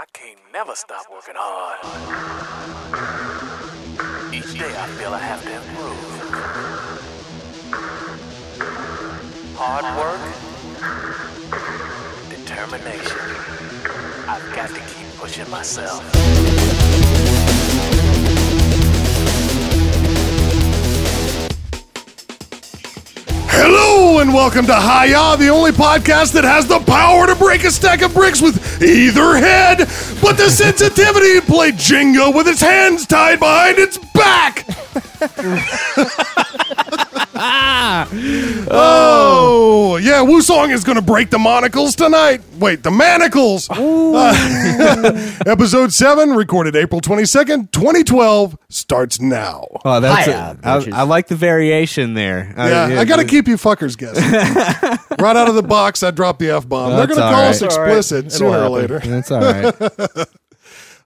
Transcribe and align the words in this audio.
I 0.00 0.04
can't 0.12 0.38
never 0.52 0.76
stop 0.76 1.06
working 1.10 1.34
hard. 1.36 1.78
Each 4.32 4.56
day 4.56 4.72
I 4.78 4.86
feel 4.96 5.12
I 5.12 5.18
have 5.18 5.42
to 5.42 5.52
improve. 5.56 5.98
Hard 9.58 9.84
work, 9.98 10.20
determination. 12.30 13.18
I've 14.28 14.54
got 14.54 14.68
to 14.68 14.78
keep 14.78 15.16
pushing 15.18 15.50
myself. 15.50 16.04
Hello 23.50 23.97
and 24.16 24.32
welcome 24.32 24.64
to 24.64 24.74
Hiya, 24.74 25.36
the 25.36 25.50
only 25.50 25.70
podcast 25.70 26.32
that 26.32 26.42
has 26.42 26.66
the 26.66 26.80
power 26.80 27.26
to 27.26 27.34
break 27.36 27.62
a 27.64 27.70
stack 27.70 28.00
of 28.00 28.14
bricks 28.14 28.40
with 28.40 28.82
either 28.82 29.36
head, 29.36 29.78
but 30.22 30.38
the 30.38 30.48
sensitivity 30.48 31.38
to 31.38 31.42
play 31.46 31.72
Jenga 31.72 32.34
with 32.34 32.48
its 32.48 32.62
hands 32.62 33.06
tied 33.06 33.38
behind 33.38 33.78
its 33.78 33.98
back. 33.98 34.66
oh, 38.70 39.07
yeah, 40.18 40.28
Wu 40.28 40.42
Song 40.42 40.70
is 40.70 40.82
going 40.82 40.96
to 40.96 41.02
break 41.02 41.30
the 41.30 41.38
monocles 41.38 41.94
tonight. 41.94 42.40
Wait, 42.58 42.82
the 42.82 42.90
manacles. 42.90 43.68
Uh, 43.70 45.36
episode 45.46 45.92
7, 45.92 46.30
recorded 46.30 46.74
April 46.74 47.00
22nd, 47.00 47.70
2012, 47.70 48.58
starts 48.68 49.20
now. 49.20 49.66
Oh, 49.84 50.00
that's 50.00 50.26
Hiya, 50.26 50.58
a, 50.62 50.68
I, 50.68 50.78
bitches. 50.78 50.92
I 50.92 51.02
like 51.02 51.28
the 51.28 51.36
variation 51.36 52.14
there. 52.14 52.52
Uh, 52.56 52.66
Yeah, 52.68 53.00
I 53.00 53.04
got 53.04 53.16
to 53.16 53.24
keep 53.24 53.46
you 53.46 53.56
fuckers 53.56 53.96
guessing. 53.96 54.24
right 55.20 55.36
out 55.36 55.48
of 55.48 55.54
the 55.54 55.62
box, 55.62 56.02
I 56.02 56.10
dropped 56.10 56.40
the 56.40 56.50
f 56.50 56.68
bomb. 56.68 56.96
They're 56.96 57.06
going 57.06 57.18
to 57.18 57.22
call 57.22 57.32
right. 57.32 57.48
us 57.50 57.62
It's 57.62 57.76
all 57.76 57.82
right. 57.82 57.96
explicit 57.96 58.26
It'll 58.26 58.38
sooner 58.38 58.64
or 58.64 58.68
later. 58.70 58.98
That's 58.98 59.30
all 59.30 59.40
right. 59.40 59.74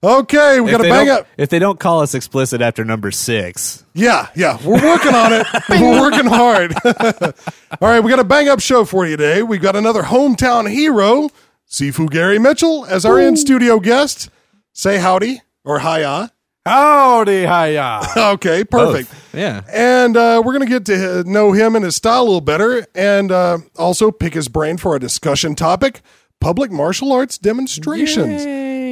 Okay, 0.05 0.61
we 0.61 0.73
got 0.73 0.79
to 0.79 0.89
bang 0.89 1.09
up. 1.11 1.29
If 1.37 1.49
they 1.49 1.61
don't 1.61 1.79
call 1.79 2.01
us 2.01 2.13
explicit 2.15 2.61
after 2.61 2.85
number 2.85 3.13
six, 3.13 3.85
Yeah, 3.95 4.29
yeah, 4.35 4.59
we're 4.65 4.83
working 4.83 5.15
on 5.15 5.33
it. 5.33 5.47
we're 5.69 6.01
working 6.01 6.27
hard. 6.27 6.75
All 7.81 7.89
right, 7.89 8.01
we 8.01 8.11
got 8.11 8.19
a 8.19 8.25
bang 8.25 8.49
up 8.49 8.59
show 8.59 8.85
for 8.85 9.07
you 9.07 9.17
today. 9.17 9.45
We've 9.45 9.63
got 9.63 9.77
another 9.77 10.03
hometown 10.03 10.69
hero, 10.69 11.29
Sifu 11.71 12.11
Gary 12.11 12.41
Mitchell, 12.41 12.85
as 12.87 13.05
our 13.05 13.21
in 13.21 13.37
studio 13.37 13.79
guest. 13.79 14.29
Say 14.73 14.99
howdy 14.99 15.41
or 15.65 15.79
hiya. 15.81 16.33
Howdy, 16.67 17.43
hiya. 17.43 18.03
Okay, 18.17 18.65
perfect. 18.65 19.13
yeah. 19.33 19.63
And 19.73 20.17
uh, 20.17 20.43
we're 20.45 20.53
going 20.59 20.67
to 20.67 20.79
get 20.81 20.85
to 20.87 21.23
know 21.31 21.53
him 21.53 21.77
and 21.77 21.85
his 21.85 21.95
style 21.95 22.23
a 22.23 22.25
little 22.25 22.41
better 22.41 22.85
and 22.97 23.31
uh, 23.31 23.59
also 23.77 24.11
pick 24.11 24.35
his 24.35 24.49
brain 24.49 24.79
for 24.79 24.93
our 24.93 24.99
discussion 24.99 25.55
topic 25.55 26.01
public 26.41 26.73
martial 26.73 27.13
arts 27.13 27.39
demonstrations. 27.39 28.45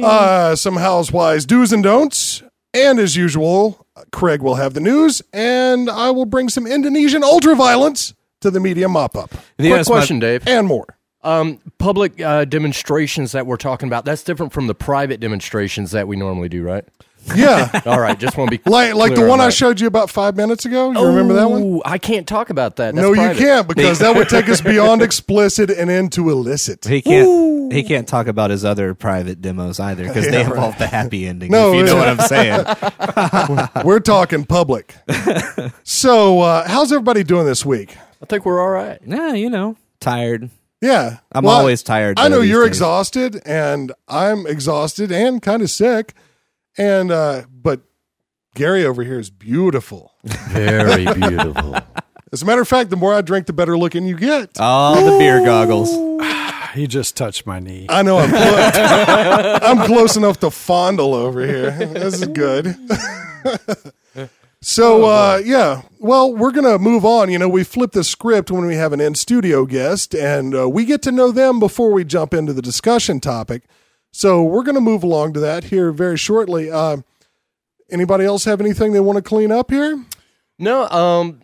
Uh, 0.03 0.55
some 0.55 0.75
housewives 0.77 1.45
do's 1.45 1.71
and 1.71 1.83
don'ts. 1.83 2.43
And 2.73 2.99
as 2.99 3.15
usual, 3.17 3.85
Craig 4.11 4.41
will 4.41 4.55
have 4.55 4.73
the 4.73 4.79
news 4.79 5.21
and 5.33 5.89
I 5.89 6.09
will 6.11 6.25
bring 6.25 6.47
some 6.49 6.65
Indonesian 6.65 7.21
ultraviolence 7.21 8.13
to 8.39 8.49
the 8.49 8.59
media 8.61 8.87
mop 8.87 9.15
up 9.17 9.29
The 9.57 9.69
Quick 9.69 9.79
US 9.81 9.89
my- 9.89 9.95
question, 9.95 10.19
Dave. 10.19 10.47
and 10.47 10.67
more. 10.67 10.85
Um, 11.23 11.59
public 11.77 12.19
uh, 12.19 12.45
demonstrations 12.45 13.33
that 13.33 13.45
we're 13.45 13.57
talking 13.57 13.87
about, 13.87 14.05
that's 14.05 14.23
different 14.23 14.53
from 14.53 14.65
the 14.65 14.73
private 14.73 15.19
demonstrations 15.19 15.91
that 15.91 16.07
we 16.07 16.15
normally 16.15 16.49
do, 16.49 16.63
right? 16.63 16.83
Yeah. 17.35 17.69
All 17.85 17.99
right, 17.99 18.17
just 18.17 18.35
want 18.37 18.49
to 18.51 18.57
be 18.57 18.67
like 18.67 18.95
like 18.95 19.13
the 19.13 19.21
one 19.21 19.39
on 19.39 19.45
I 19.45 19.49
showed 19.51 19.79
you 19.79 19.85
about 19.85 20.09
five 20.09 20.35
minutes 20.35 20.65
ago. 20.65 20.91
You 20.91 21.05
remember 21.05 21.35
that 21.35 21.47
one? 21.51 21.79
I 21.85 21.99
can't 21.99 22.27
talk 22.27 22.49
about 22.49 22.77
that. 22.77 22.95
That's 22.95 23.05
no, 23.05 23.13
private. 23.13 23.37
you 23.39 23.45
can't 23.45 23.67
because 23.67 23.99
that 23.99 24.15
would 24.15 24.29
take 24.29 24.49
us 24.49 24.61
beyond 24.73 25.03
explicit 25.03 25.69
and 25.69 25.91
into 25.91 26.31
illicit. 26.31 26.85
He 26.85 27.03
can't. 27.03 27.27
He 27.71 27.83
can't 27.83 28.07
talk 28.07 28.27
about 28.27 28.49
his 28.51 28.63
other 28.65 28.93
private 28.93 29.41
demos 29.41 29.79
either 29.79 30.07
because 30.07 30.25
they 30.29 30.39
Yeah, 30.41 30.47
involve 30.49 30.77
the 30.77 30.87
happy 30.87 31.25
ending. 31.27 31.51
No, 31.51 31.71
if 31.73 31.77
you 31.79 31.83
know 31.85 31.95
what 31.95 32.07
I'm 32.07 32.19
saying. 32.19 32.65
We're 33.85 33.99
talking 33.99 34.45
public. 34.45 34.95
so, 35.83 36.41
uh, 36.41 36.67
how's 36.67 36.91
everybody 36.91 37.23
doing 37.23 37.45
this 37.45 37.65
week? 37.65 37.95
I 38.21 38.25
think 38.27 38.45
we're 38.45 38.61
all 38.61 38.69
right. 38.69 38.99
yeah, 39.05 39.33
you 39.33 39.49
know, 39.49 39.77
tired. 39.99 40.49
Yeah, 40.79 41.17
I'm 41.31 41.43
Well, 41.45 41.57
always 41.57 41.81
tired. 41.83 42.19
I 42.19 42.23
though, 42.29 42.35
know 42.35 42.41
these 42.41 42.51
you're 42.51 42.61
days. 42.63 42.69
exhausted, 42.77 43.41
and 43.45 43.91
I'm 44.07 44.45
exhausted 44.47 45.11
and 45.11 45.41
kind 45.41 45.61
of 45.63 45.69
sick. 45.69 46.13
And 46.77 47.11
uh, 47.11 47.43
but 47.51 47.81
Gary 48.55 48.85
over 48.85 49.03
here 49.03 49.19
is 49.19 49.29
beautiful. 49.29 50.11
Very 50.23 51.05
beautiful. 51.05 51.77
As 52.31 52.41
a 52.41 52.45
matter 52.45 52.61
of 52.61 52.67
fact, 52.67 52.89
the 52.91 52.95
more 52.95 53.13
I 53.13 53.21
drink, 53.21 53.45
the 53.47 53.53
better 53.53 53.77
looking 53.77 54.05
you 54.05 54.15
get. 54.17 54.51
Oh, 54.59 55.03
the 55.03 55.17
beer 55.17 55.43
goggles. 55.43 55.89
He 56.75 56.87
just 56.87 57.17
touched 57.17 57.45
my 57.45 57.59
knee. 57.59 57.85
I 57.89 58.01
know 58.01 58.17
I'm 58.17 58.29
close. 58.29 58.71
I'm 59.63 59.85
close 59.87 60.15
enough 60.15 60.39
to 60.39 60.51
fondle 60.51 61.13
over 61.13 61.45
here. 61.45 61.71
This 61.71 62.21
is 62.21 62.27
good. 62.27 62.75
so 64.61 65.05
uh, 65.05 65.41
yeah, 65.43 65.81
well, 65.99 66.33
we're 66.33 66.51
gonna 66.51 66.79
move 66.79 67.03
on. 67.03 67.29
You 67.29 67.39
know, 67.39 67.49
we 67.49 67.63
flip 67.63 67.91
the 67.91 68.03
script 68.03 68.51
when 68.51 68.65
we 68.65 68.75
have 68.75 68.93
an 68.93 69.01
in 69.01 69.15
studio 69.15 69.65
guest, 69.65 70.15
and 70.15 70.55
uh, 70.55 70.69
we 70.69 70.85
get 70.85 71.01
to 71.03 71.11
know 71.11 71.31
them 71.31 71.59
before 71.59 71.91
we 71.91 72.03
jump 72.03 72.33
into 72.33 72.53
the 72.53 72.61
discussion 72.61 73.19
topic. 73.19 73.63
So 74.11 74.43
we're 74.43 74.63
gonna 74.63 74.81
move 74.81 75.03
along 75.03 75.33
to 75.33 75.39
that 75.41 75.65
here 75.65 75.91
very 75.91 76.17
shortly. 76.17 76.71
Uh, 76.71 76.97
anybody 77.89 78.23
else 78.23 78.45
have 78.45 78.61
anything 78.61 78.93
they 78.93 78.99
want 78.99 79.17
to 79.17 79.21
clean 79.21 79.51
up 79.51 79.71
here? 79.71 80.03
no, 80.57 80.87
um, 80.89 81.41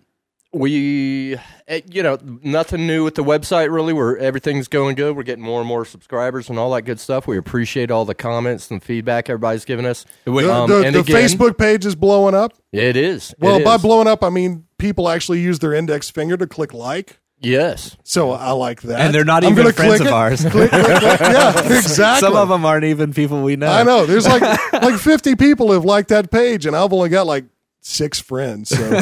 we, 0.57 1.37
eh, 1.67 1.81
you 1.89 2.03
know, 2.03 2.17
nothing 2.43 2.85
new 2.87 3.03
with 3.03 3.15
the 3.15 3.23
website 3.23 3.71
really. 3.71 3.93
We're 3.93 4.17
everything's 4.17 4.67
going 4.67 4.95
good. 4.95 5.15
We're 5.15 5.23
getting 5.23 5.43
more 5.43 5.59
and 5.59 5.67
more 5.67 5.85
subscribers 5.85 6.49
and 6.49 6.57
all 6.59 6.71
that 6.73 6.83
good 6.83 6.99
stuff. 6.99 7.27
We 7.27 7.37
appreciate 7.37 7.91
all 7.91 8.05
the 8.05 8.15
comments 8.15 8.69
and 8.71 8.81
feedback 8.83 9.29
everybody's 9.29 9.65
giving 9.65 9.85
us. 9.85 10.05
The, 10.25 10.31
Um, 10.53 10.69
the- 10.69 10.81
and 10.83 10.95
the 10.95 10.99
again- 11.01 11.15
Facebook 11.15 11.57
page 11.57 11.85
is 11.85 11.95
blowing 11.95 12.35
up. 12.35 12.53
It 12.71 12.97
is. 12.97 13.31
It 13.31 13.37
Well, 13.39 13.63
by 13.63 13.75
is. 13.75 13.81
blowing 13.81 14.07
up, 14.07 14.23
I 14.23 14.29
mean 14.29 14.65
people 14.77 15.09
actually 15.09 15.39
use 15.39 15.59
their 15.59 15.73
index 15.73 16.09
finger 16.09 16.37
to 16.37 16.45
click 16.47 16.73
like. 16.73 17.19
yes. 17.39 17.95
So 18.03 18.31
I 18.31 18.51
like 18.51 18.81
that. 18.81 18.99
And 18.99 19.13
they're 19.13 19.23
not 19.25 19.43
I'm 19.43 19.51
even 19.51 19.63
gonna 19.63 19.73
friends 19.73 19.97
click 19.97 20.01
of 20.01 20.07
it. 20.07 20.13
ours. 20.13 20.41
Click, 20.41 20.69
click, 20.71 20.71
click. 20.71 21.19
Yeah, 21.21 21.59
exactly. 21.77 22.27
Some 22.27 22.35
of 22.35 22.49
them 22.49 22.65
aren't 22.65 22.85
even 22.85 23.13
people 23.13 23.41
we 23.43 23.55
know. 23.55 23.67
I 23.67 23.83
know. 23.83 24.05
There's 24.05 24.27
like 24.27 24.41
like 24.73 24.95
50 24.99 25.35
people 25.35 25.71
have 25.71 25.85
liked 25.85 26.09
that 26.09 26.31
page, 26.31 26.65
and 26.65 26.75
I've 26.75 26.91
only 26.93 27.09
got 27.09 27.27
like 27.27 27.45
six 27.87 28.19
friends. 28.19 28.69
So 28.69 29.01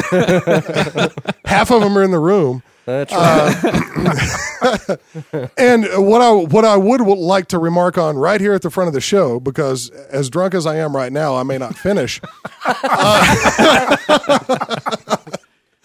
half 1.44 1.70
of 1.70 1.82
them 1.82 1.98
are 1.98 2.02
in 2.02 2.10
the 2.12 2.18
room. 2.18 2.62
That's 2.86 3.12
uh, 3.12 3.52
right. 4.62 5.50
And 5.58 5.86
what 5.96 6.22
I 6.22 6.32
what 6.32 6.64
I 6.64 6.76
would 6.76 7.00
like 7.00 7.48
to 7.48 7.58
remark 7.58 7.98
on 7.98 8.16
right 8.16 8.40
here 8.40 8.54
at 8.54 8.62
the 8.62 8.70
front 8.70 8.86
of 8.86 8.94
the 8.94 9.00
show, 9.00 9.40
because 9.40 9.90
as 9.90 10.30
drunk 10.30 10.54
as 10.54 10.66
I 10.66 10.76
am 10.76 10.94
right 10.94 11.12
now, 11.12 11.34
I 11.34 11.42
may 11.42 11.58
not 11.58 11.76
finish. 11.76 12.20
Uh, 12.68 13.26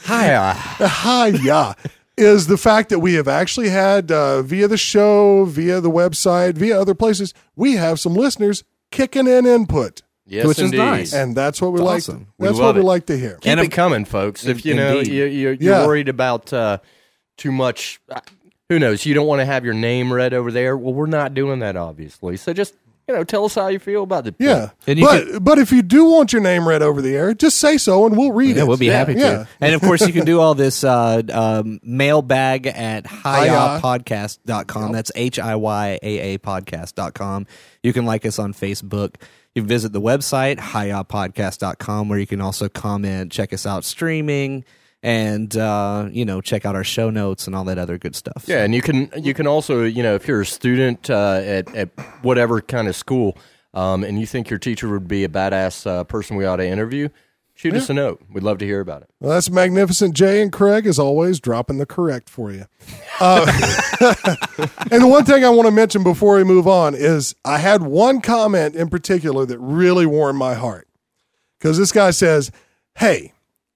Hi. 0.03 0.33
Uh. 0.33 0.53
Hi, 0.53 1.27
yeah. 1.27 1.73
Is 2.17 2.47
the 2.47 2.57
fact 2.57 2.89
that 2.89 2.99
we 2.99 3.13
have 3.13 3.27
actually 3.27 3.69
had 3.69 4.11
uh, 4.11 4.41
via 4.41 4.67
the 4.67 4.77
show, 4.77 5.45
via 5.45 5.79
the 5.79 5.91
website, 5.91 6.55
via 6.55 6.79
other 6.79 6.95
places, 6.95 7.33
we 7.55 7.73
have 7.73 7.99
some 7.99 8.13
listeners 8.15 8.63
kicking 8.91 9.27
in 9.27 9.45
input, 9.45 10.01
Yes, 10.27 10.45
Which 10.47 10.59
is 10.59 10.65
indeed. 10.65 10.77
nice. 10.77 11.13
and 11.13 11.35
that's 11.35 11.61
what 11.61 11.71
we 11.73 11.79
It's 11.79 11.85
like. 11.85 11.97
awesome. 11.97 12.27
We 12.37 12.47
That's 12.47 12.59
love 12.59 12.75
what 12.75 12.81
we 12.83 12.87
like 12.87 13.05
to 13.07 13.17
hear. 13.17 13.35
Keep 13.41 13.51
And 13.51 13.59
it 13.59 13.71
coming, 13.71 14.05
folks. 14.05 14.45
If 14.45 14.65
you 14.65 14.75
know 14.75 14.99
you, 14.99 15.25
you're, 15.25 15.53
you're 15.53 15.53
Yeah. 15.73 15.85
worried 15.85 16.07
about 16.09 16.53
uh, 16.53 16.77
too 17.37 17.51
much, 17.51 17.99
uh, 18.09 18.21
who 18.69 18.79
knows? 18.79 19.05
You 19.05 19.13
don't 19.13 19.27
want 19.27 19.39
to 19.41 19.45
have 19.45 19.65
your 19.65 19.73
name 19.73 20.13
read 20.13 20.33
over 20.33 20.51
there. 20.51 20.77
Well, 20.77 20.93
we're 20.93 21.07
not 21.07 21.33
doing 21.33 21.59
that, 21.59 21.75
obviously. 21.75 22.37
So 22.37 22.53
just 22.53 22.75
you 23.07 23.15
know, 23.15 23.23
tell 23.25 23.43
us 23.45 23.55
how 23.55 23.67
you 23.67 23.79
feel 23.79 24.03
about 24.03 24.23
the 24.25 24.35
Yeah, 24.37 24.69
And 24.87 24.99
you 24.99 25.05
but 25.05 25.43
but 25.43 25.57
if 25.57 25.71
you 25.71 25.81
do 25.81 26.05
want 26.05 26.31
your 26.31 26.41
name 26.41 26.65
read 26.67 26.81
over 26.83 27.01
the 27.01 27.13
air, 27.15 27.33
just 27.33 27.57
say 27.57 27.77
so, 27.77 28.05
and 28.05 28.15
we'll 28.15 28.31
read 28.31 28.55
Yeah, 28.55 28.61
it. 28.61 28.67
we'll 28.67 28.77
be 28.77 28.85
Yeah. 28.85 28.97
happy 28.99 29.15
to. 29.15 29.19
Yeah. 29.19 29.45
And 29.59 29.73
of 29.75 29.81
course, 29.81 30.05
you 30.05 30.13
can 30.13 30.23
do 30.23 30.39
all 30.39 30.53
this 30.53 30.83
uh, 30.83 31.21
um, 31.33 31.79
mailbag 31.83 32.67
at 32.67 33.07
Hiya. 33.07 33.81
hiyapodcast.com. 33.81 34.91
That's 34.91 35.11
H 35.15 35.39
I 35.39 35.55
Y 35.55 35.99
A 36.01 36.19
A 36.35 36.37
podcast.com. 36.37 37.47
You 37.83 37.91
can 37.91 38.05
like 38.05 38.25
us 38.25 38.39
on 38.39 38.53
Facebook. 38.53 39.15
You 39.53 39.63
visit 39.63 39.91
the 39.91 39.99
website, 39.99 40.57
hiyapodcast.com, 40.59 42.07
where 42.07 42.17
you 42.17 42.27
can 42.27 42.39
also 42.39 42.69
comment, 42.69 43.33
check 43.33 43.51
us 43.51 43.65
out 43.65 43.83
streaming, 43.83 44.63
and, 45.03 45.55
uh, 45.57 46.07
you 46.09 46.23
know, 46.23 46.39
check 46.39 46.65
out 46.65 46.73
our 46.75 46.85
show 46.85 47.09
notes 47.09 47.47
and 47.47 47.55
all 47.55 47.65
that 47.65 47.77
other 47.77 47.97
good 47.97 48.15
stuff. 48.15 48.45
Yeah, 48.47 48.63
and 48.63 48.73
you 48.73 48.81
can 48.81 49.11
you 49.17 49.33
can 49.33 49.47
also 49.47 49.83
you 49.83 50.03
know 50.03 50.15
if 50.15 50.25
you're 50.27 50.41
a 50.41 50.45
student 50.45 51.09
uh, 51.09 51.41
at 51.43 51.75
at 51.75 51.89
whatever 52.21 52.61
kind 52.61 52.87
of 52.87 52.95
school, 52.95 53.37
um, 53.73 54.05
and 54.05 54.19
you 54.19 54.25
think 54.25 54.49
your 54.49 54.59
teacher 54.59 54.87
would 54.87 55.07
be 55.07 55.25
a 55.25 55.29
badass 55.29 55.85
uh, 55.85 56.03
person 56.05 56.37
we 56.37 56.45
ought 56.45 56.57
to 56.57 56.67
interview, 56.67 57.09
shoot 57.61 57.75
us 57.75 57.89
a 57.89 57.93
note. 57.93 58.21
We'd 58.31 58.43
love 58.43 58.57
to 58.59 58.65
hear 58.65 58.79
about 58.79 59.03
it. 59.03 59.09
Well, 59.19 59.31
that's 59.31 59.49
magnificent. 59.49 60.15
Jay 60.15 60.41
and 60.41 60.51
Craig, 60.51 60.87
as 60.87 60.97
always, 60.97 61.39
dropping 61.39 61.77
the 61.77 61.85
correct 61.85 62.29
for 62.29 62.51
you. 62.51 62.65
Uh, 63.19 63.45
and 64.91 65.01
the 65.03 65.07
one 65.07 65.25
thing 65.25 65.45
I 65.45 65.49
want 65.49 65.67
to 65.67 65.71
mention 65.71 66.03
before 66.03 66.37
we 66.37 66.43
move 66.43 66.67
on 66.67 66.95
is 66.95 67.35
I 67.45 67.59
had 67.59 67.83
one 67.83 68.19
comment 68.21 68.75
in 68.75 68.89
particular 68.89 69.45
that 69.45 69.59
really 69.59 70.05
warmed 70.07 70.39
my 70.39 70.55
heart. 70.55 70.87
Because 71.59 71.77
this 71.77 71.91
guy 71.91 72.09
says, 72.09 72.51
Hey, 72.95 73.33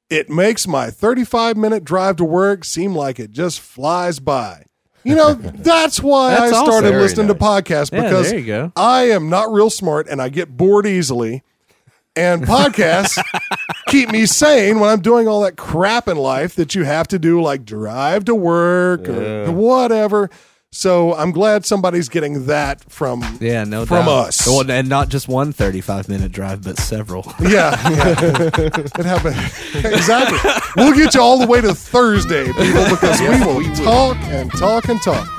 it 0.10 0.30
makes 0.30 0.68
my 0.68 0.90
35 0.90 1.56
minute 1.56 1.84
drive 1.84 2.16
to 2.16 2.26
work 2.26 2.66
seem 2.66 2.96
like 2.96 3.20
it 3.20 3.32
just 3.32 3.60
flies 3.60 4.20
by. 4.20 4.66
You 5.04 5.16
know, 5.16 5.34
that's 5.36 6.02
why 6.02 6.32
That's 6.32 6.54
I 6.54 6.64
started 6.64 6.90
listening 6.90 7.28
to 7.28 7.36
podcasts 7.36 7.92
Yeah, 7.92 8.02
because 8.02 8.32
there 8.32 8.40
you 8.40 8.46
go. 8.48 8.72
I 8.76 9.10
am 9.12 9.30
not 9.30 9.52
real 9.52 9.70
smart 9.70 10.08
and 10.10 10.20
I 10.20 10.30
get 10.30 10.58
bored 10.58 10.88
easily. 10.88 11.44
And 12.16 12.44
podcasts 12.44 13.22
keep 13.88 14.10
me 14.10 14.26
sane 14.26 14.80
when 14.80 14.90
I'm 14.90 15.02
doing 15.02 15.28
all 15.28 15.42
that 15.42 15.58
crap 15.58 16.08
in 16.08 16.18
life 16.18 16.56
that 16.56 16.74
you 16.74 16.84
have 16.86 17.08
to 17.10 17.20
do, 17.20 17.42
like 17.42 17.66
drive 17.66 18.26
to 18.26 18.36
work 18.36 19.10
or 19.10 19.52
whatever. 19.52 20.30
So 20.72 21.14
I'm 21.14 21.32
glad 21.32 21.66
somebody's 21.66 22.10
getting 22.10 22.48
that 22.48 22.84
from 22.92 23.24
Yeah, 23.40 23.64
no 23.64 23.86
from 23.86 24.08
doubt. 24.08 24.28
us. 24.28 24.46
Well, 24.46 24.70
and 24.70 24.90
not 24.90 25.08
just 25.08 25.30
one 25.30 25.54
35 25.54 26.10
minute 26.10 26.34
drive, 26.34 26.64
but 26.64 26.78
several. 26.78 27.24
Yeah, 27.42 27.72
yeah. 27.90 28.16
it 28.20 29.06
happened 29.06 29.38
exactly. 29.94 30.52
We'll 30.76 30.94
get 30.96 31.14
you 31.16 31.22
all 31.22 31.40
the 31.40 31.48
way 31.48 31.62
to 31.62 31.74
Thursday, 31.74 32.46
people, 32.52 32.90
because 32.90 33.22
we 33.22 33.28
will 33.30 33.76
talk 33.76 34.18
and 34.24 34.52
talk 34.52 34.90
and 34.90 35.02
talk. 35.02 35.30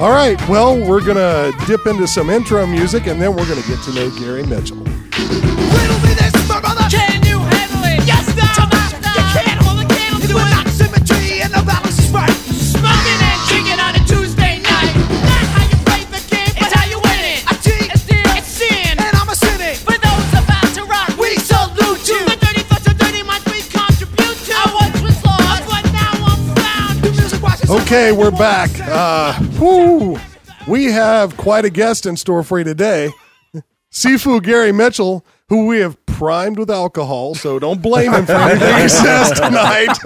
All 0.00 0.10
right, 0.10 0.36
well, 0.48 0.76
we're 0.76 1.04
gonna 1.04 1.52
dip 1.66 1.86
into 1.86 2.08
some 2.08 2.28
intro 2.28 2.66
music, 2.66 3.06
and 3.06 3.22
then 3.22 3.34
we're 3.34 3.48
gonna 3.48 3.62
get 3.62 3.80
to 3.84 3.94
know 3.94 4.10
Gary 4.18 4.42
Mitchell. 4.44 4.84
Okay, 27.74 28.12
we're 28.12 28.30
back. 28.30 28.70
Uh, 28.82 29.36
whoo, 29.58 30.16
we 30.68 30.84
have 30.84 31.36
quite 31.36 31.64
a 31.64 31.70
guest 31.70 32.06
in 32.06 32.16
store 32.16 32.44
for 32.44 32.58
you 32.58 32.64
today. 32.64 33.10
Sifu 33.90 34.40
Gary 34.40 34.70
Mitchell, 34.70 35.26
who 35.48 35.66
we 35.66 35.80
have 35.80 35.96
primed 36.06 36.56
with 36.56 36.70
alcohol, 36.70 37.34
so 37.34 37.58
don't 37.58 37.82
blame 37.82 38.12
him 38.14 38.26
for 38.26 38.34
anything 38.34 38.76
he 38.76 38.88
says 38.88 39.32
tonight. 39.32 39.98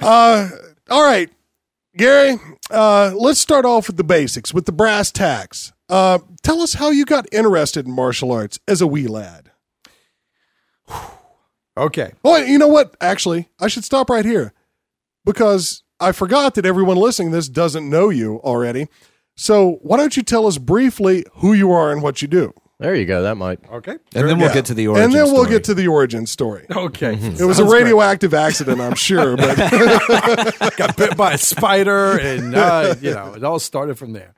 uh, 0.00 0.48
all 0.88 1.04
right, 1.04 1.30
Gary, 1.94 2.36
uh, 2.70 3.12
let's 3.14 3.38
start 3.38 3.66
off 3.66 3.86
with 3.86 3.98
the 3.98 4.04
basics, 4.04 4.54
with 4.54 4.64
the 4.64 4.72
brass 4.72 5.12
tacks. 5.12 5.74
Uh, 5.90 6.20
tell 6.42 6.62
us 6.62 6.72
how 6.72 6.88
you 6.88 7.04
got 7.04 7.26
interested 7.32 7.86
in 7.86 7.92
martial 7.92 8.32
arts 8.32 8.58
as 8.66 8.80
a 8.80 8.86
wee 8.86 9.06
lad. 9.06 9.50
Okay. 11.76 12.12
Oh, 12.24 12.38
you 12.38 12.56
know 12.56 12.68
what? 12.68 12.96
Actually, 12.98 13.50
I 13.60 13.68
should 13.68 13.84
stop 13.84 14.08
right 14.08 14.24
here 14.24 14.54
because 15.32 15.82
I 16.00 16.12
forgot 16.12 16.54
that 16.54 16.64
everyone 16.66 16.96
listening 16.96 17.30
to 17.30 17.36
this 17.36 17.48
doesn't 17.48 17.88
know 17.88 18.08
you 18.08 18.38
already. 18.38 18.88
So 19.36 19.78
why 19.82 19.96
don't 19.98 20.16
you 20.16 20.22
tell 20.22 20.46
us 20.46 20.58
briefly 20.58 21.24
who 21.34 21.52
you 21.52 21.70
are 21.72 21.92
and 21.92 22.02
what 22.02 22.22
you 22.22 22.28
do? 22.28 22.52
There 22.80 22.94
you 22.94 23.06
go. 23.06 23.22
That 23.22 23.34
might. 23.36 23.58
Okay. 23.70 23.96
And 24.14 24.28
then 24.28 24.38
we'll 24.38 24.48
Yeah. 24.48 24.54
get 24.54 24.64
to 24.66 24.74
the 24.74 24.86
origin 24.86 25.04
And 25.04 25.12
then 25.12 25.24
we'll 25.24 25.42
story. 25.44 25.50
get 25.50 25.64
to 25.64 25.74
the 25.74 25.88
origin 25.88 26.26
story. 26.26 26.64
Okay. 26.76 27.14
It 27.14 27.44
was 27.44 27.58
a 27.58 27.64
radioactive 27.64 28.32
accident, 28.34 28.80
I'm 28.80 28.94
sure, 28.94 29.36
but 29.36 29.56
got 30.76 30.96
bit 30.96 31.16
by 31.16 31.32
a 31.32 31.38
spider, 31.38 32.16
and 32.18 32.54
uh, 32.54 32.94
you 33.00 33.10
know 33.12 33.34
it 33.34 33.42
all 33.44 33.58
started 33.58 33.98
from 33.98 34.12
there. 34.12 34.34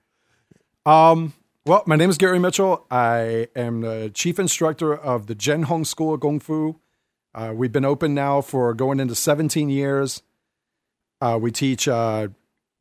Um, 0.86 1.34
well, 1.66 1.82
my 1.86 1.96
name 1.96 2.08
is 2.10 2.16
Gary 2.16 2.38
Mitchell. 2.38 2.86
I 2.90 3.48
am 3.54 3.82
the 3.82 4.10
chief 4.14 4.38
instructor 4.38 4.94
of 4.96 5.26
the 5.26 5.34
Jen 5.34 5.64
Hong 5.64 5.84
School 5.84 6.14
of 6.14 6.20
Kung 6.20 6.40
Fu. 6.40 6.80
Uh, 7.34 7.52
we've 7.54 7.72
been 7.72 7.84
open 7.84 8.14
now 8.14 8.40
for 8.40 8.72
going 8.74 8.98
into 9.00 9.14
17 9.14 9.68
years. 9.68 10.22
Uh, 11.20 11.38
we 11.40 11.50
teach 11.50 11.86
uh, 11.86 12.28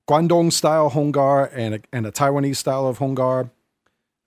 Guangdong 0.09 0.51
style 0.51 0.89
Hung 0.89 1.11
Gar 1.11 1.49
and 1.53 1.75
a, 1.75 1.79
and 1.91 2.07
a 2.07 2.11
Taiwanese 2.11 2.55
style 2.55 2.87
of 2.87 2.97
Hung 2.97 3.15
Gar. 3.15 3.51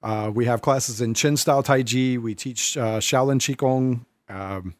Uh, 0.02 0.30
we 0.34 0.46
have 0.46 0.62
classes 0.62 1.00
in 1.00 1.14
Chen 1.14 1.36
style 1.36 1.62
Tai 1.62 1.82
Chi. 1.84 2.18
We 2.18 2.34
teach 2.34 2.76
uh, 2.76 2.98
Shaolin 2.98 3.38
Qigong. 3.38 4.04
Um, 4.28 4.74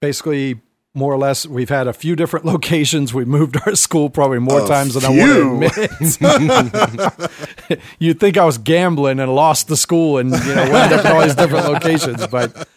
basically, 0.00 0.60
more 0.94 1.12
or 1.12 1.18
less, 1.18 1.46
we've 1.46 1.68
had 1.68 1.88
a 1.88 1.92
few 1.92 2.14
different 2.14 2.46
locations. 2.54 3.12
We 3.12 3.24
moved 3.24 3.56
our 3.66 3.74
school 3.74 4.10
probably 4.10 4.38
more 4.38 4.64
A 4.64 4.68
times 4.68 4.94
than 4.94 5.04
I 5.04 5.08
want 5.10 5.70
to 5.70 6.18
admit. 7.68 7.80
You'd 7.98 8.20
think 8.20 8.36
I 8.36 8.44
was 8.44 8.58
gambling 8.58 9.18
and 9.18 9.34
lost 9.34 9.68
the 9.68 9.76
school 9.76 10.18
and 10.18 10.30
you 10.30 10.54
know 10.54 10.62
up 10.62 11.04
in 11.04 11.12
all 11.12 11.22
these 11.22 11.34
different 11.34 11.66
locations, 11.66 12.26
but 12.28 12.68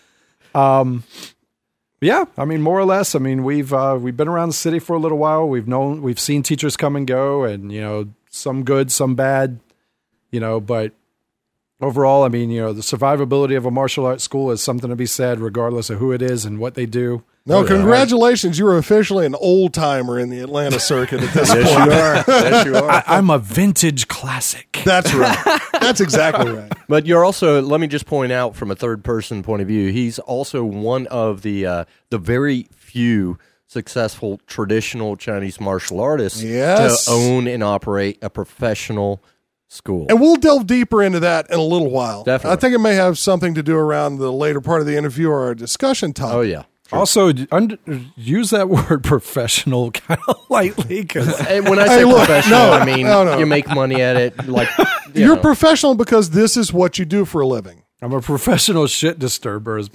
um, 0.55 1.03
yeah, 2.01 2.25
I 2.37 2.45
mean, 2.45 2.61
more 2.61 2.79
or 2.79 2.85
less. 2.85 3.15
I 3.15 3.19
mean, 3.19 3.43
we've 3.43 3.73
uh, 3.73 3.97
we've 3.99 4.17
been 4.17 4.27
around 4.27 4.49
the 4.49 4.53
city 4.53 4.79
for 4.79 4.95
a 4.95 4.99
little 4.99 5.17
while. 5.17 5.47
We've 5.47 5.67
known 5.67 6.01
we've 6.01 6.19
seen 6.19 6.43
teachers 6.43 6.77
come 6.77 6.95
and 6.95 7.07
go, 7.07 7.43
and 7.43 7.71
you 7.71 7.81
know, 7.81 8.09
some 8.29 8.63
good, 8.63 8.91
some 8.91 9.15
bad, 9.15 9.59
you 10.31 10.39
know, 10.39 10.59
but 10.59 10.93
overall, 11.81 12.23
I 12.23 12.29
mean, 12.29 12.51
you 12.51 12.61
know, 12.61 12.73
the 12.73 12.81
survivability 12.81 13.57
of 13.57 13.65
a 13.65 13.71
martial 13.71 14.05
arts 14.05 14.23
school 14.23 14.51
is 14.51 14.61
something 14.61 14.89
to 14.89 14.95
be 14.95 15.05
said, 15.05 15.39
regardless 15.39 15.89
of 15.89 15.99
who 15.99 16.11
it 16.11 16.21
is 16.21 16.45
and 16.45 16.59
what 16.59 16.75
they 16.75 16.85
do. 16.85 17.23
No, 17.47 17.63
congratulations. 17.63 18.59
You're 18.59 18.77
officially 18.77 19.25
an 19.25 19.35
old 19.35 19.73
timer 19.73 20.19
in 20.19 20.29
the 20.29 20.39
Atlanta 20.39 20.79
circuit 20.79 21.21
at 21.23 21.33
this 21.33 21.49
point. 21.49 21.63
Yes, 21.65 22.27
you 22.27 22.33
are. 22.33 22.41
yes, 22.41 22.65
you 22.65 22.75
are. 22.75 22.91
I, 22.91 23.03
I'm 23.07 23.29
a 23.29 23.39
vintage 23.39 24.07
classic. 24.07 24.81
That's 24.85 25.13
right. 25.13 25.59
That's 25.81 26.01
exactly 26.01 26.51
right. 26.51 26.71
But 26.87 27.05
you're 27.05 27.23
also. 27.25 27.61
Let 27.61 27.79
me 27.79 27.87
just 27.87 28.05
point 28.05 28.31
out 28.31 28.55
from 28.55 28.69
a 28.71 28.75
third 28.75 29.03
person 29.03 29.43
point 29.43 29.61
of 29.61 29.67
view. 29.67 29.91
He's 29.91 30.19
also 30.19 30.63
one 30.63 31.07
of 31.07 31.41
the 31.41 31.65
uh, 31.65 31.85
the 32.09 32.17
very 32.17 32.67
few 32.75 33.37
successful 33.67 34.39
traditional 34.47 35.15
Chinese 35.17 35.59
martial 35.59 35.99
artists 35.99 36.41
Yes. 36.41 37.05
to 37.05 37.11
own 37.11 37.47
and 37.47 37.61
operate 37.63 38.17
a 38.21 38.29
professional 38.29 39.21
school. 39.67 40.05
And 40.09 40.21
we'll 40.21 40.37
delve 40.37 40.65
deeper 40.67 41.03
into 41.03 41.19
that 41.19 41.49
in 41.51 41.59
a 41.59 41.63
little 41.63 41.89
while. 41.89 42.23
Definitely. 42.23 42.55
I 42.55 42.59
think 42.61 42.75
it 42.75 42.79
may 42.79 42.95
have 42.95 43.17
something 43.17 43.53
to 43.55 43.61
do 43.63 43.75
around 43.75 44.19
the 44.19 44.31
later 44.31 44.61
part 44.61 44.79
of 44.79 44.87
the 44.87 44.95
interview 44.95 45.29
or 45.29 45.41
our 45.43 45.53
discussion 45.55 46.13
topic. 46.13 46.35
oh 46.35 46.41
yeah. 46.41 46.63
Also, 46.91 47.31
under, 47.51 47.77
use 48.15 48.49
that 48.51 48.69
word 48.89 49.03
professional 49.03 49.91
kind 50.07 50.19
of 50.27 50.37
lightly 50.49 51.01
because 51.01 51.27
when 51.49 51.79
I 51.79 51.83
Hey, 51.83 51.97
say 51.99 52.03
look, 52.05 52.17
professional, 52.25 52.59
no, 52.59 52.71
I 52.73 52.85
mean 52.85 53.05
no, 53.05 53.23
no. 53.23 53.37
you 53.37 53.45
make 53.45 53.67
money 53.67 54.01
at 54.01 54.15
it. 54.15 54.47
Like 54.47 54.69
you 55.13 55.25
You're 55.25 55.35
know. 55.35 55.41
professional 55.41 55.95
because 55.95 56.29
this 56.31 56.55
is 56.57 56.71
what 56.71 56.97
you 56.99 57.05
do 57.05 57.25
for 57.25 57.41
a 57.41 57.47
living. 57.47 57.83
I'm 58.01 58.13
a 58.13 58.21
professional 58.21 58.85
shit 58.87 59.17
disturber. 59.19 59.77
As 59.77 59.89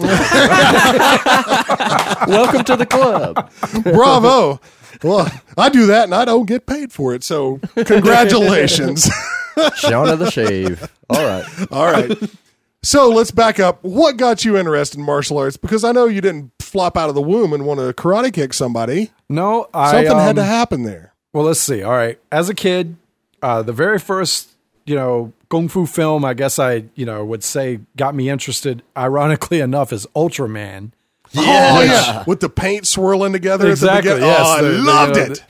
welcome 2.26 2.64
to 2.64 2.76
the 2.76 2.86
club. 2.88 3.50
Bravo. 3.84 4.60
well, 5.02 5.30
I 5.56 5.68
do 5.68 5.86
that 5.86 6.04
and 6.04 6.14
I 6.14 6.24
don't 6.24 6.46
get 6.46 6.66
paid 6.66 6.92
for 6.92 7.14
it. 7.14 7.22
So, 7.24 7.60
congratulations. 7.76 9.08
Shaun 9.76 10.08
of 10.08 10.18
the 10.18 10.30
Shave. 10.30 10.90
All 11.10 11.24
right. 11.24 11.44
All 11.70 11.86
right. 11.92 12.18
So, 12.84 13.08
let's 13.10 13.30
back 13.30 13.60
up. 13.60 13.78
What 13.82 14.16
got 14.16 14.44
you 14.44 14.56
interested 14.56 14.98
in 14.98 15.04
martial 15.06 15.38
arts? 15.38 15.56
Because 15.56 15.84
I 15.84 15.92
know 15.92 16.06
you 16.06 16.20
didn't 16.20 16.50
flop 16.58 16.96
out 16.96 17.08
of 17.08 17.14
the 17.14 17.22
womb 17.22 17.52
and 17.52 17.64
want 17.64 17.78
to 17.78 17.92
karate 17.92 18.32
kick 18.32 18.52
somebody. 18.52 19.10
no, 19.28 19.68
I 19.72 19.92
Something 19.92 20.16
had 20.18 20.36
to 20.36 20.42
um, 20.42 20.48
happen 20.48 20.82
there. 20.82 21.14
Well, 21.32 21.44
let's 21.44 21.60
see. 21.60 21.82
All 21.82 21.92
right. 21.92 22.18
As 22.32 22.48
a 22.48 22.54
kid, 22.54 22.96
uh, 23.40 23.62
the 23.62 23.72
very 23.72 23.98
first, 24.00 24.50
you 24.84 24.96
know, 24.96 25.32
kung 25.48 25.68
fu 25.68 25.86
film, 25.86 26.24
I 26.24 26.34
guess 26.34 26.58
I, 26.58 26.84
you 26.96 27.06
know, 27.06 27.24
would 27.24 27.44
say 27.44 27.78
got 27.96 28.14
me 28.16 28.28
interested, 28.28 28.82
ironically 28.96 29.60
enough, 29.60 29.92
is 29.92 30.06
Ultraman. 30.16 30.90
Oh, 31.36 31.82
yeah. 31.82 32.24
With 32.26 32.40
the 32.40 32.48
paint 32.50 32.86
swirling 32.86 33.32
together 33.32 33.70
Exactly. 33.70 34.10
at 34.10 34.14
the 34.14 34.20
beginning. 34.20 34.28
yes. 34.28 34.46
Oh, 34.46 34.50
I 34.58 34.60
The- 34.62 34.68
the, 34.68 34.78
loved 34.82 35.16
you 35.16 35.24
know, 35.24 35.32
it. 35.32 35.44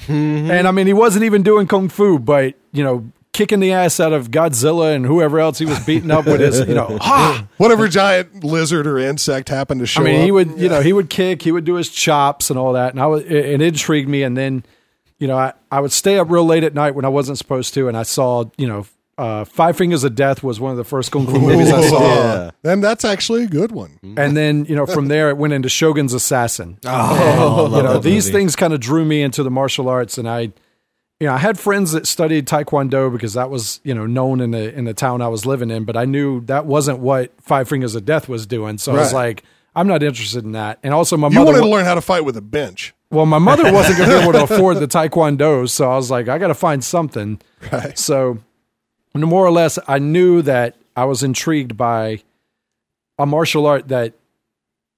the- 0.49 0.55
And 0.55 0.69
I 0.69 0.71
mean, 0.71 0.87
he 0.87 0.93
wasn't 0.93 1.25
even 1.25 1.43
doing 1.43 1.67
kung 1.67 1.89
fu, 1.89 2.19
but, 2.19 2.55
you 2.73 2.85
know, 2.85 3.05
kicking 3.33 3.61
the 3.61 3.73
ass 3.73 3.99
out 3.99 4.13
of 4.13 4.31
Godzilla 4.31 4.95
and 4.95 5.07
whoever 5.07 5.41
else 5.41 5.59
he 5.59 5.65
was 5.65 5.79
beating 5.85 6.11
up 6.11 6.27
with 6.27 6.41
his, 6.41 6.61
you 6.61 6.75
know, 6.75 6.99
ha! 7.01 7.47
Whatever 7.57 7.89
giant 7.89 8.45
lizard 8.45 8.87
or 8.87 8.99
insect 8.99 9.49
happened 9.49 9.81
to 9.81 9.87
show 9.87 10.03
I 10.03 10.05
mean, 10.05 10.21
up. 10.21 10.25
he 10.25 10.31
would, 10.31 10.61
you 10.61 10.69
know, 10.69 10.81
he 10.81 10.93
would 10.93 11.09
kick, 11.09 11.43
he 11.43 11.53
would 11.53 11.65
do 11.65 11.75
his 11.75 11.89
chops 11.89 12.51
and 12.51 12.59
all 12.59 12.75
that, 12.75 12.93
and 12.93 13.01
I 13.01 13.07
was, 13.07 13.23
it, 13.25 13.33
it 13.33 13.63
intrigued 13.63 14.09
me. 14.09 14.23
And 14.23 14.37
then, 14.37 14.65
you 15.19 15.27
know, 15.27 15.39
I, 15.39 15.55
I 15.71 15.81
would 15.81 15.93
stay 15.93 16.19
up 16.19 16.31
real 16.31 16.45
late 16.45 16.65
at 16.65 16.75
night 16.75 16.95
when 16.95 17.05
I 17.05 17.09
wasn't 17.09 17.39
supposed 17.39 17.75
to, 17.75 17.89
and 17.89 17.97
I 17.97 18.03
saw, 18.03 18.45
you 18.59 18.67
know, 18.67 18.87
uh, 19.19 19.45
Five 19.45 19.77
Fingers 19.77 20.05
of 20.05 20.15
Death 20.15 20.43
was 20.43 20.59
one 20.59 20.71
of 20.71 20.77
the 20.77 20.85
first 20.85 21.13
kung 21.13 21.27
fu 21.27 21.39
movies 21.39 21.71
I 21.71 21.87
saw. 21.87 22.01
Yeah. 22.01 22.51
And 22.65 22.83
that's 22.83 23.05
actually 23.05 23.45
a 23.45 23.47
good 23.47 23.71
one. 23.71 23.99
And 24.17 24.37
then, 24.37 24.65
you 24.65 24.75
know, 24.75 24.87
from 24.87 25.09
there 25.09 25.29
it 25.29 25.37
went 25.37 25.53
into 25.53 25.69
Shogun's 25.69 26.15
Assassin. 26.15 26.79
Oh, 26.85 27.77
you 27.77 27.83
know, 27.83 27.99
these 27.99 28.31
things 28.31 28.57
kind 28.57 28.73
of 28.73 28.81
drew 28.81 29.05
me 29.05 29.23
into 29.23 29.43
the 29.43 29.51
martial 29.51 29.89
arts, 29.89 30.19
and 30.19 30.29
I, 30.29 30.53
you 31.23 31.29
know, 31.29 31.35
I 31.35 31.39
had 31.39 31.57
friends 31.57 31.93
that 31.93 32.09
studied 32.09 32.49
Taekwondo 32.49 33.13
because 33.13 33.35
that 33.35 33.49
was, 33.49 33.79
you 33.85 33.95
know, 33.95 34.07
known 34.07 34.41
in 34.41 34.51
the 34.51 34.77
in 34.77 34.87
the 34.87 34.93
town 34.93 35.23
I 35.23 35.29
was 35.29 35.47
living 35.47 35.71
in, 35.71 35.85
but 35.85 35.97
I 35.97 36.05
knew 36.05 36.41
that 36.47 36.67
wasn't 36.67 36.99
what 36.99 37.31
Five 37.41 37.69
Fingers 37.69 37.95
of 37.95 38.05
Death 38.05 38.29
was 38.29 38.45
doing. 38.45 38.77
So 38.77 38.91
I 38.91 38.97
was 38.97 39.13
like, 39.13 39.45
I'm 39.77 39.87
not 39.87 40.03
interested 40.03 40.43
in 40.43 40.51
that. 40.53 40.81
And 40.83 40.93
also, 40.93 41.17
my 41.17 41.29
You 41.29 41.37
mother. 41.37 41.53
wanted 41.53 41.61
to 41.65 41.69
learn 41.69 41.85
how 41.85 41.95
to 41.95 42.01
fight 42.01 42.25
with 42.25 42.37
a 42.37 42.41
bench. 42.43 42.93
well, 43.11 43.25
my 43.25 43.39
mother 43.39 43.73
wasn't 43.73 43.99
to 43.99 44.07
be 44.07 44.11
able 44.13 44.33
to 44.33 44.43
afford 44.43 44.79
the 44.79 44.89
Taekwondo, 44.89 45.71
so 45.71 45.89
I 45.93 45.95
was 45.95 46.11
like, 46.11 46.27
I 46.27 46.39
got 46.39 46.49
to 46.49 46.55
find 46.55 46.83
something. 46.83 47.41
Right. 47.71 47.97
So, 47.97 48.39
more 49.15 49.47
or 49.47 49.53
less, 49.53 49.79
I 49.87 50.01
knew 50.01 50.43
that 50.43 50.75
I 50.97 51.05
was 51.05 51.23
intrigued 51.23 51.77
by 51.77 52.21
a 53.17 53.27
martial 53.27 53.65
art 53.67 53.87
that 53.87 54.15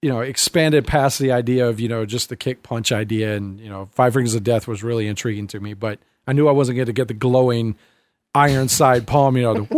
you 0.01 0.09
know 0.09 0.21
expanded 0.21 0.87
past 0.87 1.19
the 1.19 1.33
idea 1.33 1.69
of 1.69 1.81
you 1.81 1.89
know 1.91 2.07
just 2.07 2.31
the 2.31 2.37
kick 2.37 2.63
punch 2.63 2.93
idea, 2.93 3.37
and 3.37 3.61
you 3.61 3.69
know 3.69 3.91
Five 3.93 4.17
Rings 4.17 4.35
of 4.35 4.43
Death 4.43 4.67
was 4.67 4.83
really 4.83 5.07
intriguing 5.07 5.49
to 5.49 5.61
me. 5.61 5.75
But 5.75 5.99
I 6.27 6.33
knew 6.33 6.49
I 6.49 6.53
wasn't 6.53 6.77
going 6.77 6.87
to 6.87 6.93
get 6.93 7.09
the 7.09 7.15
glowing 7.15 7.77
iron 8.35 8.69
side 8.69 9.07
palm, 9.07 9.37
you 9.37 9.43
know, 9.43 9.55
the 9.55 9.61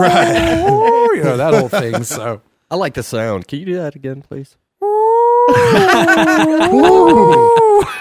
right, 0.00 1.10
you 1.14 1.22
know 1.22 1.36
that 1.36 1.54
whole 1.54 1.68
thing. 1.68 2.04
So 2.04 2.42
I 2.70 2.76
like 2.76 2.94
the 2.94 3.02
sound. 3.02 3.48
Can 3.48 3.60
you 3.60 3.64
do 3.66 3.76
that 3.76 3.94
again, 3.94 4.22
please? 4.22 4.56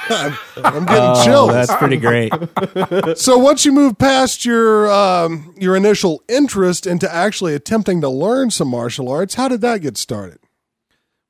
I'm 0.07 0.85
getting 0.85 1.23
chills. 1.23 1.49
Oh, 1.49 1.51
that's 1.51 1.75
pretty 1.75 1.97
great. 1.97 2.33
So 3.17 3.37
once 3.37 3.65
you 3.65 3.71
move 3.71 3.97
past 3.97 4.45
your 4.45 4.91
um, 4.91 5.53
your 5.57 5.75
initial 5.75 6.23
interest 6.27 6.85
into 6.85 7.11
actually 7.13 7.53
attempting 7.53 8.01
to 8.01 8.09
learn 8.09 8.51
some 8.51 8.67
martial 8.67 9.09
arts, 9.09 9.35
how 9.35 9.47
did 9.47 9.61
that 9.61 9.81
get 9.81 9.97
started? 9.97 10.39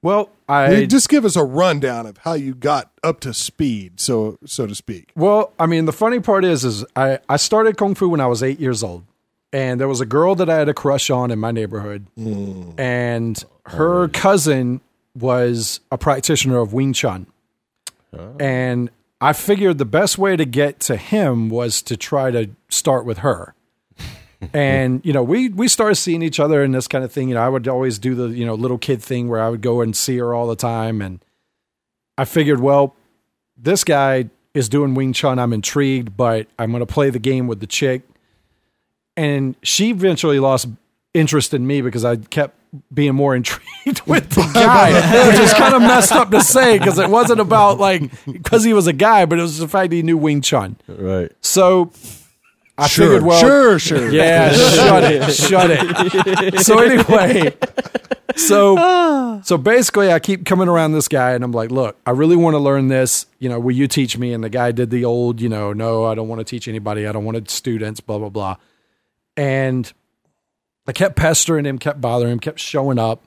Well, 0.05 0.29
I 0.47 0.85
just 0.85 1.09
give 1.09 1.25
us 1.25 1.35
a 1.35 1.43
rundown 1.43 2.05
of 2.05 2.17
how 2.17 2.33
you 2.33 2.53
got 2.53 2.91
up 3.03 3.21
to 3.21 3.33
speed, 3.33 3.99
so 3.99 4.37
so 4.45 4.67
to 4.67 4.75
speak. 4.75 5.11
Well, 5.15 5.51
I 5.57 5.65
mean, 5.65 5.85
the 5.85 5.91
funny 5.91 6.19
part 6.19 6.45
is, 6.45 6.63
is 6.63 6.85
I, 6.95 7.17
I 7.27 7.37
started 7.37 7.75
kung 7.75 7.95
fu 7.95 8.09
when 8.09 8.21
I 8.21 8.27
was 8.27 8.43
eight 8.43 8.59
years 8.59 8.83
old, 8.83 9.03
and 9.51 9.79
there 9.79 9.87
was 9.87 10.01
a 10.01 10.05
girl 10.05 10.35
that 10.35 10.47
I 10.47 10.59
had 10.59 10.69
a 10.69 10.75
crush 10.75 11.09
on 11.09 11.31
in 11.31 11.39
my 11.39 11.49
neighborhood, 11.49 12.05
mm. 12.15 12.79
and 12.79 13.43
oh, 13.65 13.77
her 13.77 14.07
cousin 14.09 14.81
was 15.15 15.79
a 15.91 15.97
practitioner 15.97 16.59
of 16.59 16.71
Wing 16.71 16.93
Chun, 16.93 17.25
oh. 18.15 18.35
and 18.39 18.91
I 19.19 19.33
figured 19.33 19.79
the 19.79 19.85
best 19.85 20.19
way 20.19 20.35
to 20.35 20.45
get 20.45 20.79
to 20.81 20.97
him 20.97 21.49
was 21.49 21.81
to 21.81 21.97
try 21.97 22.29
to 22.29 22.51
start 22.69 23.05
with 23.05 23.19
her. 23.19 23.54
And 24.53 25.05
you 25.05 25.13
know, 25.13 25.23
we 25.23 25.49
we 25.49 25.67
started 25.67 25.95
seeing 25.95 26.21
each 26.21 26.39
other 26.39 26.63
and 26.63 26.73
this 26.73 26.87
kind 26.87 27.03
of 27.03 27.11
thing. 27.11 27.29
You 27.29 27.35
know, 27.35 27.41
I 27.41 27.49
would 27.49 27.67
always 27.67 27.99
do 27.99 28.15
the 28.15 28.27
you 28.27 28.45
know 28.45 28.55
little 28.55 28.77
kid 28.77 29.01
thing 29.01 29.29
where 29.29 29.41
I 29.41 29.49
would 29.49 29.61
go 29.61 29.81
and 29.81 29.95
see 29.95 30.17
her 30.17 30.33
all 30.33 30.47
the 30.47 30.55
time, 30.55 31.01
and 31.01 31.23
I 32.17 32.25
figured, 32.25 32.59
well, 32.59 32.95
this 33.57 33.83
guy 33.83 34.29
is 34.53 34.69
doing 34.69 34.93
Wing 34.95 35.13
Chun. 35.13 35.37
I'm 35.37 35.53
intrigued, 35.53 36.15
but 36.15 36.47
I'm 36.57 36.71
going 36.71 36.85
to 36.85 36.91
play 36.91 37.09
the 37.09 37.19
game 37.19 37.47
with 37.47 37.59
the 37.59 37.67
chick. 37.67 38.03
And 39.17 39.55
she 39.61 39.91
eventually 39.91 40.39
lost 40.39 40.67
interest 41.13 41.53
in 41.53 41.65
me 41.67 41.81
because 41.81 42.03
I 42.03 42.17
kept 42.17 42.57
being 42.93 43.15
more 43.15 43.35
intrigued 43.35 44.01
with 44.05 44.29
the 44.29 44.41
guy, 44.53 45.27
which 45.27 45.39
is 45.39 45.53
kind 45.53 45.75
of 45.75 45.81
messed 45.81 46.11
up 46.11 46.31
to 46.31 46.41
say 46.41 46.77
because 46.77 46.99
it 46.99 47.09
wasn't 47.09 47.39
about 47.39 47.79
like 47.79 48.11
because 48.25 48.63
he 48.63 48.73
was 48.73 48.87
a 48.87 48.93
guy, 48.93 49.25
but 49.25 49.39
it 49.39 49.41
was 49.41 49.59
the 49.59 49.67
fact 49.67 49.93
he 49.93 50.01
knew 50.01 50.17
Wing 50.17 50.41
Chun. 50.41 50.77
Right. 50.87 51.31
So 51.41 51.91
I 52.77 52.87
Sure, 52.87 53.05
figured, 53.05 53.23
well, 53.23 53.39
sure, 53.39 53.79
sure. 53.79 54.09
yeah, 54.11 54.51
shut 54.53 55.03
it, 55.05 55.31
shut 55.33 55.69
it. 55.71 56.59
So 56.59 56.79
anyway, 56.79 57.55
so 58.35 59.39
so 59.43 59.57
basically, 59.57 60.11
I 60.11 60.19
keep 60.19 60.45
coming 60.45 60.67
around 60.67 60.91
this 60.91 61.07
guy, 61.07 61.31
and 61.31 61.43
I'm 61.43 61.51
like, 61.53 61.71
look, 61.71 61.97
I 62.05 62.11
really 62.11 62.35
want 62.35 62.55
to 62.55 62.59
learn 62.59 62.89
this. 62.89 63.27
You 63.39 63.47
know, 63.49 63.59
will 63.59 63.75
you 63.75 63.87
teach 63.87 64.17
me? 64.17 64.33
And 64.33 64.43
the 64.43 64.49
guy 64.49 64.71
did 64.71 64.89
the 64.89 65.05
old, 65.05 65.39
you 65.39 65.47
know, 65.49 65.71
no, 65.71 66.05
I 66.05 66.15
don't 66.15 66.27
want 66.27 66.39
to 66.39 66.45
teach 66.45 66.67
anybody. 66.67 67.07
I 67.07 67.11
don't 67.11 67.23
want 67.23 67.49
students. 67.49 68.01
Blah 68.01 68.19
blah 68.19 68.29
blah. 68.29 68.55
And 69.37 69.91
I 70.87 70.91
kept 70.91 71.15
pestering 71.15 71.65
him, 71.65 71.77
kept 71.77 72.01
bothering 72.01 72.31
him, 72.31 72.39
kept 72.39 72.59
showing 72.59 72.99
up. 72.99 73.23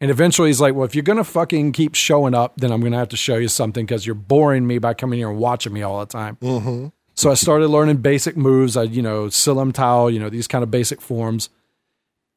And 0.00 0.10
eventually 0.10 0.48
he's 0.50 0.60
like, 0.60 0.74
well, 0.74 0.84
if 0.84 0.94
you're 0.94 1.02
going 1.02 1.16
to 1.16 1.24
fucking 1.24 1.72
keep 1.72 1.94
showing 1.94 2.34
up, 2.34 2.58
then 2.58 2.70
I'm 2.70 2.80
going 2.80 2.92
to 2.92 2.98
have 2.98 3.08
to 3.10 3.16
show 3.16 3.36
you 3.36 3.48
something 3.48 3.86
because 3.86 4.04
you're 4.04 4.14
boring 4.14 4.66
me 4.66 4.78
by 4.78 4.92
coming 4.92 5.18
here 5.18 5.30
and 5.30 5.38
watching 5.38 5.72
me 5.72 5.80
all 5.82 6.00
the 6.00 6.06
time. 6.06 6.36
Mm-hmm. 6.42 6.88
So 7.16 7.30
I 7.30 7.34
started 7.34 7.68
learning 7.68 7.96
basic 7.98 8.36
moves. 8.36 8.76
I, 8.76 8.82
you 8.84 9.00
know, 9.02 9.28
Siu 9.30 9.54
Lim 9.54 9.72
Tao, 9.72 10.08
you 10.08 10.18
know, 10.18 10.28
these 10.28 10.46
kind 10.46 10.62
of 10.62 10.70
basic 10.70 11.00
forms. 11.00 11.48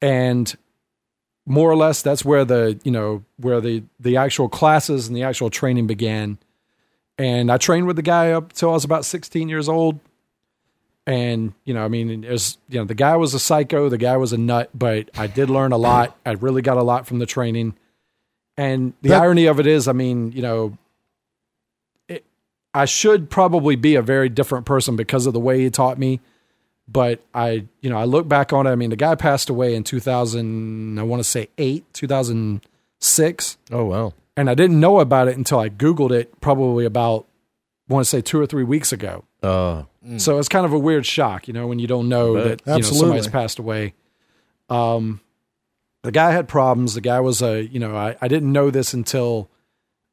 And 0.02 0.56
more 1.46 1.70
or 1.70 1.76
less 1.76 2.02
that's 2.02 2.24
where 2.24 2.46
the, 2.46 2.80
you 2.84 2.92
know, 2.92 3.24
where 3.38 3.60
the 3.60 3.84
the 4.00 4.16
actual 4.18 4.48
classes 4.48 5.08
and 5.08 5.16
the 5.18 5.24
actual 5.24 5.50
training 5.50 5.88
began. 5.88 6.38
And 7.18 7.52
I 7.52 7.58
trained 7.58 7.88
with 7.88 7.98
the 7.98 8.02
guy 8.02 8.32
up 8.32 8.54
till 8.54 8.70
I 8.70 8.74
was 8.74 8.86
about 8.86 9.04
16 9.04 9.50
years 9.50 9.68
old. 9.68 10.00
And, 11.06 11.54
you 11.66 11.74
know, 11.74 11.84
I 11.84 11.88
mean, 11.90 12.24
as 12.24 12.58
you 12.70 12.80
know, 12.80 12.86
the 12.86 12.94
guy 12.96 13.18
was 13.18 13.34
a 13.34 13.40
psycho, 13.40 13.90
the 13.90 13.98
guy 13.98 14.16
was 14.16 14.32
a 14.32 14.38
nut, 14.38 14.70
but 14.74 15.10
I 15.18 15.28
did 15.28 15.50
learn 15.50 15.72
a 15.74 15.78
lot. 15.78 16.16
I 16.26 16.32
really 16.34 16.62
got 16.62 16.78
a 16.78 16.84
lot 16.84 17.06
from 17.08 17.20
the 17.20 17.26
training. 17.26 17.76
And 18.56 18.94
the 19.02 19.10
That- 19.10 19.24
irony 19.24 19.46
of 19.48 19.60
it 19.60 19.68
is, 19.68 19.88
I 19.88 19.94
mean, 19.94 20.32
you 20.32 20.42
know, 20.42 20.78
I 22.74 22.86
should 22.86 23.30
probably 23.30 23.76
be 23.76 23.96
a 23.96 24.02
very 24.02 24.30
different 24.30 24.66
person 24.66 24.96
because 24.96 25.26
of 25.26 25.34
the 25.34 25.40
way 25.40 25.60
he 25.62 25.70
taught 25.70 25.98
me. 25.98 26.20
But 26.88 27.22
I, 27.34 27.66
you 27.82 27.90
know, 27.90 27.98
I 27.98 28.06
look 28.06 28.28
back 28.28 28.52
on 28.52 28.66
it. 28.66 28.72
I 28.72 28.76
mean, 28.76 28.90
the 28.90 28.96
guy 28.96 29.14
passed 29.16 29.50
away 29.50 29.76
in 29.76 29.84
2000, 29.84 30.98
I 31.00 31.04
want 31.04 31.20
to 31.20 31.24
say 31.24 31.50
eight, 31.60 31.86
2006 31.94 33.58
Oh 33.72 33.86
wow. 33.86 34.14
and 34.36 34.50
I 34.50 34.56
didn't 34.56 34.80
know 34.80 35.00
about 35.00 35.28
it 35.28 35.38
until 35.38 35.60
I 35.60 35.70
Googled 35.70 36.12
it 36.12 36.42
probably 36.42 36.86
about, 36.86 37.28
I 37.90 37.94
want 37.94 38.06
to 38.06 38.10
say 38.10 38.22
two 38.22 38.40
or 38.40 38.46
three 38.48 38.64
weeks 38.64 38.92
ago. 38.92 39.24
Uh, 39.44 39.84
So 40.18 40.40
it's 40.40 40.50
kind 40.50 40.66
of 40.66 40.74
a 40.74 40.80
weird 40.80 41.06
shock, 41.06 41.48
you 41.48 41.54
know, 41.54 41.68
when 41.68 41.78
you 41.80 41.88
don't 41.88 42.10
know 42.10 42.34
that 42.36 42.62
you 42.66 42.72
know 42.72 42.76
Absolutely. 42.78 43.00
somebody's 43.00 43.28
passed 43.28 43.60
away. 43.60 43.94
Um, 44.70 45.22
the 46.04 46.12
guy 46.12 46.32
had 46.32 46.48
problems. 46.48 46.94
The 46.96 47.02
guy 47.02 47.20
was 47.20 47.42
a, 47.42 47.64
you 47.66 47.80
know, 47.80 47.96
I, 47.96 48.16
I 48.22 48.28
didn't 48.28 48.52
know 48.52 48.72
this 48.72 48.94
until 48.94 49.50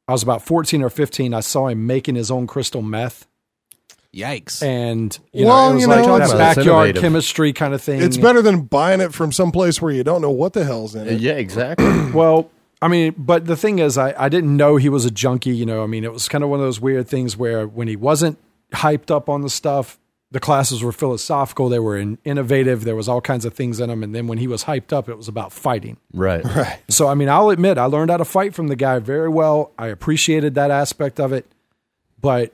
I 0.07 0.11
was 0.13 0.23
about 0.23 0.41
14 0.41 0.81
or 0.83 0.89
15. 0.89 1.33
I 1.33 1.39
saw 1.41 1.67
him 1.67 1.85
making 1.85 2.15
his 2.15 2.31
own 2.31 2.47
crystal 2.47 2.81
meth. 2.81 3.27
Yikes. 4.15 4.63
And, 4.63 5.17
you 5.33 5.45
Well, 5.45 5.65
know, 5.67 5.71
it 5.71 5.73
was 5.75 5.81
you 5.83 5.87
like 5.89 6.05
know, 6.05 6.17
that 6.17 6.29
it's- 6.29 6.55
backyard 6.55 6.89
It's 6.91 6.99
chemistry 7.01 7.53
kind 7.53 7.73
of 7.73 7.81
thing. 7.81 8.01
It's 8.01 8.17
better 8.17 8.41
than 8.41 8.61
buying 8.61 9.01
it 9.01 9.13
from 9.13 9.31
someplace 9.31 9.81
where 9.81 9.91
you 9.91 10.03
don't 10.03 10.21
know 10.21 10.31
what 10.31 10.53
the 10.53 10.63
hell's 10.63 10.95
in 10.95 11.07
it. 11.07 11.19
yeah, 11.19 11.33
exactly. 11.33 11.85
Well, 12.13 12.49
I 12.81 12.87
mean, 12.87 13.13
but 13.17 13.45
the 13.45 13.57
thing 13.57 13.79
is, 13.79 13.97
I, 13.97 14.13
I 14.17 14.29
didn't 14.29 14.55
know 14.55 14.77
he 14.77 14.87
was 14.89 15.03
a 15.03 15.11
junkie. 15.11 15.55
You 15.55 15.65
know, 15.65 15.83
I 15.83 15.87
mean, 15.87 16.03
it 16.03 16.13
was 16.13 16.27
kind 16.29 16.43
of 16.43 16.49
one 16.49 16.59
of 16.59 16.65
those 16.65 16.79
weird 16.79 17.07
things 17.07 17.35
where 17.35 17.67
when 17.67 17.87
he 17.87 17.95
wasn't 17.95 18.37
hyped 18.73 19.11
up 19.11 19.29
on 19.29 19.41
the 19.41 19.49
stuff, 19.49 19.99
the 20.31 20.39
classes 20.39 20.83
were 20.83 20.91
philosophical. 20.91 21.69
They 21.69 21.79
were 21.79 21.97
in, 21.97 22.17
innovative. 22.25 22.83
There 22.83 22.95
was 22.95 23.07
all 23.07 23.21
kinds 23.21 23.45
of 23.45 23.53
things 23.53 23.79
in 23.79 23.89
them. 23.89 24.03
And 24.03 24.13
then 24.13 24.27
when 24.27 24.37
he 24.37 24.47
was 24.47 24.65
hyped 24.65 24.91
up, 24.91 25.07
it 25.07 25.15
was 25.15 25.27
about 25.27 25.53
fighting. 25.53 25.97
right. 26.13 26.43
Right. 26.57 26.79
So, 26.89 27.07
I 27.07 27.13
mean, 27.13 27.29
I'll 27.29 27.49
admit, 27.49 27.77
I 27.77 27.85
learned 27.85 28.11
how 28.11 28.17
to 28.17 28.25
fight 28.25 28.53
from 28.53 28.67
the 28.67 28.75
guy 28.75 28.99
very 28.99 29.29
well. 29.29 29.71
I 29.77 29.87
appreciated 29.87 30.55
that 30.55 30.71
aspect 30.71 31.19
of 31.19 31.31
it, 31.31 31.45
but 32.19 32.53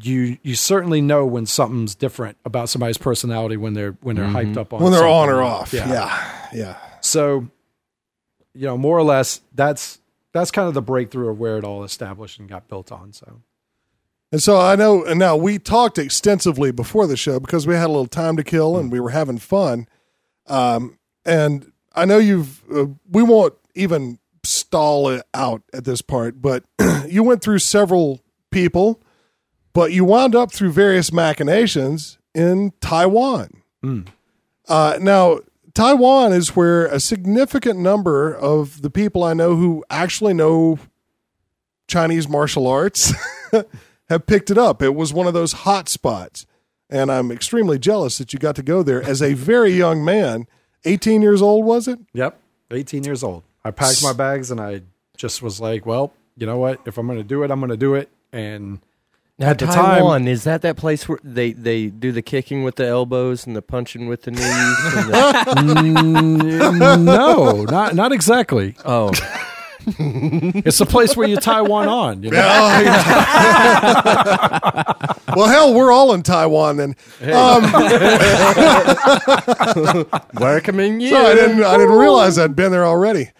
you 0.00 0.38
you 0.42 0.54
certainly 0.54 1.02
know 1.02 1.26
when 1.26 1.44
something's 1.44 1.94
different 1.94 2.38
about 2.46 2.70
somebody's 2.70 2.96
personality 2.96 3.58
when 3.58 3.74
they're 3.74 3.92
when 4.00 4.16
they're 4.16 4.24
hyped 4.24 4.52
mm-hmm. 4.52 4.58
up 4.58 4.72
on 4.72 4.82
When 4.82 4.92
they're 4.92 5.06
on 5.06 5.28
or 5.28 5.42
off. 5.42 5.72
Yeah. 5.72 6.48
Yeah. 6.52 6.78
So, 7.00 7.48
you 8.54 8.66
know, 8.66 8.78
more 8.78 8.96
or 8.96 9.02
less, 9.02 9.40
that's 9.54 9.98
that's 10.32 10.50
kind 10.50 10.68
of 10.68 10.74
the 10.74 10.82
breakthrough 10.82 11.28
of 11.28 11.38
where 11.38 11.58
it 11.58 11.64
all 11.64 11.84
established 11.84 12.38
and 12.38 12.48
got 12.48 12.68
built 12.68 12.92
on. 12.92 13.12
So, 13.12 13.42
And 14.32 14.42
so 14.42 14.58
I 14.58 14.76
know, 14.76 15.04
and 15.04 15.18
now 15.18 15.36
we 15.36 15.58
talked 15.58 15.98
extensively 15.98 16.72
before 16.72 17.06
the 17.06 17.18
show 17.18 17.38
because 17.38 17.66
we 17.66 17.74
had 17.74 17.84
a 17.84 17.88
little 17.88 18.06
time 18.06 18.36
to 18.38 18.42
kill 18.42 18.78
and 18.78 18.90
we 18.90 18.98
were 18.98 19.10
having 19.10 19.36
fun. 19.36 19.86
Um, 20.46 20.98
and 21.26 21.70
I 21.94 22.06
know 22.06 22.16
you've, 22.16 22.62
uh, 22.74 22.86
we 23.10 23.22
won't 23.22 23.54
even 23.74 24.18
stall 24.42 25.10
it 25.10 25.22
out 25.34 25.62
at 25.74 25.84
this 25.84 26.00
part, 26.00 26.40
but 26.40 26.64
you 27.06 27.22
went 27.22 27.42
through 27.42 27.58
several 27.58 28.20
people, 28.50 29.02
but 29.74 29.92
you 29.92 30.04
wound 30.06 30.34
up 30.34 30.50
through 30.50 30.72
various 30.72 31.12
machinations 31.12 32.18
in 32.34 32.72
Taiwan. 32.80 33.62
Uh, 34.66 34.98
now, 34.98 35.40
Taiwan 35.74 36.32
is 36.32 36.56
where 36.56 36.86
a 36.86 37.00
significant 37.00 37.78
number 37.78 38.34
of 38.34 38.80
the 38.80 38.90
people 38.90 39.24
I 39.24 39.34
know 39.34 39.56
who 39.56 39.84
actually 39.90 40.32
know 40.34 40.78
Chinese 41.86 42.28
martial 42.28 42.66
arts 42.66 43.12
have 44.08 44.26
picked 44.26 44.50
it 44.50 44.58
up. 44.58 44.82
It 44.82 44.94
was 44.94 45.12
one 45.12 45.26
of 45.26 45.34
those 45.34 45.52
hot 45.52 45.88
spots. 45.88 46.46
And 46.90 47.10
I'm 47.10 47.30
extremely 47.32 47.78
jealous 47.78 48.18
that 48.18 48.32
you 48.32 48.38
got 48.38 48.54
to 48.56 48.62
go 48.62 48.82
there 48.82 49.02
as 49.02 49.22
a 49.22 49.32
very 49.34 49.72
young 49.72 50.04
man. 50.04 50.46
18 50.84 51.22
years 51.22 51.40
old, 51.40 51.64
was 51.64 51.88
it? 51.88 51.98
yep, 52.12 52.38
18 52.70 53.04
years 53.04 53.22
old. 53.22 53.44
I 53.64 53.70
packed 53.70 54.02
my 54.02 54.12
bags 54.12 54.50
and 54.50 54.60
I 54.60 54.82
just 55.16 55.40
was 55.42 55.60
like, 55.60 55.86
well, 55.86 56.12
you 56.36 56.46
know 56.46 56.58
what? 56.58 56.80
If 56.86 56.98
I'm 56.98 57.06
going 57.06 57.18
to 57.18 57.24
do 57.24 57.42
it, 57.44 57.50
I'm 57.50 57.60
going 57.60 57.70
to 57.70 57.76
do 57.76 57.94
it. 57.94 58.10
And 58.32 58.80
Now, 59.38 59.50
At 59.50 59.58
the 59.58 59.66
time- 59.66 59.74
Taiwan 60.00 60.26
is 60.28 60.44
that 60.44 60.62
that 60.62 60.76
place 60.76 61.08
where 61.08 61.18
they 61.22 61.52
they 61.52 61.86
do 61.86 62.12
the 62.12 62.22
kicking 62.22 62.62
with 62.64 62.74
the 62.76 62.86
elbows 62.86 63.46
and 63.46 63.54
the 63.56 63.62
punching 63.62 64.08
with 64.08 64.22
the 64.22 64.32
knees? 64.32 64.42
the, 64.42 65.12
Mm, 65.56 67.04
no, 67.04 67.64
not 67.64 67.94
not 67.94 68.12
exactly. 68.12 68.74
oh, 68.84 69.12
It's 70.64 70.80
a 70.80 70.86
place 70.86 71.16
where 71.16 71.26
you 71.26 71.36
tie 71.36 71.62
one 71.62 71.88
on. 71.88 72.22
You 72.22 72.30
know? 72.30 72.38
well, 75.36 75.48
hell, 75.48 75.74
we're 75.74 75.90
all 75.90 76.12
in 76.14 76.22
Taiwan 76.22 76.76
then. 76.76 76.94
Um, 77.22 77.62
welcoming 80.34 81.00
you. 81.00 81.10
so 81.10 81.16
I 81.16 81.34
didn't, 81.34 81.62
I 81.64 81.76
didn't 81.76 81.96
realize 81.96 82.38
I'd 82.38 82.54
been 82.54 82.72
there 82.72 82.86
already. 82.86 83.30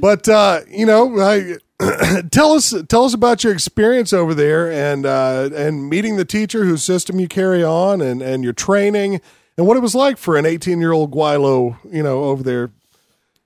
But 0.00 0.28
uh, 0.28 0.60
you 0.68 0.86
know, 0.86 1.20
I, 1.20 1.56
tell 2.30 2.52
us 2.52 2.74
tell 2.88 3.04
us 3.04 3.14
about 3.14 3.44
your 3.44 3.52
experience 3.52 4.12
over 4.12 4.34
there 4.34 4.70
and 4.70 5.06
uh, 5.06 5.50
and 5.54 5.88
meeting 5.88 6.16
the 6.16 6.24
teacher 6.24 6.64
whose 6.64 6.84
system 6.84 7.18
you 7.18 7.28
carry 7.28 7.64
on 7.64 8.00
and 8.00 8.22
and 8.22 8.44
your 8.44 8.52
training 8.52 9.20
and 9.56 9.66
what 9.66 9.76
it 9.76 9.80
was 9.80 9.94
like 9.94 10.18
for 10.18 10.36
an 10.36 10.46
18 10.46 10.80
year 10.80 10.92
old 10.92 11.12
gweilo, 11.12 11.76
you 11.90 12.02
know, 12.02 12.24
over 12.24 12.42
there. 12.42 12.70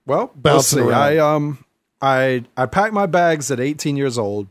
Well, 0.06 0.32
Bouncing 0.34 0.78
see. 0.78 0.84
around. 0.84 1.02
I 1.02 1.18
um 1.18 1.64
I 2.00 2.44
I 2.56 2.66
packed 2.66 2.94
my 2.94 3.06
bags 3.06 3.50
at 3.50 3.60
18 3.60 3.96
years 3.96 4.18
old. 4.18 4.48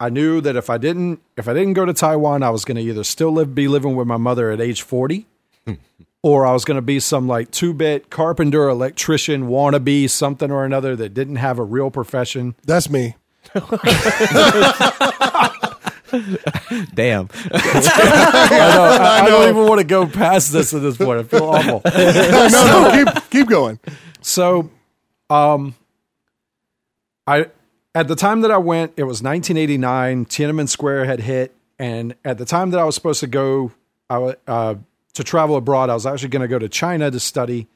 I 0.00 0.08
knew 0.10 0.40
that 0.40 0.56
if 0.56 0.68
I 0.68 0.78
didn't 0.78 1.20
if 1.36 1.46
I 1.48 1.52
didn't 1.54 1.74
go 1.74 1.84
to 1.84 1.92
Taiwan, 1.92 2.42
I 2.42 2.50
was 2.50 2.64
going 2.64 2.76
to 2.76 2.82
either 2.82 3.04
still 3.04 3.32
live 3.32 3.54
be 3.54 3.68
living 3.68 3.94
with 3.94 4.06
my 4.06 4.16
mother 4.16 4.50
at 4.50 4.60
age 4.60 4.82
40 4.82 5.26
or 6.22 6.44
I 6.46 6.52
was 6.52 6.64
going 6.64 6.76
to 6.76 6.82
be 6.82 6.98
some 6.98 7.28
like 7.28 7.50
two-bit 7.50 8.10
carpenter, 8.10 8.68
electrician, 8.68 9.48
wannabe 9.48 10.10
something 10.10 10.50
or 10.50 10.64
another 10.64 10.96
that 10.96 11.14
didn't 11.14 11.36
have 11.36 11.58
a 11.58 11.64
real 11.64 11.90
profession. 11.90 12.56
That's 12.64 12.90
me. 12.90 13.14
Damn. 16.94 17.28
I, 17.52 18.48
know, 18.74 18.84
I, 18.84 19.20
I 19.22 19.28
don't 19.28 19.48
even 19.48 19.66
want 19.66 19.80
to 19.80 19.86
go 19.86 20.06
past 20.06 20.52
this 20.52 20.74
at 20.74 20.82
this 20.82 20.96
point. 20.96 21.20
I 21.20 21.22
feel 21.22 21.44
awful. 21.44 21.80
No, 21.84 22.48
no, 22.48 22.66
no. 22.66 23.04
Keep 23.04 23.30
keep 23.30 23.48
going. 23.48 23.80
So, 24.20 24.70
um, 25.30 25.74
I 27.26 27.46
at 27.94 28.08
the 28.08 28.16
time 28.16 28.40
that 28.40 28.50
I 28.50 28.58
went, 28.58 28.92
it 28.96 29.04
was 29.04 29.22
1989. 29.22 30.26
Tiananmen 30.26 30.68
Square 30.68 31.04
had 31.04 31.20
hit, 31.20 31.54
and 31.78 32.14
at 32.24 32.38
the 32.38 32.44
time 32.44 32.70
that 32.70 32.80
I 32.80 32.84
was 32.84 32.94
supposed 32.94 33.20
to 33.20 33.26
go, 33.26 33.72
I 34.08 34.34
uh, 34.46 34.74
to 35.14 35.24
travel 35.24 35.56
abroad, 35.56 35.90
I 35.90 35.94
was 35.94 36.06
actually 36.06 36.30
going 36.30 36.42
to 36.42 36.48
go 36.48 36.58
to 36.58 36.68
China 36.68 37.10
to 37.10 37.20
study, 37.20 37.68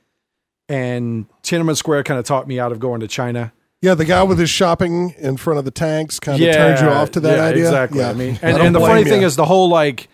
and 0.69 1.27
Tiananmen 1.43 1.77
Square 1.77 2.05
kind 2.05 2.19
of 2.19 2.25
taught 2.25 2.49
me 2.49 2.59
out 2.59 2.73
of 2.73 2.81
going 2.81 3.01
to 3.01 3.09
China. 3.09 3.53
Yeah, 3.83 3.95
the 3.95 4.07
guy 4.07 4.23
with 4.23 4.39
his 4.39 4.51
shopping 4.51 5.15
in 5.19 5.37
front 5.37 5.59
of 5.59 5.65
the 5.65 5.71
tanks 5.71 6.19
kind 6.19 6.43
of 6.43 6.55
turned 6.55 6.81
you 6.81 6.89
off 6.89 7.11
to 7.13 7.21
that 7.21 7.37
yeah, 7.37 7.45
idea. 7.45 7.65
Exactly. 7.65 8.01
Yeah. 8.01 8.11
I 8.11 8.15
mean, 8.15 8.39
and, 8.43 8.57
don't 8.57 8.67
and 8.67 8.75
the 8.75 8.79
blame 8.81 8.91
funny 8.91 9.05
thing 9.05 9.23
is, 9.23 9.37
the 9.37 9.45
whole 9.45 9.69
like 9.69 10.09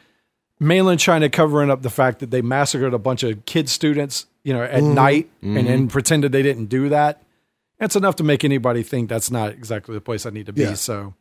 mainland 0.59 1.01
China 1.01 1.31
covering 1.31 1.71
up 1.71 1.83
the 1.83 1.91
fact 1.91 2.19
that 2.19 2.31
they 2.31 2.43
massacred 2.43 2.93
a 2.93 2.99
bunch 2.99 3.23
of 3.23 3.45
kid 3.47 3.69
students, 3.69 4.27
you 4.43 4.53
know, 4.53 4.63
at 4.63 4.83
Mm-hmm. 4.83 4.95
night 4.95 5.31
and 5.43 5.67
then 5.67 5.89
pretended 5.89 6.33
they 6.33 6.43
didn't 6.43 6.67
do 6.67 6.89
that. 6.89 7.22
That's 7.83 7.97
enough 7.97 8.15
to 8.17 8.23
make 8.23 8.45
anybody 8.45 8.85
think 8.85 9.09
that's 9.09 9.29
not 9.29 9.51
exactly 9.51 9.97
the 9.97 10.01
place 10.01 10.25
I 10.25 10.31
need 10.31 10.47
to 10.47 10.53
be. 10.53 10.63
Yeah. 10.63 10.75
So, 10.75 11.15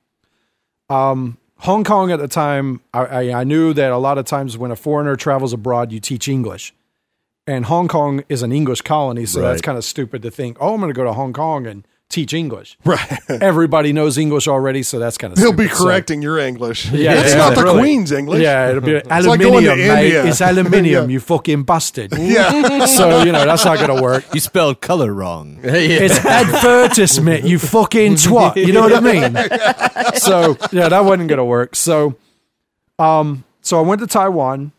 um, 0.92 1.40
Hong 1.58 1.84
Kong 1.84 2.12
at 2.12 2.20
the 2.20 2.28
time, 2.28 2.82
I, 2.94 3.00
I, 3.00 3.40
I 3.40 3.44
knew 3.46 3.74
that 3.74 3.92
a 3.92 3.98
lot 3.98 4.20
of 4.20 4.26
times 4.26 4.60
when 4.60 4.70
a 4.70 4.76
foreigner 4.76 5.16
travels 5.16 5.54
abroad, 5.54 5.92
you 5.92 6.00
teach 6.00 6.28
English. 6.28 6.72
And 7.48 7.66
Hong 7.66 7.88
Kong 7.88 8.24
is 8.30 8.44
an 8.44 8.52
English 8.52 8.82
colony, 8.82 9.26
so 9.26 9.42
that's 9.42 9.64
kind 9.64 9.76
of 9.76 9.84
stupid 9.84 10.22
to 10.22 10.30
think, 10.30 10.58
oh, 10.60 10.76
I'm 10.76 10.80
going 10.80 10.94
to 10.94 10.96
go 10.96 11.04
to 11.04 11.14
Hong 11.14 11.34
Kong 11.34 11.66
and 11.66 11.84
teach 12.12 12.34
English. 12.34 12.78
right. 12.86 13.20
Everybody 13.30 13.94
knows 13.94 14.18
English 14.18 14.48
already, 14.48 14.84
so 14.84 15.00
that's 15.00 15.18
kind 15.18 15.34
of 15.34 15.40
He'll 15.40 15.54
be 15.54 15.64
stupid. 15.64 15.78
So- 15.78 15.84
correcting 15.86 16.22
your 16.22 16.38
English. 16.38 16.92
Yeah, 16.92 17.14
it's 17.22 17.32
yeah, 17.32 17.38
not 17.38 17.56
the 17.56 17.64
really. 17.64 17.80
Queen's 17.80 18.12
English. 18.12 18.42
Yeah, 18.42 18.70
it'll 18.70 18.82
be 18.82 18.94
like 19.02 19.08
aluminium, 19.10 19.64
going 19.64 19.78
to 19.80 19.88
mate. 19.88 20.06
India. 20.06 20.26
It's 20.26 20.42
aluminium, 20.50 21.10
Yeah. 21.10 21.14
you 21.14 21.20
fucking 21.20 21.64
bastard. 21.64 22.12
Yeah. 22.18 22.86
So, 22.86 23.24
you 23.24 23.32
know, 23.32 23.46
that's 23.46 23.66
not 23.66 23.78
going 23.80 23.96
to 23.96 24.02
work. 24.02 24.26
You 24.34 24.40
spelled 24.40 24.82
color 24.82 25.14
wrong. 25.14 25.60
It's 25.64 26.24
advertisement, 26.26 27.46
you 27.46 27.58
fucking 27.60 28.14
twat. 28.16 28.56
You 28.58 28.74
know 28.74 28.82
what 28.82 28.94
I 28.94 29.00
mean? 29.00 30.16
So, 30.20 30.58
yeah, 30.72 30.90
that 30.90 31.04
wasn't 31.06 31.30
going 31.30 31.38
to 31.38 31.46
work. 31.46 31.76
So, 31.76 32.16
um, 33.00 33.44
so 33.62 33.78
I 33.78 33.82
went 33.82 34.02
to 34.02 34.08
Taiwan 34.08 34.72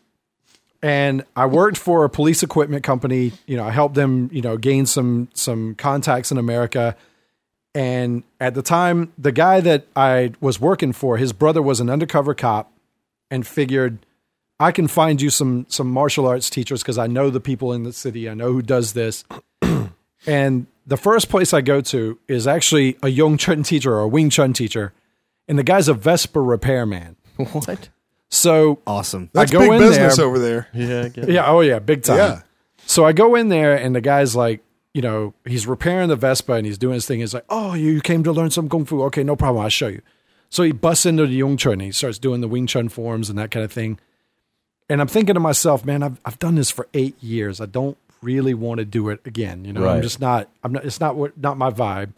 and 0.81 1.23
I 1.35 1.45
worked 1.45 1.77
for 1.77 2.03
a 2.03 2.09
police 2.09 2.43
equipment 2.43 2.83
company. 2.83 3.31
You 3.47 3.57
know, 3.57 3.65
I 3.65 3.71
helped 3.71 3.95
them, 3.95 4.29
you 4.33 4.41
know, 4.41 4.57
gain 4.57 4.85
some 4.85 5.29
some 5.33 5.75
contacts 5.75 6.31
in 6.31 6.37
America. 6.37 6.95
And 7.75 8.23
at 8.39 8.53
the 8.53 8.61
time, 8.61 9.11
the 9.17 9.31
guy 9.31 9.59
that 9.61 9.87
I 9.95 10.33
was 10.39 10.59
working 10.59 10.93
for, 10.93 11.17
his 11.17 11.33
brother 11.33 11.61
was 11.61 11.79
an 11.79 11.89
undercover 11.89 12.33
cop 12.35 12.71
and 13.31 13.45
figured 13.47 13.97
I 14.59 14.71
can 14.71 14.87
find 14.87 15.19
you 15.21 15.29
some 15.31 15.65
some 15.69 15.89
martial 15.89 16.27
arts 16.27 16.49
teachers 16.49 16.83
because 16.83 16.97
I 16.99 17.07
know 17.07 17.29
the 17.31 17.39
people 17.39 17.73
in 17.73 17.83
the 17.83 17.91
city. 17.93 18.29
I 18.29 18.35
know 18.35 18.53
who 18.53 18.61
does 18.61 18.93
this. 18.93 19.23
and 20.27 20.67
the 20.85 20.97
first 20.97 21.29
place 21.29 21.53
I 21.53 21.61
go 21.61 21.81
to 21.81 22.19
is 22.27 22.45
actually 22.47 22.97
a 23.01 23.09
Yong 23.09 23.37
Chun 23.37 23.63
teacher 23.63 23.93
or 23.93 24.01
a 24.01 24.07
Wing 24.07 24.29
Chun 24.29 24.53
teacher, 24.53 24.93
and 25.47 25.57
the 25.57 25.63
guy's 25.63 25.87
a 25.87 25.93
Vespa 25.93 26.39
repairman. 26.39 27.15
What? 27.37 27.89
So 28.29 28.79
Awesome. 28.85 29.29
That's 29.33 29.51
I 29.51 29.53
go 29.53 29.59
big 29.61 29.71
in 29.71 29.79
business 29.79 30.17
there- 30.17 30.25
over 30.25 30.37
there. 30.39 30.67
Yeah, 30.73 31.03
I 31.05 31.09
get 31.09 31.23
it. 31.25 31.29
yeah, 31.31 31.47
oh 31.47 31.61
yeah, 31.61 31.79
big 31.79 32.03
time. 32.03 32.17
Yeah. 32.17 32.41
So 32.85 33.05
I 33.05 33.13
go 33.13 33.33
in 33.35 33.49
there 33.49 33.75
and 33.75 33.95
the 33.95 34.01
guy's 34.01 34.35
like, 34.35 34.61
you 34.93 35.01
know, 35.01 35.33
he's 35.45 35.65
repairing 35.67 36.09
the 36.09 36.15
Vespa 36.15 36.53
and 36.53 36.65
he's 36.65 36.77
doing 36.77 36.93
his 36.95 37.05
thing. 37.05 37.19
He's 37.19 37.33
like, 37.33 37.45
oh, 37.49 37.73
you 37.73 37.99
came 38.01 38.23
to 38.23 38.31
learn 38.31 38.51
some 38.51 38.69
kung 38.69 38.85
fu. 38.85 39.01
Okay, 39.03 39.23
no 39.23 39.35
problem. 39.35 39.63
I'll 39.63 39.69
show 39.69 39.87
you. 39.87 40.01
So 40.49 40.61
he 40.63 40.71
busts 40.71 41.05
into 41.07 41.25
the 41.25 41.33
Yung 41.33 41.57
Chun 41.57 41.73
and 41.73 41.81
he 41.81 41.91
starts 41.91 42.19
doing 42.19 42.41
the 42.41 42.47
Wing 42.47 42.67
Chun 42.67 42.89
forms 42.89 43.29
and 43.29 43.39
that 43.39 43.49
kind 43.49 43.65
of 43.65 43.71
thing. 43.71 43.99
And 44.89 45.01
I'm 45.01 45.07
thinking 45.07 45.33
to 45.33 45.39
myself, 45.39 45.83
man, 45.83 46.03
I've, 46.03 46.19
I've 46.25 46.37
done 46.37 46.55
this 46.55 46.69
for 46.69 46.87
eight 46.93 47.15
years. 47.23 47.59
I 47.59 47.65
don't 47.65 47.97
really 48.21 48.53
want 48.53 48.77
to 48.79 48.85
do 48.85 49.09
it 49.09 49.19
again. 49.25 49.65
You 49.65 49.73
know, 49.73 49.87
I'm 49.87 50.01
just 50.03 50.19
not, 50.21 50.47
I'm 50.63 50.73
not, 50.73 50.85
it's 50.85 50.99
not 50.99 51.15
what, 51.15 51.35
not 51.37 51.57
my 51.57 51.71
vibe. 51.71 52.11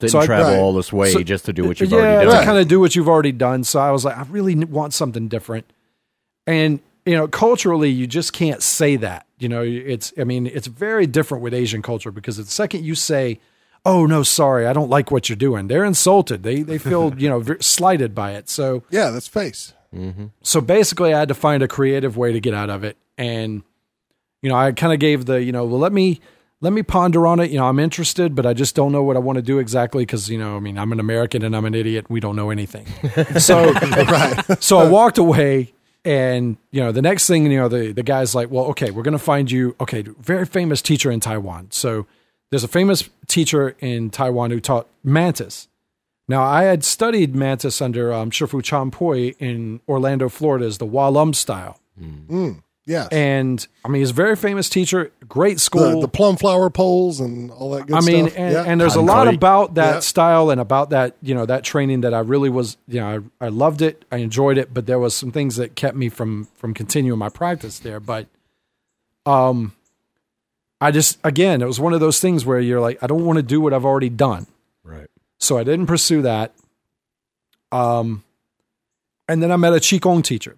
Didn't 0.00 0.10
So 0.12 0.18
I- 0.18 0.26
travel 0.26 0.52
Right. 0.52 0.58
all 0.58 0.72
this 0.74 0.92
way 0.92 1.12
So- 1.12 1.22
just 1.22 1.44
to 1.44 1.52
do 1.52 1.62
what 1.68 1.80
uh, 1.80 1.84
you've 1.84 1.92
yeah, 1.92 1.98
already 1.98 2.26
to 2.26 2.32
done. 2.32 2.44
kind 2.44 2.58
of 2.58 2.66
do 2.68 2.80
what 2.80 2.96
you've 2.96 3.08
already 3.08 3.32
done. 3.32 3.62
So 3.62 3.78
I 3.78 3.92
was 3.92 4.04
like, 4.04 4.18
I 4.18 4.22
really 4.24 4.56
want 4.64 4.92
something 4.94 5.28
different. 5.28 5.64
And 6.46 6.80
you 7.06 7.14
know, 7.16 7.28
culturally, 7.28 7.88
you 7.88 8.06
just 8.06 8.32
can't 8.32 8.62
say 8.62 8.96
that. 8.96 9.26
You 9.38 9.48
know, 9.48 9.62
it's 9.62 10.12
I 10.18 10.24
mean, 10.24 10.46
it's 10.46 10.66
very 10.66 11.06
different 11.06 11.42
with 11.42 11.54
Asian 11.54 11.80
culture 11.82 12.10
because 12.10 12.36
the 12.36 12.44
second 12.44 12.84
you 12.84 12.94
say, 12.94 13.38
"Oh 13.84 14.06
no, 14.06 14.22
sorry, 14.22 14.66
I 14.66 14.72
don't 14.72 14.90
like 14.90 15.10
what 15.10 15.28
you're 15.28 15.36
doing," 15.36 15.68
they're 15.68 15.84
insulted. 15.84 16.42
They 16.42 16.62
they 16.62 16.78
feel 16.78 17.14
you 17.18 17.28
know 17.28 17.42
slighted 17.60 18.14
by 18.14 18.32
it. 18.32 18.48
So 18.48 18.82
Yeah, 18.90 19.10
that's 19.10 19.28
face. 19.28 19.72
Mm-hmm. 19.94 20.26
so 20.42 20.60
basically, 20.60 21.14
I 21.14 21.18
had 21.18 21.28
to 21.28 21.34
find 21.34 21.62
a 21.62 21.68
creative 21.68 22.16
way 22.16 22.32
to 22.32 22.40
get 22.40 22.52
out 22.54 22.70
of 22.70 22.82
it, 22.84 22.96
and 23.16 23.62
you 24.42 24.48
know, 24.48 24.56
I 24.56 24.72
kind 24.72 24.92
of 24.92 24.98
gave 24.98 25.26
the 25.26 25.42
you 25.42 25.52
know, 25.52 25.64
well, 25.64 25.78
let 25.78 25.92
me 25.92 26.20
let 26.60 26.72
me 26.72 26.82
ponder 26.82 27.26
on 27.26 27.40
it. 27.40 27.50
You 27.50 27.58
know, 27.58 27.66
I'm 27.66 27.78
interested, 27.78 28.34
but 28.34 28.46
I 28.46 28.54
just 28.54 28.74
don't 28.74 28.90
know 28.90 29.02
what 29.02 29.16
I 29.16 29.20
want 29.20 29.36
to 29.36 29.42
do 29.42 29.58
exactly 29.58 30.04
because 30.04 30.28
you 30.28 30.38
know, 30.38 30.56
I 30.56 30.60
mean, 30.60 30.78
I'm 30.78 30.92
an 30.92 31.00
American 31.00 31.44
and 31.44 31.54
I'm 31.54 31.64
an 31.64 31.74
idiot. 31.74 32.06
We 32.08 32.20
don't 32.20 32.36
know 32.36 32.50
anything. 32.50 32.86
So 33.38 33.72
so 34.60 34.78
I 34.78 34.88
walked 34.88 35.18
away. 35.18 35.72
And 36.06 36.56
you 36.70 36.80
know 36.80 36.92
the 36.92 37.02
next 37.02 37.26
thing 37.26 37.50
you 37.50 37.58
know 37.58 37.68
the 37.68 37.92
the 37.92 38.04
guy's 38.04 38.32
like, 38.32 38.48
well, 38.48 38.66
okay, 38.66 38.92
we're 38.92 39.02
gonna 39.02 39.18
find 39.18 39.50
you. 39.50 39.74
Okay, 39.80 40.02
very 40.02 40.46
famous 40.46 40.80
teacher 40.80 41.10
in 41.10 41.18
Taiwan. 41.18 41.66
So 41.70 42.06
there's 42.50 42.62
a 42.62 42.68
famous 42.68 43.10
teacher 43.26 43.74
in 43.80 44.10
Taiwan 44.10 44.52
who 44.52 44.60
taught 44.60 44.86
Mantis. 45.02 45.66
Now, 46.28 46.42
I 46.42 46.64
had 46.64 46.84
studied 46.84 47.34
Mantis 47.34 47.80
under 47.80 48.12
um, 48.12 48.30
Shifu 48.30 48.62
Chan 48.62 48.90
Pui 48.92 49.36
in 49.38 49.80
Orlando, 49.88 50.28
Florida, 50.28 50.66
as 50.66 50.78
the 50.78 50.86
Wah 50.86 51.08
Lum 51.08 51.34
style. 51.34 51.80
Yeah. 52.88 53.08
And 53.10 53.66
I 53.84 53.88
mean, 53.88 54.00
he's 54.00 54.10
a 54.10 54.14
very 54.14 54.36
famous 54.36 54.68
teacher, 54.68 55.10
great 55.28 55.58
school. 55.58 56.00
the 56.00 56.06
plum 56.06 56.36
flower 56.36 56.70
poles 56.70 57.18
and 57.18 57.50
all 57.50 57.72
that 57.72 57.86
good 57.88 58.00
stuff 58.00 58.04
I 58.04 58.06
mean, 58.06 58.26
stuff. 58.28 58.38
and, 58.38 58.52
yeah. 58.52 58.64
and 58.64 58.80
there's 58.80 58.94
a 58.94 59.00
lot 59.00 59.24
Concrete. 59.24 59.34
about 59.36 59.74
that 59.74 59.94
Yeah. 59.94 60.00
style 60.00 60.50
and 60.50 60.60
about 60.60 60.90
that, 60.90 61.16
you 61.20 61.34
know, 61.34 61.44
that 61.46 61.64
training 61.64 62.02
that 62.02 62.14
I 62.14 62.20
really 62.20 62.48
was, 62.48 62.76
you 62.86 63.00
know, 63.00 63.24
I, 63.40 63.46
I 63.46 63.48
loved 63.48 63.82
it, 63.82 64.04
I 64.12 64.18
enjoyed 64.18 64.56
it, 64.56 64.72
but 64.72 64.86
there 64.86 65.00
was 65.00 65.16
some 65.16 65.32
things 65.32 65.56
that 65.56 65.74
kept 65.74 65.96
me 65.96 66.08
from 66.08 66.46
from 66.54 66.74
continuing 66.74 67.18
my 67.18 67.28
practice 67.28 67.80
there. 67.80 67.98
But, 67.98 68.28
um, 69.26 69.72
I 70.80 70.92
just 70.92 71.18
again, 71.24 71.62
it 71.62 71.66
was 71.66 71.80
one 71.80 71.92
of 71.92 71.98
those 72.00 72.20
things 72.20 72.46
where 72.46 72.60
you're 72.60 72.80
like, 72.80 73.02
I 73.02 73.08
don't 73.08 73.24
want 73.24 73.38
to 73.38 73.42
do 73.42 73.60
what 73.60 73.72
I've 73.72 73.84
already 73.84 74.10
done. 74.10 74.46
Right. 74.84 75.08
So 75.38 75.58
I 75.58 75.64
didn't 75.64 75.86
pursue 75.86 76.22
that. 76.22 76.52
Um, 77.72 78.22
and 79.28 79.42
then 79.42 79.50
I 79.50 79.56
met 79.56 79.72
a 79.72 79.76
Qigong 79.78 80.22
teacher, 80.22 80.56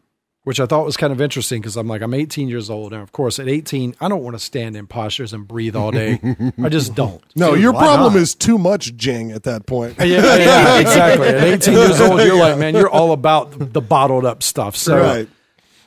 which 0.49 0.61
I 0.61 0.65
thought 0.65 0.87
was 0.87 0.97
kind 0.97 1.13
of 1.13 1.21
interesting 1.21 1.61
because 1.61 1.77
I'm 1.77 1.89
like, 1.89 2.01
I'm 2.01 2.15
18 2.15 2.49
years 2.49 2.71
old. 2.71 2.95
And 2.95 3.03
of 3.03 3.13
course, 3.13 3.39
at 3.39 3.49
18, 3.49 3.97
I 4.01 4.09
don't 4.09 4.23
want 4.23 4.35
to 4.35 4.39
stand 4.39 4.79
in 4.79 4.87
postures 4.87 5.35
and 5.35 5.47
breathe 5.47 5.77
all 5.77 5.91
day. 5.91 6.19
I 6.63 6.71
just 6.71 6.95
don't. 6.95 7.23
no, 7.37 7.51
Dude, 7.51 7.61
your 7.61 7.75
problem 7.75 8.15
not? 8.15 8.23
is 8.23 8.35
too 8.35 8.57
much 8.57 8.97
jing 8.97 9.31
at 9.31 9.43
that 9.43 9.67
point. 9.67 9.99
Yeah, 9.99 10.07
yeah, 10.07 10.79
exactly. 10.81 11.29
At 11.29 11.45
18 11.45 11.75
years 11.75 12.01
old, 12.01 12.23
you're 12.23 12.39
like, 12.39 12.57
man, 12.57 12.75
you're 12.75 12.89
all 12.89 13.13
about 13.13 13.75
the 13.75 13.83
bottled 13.83 14.25
up 14.25 14.43
stuff. 14.43 14.75
So, 14.75 14.99
right. 14.99 15.29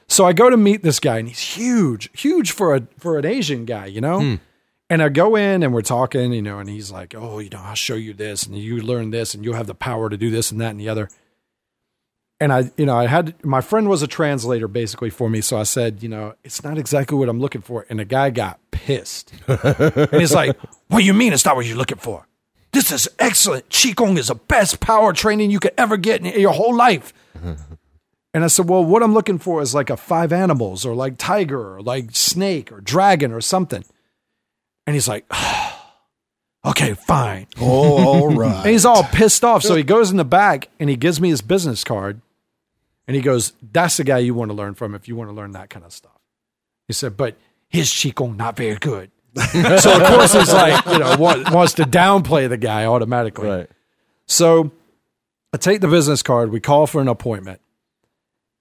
so 0.08 0.28
I 0.28 0.34
go 0.34 0.48
to 0.48 0.58
meet 0.58 0.84
this 0.84 1.00
guy, 1.00 1.18
and 1.18 1.28
he's 1.28 1.40
huge, 1.42 2.12
huge 2.14 2.52
for 2.52 2.76
a 2.76 2.88
for 3.00 3.18
an 3.18 3.26
Asian 3.26 3.66
guy, 3.66 3.88
you 3.88 4.00
know. 4.00 4.20
Hmm. 4.20 4.36
And 4.92 5.02
I 5.02 5.10
go 5.10 5.36
in, 5.36 5.64
and 5.64 5.74
we're 5.74 5.82
talking, 5.82 6.34
you 6.34 6.44
know, 6.44 6.60
and 6.60 6.70
he's 6.70 6.92
like, 6.92 7.16
"Oh, 7.16 7.40
you 7.40 7.50
know, 7.50 7.62
I'll 7.64 7.74
show 7.74 7.96
you 7.96 8.14
this, 8.14 8.44
and 8.44 8.56
you 8.56 8.80
learn 8.80 9.10
this, 9.10 9.34
and 9.34 9.44
you'll 9.44 9.56
have 9.56 9.66
the 9.66 9.74
power 9.74 10.08
to 10.08 10.18
do 10.18 10.30
this 10.30 10.52
and 10.52 10.62
that 10.62 10.70
and 10.70 10.80
the 10.80 10.90
other." 10.90 11.10
And 12.42 12.52
I, 12.52 12.72
you 12.76 12.86
know, 12.88 12.98
I 12.98 13.06
had 13.06 13.36
my 13.46 13.62
friend 13.62 13.88
was 13.88 14.02
a 14.02 14.08
translator 14.08 14.68
basically 14.68 15.12
for 15.12 15.30
me, 15.30 15.42
so 15.42 15.58
I 15.58 15.64
said, 15.64 16.02
you 16.02 16.10
know, 16.10 16.34
it's 16.44 16.64
not 16.64 16.78
exactly 16.78 17.18
what 17.18 17.30
I'm 17.30 17.40
looking 17.40 17.62
for, 17.62 17.86
and 17.88 18.00
the 18.00 18.06
guy 18.06 18.32
got 18.32 18.60
pissed, 18.72 19.32
and 19.48 20.10
he's 20.20 20.34
like, 20.34 20.58
"What 20.88 21.00
do 21.00 21.06
you 21.06 21.14
mean 21.14 21.34
it's 21.34 21.46
not 21.46 21.56
what 21.56 21.68
you're 21.68 21.78
looking 21.78 22.00
for? 22.00 22.28
This 22.74 22.92
is 22.92 23.08
excellent. 23.20 23.70
Qigong 23.70 24.18
is 24.18 24.28
the 24.28 24.36
best 24.36 24.80
power 24.80 25.14
training 25.14 25.52
you 25.52 25.60
could 25.60 25.74
ever 25.78 25.98
get 25.98 26.26
in 26.26 26.40
your 26.40 26.52
whole 26.54 26.76
life." 26.76 27.14
And 28.34 28.46
I 28.46 28.48
said, 28.48 28.70
well, 28.70 28.84
what 28.84 29.04
I'm 29.04 29.14
looking 29.14 29.40
for 29.40 29.62
is 29.62 29.76
like 29.76 29.90
a 29.90 29.98
five 29.98 30.32
animals 30.32 30.86
or 30.86 30.96
like 30.96 31.18
tiger 31.18 31.76
or 31.76 31.82
like 31.82 32.16
snake 32.16 32.72
or 32.72 32.80
dragon 32.80 33.34
or 33.34 33.42
something. 33.42 33.84
And 34.88 34.94
he's 34.94 35.08
like, 35.08 35.26
okay, 36.66 36.94
fine. 36.94 37.48
Oh, 37.60 37.98
all 38.08 38.30
right. 38.34 38.56
And 38.64 38.72
he's 38.72 38.86
all 38.86 39.04
pissed 39.04 39.44
off. 39.44 39.64
So 39.64 39.76
he 39.76 39.84
goes 39.84 40.12
in 40.12 40.18
the 40.18 40.24
back 40.24 40.70
and 40.80 40.90
he 40.90 40.96
gives 40.96 41.20
me 41.20 41.30
his 41.30 41.42
business 41.42 41.84
card. 41.84 42.22
And 43.12 43.16
he 43.18 43.22
goes, 43.22 43.52
that's 43.74 43.98
the 43.98 44.06
guy 44.06 44.20
you 44.20 44.34
want 44.34 44.52
to 44.52 44.56
learn 44.56 44.74
from 44.74 44.96
if 44.96 45.06
you 45.10 45.18
want 45.18 45.30
to 45.30 45.34
learn 45.34 45.52
that 45.52 45.70
kind 45.70 45.84
of 45.84 45.92
stuff. 45.92 46.18
He 46.88 46.94
said, 46.94 47.18
but 47.18 47.36
his 47.68 47.90
Qigong 47.90 48.38
not 48.38 48.56
very 48.56 48.78
good. 48.78 49.12
so 49.36 50.00
of 50.02 50.08
course 50.08 50.32
he's 50.32 50.54
like, 50.54 50.86
you 50.86 50.98
know, 51.00 51.18
wa- 51.20 51.44
wants 51.52 51.74
to 51.74 51.84
downplay 51.84 52.48
the 52.48 52.56
guy 52.56 52.86
automatically. 52.86 53.50
Right. 53.50 53.70
So 54.28 54.72
I 55.52 55.58
take 55.58 55.82
the 55.82 55.90
business 55.90 56.24
card. 56.24 56.52
We 56.54 56.62
call 56.62 56.88
for 56.88 57.02
an 57.02 57.10
appointment. 57.10 57.60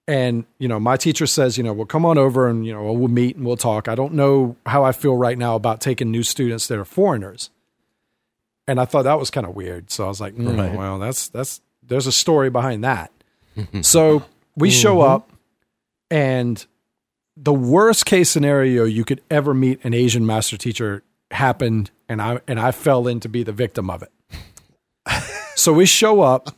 And, 0.09 0.47
you 0.59 0.67
know, 0.67 0.81
my 0.81 0.97
teacher 0.97 1.29
says, 1.29 1.57
you 1.57 1.63
know, 1.63 1.73
well, 1.73 1.87
come 1.87 2.05
on 2.05 2.19
over 2.19 2.49
and, 2.49 2.67
you 2.67 2.73
know, 2.73 2.93
we'll 2.93 3.07
meet 3.07 3.37
and 3.37 3.47
we'll 3.47 3.57
talk. 3.57 3.87
I 3.87 3.95
don't 3.95 4.15
know 4.15 4.57
how 4.67 4.83
I 4.83 4.91
feel 4.91 5.17
right 5.17 5.39
now 5.39 5.55
about 5.55 5.81
taking 5.81 6.11
new 6.11 6.25
students 6.25 6.67
that 6.67 6.77
are 6.77 6.85
foreigners. 6.85 7.51
And 8.67 8.81
I 8.81 8.85
thought 8.85 9.03
that 9.03 9.21
was 9.21 9.31
kind 9.31 9.47
of 9.47 9.55
weird. 9.55 9.93
So 9.93 10.07
I 10.07 10.09
was 10.09 10.21
like, 10.21 10.35
mm, 10.35 10.59
Right. 10.59 10.77
well, 10.77 10.99
that's, 10.99 11.29
that's, 11.29 11.61
there's 11.85 12.09
a 12.09 12.13
story 12.13 12.51
behind 12.51 12.83
that. 12.83 13.13
so 13.83 14.25
we 14.57 14.71
show 14.71 14.97
mm-hmm. 14.97 15.13
up 15.13 15.31
and 16.11 16.67
the 17.37 17.55
worst 17.55 18.07
case 18.07 18.29
scenario 18.31 18.85
you 18.85 19.05
could 19.05 19.23
ever 19.31 19.55
meet 19.55 19.83
an 19.85 19.95
Asian 19.95 20.27
master 20.27 20.57
teacher 20.57 21.03
happened 21.31 21.91
and 22.09 22.21
I 22.21 22.41
and 22.47 22.59
I 22.59 22.73
fell 22.73 23.07
in 23.07 23.21
to 23.21 23.29
be 23.29 23.43
the 23.43 23.53
victim 23.53 23.89
of 23.89 24.03
it. 24.03 24.13
so 25.55 25.73
we 25.73 25.87
show 25.87 26.21
up 26.21 26.55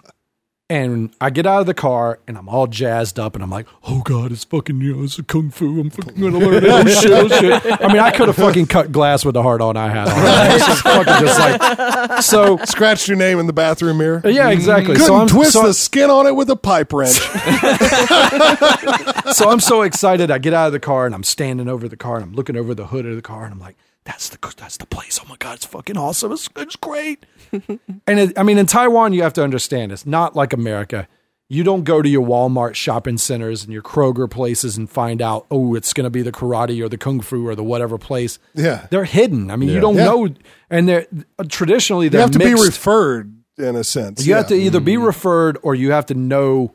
and 0.70 1.14
I 1.20 1.30
get 1.30 1.46
out 1.46 1.60
of 1.60 1.66
the 1.66 1.74
car 1.74 2.20
and 2.26 2.38
I'm 2.38 2.48
all 2.48 2.66
jazzed 2.66 3.18
up 3.18 3.34
and 3.34 3.44
I'm 3.44 3.50
like, 3.50 3.66
oh 3.84 4.00
God, 4.00 4.32
it's 4.32 4.44
fucking, 4.44 4.80
you 4.80 4.96
know, 4.96 5.04
it's 5.04 5.18
a 5.18 5.22
kung 5.22 5.50
fu. 5.50 5.80
I'm 5.80 5.90
fucking 5.90 6.18
gonna 6.18 6.38
learn 6.38 6.64
it. 6.64 6.64
Oh 6.64 6.86
shit, 6.86 7.10
oh 7.10 7.28
shit. 7.28 7.82
I 7.82 7.88
mean, 7.88 7.98
I 7.98 8.10
could 8.10 8.28
have 8.28 8.36
fucking 8.36 8.66
cut 8.66 8.90
glass 8.90 9.24
with 9.24 9.34
the 9.34 9.42
hard 9.42 9.60
on 9.60 9.76
I 9.76 9.90
had 9.90 10.08
on. 10.08 10.54
It's 10.54 10.66
just 10.66 10.82
fucking 10.82 11.26
just 11.26 11.38
like, 11.38 12.22
so 12.22 12.56
Scratched 12.64 13.08
your 13.08 13.18
name 13.18 13.38
in 13.38 13.46
the 13.46 13.52
bathroom 13.52 13.98
mirror. 13.98 14.22
yeah, 14.24 14.44
mm-hmm. 14.44 14.52
exactly. 14.52 14.94
Couldn't 14.94 15.06
so 15.06 15.16
I'm, 15.16 15.28
twist 15.28 15.52
so, 15.52 15.66
the 15.66 15.74
skin 15.74 16.08
on 16.08 16.26
it 16.26 16.34
with 16.34 16.48
a 16.48 16.56
pipe 16.56 16.92
wrench. 16.92 17.12
so 19.34 19.50
I'm 19.50 19.60
so 19.60 19.82
excited. 19.82 20.30
I 20.30 20.38
get 20.38 20.54
out 20.54 20.68
of 20.68 20.72
the 20.72 20.80
car 20.80 21.04
and 21.04 21.14
I'm 21.14 21.24
standing 21.24 21.68
over 21.68 21.86
the 21.86 21.96
car 21.96 22.16
and 22.16 22.24
I'm 22.24 22.32
looking 22.32 22.56
over 22.56 22.74
the 22.74 22.86
hood 22.86 23.04
of 23.04 23.14
the 23.14 23.22
car 23.22 23.44
and 23.44 23.52
I'm 23.52 23.60
like, 23.60 23.76
"That's 24.04 24.28
the 24.28 24.38
that's 24.56 24.76
the 24.76 24.86
place. 24.86 25.20
Oh 25.22 25.26
my 25.28 25.36
god, 25.38 25.56
it's 25.56 25.66
fucking 25.66 25.96
awesome. 25.96 26.32
It's, 26.32 26.48
it's 26.56 26.76
great." 26.76 27.24
and 27.52 27.80
it, 28.06 28.38
I 28.38 28.42
mean, 28.42 28.58
in 28.58 28.66
Taiwan, 28.66 29.12
you 29.12 29.22
have 29.22 29.32
to 29.34 29.44
understand, 29.44 29.92
it's 29.92 30.06
not 30.06 30.34
like 30.34 30.52
America. 30.52 31.08
You 31.48 31.64
don't 31.64 31.84
go 31.84 32.00
to 32.00 32.08
your 32.08 32.26
Walmart 32.26 32.74
shopping 32.74 33.18
centers 33.18 33.62
and 33.62 33.74
your 33.74 33.82
Kroger 33.82 34.30
places 34.30 34.78
and 34.78 34.88
find 34.88 35.20
out, 35.20 35.44
oh, 35.50 35.74
it's 35.74 35.92
going 35.92 36.04
to 36.04 36.10
be 36.10 36.22
the 36.22 36.32
karate 36.32 36.82
or 36.82 36.88
the 36.88 36.96
kung 36.96 37.20
fu 37.20 37.46
or 37.46 37.54
the 37.54 37.62
whatever 37.62 37.98
place. 37.98 38.38
Yeah. 38.54 38.86
they're 38.88 39.04
hidden. 39.04 39.50
I 39.50 39.56
mean, 39.56 39.68
you 39.68 39.78
don't 39.78 39.96
Yeah. 39.96 40.04
know, 40.04 40.28
and 40.70 40.88
they're 40.88 41.06
uh, 41.38 41.44
traditionally 41.46 42.08
they're 42.08 42.22
have 42.22 42.30
to 42.30 42.38
be 42.38 42.54
referred 42.54 43.36
in 43.58 43.76
a 43.76 43.84
sense. 43.84 44.26
You 44.26 44.34
have 44.34 44.46
to 44.46 44.56
yeah. 44.56 44.66
either 44.66 44.80
be 44.80 44.94
mm-hmm. 44.94 45.04
referred 45.04 45.58
or 45.62 45.74
you 45.74 45.92
have 45.92 46.06
to 46.06 46.14
know 46.14 46.72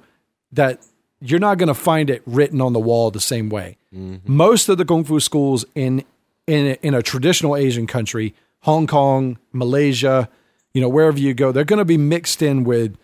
that 0.51 0.85
you're 1.21 1.39
not 1.39 1.57
going 1.57 1.67
to 1.67 1.73
find 1.73 2.11
it 2.11 2.21
written 2.27 2.61
on 2.61 2.73
the 2.73 2.79
wall 2.79 3.09
the 3.09 3.19
same 3.19 3.49
way. 3.49 3.77
Mm-hmm. 3.91 4.31
Most 4.31 4.69
of 4.69 4.77
the 4.77 4.85
kung 4.85 5.03
fu 5.03 5.19
schools 5.19 5.65
in 5.73 6.03
in 6.47 6.67
a, 6.67 6.73
in 6.81 6.93
a 6.93 7.03
traditional 7.03 7.55
Asian 7.55 7.85
country, 7.87 8.33
Hong 8.61 8.87
Kong, 8.87 9.37
Malaysia, 9.51 10.29
you 10.73 10.81
know, 10.81 10.89
wherever 10.89 11.19
you 11.19 11.33
go, 11.33 11.51
they're 11.51 11.65
going 11.65 11.79
to 11.79 11.85
be 11.85 11.97
mixed 11.97 12.41
in 12.41 12.63
with 12.63 12.97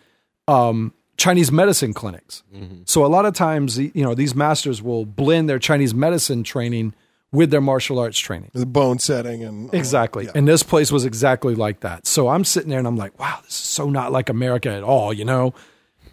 um, 0.48 0.92
Chinese 1.16 1.52
medicine 1.52 1.92
clinics. 1.92 2.42
So 2.86 3.04
a 3.04 3.08
lot 3.08 3.24
of 3.24 3.34
times, 3.34 3.78
you 3.78 3.92
know, 3.94 4.14
these 4.14 4.34
masters 4.34 4.82
will 4.82 5.04
blend 5.04 5.48
their 5.48 5.58
Chinese 5.58 5.94
medicine 5.94 6.42
training 6.42 6.94
with 7.32 7.50
their 7.50 7.60
martial 7.60 7.98
arts 7.98 8.18
training. 8.18 8.50
the 8.54 8.64
bone 8.64 8.98
setting 9.00 9.42
and 9.42 9.72
Exactly. 9.74 10.28
And 10.34 10.46
this 10.46 10.62
place 10.62 10.92
was 10.92 11.04
exactly 11.04 11.54
like 11.56 11.80
that. 11.80 12.06
So 12.06 12.28
I'm 12.28 12.44
sitting 12.44 12.70
there 12.70 12.78
and 12.78 12.86
I'm 12.86 12.96
like, 12.96 13.18
wow, 13.18 13.40
this 13.42 13.54
is 13.54 13.66
so 13.66 13.90
not 13.90 14.12
like 14.12 14.28
America 14.28 14.70
at 14.70 14.84
all, 14.84 15.12
you 15.12 15.24
know? 15.24 15.52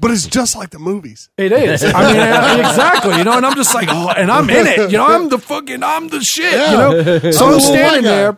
But 0.02 0.12
it's 0.12 0.26
just 0.26 0.56
like 0.56 0.72
the 0.72 0.80
movies. 0.80 1.30
It 1.38 1.52
is. 1.52 1.84
I 1.84 2.02
mean, 2.12 2.60
exactly. 2.66 3.16
You 3.18 3.24
know, 3.24 3.34
and 3.38 3.46
I'm 3.46 3.56
just 3.56 3.74
like, 3.74 3.88
oh, 3.90 4.10
and 4.10 4.32
I'm 4.32 4.50
in 4.50 4.66
it. 4.68 4.92
You 4.92 4.98
know, 4.98 5.06
I'm 5.06 5.30
the 5.30 5.38
fucking, 5.38 5.84
I'm 5.84 6.08
the 6.10 6.22
shit. 6.22 6.52
You 6.52 6.78
know. 6.78 7.32
So 7.32 7.46
I'm 7.48 7.54
I'm 7.54 7.60
standing 7.60 8.04
there, 8.04 8.38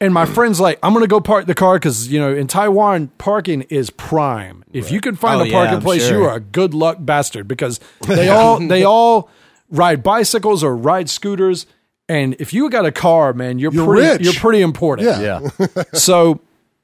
and 0.00 0.12
my 0.14 0.26
friend's 0.26 0.60
like, 0.60 0.78
I'm 0.82 0.92
gonna 0.92 1.06
go 1.06 1.20
park 1.20 1.46
the 1.46 1.54
car 1.54 1.76
because 1.76 2.08
you 2.08 2.20
know 2.20 2.32
in 2.34 2.46
Taiwan 2.46 3.08
parking 3.18 3.62
is 3.62 3.88
prime. 3.90 4.62
If 4.72 4.92
you 4.92 5.00
can 5.00 5.16
find 5.16 5.40
Oh, 5.40 5.44
a 5.44 5.50
parking 5.50 5.76
I'm 5.76 5.82
place, 5.82 6.06
sure. 6.06 6.18
you 6.18 6.24
are 6.26 6.36
a 6.36 6.40
good 6.40 6.74
luck 6.74 6.98
bastard 7.00 7.48
because 7.48 7.80
they 8.06 8.28
all 8.28 8.58
they 8.68 8.84
all 8.84 9.30
ride 9.70 10.02
bicycles 10.02 10.62
or 10.62 10.76
ride 10.76 11.08
scooters. 11.08 11.66
And 12.10 12.34
if 12.40 12.52
you 12.52 12.68
got 12.70 12.84
a 12.86 12.92
car, 12.92 13.32
man, 13.32 13.58
you're, 13.60 13.72
You're 13.72 13.86
pretty 13.86 14.08
rich. 14.08 14.20
you're 14.22 14.32
pretty 14.34 14.60
important 14.62 15.08
Yeah. 15.08 15.48
Yeah. 15.58 15.82
so 15.94 16.40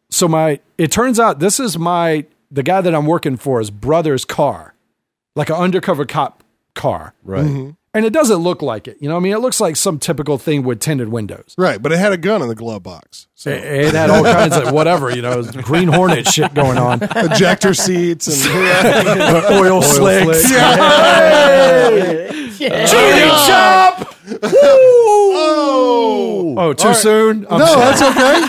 so 0.09 0.27
my 0.29 0.61
it 0.79 0.91
turns 0.93 1.19
out 1.21 1.39
this 1.41 1.59
is 1.61 1.77
my 1.77 2.25
the 2.51 2.63
guy 2.63 2.81
that 2.81 2.95
I'm 2.95 3.07
working 3.07 3.37
for 3.37 3.61
is 3.61 3.71
brother's 3.71 4.25
car, 4.25 4.75
like 5.35 5.51
an 5.51 5.57
undercover 5.57 6.05
cop 6.07 6.43
car, 6.75 7.15
Right. 7.25 7.45
Mm-hmm. 7.45 7.71
and 7.95 8.05
it 8.05 8.13
doesn't 8.13 8.37
look 8.39 8.61
like 8.63 8.87
it. 8.89 8.97
You 9.01 9.09
know, 9.09 9.15
what 9.15 9.21
I 9.21 9.25
mean, 9.25 9.33
it 9.33 9.39
looks 9.39 9.61
like 9.61 9.77
some 9.77 9.99
typical 9.99 10.39
thing 10.39 10.63
with 10.63 10.81
tinted 10.81 11.09
windows. 11.09 11.55
Right, 11.59 11.81
but 11.83 11.93
it 11.93 11.99
had 11.99 12.13
a 12.13 12.17
gun 12.19 12.43
in 12.43 12.49
the 12.49 12.55
glove 12.55 12.83
box. 12.83 13.27
So 13.35 13.51
It, 13.51 13.65
it 13.65 13.95
had 13.95 14.11
all 14.11 14.23
kinds 14.25 14.57
of 14.57 14.73
whatever, 14.73 15.15
you 15.15 15.23
know, 15.23 15.43
Green 15.43 15.89
Hornet 15.89 16.29
shit 16.29 16.55
going 16.55 16.79
on, 16.79 17.03
ejector 17.17 17.75
seats 17.75 18.27
and 18.29 18.37
oil, 19.53 19.83
slicks. 19.83 20.43
chop. 23.47 24.15
oh. 24.43 26.55
Oh, 26.59 26.73
too 26.73 26.95
soon. 26.95 27.47
I'm 27.51 27.59
No, 27.59 27.67
sorry. 27.67 27.81
that's 27.81 28.03
okay. 28.03 28.43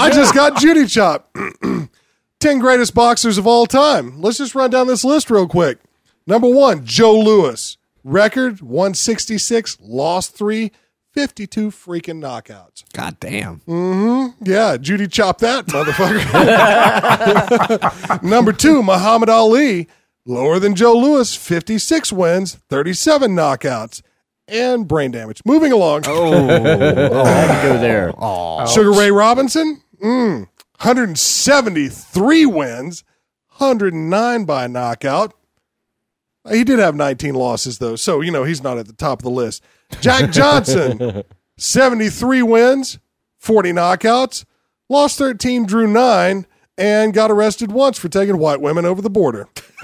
I 0.00 0.10
just 0.12 0.34
got 0.34 0.56
Judy 0.60 0.86
Chop. 0.86 1.36
10 2.40 2.58
greatest 2.58 2.94
boxers 2.94 3.38
of 3.38 3.46
all 3.46 3.66
time. 3.66 4.20
Let's 4.20 4.38
just 4.38 4.54
run 4.54 4.70
down 4.70 4.86
this 4.86 5.04
list 5.04 5.30
real 5.30 5.48
quick. 5.48 5.78
Number 6.26 6.48
one, 6.48 6.84
Joe 6.84 7.18
Louis. 7.18 7.76
Record 8.02 8.60
166, 8.60 9.78
lost 9.80 10.36
three, 10.36 10.72
52 11.14 11.70
freaking 11.70 12.20
knockouts. 12.20 12.84
God 12.92 13.18
damn. 13.18 13.62
Yeah, 14.42 14.76
Judy 14.76 15.06
chopped 15.08 15.40
that 15.40 15.64
motherfucker. 15.66 16.22
Number 18.22 18.52
two, 18.52 18.82
Muhammad 18.82 19.30
Ali. 19.30 19.88
Lower 20.26 20.58
than 20.58 20.74
Joe 20.74 20.94
Louis, 20.94 21.34
56 21.34 22.10
wins, 22.12 22.54
37 22.70 23.34
knockouts, 23.36 24.00
and 24.48 24.88
brain 24.88 25.10
damage. 25.10 25.40
Moving 25.44 25.70
along. 25.72 26.04
Oh, 26.06 26.32
I 26.48 26.58
had 27.28 27.62
to 27.62 27.68
go 27.68 27.78
there. 27.78 28.12
Oh. 28.18 28.66
Sugar 28.66 28.92
Ray 28.92 29.10
Robinson, 29.10 29.82
mm, 30.02 30.48
173 30.80 32.46
wins, 32.46 33.04
109 33.56 34.44
by 34.44 34.66
knockout. 34.66 35.34
He 36.50 36.62
did 36.64 36.78
have 36.78 36.94
19 36.94 37.34
losses, 37.34 37.78
though, 37.78 37.96
so, 37.96 38.20
you 38.20 38.30
know, 38.30 38.44
he's 38.44 38.62
not 38.62 38.76
at 38.78 38.86
the 38.86 38.92
top 38.92 39.20
of 39.20 39.24
the 39.24 39.30
list. 39.30 39.62
Jack 40.00 40.30
Johnson, 40.34 41.22
73 41.56 42.42
wins, 42.42 42.98
40 43.38 43.72
knockouts, 43.72 44.44
lost 44.90 45.16
13, 45.18 45.64
drew 45.64 45.86
9, 45.86 46.46
and 46.76 47.14
got 47.14 47.30
arrested 47.30 47.70
once 47.72 47.96
for 47.98 48.08
taking 48.10 48.36
white 48.36 48.60
women 48.60 48.84
over 48.84 49.00
the 49.00 49.08
border. 49.08 49.48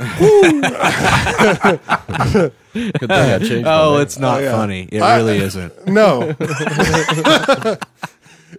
Good 2.73 3.01
thing 3.01 3.11
I 3.11 3.39
changed 3.39 3.67
Oh, 3.67 3.99
it's 3.99 4.19
not 4.19 4.41
oh, 4.41 4.43
yeah. 4.43 4.53
funny. 4.53 4.89
It 4.91 5.01
I- 5.01 5.17
really 5.17 5.39
isn't. 5.39 5.87
No. 5.89 6.35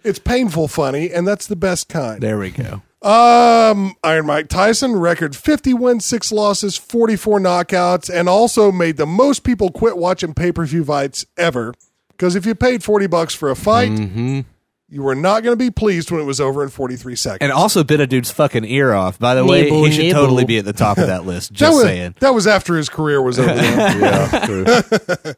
it's 0.03 0.19
painful 0.19 0.67
funny, 0.67 1.11
and 1.11 1.27
that's 1.27 1.47
the 1.47 1.55
best 1.55 1.89
kind. 1.89 2.21
There 2.21 2.37
we 2.37 2.51
go. 2.51 2.81
Um, 3.01 3.95
Iron 4.03 4.27
Mike 4.27 4.47
Tyson 4.47 4.95
record 4.95 5.35
50 5.35 5.73
wins, 5.73 6.05
6 6.05 6.31
losses, 6.31 6.77
44 6.77 7.39
knockouts, 7.39 8.13
and 8.13 8.29
also 8.29 8.71
made 8.71 8.97
the 8.97 9.07
most 9.07 9.43
people 9.43 9.71
quit 9.71 9.97
watching 9.97 10.33
pay-per-view 10.35 10.85
fights 10.85 11.25
ever. 11.35 11.73
Because 12.09 12.35
if 12.35 12.45
you 12.45 12.53
paid 12.53 12.83
40 12.83 13.07
bucks 13.07 13.33
for 13.33 13.49
a 13.49 13.55
fight, 13.55 13.89
you 14.87 15.01
were 15.01 15.15
not 15.15 15.41
going 15.41 15.53
to 15.53 15.57
be 15.57 15.71
pleased 15.71 16.11
when 16.11 16.21
it 16.21 16.25
was 16.25 16.39
over 16.39 16.61
in 16.61 16.69
43 16.69 17.15
seconds. 17.15 17.39
And 17.41 17.51
also 17.51 17.83
bit 17.83 17.99
a 17.99 18.05
dude's 18.05 18.29
fucking 18.29 18.65
ear 18.65 18.93
off. 18.93 19.17
By 19.17 19.33
the 19.33 19.43
way, 19.45 19.63
Nibble, 19.63 19.85
he 19.85 19.91
should 19.93 20.03
nibble. 20.03 20.21
totally 20.21 20.45
be 20.45 20.59
at 20.59 20.65
the 20.65 20.73
top 20.73 20.99
of 20.99 21.07
that 21.07 21.25
list. 21.25 21.49
that 21.53 21.55
Just 21.57 21.73
was, 21.77 21.83
saying. 21.83 22.15
that 22.19 22.35
was 22.35 22.45
after 22.45 22.77
his 22.77 22.89
career 22.89 23.19
was 23.21 23.39
over. 23.39 23.49
yeah, 23.55 24.45
true. 24.45 24.65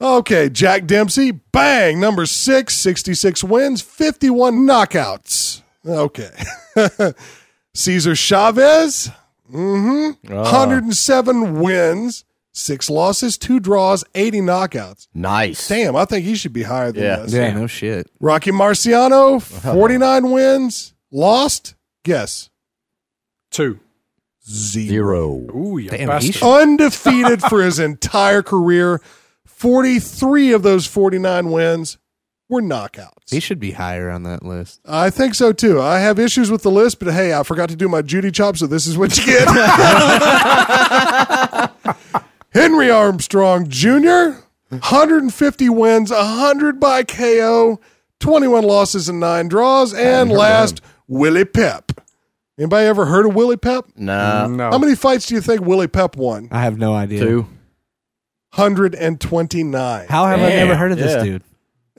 okay, 0.00 0.48
Jack 0.48 0.86
Dempsey, 0.86 1.32
bang, 1.32 2.00
number 2.00 2.26
6, 2.26 2.74
66 2.74 3.44
wins, 3.44 3.80
51 3.82 4.54
knockouts. 4.66 5.62
Okay. 5.86 6.30
Cesar 7.74 8.14
Chavez, 8.16 9.10
mm-hmm, 9.52 10.32
107 10.34 11.60
wins, 11.60 12.24
6 12.52 12.90
losses, 12.90 13.38
2 13.38 13.60
draws, 13.60 14.04
80 14.14 14.40
knockouts. 14.40 15.06
Nice. 15.14 15.68
Damn, 15.68 15.94
I 15.96 16.04
think 16.04 16.24
he 16.24 16.34
should 16.34 16.52
be 16.52 16.64
higher 16.64 16.90
than 16.92 17.04
Yeah. 17.04 17.16
this. 17.20 17.32
Yeah, 17.32 17.52
no 17.54 17.66
shit. 17.66 18.10
Rocky 18.20 18.50
Marciano, 18.50 19.40
49 19.74 20.30
wins, 20.30 20.94
lost, 21.12 21.74
guess, 22.04 22.50
Two. 23.50 23.78
zero. 24.46 24.88
Zero. 24.90 25.56
Ooh, 25.56 25.78
you 25.78 25.88
Damn, 25.90 26.20
he 26.20 26.34
Undefeated 26.42 27.42
for 27.42 27.62
his 27.62 27.78
entire 27.78 28.42
career. 28.42 29.00
43 29.48 30.52
of 30.52 30.62
those 30.62 30.86
49 30.86 31.50
wins 31.50 31.98
were 32.48 32.62
knockouts. 32.62 33.30
He 33.30 33.40
should 33.40 33.58
be 33.58 33.72
higher 33.72 34.10
on 34.10 34.22
that 34.22 34.44
list. 34.44 34.80
I 34.86 35.10
think 35.10 35.34
so 35.34 35.52
too. 35.52 35.80
I 35.80 35.98
have 35.98 36.18
issues 36.18 36.50
with 36.50 36.62
the 36.62 36.70
list, 36.70 36.98
but 36.98 37.12
hey, 37.12 37.34
I 37.34 37.42
forgot 37.42 37.68
to 37.70 37.76
do 37.76 37.88
my 37.88 38.02
Judy 38.02 38.30
chop, 38.30 38.56
so 38.56 38.66
this 38.66 38.86
is 38.86 38.96
what 38.96 39.16
you 39.18 39.26
get. 39.26 39.48
Henry 42.52 42.90
Armstrong 42.90 43.68
Jr., 43.68 44.40
150 44.70 45.68
wins, 45.70 46.10
100 46.10 46.80
by 46.80 47.02
KO, 47.02 47.80
21 48.20 48.64
losses 48.64 49.08
and 49.08 49.20
nine 49.20 49.48
draws. 49.48 49.94
And 49.94 50.30
last, 50.30 50.80
Willie 51.06 51.44
Pep. 51.44 51.92
Anybody 52.58 52.86
ever 52.86 53.06
heard 53.06 53.26
of 53.26 53.34
Willie 53.34 53.56
Pep? 53.56 53.84
Nah. 53.96 54.46
no. 54.48 54.70
How 54.70 54.78
many 54.78 54.94
fights 54.94 55.26
do 55.26 55.34
you 55.34 55.40
think 55.40 55.60
Willie 55.60 55.86
Pep 55.86 56.16
won? 56.16 56.48
I 56.50 56.62
have 56.62 56.78
no 56.78 56.94
idea. 56.94 57.20
Two. 57.20 57.46
129. 58.58 60.06
How 60.08 60.26
have 60.26 60.40
I 60.40 60.48
never 60.50 60.74
heard 60.76 60.92
of 60.92 60.98
this 60.98 61.12
Yeah. 61.14 61.22
dude? 61.22 61.42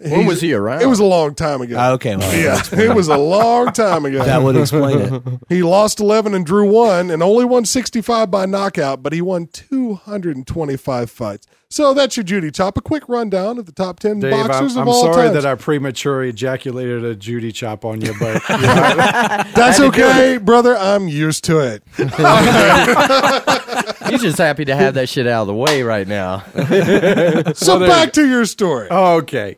When 0.02 0.26
was 0.26 0.39
he 0.39 0.54
around? 0.54 0.82
It 0.82 0.86
was 0.86 1.00
a 1.00 1.06
long 1.06 1.36
time 1.36 1.60
ago. 1.62 1.76
Ah, 1.78 1.91
okay, 1.91 2.15
well, 2.15 2.34
yeah, 2.34 2.62
it 2.72 2.95
was 2.95 3.10
a 3.10 3.17
long 3.17 3.74
time 3.74 4.06
ago. 4.06 4.24
that 4.24 4.41
would 4.41 4.56
explain 4.56 5.00
it. 5.00 5.24
He 5.50 5.62
lost 5.62 6.00
11 6.00 6.34
and 6.34 6.45
drew 6.45 6.69
one 6.72 7.12
and 7.12 7.22
only 7.22 7.43
won 7.43 7.65
65 7.65 8.32
by 8.32 8.45
knockout, 8.45 9.04
but 9.04 9.12
he 9.12 9.22
won 9.22 9.48
225 9.48 11.12
fights. 11.12 11.48
So 11.71 11.93
that's 11.93 12.17
your 12.17 12.23
Judy 12.23 12.49
Chop. 12.49 12.77
A 12.77 12.82
quick 12.82 13.08
rundown 13.08 13.60
of 13.60 13.67
the 13.67 13.71
top 13.71 13.99
10 13.99 14.21
Dave, 14.21 14.34
I'm, 14.34 14.47
boxers 14.47 14.75
I'm 14.75 14.84
of 14.84 14.88
all 14.88 15.03
sorry 15.03 15.27
time. 15.27 15.34
that 15.36 15.45
I 15.45 15.53
prematurely 15.53 16.29
ejaculated 16.29 17.05
a 17.05 17.15
Judy 17.15 17.51
chop 17.51 17.86
on 17.86 18.01
you, 18.01 18.12
but 18.19 18.41
yeah, 18.49 19.43
That's 19.53 19.79
okay, 19.79 20.38
brother. 20.38 20.75
I'm 20.75 21.08
used 21.08 21.43
to 21.43 21.60
it. 21.60 21.84
He's 24.10 24.21
just 24.21 24.39
happy 24.39 24.65
to 24.65 24.75
have 24.75 24.95
that 24.95 25.10
shit 25.10 25.27
out 25.27 25.41
of 25.41 25.47
the 25.47 25.53
way 25.53 25.84
right 25.84 26.08
now. 26.08 26.43
So 27.55 27.79
back 27.79 28.13
to 28.13 28.27
your 28.27 28.45
story. 28.45 28.88
Oh, 28.89 29.17
okay. 29.17 29.58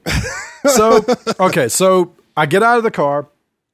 So 0.65 1.06
okay, 1.39 1.69
so 1.69 2.13
I 2.36 2.45
get 2.45 2.62
out 2.62 2.78
of 2.78 2.84
the 2.84 2.91
car 2.91 3.28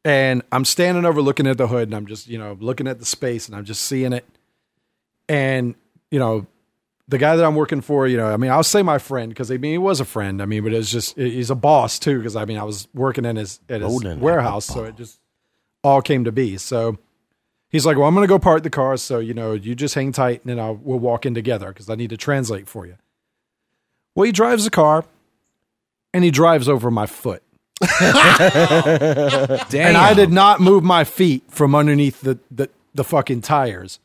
and 0.06 0.44
I'm 0.52 0.66
standing 0.66 1.06
over 1.06 1.22
looking 1.22 1.48
at 1.48 1.58
the 1.58 1.68
hood 1.68 1.88
and 1.88 1.96
I'm 1.96 2.06
just, 2.06 2.28
you 2.28 2.38
know, 2.38 2.56
looking 2.60 2.88
at 2.88 3.00
the 3.00 3.06
space 3.06 3.48
and 3.48 3.56
I'm 3.56 3.66
just 3.66 3.82
seeing 3.84 4.14
it. 4.14 4.26
And, 5.28 5.76
you 6.12 6.20
know, 6.20 6.46
the 7.08 7.18
guy 7.18 7.36
that 7.36 7.46
I'm 7.46 7.56
working 7.56 7.82
for, 7.82 8.08
you 8.08 8.18
know, 8.18 8.28
I 8.28 8.38
mean, 8.38 8.52
I'll 8.52 8.64
say 8.64 8.84
my 8.84 8.98
friend 8.98 9.30
because 9.30 9.50
I 9.52 9.58
mean 9.58 9.72
he 9.72 9.78
was 9.78 10.00
a 10.00 10.06
friend. 10.06 10.42
I 10.42 10.46
mean, 10.46 10.64
but 10.64 10.74
it's 10.74 10.92
just 10.92 11.16
he's 11.16 11.50
a 11.50 11.56
boss 11.56 12.00
too 12.00 12.18
because 12.18 12.36
I 12.36 12.46
mean 12.46 12.58
I 12.58 12.64
was 12.64 12.88
working 12.94 13.26
in 13.26 13.38
his 13.38 13.60
at 13.70 13.82
his 13.82 14.04
warehouse, 14.20 14.66
so 14.66 14.84
it 14.84 14.98
just 14.98 15.20
all 15.84 16.02
came 16.02 16.26
to 16.26 16.32
be. 16.32 16.58
So 16.58 16.98
he's 17.70 17.86
like, 17.86 17.98
"Well, 17.98 18.08
I'm 18.08 18.14
going 18.14 18.28
to 18.28 18.30
go 18.30 18.40
park 18.40 18.64
the 18.64 18.70
car, 18.70 18.98
so 18.98 19.20
you 19.20 19.34
know, 19.34 19.54
you 19.54 19.74
just 19.76 19.96
hang 19.96 20.12
tight, 20.12 20.42
and 20.44 20.50
then 20.50 20.60
I'll 20.60 20.76
we'll 20.76 21.00
walk 21.00 21.26
in 21.26 21.34
together 21.34 21.70
because 21.70 21.90
I 21.90 21.96
need 21.96 22.10
to 22.10 22.18
translate 22.18 22.68
for 22.68 22.86
you." 22.86 22.98
Well, 24.16 24.26
he 24.26 24.32
drives 24.32 24.66
the 24.66 24.70
car, 24.70 25.06
and 26.14 26.24
he 26.24 26.32
drives 26.32 26.68
over 26.68 26.92
my 26.92 27.06
foot, 27.06 27.42
and 28.02 28.18
I 29.98 30.14
did 30.14 30.32
not 30.32 30.60
move 30.60 30.84
my 30.84 31.06
feet 31.06 31.44
from 31.50 31.74
underneath 31.74 32.20
the 32.22 32.38
the, 32.52 32.70
the 32.94 33.04
fucking 33.06 33.42
tires. 33.42 34.00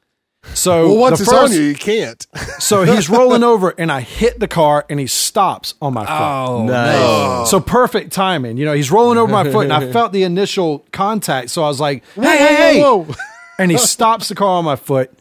So 0.55 0.89
well, 0.89 0.97
once 0.99 1.19
the 1.19 1.23
it's 1.23 1.33
first- 1.33 1.53
on 1.55 1.59
you, 1.59 1.63
you 1.69 1.75
can't. 1.75 2.27
so 2.59 2.83
he's 2.83 3.09
rolling 3.09 3.43
over, 3.45 3.75
and 3.79 3.91
I 3.93 4.01
hit 4.01 4.41
the 4.41 4.49
car, 4.49 4.85
and 4.91 4.99
he 4.99 5.07
stops 5.07 5.75
on 5.81 5.95
my 5.95 6.05
foot. 6.05 6.13
Oh, 6.13 6.65
Nice. 6.67 7.51
So 7.51 7.61
perfect 7.61 8.13
timing. 8.13 8.57
You 8.57 8.65
know, 8.65 8.73
he's 8.73 8.91
rolling 8.91 9.19
over 9.19 9.31
my 9.31 9.51
foot, 9.51 9.65
and 9.65 9.73
I 9.73 9.91
felt 9.93 10.13
the 10.13 10.25
initial 10.25 10.85
contact. 10.93 11.51
So 11.51 11.63
I 11.63 11.69
was 11.69 11.81
like, 11.81 12.03
"Hey, 12.15 12.23
hey, 12.39 12.55
hey!" 12.55 12.81
Whoa, 12.81 13.05
whoa. 13.05 13.15
And 13.59 13.71
he 13.71 13.79
stops 13.79 14.29
the 14.29 14.35
car 14.35 14.49
on 14.59 14.65
my 14.65 14.75
foot, 14.77 15.13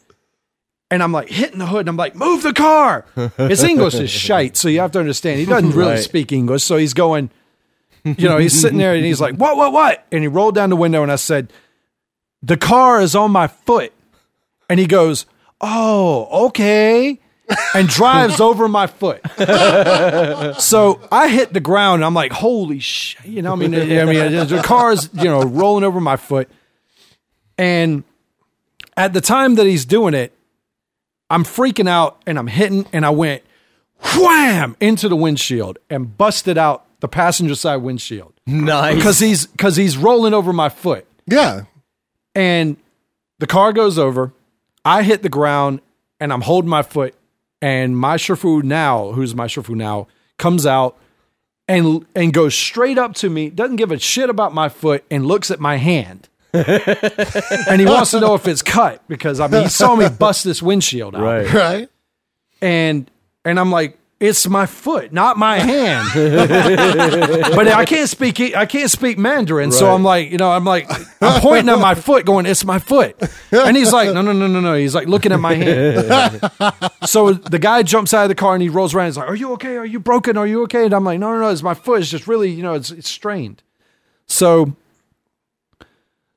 and 0.90 1.02
I'm 1.02 1.12
like 1.12 1.28
hitting 1.28 1.58
the 1.60 1.66
hood, 1.66 1.80
and 1.80 1.90
I'm 1.90 1.96
like, 1.96 2.16
"Move 2.16 2.42
the 2.42 2.52
car!" 2.52 3.04
His 3.36 3.62
English 3.62 3.94
is 3.94 4.10
shite, 4.10 4.56
so 4.56 4.68
you 4.68 4.80
have 4.80 4.90
to 4.92 4.98
understand 4.98 5.38
he 5.38 5.46
doesn't 5.46 5.70
really 5.70 5.92
Right. 5.92 6.00
speak 6.02 6.32
English. 6.32 6.64
So 6.64 6.76
he's 6.78 6.94
going, 6.94 7.30
you 8.04 8.28
know, 8.28 8.38
he's 8.38 8.58
sitting 8.60 8.78
there, 8.78 8.94
and 8.94 9.04
he's 9.04 9.20
like, 9.20 9.36
"What, 9.36 9.56
what, 9.56 9.72
what?" 9.72 10.04
And 10.10 10.22
he 10.22 10.28
rolled 10.28 10.56
down 10.56 10.70
the 10.70 10.76
window, 10.76 11.02
and 11.04 11.12
I 11.12 11.16
said, 11.16 11.52
"The 12.42 12.56
car 12.56 13.00
is 13.00 13.14
on 13.14 13.30
my 13.30 13.46
foot," 13.46 13.92
and 14.72 14.80
he 14.80 14.86
goes, 14.86 15.26
"Oh, 15.60 16.46
okay." 16.46 17.20
and 17.74 17.86
drives 18.00 18.40
over 18.40 18.66
my 18.66 18.86
foot. 18.86 19.20
So 20.60 21.00
I 21.10 21.28
hit 21.28 21.52
the 21.52 21.60
ground 21.60 21.96
and 21.96 22.04
I'm 22.04 22.14
like, 22.14 22.32
holy 22.32 22.78
shit. 22.78 23.26
You 23.26 23.42
know, 23.42 23.52
I 23.52 23.56
mean, 23.56 23.74
I 23.74 24.04
mean, 24.06 24.46
the 24.46 24.62
car's, 24.64 25.10
you 25.12 25.24
know, 25.24 25.42
rolling 25.42 25.84
over 25.84 26.00
my 26.00 26.16
foot. 26.16 26.48
And 27.58 28.04
at 28.96 29.12
the 29.12 29.20
time 29.20 29.56
that 29.56 29.66
he's 29.66 29.84
doing 29.84 30.14
it, 30.14 30.32
I'm 31.28 31.44
freaking 31.44 31.88
out 31.88 32.22
and 32.26 32.38
I'm 32.38 32.46
hitting 32.46 32.86
and 32.92 33.04
I 33.04 33.10
went 33.10 33.42
wham 34.16 34.76
into 34.80 35.08
the 35.08 35.16
windshield 35.16 35.78
and 35.90 36.16
busted 36.16 36.56
out 36.56 36.86
the 37.00 37.08
passenger 37.08 37.54
side 37.54 37.76
windshield 37.76 38.32
Nice. 38.46 38.94
because 38.96 39.18
he's 39.18 39.46
because 39.46 39.76
he's 39.76 39.96
rolling 39.98 40.32
over 40.34 40.52
my 40.52 40.68
foot 40.68 41.06
Yeah. 41.26 41.62
and 42.34 42.76
the 43.38 43.46
car 43.46 43.72
goes 43.72 43.98
over. 43.98 44.32
I 44.84 45.02
hit 45.02 45.22
the 45.22 45.28
ground 45.28 45.80
and 46.20 46.32
I'm 46.32 46.40
holding 46.40 46.70
my 46.70 46.82
foot, 46.82 47.14
and 47.60 47.96
my 47.96 48.16
Shifu 48.16 48.62
now, 48.62 49.12
who's 49.12 49.34
my 49.34 49.46
Shifu 49.46 49.74
now, 49.74 50.06
comes 50.38 50.66
out 50.66 50.96
and 51.66 52.06
and 52.14 52.32
goes 52.32 52.54
straight 52.54 52.98
up 52.98 53.14
to 53.16 53.30
me, 53.30 53.50
doesn't 53.50 53.76
give 53.76 53.90
a 53.90 53.98
shit 53.98 54.30
about 54.30 54.54
my 54.54 54.68
foot, 54.68 55.04
and 55.10 55.26
looks 55.26 55.50
at 55.50 55.60
my 55.60 55.76
hand. 55.76 56.28
and 56.52 57.80
he 57.80 57.86
wants 57.86 58.10
to 58.10 58.20
know 58.20 58.34
if 58.34 58.46
it's 58.46 58.62
cut 58.62 59.02
because 59.08 59.40
I 59.40 59.48
mean 59.48 59.62
he 59.62 59.68
saw 59.68 59.96
me 59.96 60.08
bust 60.10 60.44
this 60.44 60.62
windshield 60.62 61.14
out. 61.14 61.22
Right. 61.22 61.52
Right. 61.52 61.88
And 62.60 63.10
and 63.44 63.58
I'm 63.58 63.70
like, 63.70 63.98
it's 64.22 64.48
my 64.48 64.66
foot, 64.66 65.12
not 65.12 65.36
my 65.36 65.58
hand. 65.58 66.08
but 66.14 67.66
I 67.66 67.84
can't 67.84 68.08
speak 68.08 68.40
I 68.54 68.66
can't 68.66 68.90
speak 68.90 69.18
Mandarin, 69.18 69.72
so 69.72 69.92
I'm 69.92 70.04
like, 70.04 70.30
you 70.30 70.38
know, 70.38 70.50
I'm 70.50 70.64
like 70.64 70.88
I'm 71.20 71.40
pointing 71.40 71.68
at 71.68 71.80
my 71.80 71.96
foot, 71.96 72.24
going, 72.24 72.46
"It's 72.46 72.64
my 72.64 72.78
foot," 72.78 73.20
and 73.50 73.76
he's 73.76 73.92
like, 73.92 74.14
"No, 74.14 74.22
no, 74.22 74.32
no, 74.32 74.46
no, 74.46 74.60
no." 74.60 74.74
He's 74.74 74.94
like 74.94 75.08
looking 75.08 75.32
at 75.32 75.40
my 75.40 75.54
hand. 75.54 76.40
so 77.04 77.32
the 77.32 77.58
guy 77.58 77.82
jumps 77.82 78.14
out 78.14 78.22
of 78.22 78.28
the 78.28 78.36
car 78.36 78.54
and 78.54 78.62
he 78.62 78.68
rolls 78.68 78.94
around. 78.94 79.06
He's 79.06 79.16
like, 79.16 79.28
"Are 79.28 79.34
you 79.34 79.52
okay? 79.54 79.76
Are 79.76 79.84
you 79.84 79.98
broken? 79.98 80.36
Are 80.36 80.46
you 80.46 80.62
okay?" 80.62 80.84
And 80.84 80.94
I'm 80.94 81.04
like, 81.04 81.18
"No, 81.18 81.32
no, 81.32 81.40
no. 81.40 81.48
It's 81.48 81.64
my 81.64 81.74
foot. 81.74 82.00
It's 82.00 82.10
just 82.10 82.28
really, 82.28 82.50
you 82.50 82.62
know, 82.62 82.74
it's 82.74 82.90
it's 82.92 83.08
strained." 83.08 83.62
So. 84.26 84.76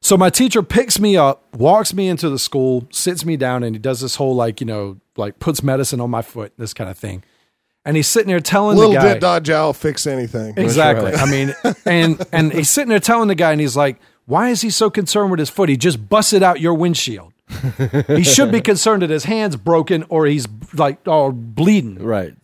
So 0.02 0.18
my 0.18 0.30
teacher 0.30 0.62
picks 0.62 1.00
me 1.00 1.18
up, 1.18 1.56
walks 1.56 1.92
me 1.92 2.08
into 2.08 2.30
the 2.30 2.38
school, 2.38 2.88
sits 2.92 3.26
me 3.26 3.38
down, 3.38 3.64
and 3.64 3.74
he 3.74 3.80
does 3.80 4.02
this 4.02 4.18
whole 4.18 4.36
like 4.36 4.60
you 4.62 4.68
know 4.68 4.98
like 5.18 5.40
puts 5.40 5.64
medicine 5.64 6.00
on 6.00 6.12
my 6.12 6.22
foot, 6.22 6.54
this 6.58 6.76
kind 6.76 6.92
of 6.92 6.98
thing. 6.98 7.24
And 7.86 7.96
he's 7.96 8.08
sitting 8.08 8.28
there 8.30 8.40
telling 8.40 8.78
Little 8.78 8.94
the 8.94 8.98
guy 8.98 9.04
Little 9.04 9.14
did 9.16 9.22
Dodge 9.22 9.50
Owl 9.52 9.74
fix 9.74 10.08
anything. 10.08 10.56
exactly. 10.58 11.12
right. 11.12 11.20
I 11.20 11.30
mean, 11.30 11.54
and 11.86 12.26
and 12.32 12.52
he's 12.52 12.70
sitting 12.70 12.90
there 12.90 13.00
telling 13.00 13.28
the 13.28 13.36
guy, 13.36 13.52
and 13.52 13.62
he's 13.62 13.78
like, 13.78 13.98
"Why 14.26 14.50
is 14.50 14.62
he 14.62 14.72
so 14.72 14.90
concerned 14.90 15.30
with 15.30 15.40
his 15.40 15.50
foot? 15.52 15.70
He 15.70 15.78
just 15.78 16.10
busted 16.10 16.42
out 16.42 16.60
your 16.60 16.74
windshield. 16.74 17.32
he 18.08 18.24
should 18.24 18.52
be 18.52 18.60
concerned 18.60 19.04
that 19.04 19.12
his 19.12 19.26
hand's 19.26 19.56
broken 19.56 20.04
or 20.10 20.26
he's 20.26 20.48
like 20.74 21.08
all 21.08 21.32
bleeding." 21.32 22.04
Right. 22.04 22.36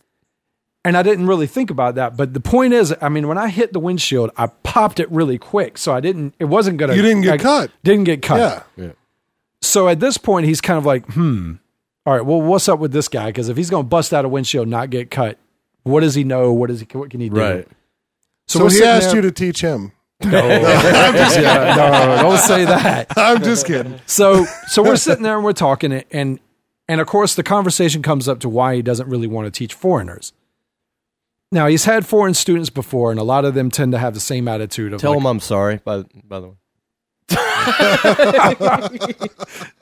And 0.84 0.96
I 0.96 1.02
didn't 1.04 1.28
really 1.28 1.46
think 1.46 1.70
about 1.70 1.94
that, 1.94 2.16
but 2.16 2.34
the 2.34 2.40
point 2.40 2.72
is, 2.72 2.92
I 3.00 3.08
mean, 3.08 3.28
when 3.28 3.38
I 3.38 3.48
hit 3.48 3.72
the 3.72 3.78
windshield, 3.78 4.32
I 4.36 4.46
popped 4.48 4.98
it 4.98 5.08
really 5.12 5.38
quick, 5.38 5.78
so 5.78 5.92
I 5.92 6.00
didn't. 6.00 6.34
It 6.40 6.46
wasn't 6.46 6.78
gonna. 6.78 6.94
You 6.94 7.02
didn't 7.02 7.22
get 7.22 7.34
I 7.34 7.38
cut. 7.38 7.70
Didn't 7.84 8.04
get 8.04 8.20
cut. 8.22 8.66
Yeah. 8.76 8.92
So 9.60 9.88
at 9.88 10.00
this 10.00 10.18
point, 10.18 10.46
he's 10.46 10.60
kind 10.60 10.78
of 10.78 10.84
like, 10.84 11.06
hmm. 11.12 11.54
All 12.04 12.12
right, 12.14 12.24
well, 12.24 12.42
what's 12.42 12.68
up 12.68 12.78
with 12.80 12.92
this 12.92 13.08
guy? 13.08 13.26
Because 13.26 13.48
if 13.48 13.56
he's 13.56 13.70
going 13.70 13.84
to 13.84 13.88
bust 13.88 14.12
out 14.12 14.24
a 14.24 14.28
windshield, 14.28 14.66
not 14.68 14.90
get 14.90 15.10
cut, 15.10 15.38
what 15.84 16.00
does 16.00 16.14
he 16.14 16.24
know? 16.24 16.52
What 16.52 16.68
does 16.68 16.80
he? 16.80 16.86
What 16.92 17.10
can 17.10 17.20
he 17.20 17.28
do? 17.28 17.36
Right. 17.40 17.68
So, 18.48 18.64
we're 18.64 18.70
he 18.70 18.82
asked 18.82 19.08
there- 19.08 19.16
you 19.16 19.22
to 19.22 19.30
teach 19.32 19.60
him. 19.60 19.92
Yeah, 20.24 21.74
no, 21.76 22.22
don't 22.22 22.38
say 22.38 22.64
that. 22.64 23.08
I'm 23.16 23.42
just 23.42 23.66
kidding. 23.66 24.00
So, 24.06 24.44
so 24.68 24.80
we're 24.82 24.94
sitting 24.94 25.24
there 25.24 25.34
and 25.34 25.44
we're 25.44 25.52
talking, 25.52 25.92
and 25.92 26.38
and 26.88 27.00
of 27.00 27.08
course 27.08 27.34
the 27.34 27.42
conversation 27.42 28.02
comes 28.02 28.28
up 28.28 28.38
to 28.40 28.48
why 28.48 28.76
he 28.76 28.82
doesn't 28.82 29.08
really 29.08 29.26
want 29.26 29.46
to 29.46 29.50
teach 29.50 29.74
foreigners. 29.74 30.32
Now 31.50 31.66
he's 31.66 31.86
had 31.86 32.06
foreign 32.06 32.34
students 32.34 32.70
before, 32.70 33.10
and 33.10 33.18
a 33.18 33.24
lot 33.24 33.44
of 33.44 33.54
them 33.54 33.68
tend 33.68 33.90
to 33.92 33.98
have 33.98 34.14
the 34.14 34.20
same 34.20 34.46
attitude 34.46 34.92
of 34.92 35.00
Tell 35.00 35.10
like, 35.10 35.20
him 35.20 35.26
I'm 35.26 35.40
sorry. 35.40 35.80
By 35.84 36.04
by 36.24 36.38
the 36.38 36.48
way. 36.50 36.54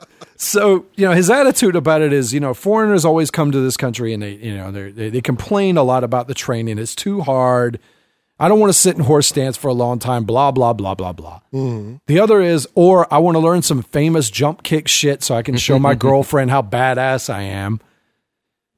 so 0.41 0.87
you 0.95 1.05
know 1.05 1.13
his 1.13 1.29
attitude 1.29 1.75
about 1.75 2.01
it 2.01 2.11
is 2.11 2.33
you 2.33 2.39
know 2.39 2.53
foreigners 2.53 3.05
always 3.05 3.29
come 3.29 3.51
to 3.51 3.59
this 3.59 3.77
country 3.77 4.11
and 4.13 4.23
they 4.23 4.31
you 4.31 4.55
know 4.55 4.71
they 4.71 5.09
they, 5.09 5.21
complain 5.21 5.77
a 5.77 5.83
lot 5.83 6.03
about 6.03 6.27
the 6.27 6.33
training. 6.33 6.79
It's 6.79 6.95
too 6.95 7.21
hard. 7.21 7.79
I 8.39 8.47
don't 8.47 8.59
want 8.59 8.71
to 8.71 8.77
sit 8.77 8.97
in 8.97 9.03
horse 9.03 9.27
stance 9.27 9.55
for 9.55 9.67
a 9.67 9.73
long 9.73 9.99
time 9.99 10.23
blah 10.23 10.49
blah 10.51 10.73
blah 10.73 10.95
blah 10.95 11.13
blah. 11.13 11.41
Mm-hmm. 11.53 11.97
The 12.07 12.19
other 12.19 12.41
is 12.41 12.67
or 12.73 13.11
i 13.13 13.19
want 13.19 13.35
to 13.35 13.39
learn 13.39 13.61
some 13.61 13.83
famous 13.83 14.31
jump 14.31 14.63
kick 14.63 14.87
shit 14.87 15.21
so 15.21 15.35
i 15.35 15.43
can 15.43 15.57
show 15.57 15.77
my 15.77 15.93
girlfriend 16.07 16.49
how 16.49 16.63
badass 16.63 17.31
i 17.31 17.41
am. 17.43 17.79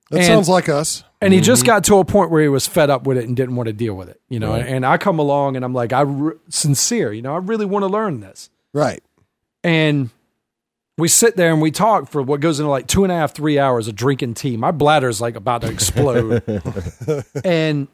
That 0.10 0.18
And- 0.18 0.28
sounds 0.28 0.50
like 0.50 0.68
us. 0.68 1.06
and 1.22 1.34
he 1.34 1.40
just 1.40 1.62
mm-hmm. 1.62 1.68
got 1.68 1.84
to 1.86 1.98
a 2.00 2.06
point 2.06 2.30
where 2.30 2.42
he 2.42 2.50
was 2.50 2.68
fed 2.68 2.90
up 2.90 3.08
with 3.08 3.18
it 3.18 3.26
and 3.26 3.38
didn't 3.38 3.56
want 3.56 3.68
to 3.68 3.74
deal 3.74 3.94
with 3.96 4.10
it 4.10 4.20
you 4.28 4.38
know 4.40 4.54
and 4.54 4.86
i 4.86 4.98
come 4.98 5.18
along 5.18 5.56
and 5.56 5.64
i'm 5.64 5.74
like 5.74 5.94
i 5.94 6.02
re- 6.02 6.36
sincere 6.50 7.14
you 7.14 7.22
know 7.22 7.34
i 7.34 7.38
really 7.38 7.66
want 7.66 7.84
to 7.84 7.88
learn 7.88 8.20
this. 8.20 8.50
Right. 8.74 9.02
and 9.64 10.10
we 10.98 11.08
sit 11.08 11.36
there 11.36 11.52
and 11.52 11.62
we 11.62 11.72
talk 11.72 12.10
for 12.10 12.22
what 12.22 12.40
goes 12.40 12.60
into 12.60 12.70
like 12.70 12.88
two 12.88 13.04
and 13.04 13.12
a 13.12 13.16
half, 13.16 13.34
three 13.34 13.58
hours 13.58 13.88
of 13.88 13.96
drinking 13.96 14.36
tea. 14.36 14.58
My 14.58 14.72
bladder's 14.72 15.20
like 15.20 15.36
about 15.36 15.62
to 15.62 15.70
explode. 15.70 16.44
and 17.44 17.88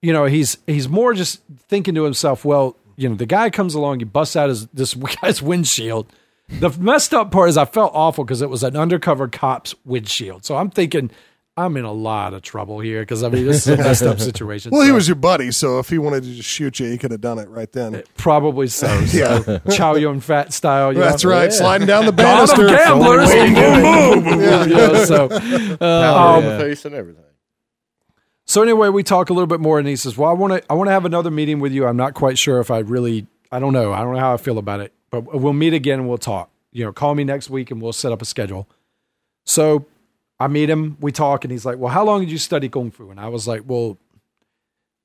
you 0.00 0.12
know, 0.12 0.24
he's 0.24 0.58
he's 0.66 0.88
more 0.88 1.12
just 1.12 1.42
thinking 1.68 1.94
to 1.94 2.04
himself, 2.04 2.44
well, 2.44 2.76
you 2.96 3.08
know, 3.08 3.14
the 3.14 3.26
guy 3.26 3.50
comes 3.50 3.74
along, 3.74 3.98
he 3.98 4.04
busts 4.04 4.36
out 4.36 4.48
his 4.48 4.66
this 4.68 4.94
guy's 5.22 5.42
windshield. 5.42 6.12
The 6.48 6.70
messed 6.78 7.12
up 7.12 7.30
part 7.30 7.50
is 7.50 7.58
I 7.58 7.66
felt 7.66 7.92
awful 7.94 8.24
because 8.24 8.40
it 8.40 8.48
was 8.48 8.62
an 8.62 8.74
undercover 8.74 9.28
cop's 9.28 9.74
windshield. 9.84 10.46
So 10.46 10.56
I'm 10.56 10.70
thinking, 10.70 11.10
I'm 11.58 11.76
in 11.76 11.84
a 11.84 11.92
lot 11.92 12.34
of 12.34 12.42
trouble 12.42 12.78
here 12.80 13.00
because 13.02 13.22
I 13.22 13.28
mean 13.28 13.44
this 13.44 13.66
is 13.66 13.78
a 13.78 13.82
messed 13.82 14.02
up 14.02 14.20
situation. 14.20 14.70
Well, 14.72 14.82
he 14.82 14.92
was 14.92 15.08
your 15.08 15.16
buddy, 15.16 15.50
so 15.50 15.78
if 15.80 15.88
he 15.88 15.98
wanted 15.98 16.22
to 16.22 16.34
just 16.34 16.48
shoot 16.48 16.78
you, 16.78 16.88
he 16.88 16.96
could 16.98 17.10
have 17.10 17.20
done 17.20 17.38
it 17.38 17.48
right 17.48 17.70
then. 17.72 18.02
probably 18.16 18.68
so. 18.68 18.86
so 19.06 19.58
Chow 19.70 19.96
Yun 19.96 20.20
Fat 20.20 20.52
style. 20.52 20.92
You 20.92 21.00
That's 21.00 21.24
know? 21.24 21.30
right, 21.30 21.52
sliding 21.52 21.86
down 21.86 22.06
the 22.06 22.12
God 22.12 22.46
banister. 22.48 22.66
gamblers. 22.68 23.30
Only 23.30 23.40
way 23.40 23.48
to 23.48 24.24
do. 24.24 24.70
You 24.70 24.76
know, 24.76 25.04
so 25.04 25.28
Power 25.78 26.38
Um, 26.38 26.44
in 26.44 26.50
the 26.58 26.64
face 26.64 26.84
and 26.84 26.94
everything. 26.94 27.24
So 28.44 28.62
anyway, 28.62 28.88
we 28.88 29.02
talk 29.02 29.28
a 29.28 29.32
little 29.34 29.46
bit 29.46 29.60
more, 29.60 29.78
and 29.78 29.86
he 29.88 29.96
says, 29.96 30.16
"Well, 30.16 30.30
I 30.30 30.32
want 30.32 30.52
to, 30.54 30.62
I 30.70 30.74
want 30.74 30.88
to 30.88 30.92
have 30.92 31.04
another 31.04 31.30
meeting 31.30 31.60
with 31.60 31.72
you. 31.72 31.86
I'm 31.86 31.96
not 31.98 32.14
quite 32.14 32.38
sure 32.38 32.60
if 32.60 32.70
I 32.70 32.78
really, 32.78 33.26
I 33.52 33.58
don't 33.58 33.72
know, 33.72 33.92
I 33.92 33.98
don't 34.00 34.14
know 34.14 34.20
how 34.20 34.32
I 34.32 34.36
feel 34.38 34.58
about 34.58 34.80
it, 34.80 34.92
but 35.10 35.20
we'll 35.40 35.52
meet 35.52 35.74
again 35.74 35.98
and 36.00 36.08
we'll 36.08 36.18
talk. 36.18 36.50
You 36.72 36.84
know, 36.84 36.92
call 36.92 37.14
me 37.14 37.24
next 37.24 37.50
week 37.50 37.70
and 37.70 37.82
we'll 37.82 37.92
set 37.92 38.12
up 38.12 38.22
a 38.22 38.24
schedule." 38.24 38.68
So 39.44 39.86
I 40.40 40.46
meet 40.48 40.70
him, 40.70 40.96
we 41.00 41.10
talk, 41.12 41.44
and 41.44 41.50
he's 41.52 41.64
like, 41.66 41.78
"Well, 41.78 41.92
how 41.92 42.04
long 42.04 42.20
did 42.20 42.30
you 42.30 42.38
study 42.38 42.68
kung 42.68 42.90
fu?" 42.90 43.10
And 43.10 43.18
I 43.18 43.28
was 43.28 43.48
like, 43.48 43.62
"Well, 43.66 43.98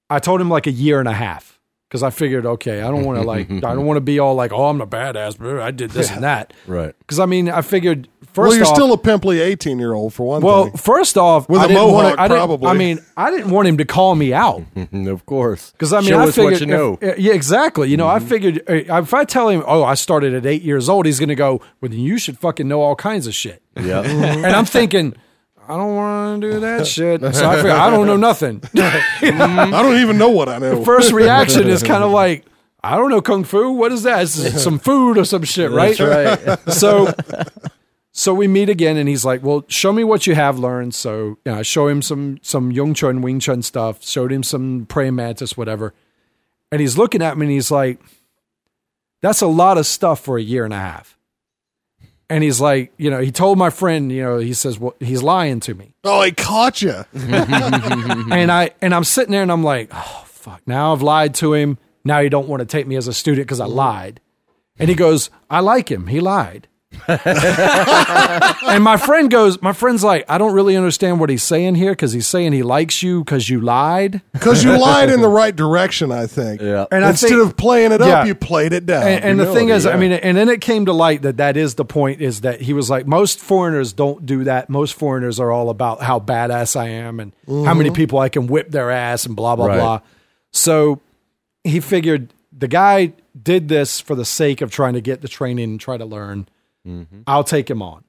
I 0.09 0.19
told 0.19 0.41
him 0.41 0.49
like 0.49 0.67
a 0.67 0.71
year 0.71 0.99
and 0.99 1.07
a 1.09 1.13
half 1.13 1.59
because 1.89 2.03
I 2.03 2.09
figured, 2.09 2.45
okay, 2.45 2.81
I 2.81 2.89
don't 2.89 3.03
want 3.03 3.19
to 3.19 3.25
like, 3.25 3.49
I 3.51 3.59
don't 3.59 3.85
want 3.85 3.97
to 3.97 4.01
be 4.01 4.19
all 4.19 4.35
like, 4.35 4.51
oh, 4.51 4.65
I'm 4.67 4.81
a 4.81 4.87
badass, 4.87 5.37
but 5.37 5.59
I 5.59 5.71
did 5.71 5.91
this 5.91 6.11
and 6.15 6.23
that, 6.23 6.53
Right. 6.67 6.93
because 6.99 7.19
I 7.19 7.25
mean, 7.25 7.49
I 7.49 7.61
figured 7.61 8.07
first 8.33 8.35
well, 8.49 8.55
you're 8.55 8.65
off, 8.65 8.75
still 8.75 8.93
a 8.93 8.97
pimply 8.97 9.39
18 9.41 9.77
year 9.79 9.93
old 9.93 10.13
for 10.13 10.25
one 10.25 10.41
well, 10.41 10.65
thing. 10.65 10.77
first 10.77 11.17
off, 11.17 11.47
With 11.49 11.61
I 11.61 11.65
a 11.65 11.67
didn't 11.67 11.83
want 11.91 12.03
mohawk, 12.03 12.15
to, 12.15 12.21
I 12.21 12.27
probably. 12.27 12.67
I 12.67 12.73
mean, 12.73 12.99
I 13.17 13.29
didn't 13.31 13.49
want 13.51 13.67
him 13.67 13.77
to 13.77 13.85
call 13.85 14.15
me 14.15 14.33
out. 14.33 14.63
of 14.93 15.25
course. 15.27 15.71
Because 15.71 15.93
I 15.93 15.99
mean, 16.01 16.09
Show 16.09 16.19
I 16.19 16.23
us 16.23 16.35
figured, 16.35 16.53
what 16.53 16.61
you 16.61 16.67
know. 16.67 16.97
if- 17.01 17.17
yeah, 17.19 17.33
exactly. 17.33 17.89
You 17.89 17.97
know, 17.97 18.07
I 18.07 18.19
figured 18.19 18.61
uh, 18.69 18.73
if 19.01 19.13
I 19.13 19.23
tell 19.23 19.49
him, 19.49 19.63
"Oh, 19.67 19.83
I 19.83 19.93
started 19.95 20.33
at 20.33 20.45
eight 20.47 20.63
years 20.63 20.89
old," 20.89 21.05
he's 21.05 21.19
going 21.19 21.29
to 21.29 21.35
go, 21.35 21.61
"Well, 21.79 21.89
then 21.89 21.99
you 21.99 22.17
should 22.17 22.37
fucking 22.39 22.67
know 22.67 22.81
all 22.81 22.95
kinds 22.95 23.25
of 23.27 23.33
shit." 23.35 23.61
yeah. 23.79 24.01
and 24.01 24.45
I'm 24.47 24.65
thinking, 24.65 25.13
I 25.67 25.77
don't 25.77 25.95
want 25.95 26.41
to 26.41 26.51
do 26.51 26.59
that 26.61 26.87
shit. 26.95 27.21
So 27.21 27.49
I 27.49 27.55
figure 27.55 27.71
I 27.71 27.89
don't 27.89 28.07
know 28.07 28.17
nothing. 28.17 28.61
I 28.75 29.69
don't 29.71 30.01
even 30.01 30.17
know 30.17 30.29
what 30.29 30.49
I 30.49 30.57
know. 30.57 30.83
First 30.83 31.11
reaction 31.11 31.67
is 31.67 31.83
kind 31.83 32.03
of 32.03 32.11
like, 32.23 32.45
I 32.83 32.97
don't 32.97 33.09
know 33.09 33.21
kung 33.21 33.43
fu. 33.43 33.71
What 33.71 33.91
is 33.91 34.03
that? 34.03 34.21
It's 34.23 34.61
some 34.61 34.79
food 34.79 35.17
or 35.17 35.25
some 35.25 35.43
shit, 35.43 35.71
right? 35.71 35.97
Right. 35.99 36.59
so 36.71 37.13
so 38.13 38.33
we 38.33 38.47
meet 38.47 38.69
again 38.69 38.95
and 38.95 39.09
he's 39.09 39.25
like 39.25 39.43
well 39.43 39.65
show 39.67 39.91
me 39.91 40.03
what 40.03 40.25
you 40.25 40.35
have 40.35 40.59
learned 40.59 40.93
so 40.93 41.37
you 41.43 41.51
know, 41.51 41.55
i 41.55 41.61
show 41.63 41.87
him 41.87 42.01
some 42.01 42.37
some 42.41 42.71
Yung 42.71 42.93
Chun 42.93 43.21
Wing 43.21 43.39
Chun 43.39 43.61
stuff 43.61 44.05
showed 44.05 44.31
him 44.31 44.43
some 44.43 44.85
praying 44.87 45.15
mantis 45.15 45.57
whatever 45.57 45.93
and 46.71 46.79
he's 46.79 46.97
looking 46.97 47.21
at 47.21 47.37
me 47.37 47.47
and 47.47 47.51
he's 47.51 47.71
like 47.71 47.99
that's 49.21 49.41
a 49.41 49.47
lot 49.47 49.77
of 49.77 49.85
stuff 49.85 50.19
for 50.19 50.37
a 50.37 50.41
year 50.43 50.63
and 50.63 50.73
a 50.73 50.79
half 50.79 51.17
and 52.33 52.43
he's 52.43 52.59
like 52.59 52.91
you 52.97 53.11
know 53.11 53.19
he 53.19 53.31
told 53.31 53.59
my 53.59 53.69
friend 53.69 54.11
you 54.11 54.23
know 54.23 54.37
he 54.39 54.53
says 54.53 54.79
well 54.79 54.95
he's 54.99 55.21
lying 55.21 55.59
to 55.61 55.75
me. 55.75 55.93
Oh, 56.03 56.23
he 56.23 56.31
caught 56.31 56.81
you. 56.81 57.05
and 57.13 58.51
i 58.51 58.71
and 58.81 58.93
i'm 58.95 59.03
sitting 59.03 59.31
there 59.31 59.43
and 59.43 59.51
i'm 59.51 59.63
like 59.63 59.89
oh 59.93 60.23
fuck. 60.27 60.61
Now 60.65 60.93
i've 60.93 61.03
lied 61.03 61.35
to 61.35 61.53
him. 61.53 61.77
Now 62.03 62.21
he 62.21 62.29
don't 62.29 62.47
want 62.47 62.61
to 62.61 62.65
take 62.65 62.87
me 62.87 62.95
as 62.95 63.07
a 63.07 63.13
student 63.13 63.45
because 63.47 63.59
i 63.59 63.65
lied. 63.65 64.19
And 64.79 64.89
he 64.89 64.95
goes 64.95 65.29
i 65.49 65.59
like 65.59 65.91
him. 65.91 66.07
He 66.07 66.19
lied 66.19 66.67
and 67.07 68.83
my 68.83 68.97
friend 68.97 69.29
goes, 69.29 69.61
my 69.61 69.73
friend's 69.73 70.03
like, 70.03 70.25
I 70.29 70.37
don't 70.37 70.53
really 70.53 70.75
understand 70.77 71.19
what 71.19 71.29
he's 71.29 71.43
saying 71.43 71.75
here 71.75 71.91
because 71.91 72.13
he's 72.13 72.27
saying 72.27 72.53
he 72.53 72.63
likes 72.63 73.03
you 73.03 73.23
because 73.23 73.49
you 73.49 73.61
lied. 73.61 74.21
Because 74.31 74.63
you 74.63 74.77
lied 74.77 75.09
in 75.09 75.21
the 75.21 75.29
right 75.29 75.55
direction, 75.55 76.11
I 76.11 76.27
think. 76.27 76.61
Yeah. 76.61 76.85
And 76.91 77.03
Instead 77.03 77.29
think- 77.29 77.41
of 77.41 77.57
playing 77.57 77.91
it 77.91 78.01
up, 78.01 78.07
Yeah. 78.07 78.25
you 78.25 78.35
played 78.35 78.73
it 78.73 78.85
down. 78.85 79.03
And, 79.07 79.23
and 79.23 79.39
the 79.39 79.45
thing 79.45 79.67
Humility, 79.67 79.77
is, 79.77 79.85
I 79.85 79.97
mean, 79.97 80.11
and 80.13 80.37
then 80.37 80.49
it 80.49 80.61
came 80.61 80.85
to 80.85 80.93
light 80.93 81.23
that 81.23 81.37
that 81.37 81.57
is 81.57 81.75
the 81.75 81.85
point 81.85 82.21
is 82.21 82.41
that 82.41 82.61
he 82.61 82.73
was 82.73 82.89
like, 82.89 83.07
most 83.07 83.39
foreigners 83.39 83.93
don't 83.93 84.25
do 84.25 84.43
that. 84.45 84.69
Most 84.69 84.93
foreigners 84.93 85.39
are 85.39 85.51
all 85.51 85.69
about 85.69 86.01
how 86.01 86.19
badass 86.19 86.75
I 86.75 86.89
am 86.89 87.19
and 87.19 87.33
how 87.47 87.73
many 87.73 87.89
mm-hmm. 87.89 87.95
people 87.95 88.19
I 88.19 88.29
can 88.29 88.47
whip 88.47 88.71
their 88.71 88.91
ass 88.91 89.25
and 89.25 89.35
blah, 89.35 89.55
blah, 89.55 89.65
Right. 89.65 89.77
blah. 89.77 89.99
So 90.51 91.01
he 91.63 91.79
figured 91.79 92.33
the 92.55 92.67
guy 92.67 93.13
did 93.41 93.67
this 93.67 93.99
for 93.99 94.15
the 94.15 94.25
sake 94.25 94.61
of 94.61 94.71
trying 94.71 94.93
to 94.93 95.01
get 95.01 95.21
the 95.21 95.27
training 95.27 95.71
and 95.71 95.79
try 95.79 95.97
to 95.97 96.05
learn. 96.05 96.47
Mm-hmm. 96.87 97.21
I'll 97.27 97.43
take 97.43 97.69
him 97.69 97.81
on. 97.81 98.03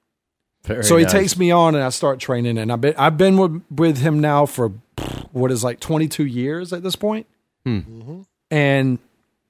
Very 0.64 0.82
so 0.82 0.96
he 0.96 1.04
nice. 1.04 1.12
takes 1.12 1.38
me 1.38 1.50
on 1.50 1.74
and 1.74 1.84
I 1.84 1.90
start 1.90 2.18
training 2.18 2.56
and 2.56 2.72
I've 2.72 2.80
been 2.80 2.94
I've 2.96 3.18
been 3.18 3.36
with, 3.36 3.62
with 3.70 3.98
him 3.98 4.20
now 4.20 4.46
for 4.46 4.70
what 5.32 5.50
is 5.50 5.62
like 5.62 5.80
22 5.80 6.24
years 6.24 6.72
at 6.72 6.82
this 6.82 6.96
point. 6.96 7.26
Hmm. 7.64 7.78
Mm-hmm. 7.78 8.20
And 8.50 8.98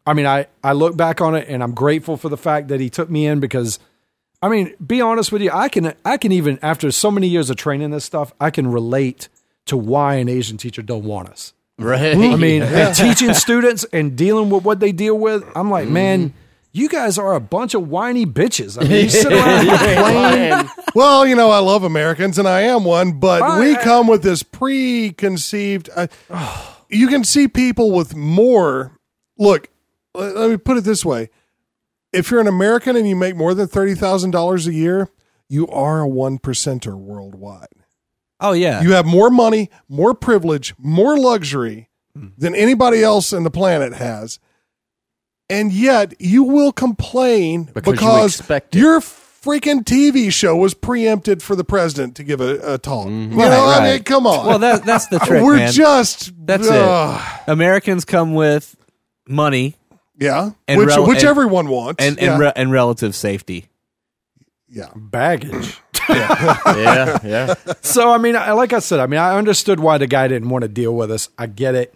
I 0.06 0.12
mean 0.12 0.26
I 0.26 0.48
I 0.62 0.72
look 0.72 0.96
back 0.96 1.20
on 1.20 1.36
it 1.36 1.48
and 1.48 1.62
I'm 1.62 1.72
grateful 1.72 2.16
for 2.16 2.28
the 2.28 2.36
fact 2.36 2.68
that 2.68 2.80
he 2.80 2.90
took 2.90 3.08
me 3.08 3.26
in 3.26 3.38
because 3.38 3.78
I 4.42 4.48
mean 4.48 4.74
be 4.84 5.00
honest 5.00 5.30
with 5.30 5.40
you 5.40 5.50
I 5.52 5.68
can 5.68 5.94
I 6.04 6.16
can 6.16 6.32
even 6.32 6.58
after 6.62 6.90
so 6.90 7.12
many 7.12 7.28
years 7.28 7.48
of 7.48 7.56
training 7.56 7.90
this 7.90 8.04
stuff 8.04 8.32
I 8.40 8.50
can 8.50 8.66
relate 8.66 9.28
to 9.66 9.76
why 9.76 10.16
an 10.16 10.28
Asian 10.28 10.56
teacher 10.56 10.82
don't 10.82 11.04
want 11.04 11.28
us. 11.28 11.54
Right. 11.78 12.16
I 12.16 12.36
mean, 12.36 12.62
and 12.62 12.94
teaching 12.94 13.34
students 13.34 13.84
and 13.92 14.16
dealing 14.16 14.50
with 14.50 14.64
what 14.64 14.80
they 14.80 14.92
deal 14.92 15.18
with, 15.18 15.44
I'm 15.56 15.70
like, 15.70 15.86
mm-hmm. 15.86 15.94
man, 15.94 16.34
you 16.74 16.88
guys 16.90 17.16
are 17.16 17.32
a 17.34 17.40
bunch 17.40 17.72
of 17.72 17.88
whiny 17.88 18.26
bitches. 18.26 18.76
I 18.78 18.82
mean, 18.86 19.04
you 19.04 19.08
sit 19.08 19.32
around 19.32 19.66
and 19.68 19.78
complain. 20.68 20.70
Well, 20.94 21.26
you 21.26 21.34
know, 21.34 21.50
I 21.50 21.58
love 21.58 21.82
Americans 21.82 22.38
and 22.38 22.46
I 22.46 22.60
am 22.60 22.84
one, 22.84 23.18
but 23.18 23.42
I- 23.42 23.58
we 23.58 23.74
come 23.76 24.06
with 24.06 24.22
this 24.22 24.42
preconceived. 24.44 25.88
Uh, 25.94 26.06
you 26.88 27.08
can 27.08 27.24
see 27.24 27.48
people 27.48 27.90
with 27.90 28.14
more. 28.14 28.98
Look, 29.38 29.68
let 30.14 30.36
let 30.36 30.50
me 30.50 30.56
put 30.56 30.76
it 30.76 30.84
this 30.84 31.04
way: 31.04 31.30
if 32.12 32.30
you're 32.30 32.40
an 32.40 32.46
American 32.46 32.94
and 32.96 33.08
you 33.08 33.16
make 33.16 33.34
more 33.36 33.54
than 33.54 33.66
thirty 33.66 33.94
thousand 33.94 34.30
dollars 34.30 34.66
a 34.68 34.72
year, 34.72 35.08
you 35.48 35.66
are 35.68 36.00
a 36.00 36.08
one 36.08 36.38
percenter 36.38 36.96
worldwide. 36.96 37.66
Oh 38.40 38.52
yeah. 38.52 38.82
You 38.82 38.92
have 38.92 39.06
more 39.06 39.30
money, 39.30 39.70
more 39.88 40.14
privilege, 40.14 40.74
more 40.78 41.18
luxury 41.18 41.88
than 42.38 42.54
anybody 42.54 43.02
else 43.02 43.32
in 43.32 43.42
the 43.42 43.50
planet 43.50 43.94
has. 43.94 44.38
And 45.50 45.72
yet 45.72 46.14
you 46.20 46.42
will 46.44 46.72
complain 46.72 47.64
Because 47.64 47.86
you 47.86 47.92
because, 47.92 48.38
expect 48.40 48.74
your 48.74 49.00
freaking 49.00 49.84
TV 49.84 50.32
show 50.32 50.56
was 50.56 50.72
preempted 50.72 51.42
for 51.42 51.54
the 51.54 51.64
president 51.64 52.16
to 52.16 52.24
give 52.24 52.40
a, 52.40 52.74
a 52.74 52.78
talk. 52.78 53.06
Mm-hmm. 53.06 53.32
You 53.32 53.38
know, 53.38 53.48
Right, 53.66 53.80
I 53.82 53.92
mean, 53.94 54.02
come 54.04 54.26
on. 54.26 54.46
well, 54.46 54.58
that 54.60 54.84
that's 54.84 55.08
the 55.08 55.18
trick, 55.26 55.42
We're 55.44 55.56
man. 55.56 55.72
just 55.72 56.32
That's 56.46 56.66
it. 56.66 57.48
Americans 57.48 58.06
come 58.06 58.32
with 58.34 58.74
money 59.28 59.76
Yeah, 60.18 60.52
And 60.66 60.78
which 60.80 60.88
rel- 60.88 61.06
which 61.06 61.18
and- 61.18 61.28
everyone 61.28 61.68
wants. 61.68 62.02
and 62.02 62.16
yeah. 62.16 62.32
and, 62.32 62.40
re- 62.40 62.52
and 62.56 62.72
relative 62.72 63.14
safety. 63.14 63.66
yeah. 64.68 64.88
Baggage. 64.96 65.78
yeah, 66.08 67.18
yeah. 67.24 67.54
So, 67.80 68.10
I 68.12 68.18
mean, 68.18 68.34
like 68.34 68.72
I 68.74 68.78
said, 68.78 69.00
I 69.00 69.06
mean, 69.06 69.20
I 69.20 69.36
understood 69.38 69.80
why 69.80 69.96
the 69.98 70.06
guy 70.06 70.28
didn't 70.28 70.48
want 70.50 70.62
to 70.62 70.68
deal 70.68 70.94
with 70.94 71.10
us. 71.10 71.28
I 71.38 71.46
get 71.46 71.74
it. 71.74 71.94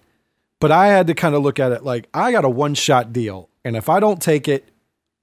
But 0.61 0.73
I 0.73 0.89
had 0.89 1.07
to 1.07 1.15
kind 1.15 1.35
of 1.35 1.43
look 1.43 1.61
at 1.61 1.73
it 1.73 1.85
like 1.85 2.09
I 2.13 2.33
got 2.33 2.45
a 2.45 2.49
one 2.49 2.75
shot 2.75 3.13
deal. 3.13 3.49
And 3.65 3.77
if 3.77 3.89
I 3.89 4.01
don't 4.01 4.21
take 4.21 4.49
it, 4.49 4.69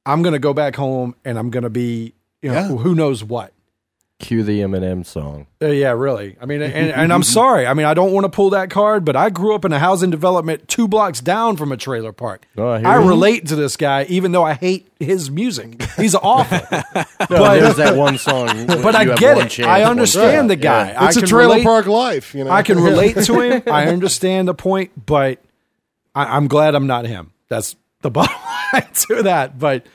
I'm 0.06 0.22
going 0.22 0.34
to 0.34 0.40
go 0.40 0.54
back 0.54 0.76
home 0.76 1.16
and 1.26 1.38
I'm 1.38 1.50
going 1.50 1.64
to 1.64 1.70
be, 1.70 2.14
you 2.42 2.50
know, 2.50 2.56
Yeah. 2.56 2.68
who 2.68 2.96
knows 2.96 3.24
what. 3.24 3.52
Cue 4.18 4.44
the 4.44 4.62
Eminem 4.62 5.06
song. 5.06 5.46
Uh, 5.62 5.68
yeah, 5.68 5.92
really. 5.92 6.38
I 6.40 6.46
mean, 6.46 6.62
and, 6.62 6.74
and 6.92 7.12
I'm 7.12 7.22
sorry. 7.22 7.68
I 7.68 7.74
mean, 7.74 7.86
I 7.86 7.94
don't 7.94 8.14
want 8.14 8.24
to 8.24 8.30
pull 8.30 8.52
that 8.52 8.70
card, 8.70 9.04
but 9.04 9.18
I 9.18 9.30
grew 9.30 9.54
up 9.54 9.66
in 9.66 9.74
a 9.74 9.78
housing 9.80 10.10
development 10.10 10.70
two 10.70 10.88
blocks 10.88 11.20
down 11.20 11.58
from 11.58 11.74
a 11.74 11.78
trailer 11.78 12.14
park. 12.14 12.48
Oh, 12.58 12.66
I 12.70 12.82
I 12.82 12.96
relate 12.96 13.48
to 13.48 13.58
this 13.58 13.76
guy, 13.76 14.06
even 14.06 14.32
though 14.32 14.44
I 14.44 14.54
hate 14.54 14.88
his 15.02 15.30
music. 15.30 15.82
He's 15.98 16.16
awful. 16.16 16.60
No, 17.30 17.38
But- 17.40 17.60
there's 17.60 17.76
that 17.78 17.98
one 17.98 18.18
song. 18.18 18.68
but 18.68 18.96
I 18.96 19.04
get 19.16 19.38
it. 19.38 19.50
chance, 19.50 19.68
I 19.68 19.84
understand 19.84 20.50
the 20.50 20.56
guy. 20.56 20.92
Yeah. 20.92 21.08
It's 21.08 21.18
a 21.18 21.22
trailer 21.22 21.54
relate- 21.56 21.64
park 21.66 21.86
life. 21.88 22.34
You 22.36 22.44
know, 22.46 22.52
I 22.52 22.62
can 22.62 22.80
relate 22.82 23.16
to 23.26 23.40
him. 23.42 23.64
I 23.68 23.88
understand 23.88 24.48
the 24.48 24.54
point, 24.54 24.92
but 25.06 25.40
I, 26.14 26.38
I'm 26.38 26.48
glad 26.48 26.74
I'm 26.76 26.88
not 26.88 27.06
him. 27.06 27.32
That's 27.50 27.76
the 28.02 28.12
bottom 28.12 28.36
line 28.74 28.88
to 29.10 29.24
that. 29.24 29.58
But 29.60 29.86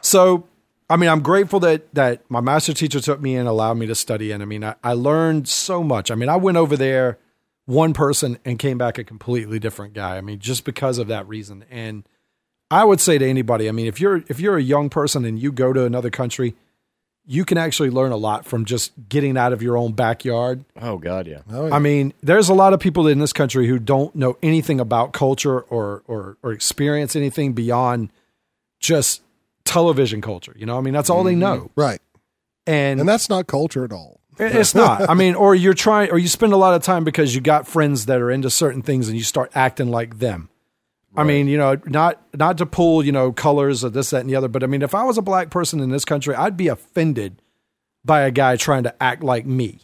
so, 0.00 0.46
I 0.90 0.96
mean, 0.96 1.10
I'm 1.10 1.20
grateful 1.20 1.60
that 1.60 1.92
that 1.94 2.22
my 2.30 2.40
master 2.40 2.72
teacher 2.72 3.00
took 3.00 3.20
me 3.20 3.36
and 3.36 3.48
allowed 3.48 3.74
me 3.74 3.86
to 3.86 3.94
study. 3.94 4.32
And 4.32 4.42
I 4.42 4.46
mean, 4.46 4.64
I, 4.64 4.74
I 4.82 4.94
learned 4.94 5.48
so 5.48 5.82
much. 5.82 6.10
I 6.10 6.14
mean, 6.14 6.28
I 6.28 6.36
went 6.36 6.56
over 6.56 6.76
there 6.76 7.18
one 7.66 7.92
person 7.92 8.38
and 8.46 8.58
came 8.58 8.78
back 8.78 8.96
a 8.96 9.04
completely 9.04 9.58
different 9.58 9.92
guy. 9.92 10.16
I 10.16 10.22
mean, 10.22 10.38
just 10.38 10.64
because 10.64 10.96
of 10.96 11.08
that 11.08 11.28
reason. 11.28 11.66
And 11.70 12.04
I 12.70 12.84
would 12.84 13.00
say 13.00 13.18
to 13.18 13.28
anybody, 13.28 13.68
I 13.68 13.72
mean, 13.72 13.86
if 13.86 14.00
you're 14.00 14.24
if 14.28 14.40
you're 14.40 14.56
a 14.56 14.62
young 14.62 14.88
person 14.88 15.24
and 15.24 15.38
you 15.38 15.52
go 15.52 15.74
to 15.74 15.84
another 15.84 16.10
country, 16.10 16.54
you 17.26 17.44
can 17.44 17.58
actually 17.58 17.90
learn 17.90 18.10
a 18.10 18.16
lot 18.16 18.46
from 18.46 18.64
just 18.64 18.92
getting 19.10 19.36
out 19.36 19.52
of 19.52 19.62
your 19.62 19.76
own 19.76 19.92
backyard 19.92 20.64
Oh 20.80 20.96
God, 20.96 21.26
yeah. 21.26 21.42
Oh, 21.52 21.70
I 21.70 21.78
mean, 21.78 22.14
there's 22.22 22.48
a 22.48 22.54
lot 22.54 22.72
of 22.72 22.80
people 22.80 23.06
in 23.06 23.18
this 23.18 23.34
country 23.34 23.66
who 23.66 23.78
don't 23.78 24.14
know 24.14 24.38
anything 24.42 24.80
about 24.80 25.12
culture 25.12 25.60
or 25.60 26.02
or, 26.06 26.38
or 26.42 26.52
experience 26.52 27.14
anything 27.14 27.52
beyond 27.52 28.10
just 28.80 29.20
television 29.68 30.20
culture. 30.20 30.54
You 30.56 30.66
know, 30.66 30.76
I 30.78 30.80
mean, 30.80 30.94
that's 30.94 31.10
all 31.10 31.22
they 31.24 31.34
know, 31.34 31.70
right, 31.76 32.00
and, 32.66 33.00
and 33.00 33.08
that's 33.08 33.28
not 33.28 33.46
culture 33.46 33.84
at 33.84 33.92
all. 33.92 34.20
it's 34.38 34.74
not. 34.74 35.08
I 35.08 35.14
mean, 35.14 35.34
or 35.34 35.54
you're 35.54 35.74
trying, 35.74 36.10
or 36.10 36.18
you 36.18 36.28
spend 36.28 36.52
a 36.52 36.56
lot 36.56 36.74
of 36.74 36.82
time 36.82 37.04
because 37.04 37.34
you 37.34 37.40
got 37.40 37.66
friends 37.66 38.06
that 38.06 38.20
are 38.20 38.30
into 38.30 38.50
certain 38.50 38.82
things, 38.82 39.08
and 39.08 39.16
you 39.16 39.24
start 39.24 39.50
acting 39.54 39.90
like 39.90 40.18
them. 40.18 40.48
I 41.16 41.24
mean, 41.24 41.48
you 41.48 41.58
know, 41.58 41.76
not 41.86 42.22
not 42.34 42.58
to 42.58 42.66
pull, 42.66 43.04
you 43.04 43.10
know, 43.10 43.32
colors 43.32 43.82
or 43.84 43.90
this, 43.90 44.10
that, 44.10 44.20
and 44.20 44.30
the 44.30 44.36
other, 44.36 44.46
but 44.48 44.62
I 44.62 44.66
mean, 44.66 44.82
if 44.82 44.94
I 44.94 45.02
was 45.04 45.18
a 45.18 45.22
black 45.22 45.50
person 45.50 45.80
in 45.80 45.90
this 45.90 46.04
country, 46.04 46.34
I'd 46.34 46.56
be 46.56 46.68
offended 46.68 47.42
by 48.04 48.20
a 48.20 48.30
guy 48.30 48.56
trying 48.56 48.84
to 48.84 49.02
act 49.02 49.22
like 49.24 49.44
me. 49.44 49.80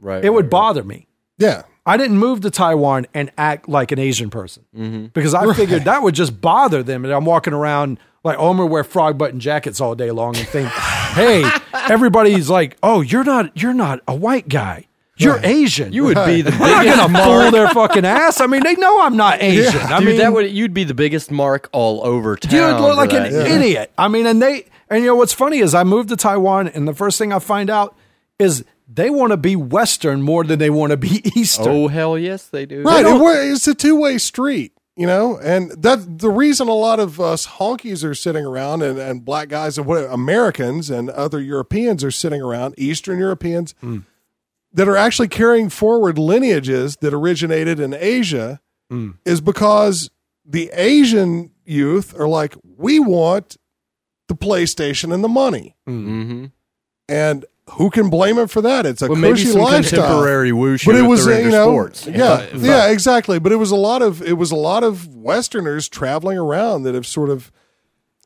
Right. 0.00 0.24
it 0.24 0.30
would 0.30 0.44
right. 0.46 0.50
bother 0.50 0.82
me. 0.84 1.06
Yeah. 1.36 1.62
I 1.84 1.96
didn't 1.96 2.18
move 2.18 2.40
to 2.42 2.50
Taiwan 2.50 3.06
and 3.12 3.30
act 3.36 3.68
like 3.68 3.92
an 3.92 3.98
Asian 3.98 4.30
person 4.30 4.64
Mm-hmm. 4.76 5.06
because 5.06 5.34
I 5.34 5.52
figured 5.60 5.84
that 5.84 6.02
would 6.02 6.14
just 6.14 6.40
bother 6.40 6.82
them. 6.82 7.04
And 7.04 7.12
I'm 7.12 7.24
walking 7.24 7.52
around 7.52 7.98
like, 8.28 8.38
oh, 8.38 8.50
I'm 8.50 8.56
gonna 8.56 8.66
wear 8.70 8.84
frog 8.84 9.18
button 9.18 9.40
jackets 9.40 9.80
all 9.80 9.94
day 9.94 10.10
long 10.10 10.36
and 10.36 10.46
think, 10.46 10.68
hey, 10.68 11.44
everybody's 11.72 12.48
like, 12.48 12.76
oh, 12.82 13.00
you're 13.00 13.24
not, 13.24 13.56
you're 13.60 13.74
not 13.74 14.00
a 14.06 14.14
white 14.14 14.48
guy. 14.48 14.86
You're 15.16 15.40
Asian. 15.42 15.92
You 15.92 16.04
would 16.04 16.24
be 16.26 16.42
the 16.42 16.52
I'm 16.52 16.86
not 16.86 17.12
gonna 17.12 17.24
fool 17.24 17.50
their 17.50 17.68
fucking 17.70 18.04
ass. 18.04 18.40
I 18.40 18.46
mean, 18.46 18.62
they 18.62 18.76
know 18.76 19.02
I'm 19.02 19.16
not 19.16 19.42
Asian. 19.42 19.80
I 19.80 19.98
Dude, 19.98 20.08
mean, 20.08 20.18
that 20.18 20.32
would 20.32 20.48
you'd 20.50 20.72
be 20.72 20.84
the 20.84 20.94
biggest 20.94 21.32
mark 21.32 21.68
all 21.72 22.06
over 22.06 22.36
town. 22.36 22.52
you 22.54 22.60
would 22.60 22.80
look 22.80 22.90
for 22.92 22.94
like 22.94 23.12
an 23.12 23.32
that. 23.32 23.48
idiot. 23.48 23.90
I 23.98 24.06
mean, 24.06 24.26
and 24.26 24.40
they, 24.40 24.66
and 24.88 25.00
you 25.02 25.08
know 25.08 25.16
what's 25.16 25.32
funny 25.32 25.58
is 25.58 25.74
I 25.74 25.82
moved 25.82 26.10
to 26.10 26.16
Taiwan, 26.16 26.68
and 26.68 26.86
the 26.86 26.94
first 26.94 27.18
thing 27.18 27.32
I 27.32 27.40
find 27.40 27.68
out 27.68 27.96
is 28.38 28.64
they 28.86 29.10
want 29.10 29.32
to 29.32 29.36
be 29.36 29.56
Western 29.56 30.22
more 30.22 30.44
than 30.44 30.60
they 30.60 30.70
want 30.70 30.92
to 30.92 30.96
be 30.96 31.20
Eastern. 31.36 31.66
Oh 31.68 31.88
hell 31.88 32.16
yes, 32.16 32.46
they 32.46 32.64
do. 32.64 32.82
Right. 32.82 33.04
It, 33.04 33.52
it's 33.52 33.66
a 33.66 33.74
two 33.74 33.96
way 34.00 34.18
street, 34.18 34.72
you 34.98 35.06
know, 35.06 35.38
and 35.38 35.70
that 35.80 36.18
the 36.18 36.28
reason 36.28 36.66
a 36.66 36.74
lot 36.74 36.98
of 36.98 37.20
us 37.20 37.46
honkies 37.46 38.02
are 38.02 38.16
sitting 38.16 38.44
around 38.44 38.82
and, 38.82 38.98
and 38.98 39.24
black 39.24 39.48
guys 39.48 39.78
and 39.78 39.86
what 39.86 40.02
Americans 40.10 40.90
and 40.90 41.08
other 41.10 41.40
Europeans 41.40 42.02
are 42.02 42.10
sitting 42.10 42.42
around, 42.42 42.74
Eastern 42.76 43.16
Europeans 43.16 43.76
hmm. 43.80 43.98
that 44.72 44.88
are 44.88 44.96
actually 44.96 45.28
carrying 45.28 45.68
forward 45.70 46.18
lineages 46.18 46.96
that 46.96 47.14
originated 47.14 47.78
in 47.78 47.94
Asia 47.94 48.60
hmm. 48.90 49.12
is 49.24 49.40
because 49.40 50.10
the 50.44 50.68
Asian 50.72 51.52
youth 51.64 52.18
are 52.18 52.28
like, 52.28 52.56
we 52.76 52.98
want 52.98 53.56
the 54.26 54.34
PlayStation 54.34 55.14
and 55.14 55.22
the 55.22 55.28
money. 55.28 55.76
Hmm. 55.86 56.22
Mm-hmm. 56.22 56.44
And 57.08 57.44
who 57.72 57.90
can 57.90 58.10
blame 58.10 58.38
him 58.38 58.48
for 58.48 58.60
that? 58.62 58.86
It's 58.86 59.02
a 59.02 59.08
Well, 59.08 59.16
maybe 59.18 59.34
cushy 59.38 59.46
some 59.52 59.60
lifestyle. 59.62 60.00
contemporary 60.02 60.50
wushu 60.52 60.86
but 60.86 60.94
it 60.96 61.02
was 61.02 61.24
they're 61.24 61.36
uh, 61.36 61.44
you 61.44 61.50
know 61.50 61.64
sports. 61.70 62.06
yeah 62.06 62.46
But- 62.52 62.60
yeah 62.60 62.88
exactly. 62.88 63.38
But 63.38 63.52
it 63.52 63.56
was 63.56 63.70
a 63.70 63.76
lot 63.76 64.02
of 64.02 64.22
it 64.22 64.34
was 64.38 64.50
a 64.50 64.56
lot 64.56 64.82
of 64.84 65.06
westerners 65.14 65.88
traveling 65.88 66.38
around 66.38 66.82
that 66.84 66.94
have 66.94 67.06
sort 67.06 67.30
of 67.30 67.50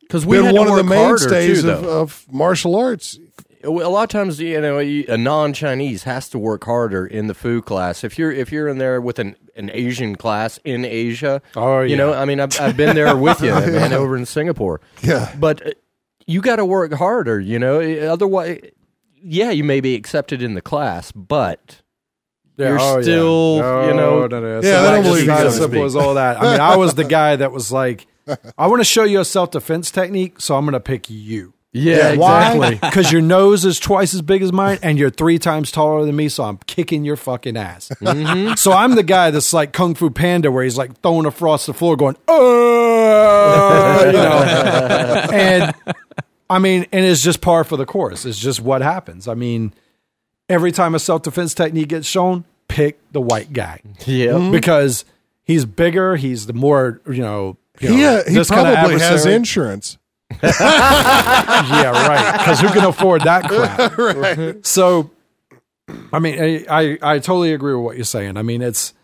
because 0.02 0.26
we 0.26 0.36
been 0.36 0.46
had 0.46 0.54
one 0.54 0.68
of 0.68 0.76
the 0.76 0.84
mainstays 0.84 1.62
too, 1.62 1.70
of, 1.70 1.84
of 1.84 2.26
martial 2.30 2.76
arts. 2.76 3.18
A 3.64 3.70
lot 3.70 4.02
of 4.02 4.08
times 4.08 4.40
you 4.40 4.60
know 4.60 4.78
a 4.80 5.16
non-chinese 5.16 6.02
has 6.02 6.28
to 6.30 6.38
work 6.38 6.64
harder 6.64 7.06
in 7.06 7.28
the 7.28 7.34
food 7.34 7.64
class. 7.64 8.02
If 8.04 8.18
you're 8.18 8.32
if 8.32 8.50
you're 8.50 8.66
in 8.68 8.78
there 8.78 9.00
with 9.00 9.18
an, 9.20 9.36
an 9.54 9.70
asian 9.72 10.16
class 10.16 10.58
in 10.64 10.84
asia 10.84 11.40
Oh, 11.54 11.80
yeah. 11.80 11.86
you 11.90 11.96
know 11.96 12.12
i 12.14 12.24
mean 12.24 12.40
i've, 12.40 12.58
I've 12.60 12.76
been 12.76 12.96
there 12.96 13.14
with 13.16 13.40
you 13.46 13.50
man 13.52 13.92
over 13.92 14.16
in 14.16 14.24
singapore. 14.26 14.80
Yeah. 15.02 15.32
but 15.38 15.64
uh, 15.66 15.70
you 16.26 16.40
got 16.40 16.56
to 16.56 16.64
work 16.64 16.92
harder 16.94 17.38
you 17.38 17.58
know? 17.58 17.80
Otherwise 18.10 18.60
yeah 19.24 19.50
you 19.50 19.64
may 19.64 19.80
be 19.80 19.94
accepted 19.94 20.42
in 20.42 20.54
the 20.54 20.62
class 20.62 21.12
but 21.12 21.80
You're 22.56 22.78
still, 23.02 23.56
you 23.56 23.94
know- 23.94 24.22
oh, 24.24 24.26
no, 24.26 24.40
no, 24.40 24.60
Yeah, 24.60 24.82
they 24.82 24.90
don't 24.90 25.02
believe 25.04 25.26
not 25.26 25.40
you, 25.40 25.46
as 25.46 25.54
to 25.56 25.60
simple 25.62 25.84
as 25.84 25.96
all 25.96 26.14
that. 26.14 26.40
I 26.40 26.52
mean, 26.52 26.60
I 26.60 26.76
was 26.76 26.94
the 26.94 27.04
guy 27.04 27.36
that 27.36 27.50
was 27.52 27.72
like, 27.72 28.06
I 28.56 28.66
want 28.68 28.80
to 28.80 28.84
show 28.84 29.04
you 29.04 29.20
a 29.20 29.24
self 29.24 29.50
defense 29.50 29.90
technique, 29.90 30.40
so 30.40 30.56
I'm 30.56 30.64
going 30.64 30.74
to 30.74 30.80
pick 30.80 31.10
you. 31.10 31.54
yeah, 31.72 32.14
Why? 32.14 32.52
exactly 32.52 32.78
Because 32.90 33.10
your 33.10 33.22
nose 33.22 33.64
is 33.64 33.80
twice 33.80 34.14
as 34.14 34.22
big 34.22 34.42
as 34.42 34.52
mine, 34.52 34.78
and 34.82 34.96
you're 34.98 35.10
three 35.10 35.38
times 35.40 35.72
taller 35.72 36.04
than 36.04 36.14
me, 36.14 36.28
so 36.28 36.44
I'm 36.44 36.58
kicking 36.66 37.04
your 37.04 37.16
fucking 37.16 37.56
ass. 37.56 37.90
Mm-hmm. 38.00 38.54
So 38.54 38.70
I'm 38.72 38.94
the 38.94 39.02
guy 39.02 39.30
that's 39.32 39.52
like 39.52 39.72
Kung 39.72 39.94
Fu 39.96 40.10
Panda, 40.10 40.52
where 40.52 40.62
he's 40.62 40.76
like 40.78 41.00
throwing 41.00 41.26
across 41.26 41.66
the 41.66 41.74
floor, 41.74 41.96
going, 41.96 42.16
"Oh," 42.28 44.02
you 44.06 44.12
know, 44.12 45.28
and 45.32 45.74
I 46.52 46.58
mean, 46.58 46.86
and 46.92 47.04
it's 47.04 47.22
just 47.22 47.40
par 47.40 47.64
for 47.64 47.76
the 47.76 47.86
course. 47.86 48.24
It's 48.24 48.38
just 48.38 48.60
what 48.60 48.82
happens. 48.82 49.26
I 49.26 49.34
mean, 49.34 49.72
every 50.48 50.72
time 50.72 50.94
a 50.94 50.98
self 50.98 51.22
defense 51.22 51.54
technique 51.54 51.88
gets 51.88 52.06
shown, 52.06 52.44
pick 52.68 52.98
the 53.12 53.20
white 53.20 53.52
guy 53.52 53.80
yeah 54.06 54.50
because 54.50 55.04
he's 55.44 55.64
bigger. 55.64 56.16
He's 56.16 56.46
the 56.46 56.52
more 56.52 57.00
you 57.06 57.22
know. 57.22 57.56
You 57.80 57.88
he, 57.88 57.96
know, 58.02 58.16
uh, 58.16 58.24
he 58.28 58.34
this 58.34 58.50
kinda 58.50 58.74
probably 58.74 59.00
has 59.00 59.26
insurance 59.26 59.98
Yeah, 60.42 61.90
right. 61.90 62.38
Because 62.38 62.60
who 62.60 62.68
can 62.68 62.84
afford 62.84 63.22
that 63.22 63.44
crap? 63.48 63.98
right. 63.98 64.64
So, 64.64 65.10
I 66.12 66.18
mean, 66.18 66.38
I, 66.40 66.64
I 66.68 66.98
I 67.02 67.18
totally 67.18 67.52
agree 67.52 67.74
with 67.74 67.84
what 67.84 67.96
you're 67.96 68.04
saying. 68.04 68.36
I 68.36 68.42
mean, 68.42 68.62
it's 68.62 68.94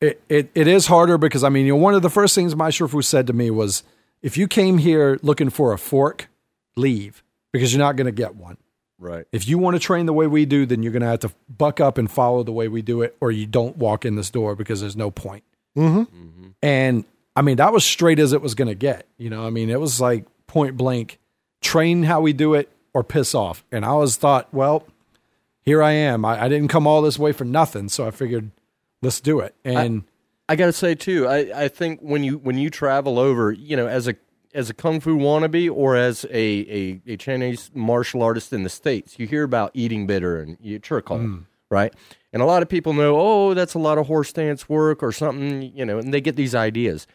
it, 0.00 0.20
it 0.28 0.50
it 0.54 0.66
is 0.66 0.86
harder 0.86 1.18
because 1.18 1.44
I 1.44 1.48
mean, 1.48 1.66
you 1.66 1.72
know, 1.72 1.80
one 1.80 1.94
of 1.94 2.02
the 2.02 2.10
first 2.10 2.34
things 2.34 2.54
my 2.56 2.70
Shifu 2.70 3.04
said 3.04 3.26
to 3.26 3.32
me 3.32 3.50
was, 3.50 3.82
if 4.22 4.36
you 4.36 4.48
came 4.48 4.78
here 4.78 5.18
looking 5.22 5.50
for 5.50 5.72
a 5.72 5.78
fork, 5.78 6.28
leave 6.76 7.22
because 7.52 7.72
you're 7.72 7.84
not 7.84 7.96
going 7.96 8.06
to 8.06 8.12
get 8.12 8.36
one. 8.36 8.56
right 8.98 9.26
If 9.32 9.48
you 9.48 9.58
want 9.58 9.76
to 9.76 9.80
train 9.80 10.06
the 10.06 10.12
way 10.12 10.26
we 10.26 10.44
do, 10.44 10.66
then 10.66 10.82
you're 10.82 10.92
going 10.92 11.02
to 11.02 11.08
have 11.08 11.20
to 11.20 11.32
buck 11.48 11.80
up 11.80 11.98
and 11.98 12.10
follow 12.10 12.42
the 12.42 12.52
way 12.52 12.68
we 12.68 12.82
do 12.82 13.02
it, 13.02 13.16
or 13.20 13.30
you 13.30 13.46
don't 13.46 13.76
walk 13.76 14.04
in 14.04 14.16
this 14.16 14.30
door 14.30 14.54
because 14.54 14.80
there's 14.80 14.96
no 14.96 15.10
point. 15.10 15.44
Mm-hmm. 15.76 16.48
And 16.62 17.04
I 17.34 17.42
mean, 17.42 17.56
that 17.56 17.72
was 17.72 17.84
straight 17.84 18.18
as 18.18 18.32
it 18.32 18.40
was 18.40 18.54
going 18.54 18.68
to 18.68 18.74
get. 18.74 19.06
You 19.18 19.30
know, 19.30 19.46
I 19.46 19.50
mean, 19.50 19.70
it 19.70 19.80
was 19.80 20.00
like 20.00 20.24
point 20.46 20.76
blank 20.76 21.18
train 21.60 22.04
how 22.04 22.20
we 22.20 22.32
do 22.32 22.54
it 22.54 22.70
or 22.94 23.02
piss 23.04 23.34
off. 23.34 23.64
And 23.70 23.84
I 23.84 23.88
always 23.88 24.16
thought, 24.16 24.52
well, 24.52 24.86
here 25.62 25.82
I 25.82 25.92
am. 25.92 26.24
I, 26.24 26.44
I 26.44 26.48
didn't 26.48 26.68
come 26.68 26.86
all 26.86 27.02
this 27.02 27.18
way 27.18 27.32
for 27.32 27.44
nothing. 27.44 27.88
So 27.88 28.06
I 28.06 28.10
figured, 28.10 28.50
let's 29.02 29.20
do 29.20 29.40
it. 29.40 29.54
And 29.64 30.04
I 30.48 30.56
gotta 30.56 30.72
say 30.72 30.94
too, 30.94 31.26
I, 31.26 31.64
I 31.64 31.68
think 31.68 32.00
when 32.00 32.22
you 32.22 32.38
when 32.38 32.56
you 32.56 32.70
travel 32.70 33.18
over, 33.18 33.50
you 33.50 33.76
know, 33.76 33.88
as 33.88 34.06
a 34.06 34.14
as 34.56 34.70
a 34.70 34.74
kung 34.74 35.00
fu 35.00 35.18
wannabe 35.18 35.70
or 35.70 35.96
as 35.96 36.24
a, 36.30 36.30
a, 36.34 37.00
a 37.06 37.16
Chinese 37.18 37.70
martial 37.74 38.22
artist 38.22 38.52
in 38.54 38.62
the 38.62 38.70
states, 38.70 39.18
you 39.18 39.26
hear 39.26 39.44
about 39.44 39.70
eating 39.74 40.06
bitter 40.06 40.40
and 40.40 40.56
you 40.60 40.80
churkol, 40.80 41.20
mm. 41.20 41.44
right? 41.70 41.94
And 42.32 42.42
a 42.42 42.46
lot 42.46 42.62
of 42.62 42.68
people 42.68 42.94
know, 42.94 43.20
oh, 43.20 43.54
that's 43.54 43.74
a 43.74 43.78
lot 43.78 43.98
of 43.98 44.06
horse 44.06 44.30
stance 44.30 44.68
work 44.68 45.02
or 45.02 45.12
something, 45.12 45.62
you 45.62 45.84
know, 45.84 45.98
and 45.98 46.12
they 46.12 46.22
get 46.22 46.36
these 46.36 46.54
ideas. 46.54 47.06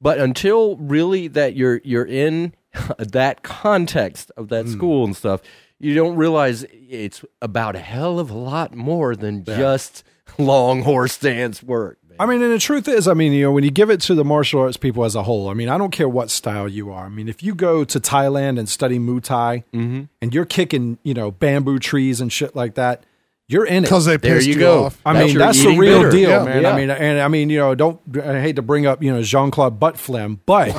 But 0.00 0.18
until 0.18 0.76
really 0.76 1.28
that 1.28 1.54
you're 1.54 1.80
you're 1.84 2.06
in 2.06 2.54
that 2.98 3.42
context 3.42 4.32
of 4.36 4.48
that 4.48 4.64
mm. 4.64 4.72
school 4.72 5.04
and 5.04 5.14
stuff, 5.14 5.42
you 5.78 5.94
don't 5.94 6.16
realize 6.16 6.64
it's 6.72 7.22
about 7.42 7.76
a 7.76 7.80
hell 7.80 8.18
of 8.18 8.30
a 8.30 8.38
lot 8.38 8.74
more 8.74 9.14
than 9.14 9.44
just 9.44 10.04
long 10.38 10.82
horse 10.82 11.12
stance 11.12 11.62
work. 11.62 11.98
Man. 12.18 12.28
I 12.28 12.32
mean, 12.32 12.42
and 12.42 12.52
the 12.52 12.58
truth 12.58 12.88
is, 12.88 13.06
I 13.08 13.14
mean, 13.14 13.32
you 13.32 13.42
know, 13.44 13.52
when 13.52 13.64
you 13.64 13.70
give 13.70 13.90
it 13.90 14.00
to 14.02 14.14
the 14.14 14.24
martial 14.24 14.60
arts 14.60 14.76
people 14.76 15.04
as 15.04 15.14
a 15.14 15.22
whole, 15.22 15.48
I 15.48 15.54
mean, 15.54 15.68
I 15.68 15.78
don't 15.78 15.90
care 15.90 16.08
what 16.08 16.30
style 16.30 16.68
you 16.68 16.90
are. 16.92 17.06
I 17.06 17.08
mean, 17.08 17.28
if 17.28 17.42
you 17.42 17.54
go 17.54 17.84
to 17.84 18.00
Thailand 18.00 18.58
and 18.58 18.68
study 18.68 18.98
Muay 18.98 19.22
Thai 19.22 19.64
mm-hmm. 19.72 20.04
and 20.20 20.34
you're 20.34 20.44
kicking, 20.44 20.98
you 21.02 21.14
know, 21.14 21.30
bamboo 21.30 21.78
trees 21.78 22.20
and 22.20 22.32
shit 22.32 22.54
like 22.56 22.74
that, 22.74 23.04
you're 23.50 23.64
in 23.64 23.78
it. 23.78 23.80
because 23.82 24.04
they 24.04 24.18
There 24.18 24.34
pissed 24.34 24.46
you 24.46 24.54
you, 24.54 24.60
go. 24.60 24.84
off. 24.84 25.00
I 25.06 25.14
That's 25.14 25.24
mean, 25.24 25.32
your 25.34 25.46
that's 25.46 25.62
the 25.62 25.78
real 25.78 25.98
bitter. 26.00 26.10
deal, 26.10 26.28
Yeah. 26.30 26.44
man. 26.44 26.62
Yeah. 26.64 26.70
I 26.70 26.76
mean, 26.76 26.90
and 26.90 27.18
I 27.20 27.28
mean, 27.28 27.48
you 27.48 27.58
know, 27.58 27.74
don't 27.74 27.98
I 28.22 28.42
hate 28.42 28.56
to 28.56 28.62
bring 28.62 28.84
up, 28.86 29.02
you 29.02 29.10
know, 29.10 29.22
Jean 29.22 29.50
Claude 29.50 29.80
Butt 29.80 29.96
Flim, 29.98 30.40
but 30.44 30.68
but 30.74 30.78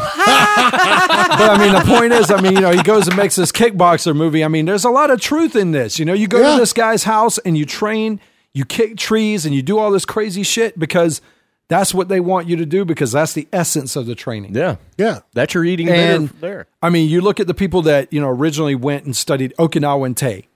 I 1.49 1.57
mean, 1.59 1.73
the 1.73 1.81
point 1.97 2.13
is, 2.13 2.29
I 2.31 2.39
mean, 2.41 2.53
you 2.53 2.61
know, 2.61 2.71
he 2.71 2.83
goes 2.83 3.07
and 3.07 3.17
makes 3.17 3.35
this 3.35 3.51
kickboxer 3.51 4.15
movie. 4.15 4.43
I 4.43 4.47
mean, 4.49 4.65
there's 4.65 4.85
a 4.85 4.89
lot 4.91 5.09
of 5.09 5.19
truth 5.19 5.55
in 5.55 5.71
this. 5.71 5.97
You 5.99 6.05
know, 6.05 6.13
you 6.13 6.27
go 6.27 6.39
Yeah. 6.41 6.53
to 6.55 6.59
this 6.59 6.73
guy's 6.73 7.03
house 7.05 7.37
and 7.39 7.57
you 7.57 7.65
train, 7.65 8.19
you 8.53 8.65
kick 8.65 8.97
trees, 8.97 9.45
and 9.45 9.53
you 9.53 9.61
do 9.61 9.77
all 9.77 9.91
this 9.91 10.05
crazy 10.05 10.43
shit 10.43 10.77
because 10.77 11.21
that's 11.67 11.93
what 11.93 12.09
they 12.09 12.19
want 12.19 12.47
you 12.47 12.55
to 12.57 12.65
do 12.65 12.83
because 12.83 13.11
that's 13.11 13.33
the 13.33 13.47
essence 13.53 13.95
of 13.95 14.07
the 14.07 14.15
training. 14.15 14.55
Yeah, 14.55 14.77
Yeah. 14.97 15.19
that's 15.33 15.53
your 15.53 15.63
eating 15.63 15.87
And 15.87 16.29
there. 16.41 16.67
I 16.81 16.89
mean, 16.89 17.09
you 17.09 17.21
look 17.21 17.39
at 17.39 17.47
the 17.47 17.53
people 17.53 17.83
that 17.83 18.11
you 18.11 18.19
know 18.19 18.29
originally 18.29 18.75
went 18.75 19.05
and 19.05 19.15
studied 19.15 19.53
Okinawan 19.59 20.15
Tay. 20.15 20.47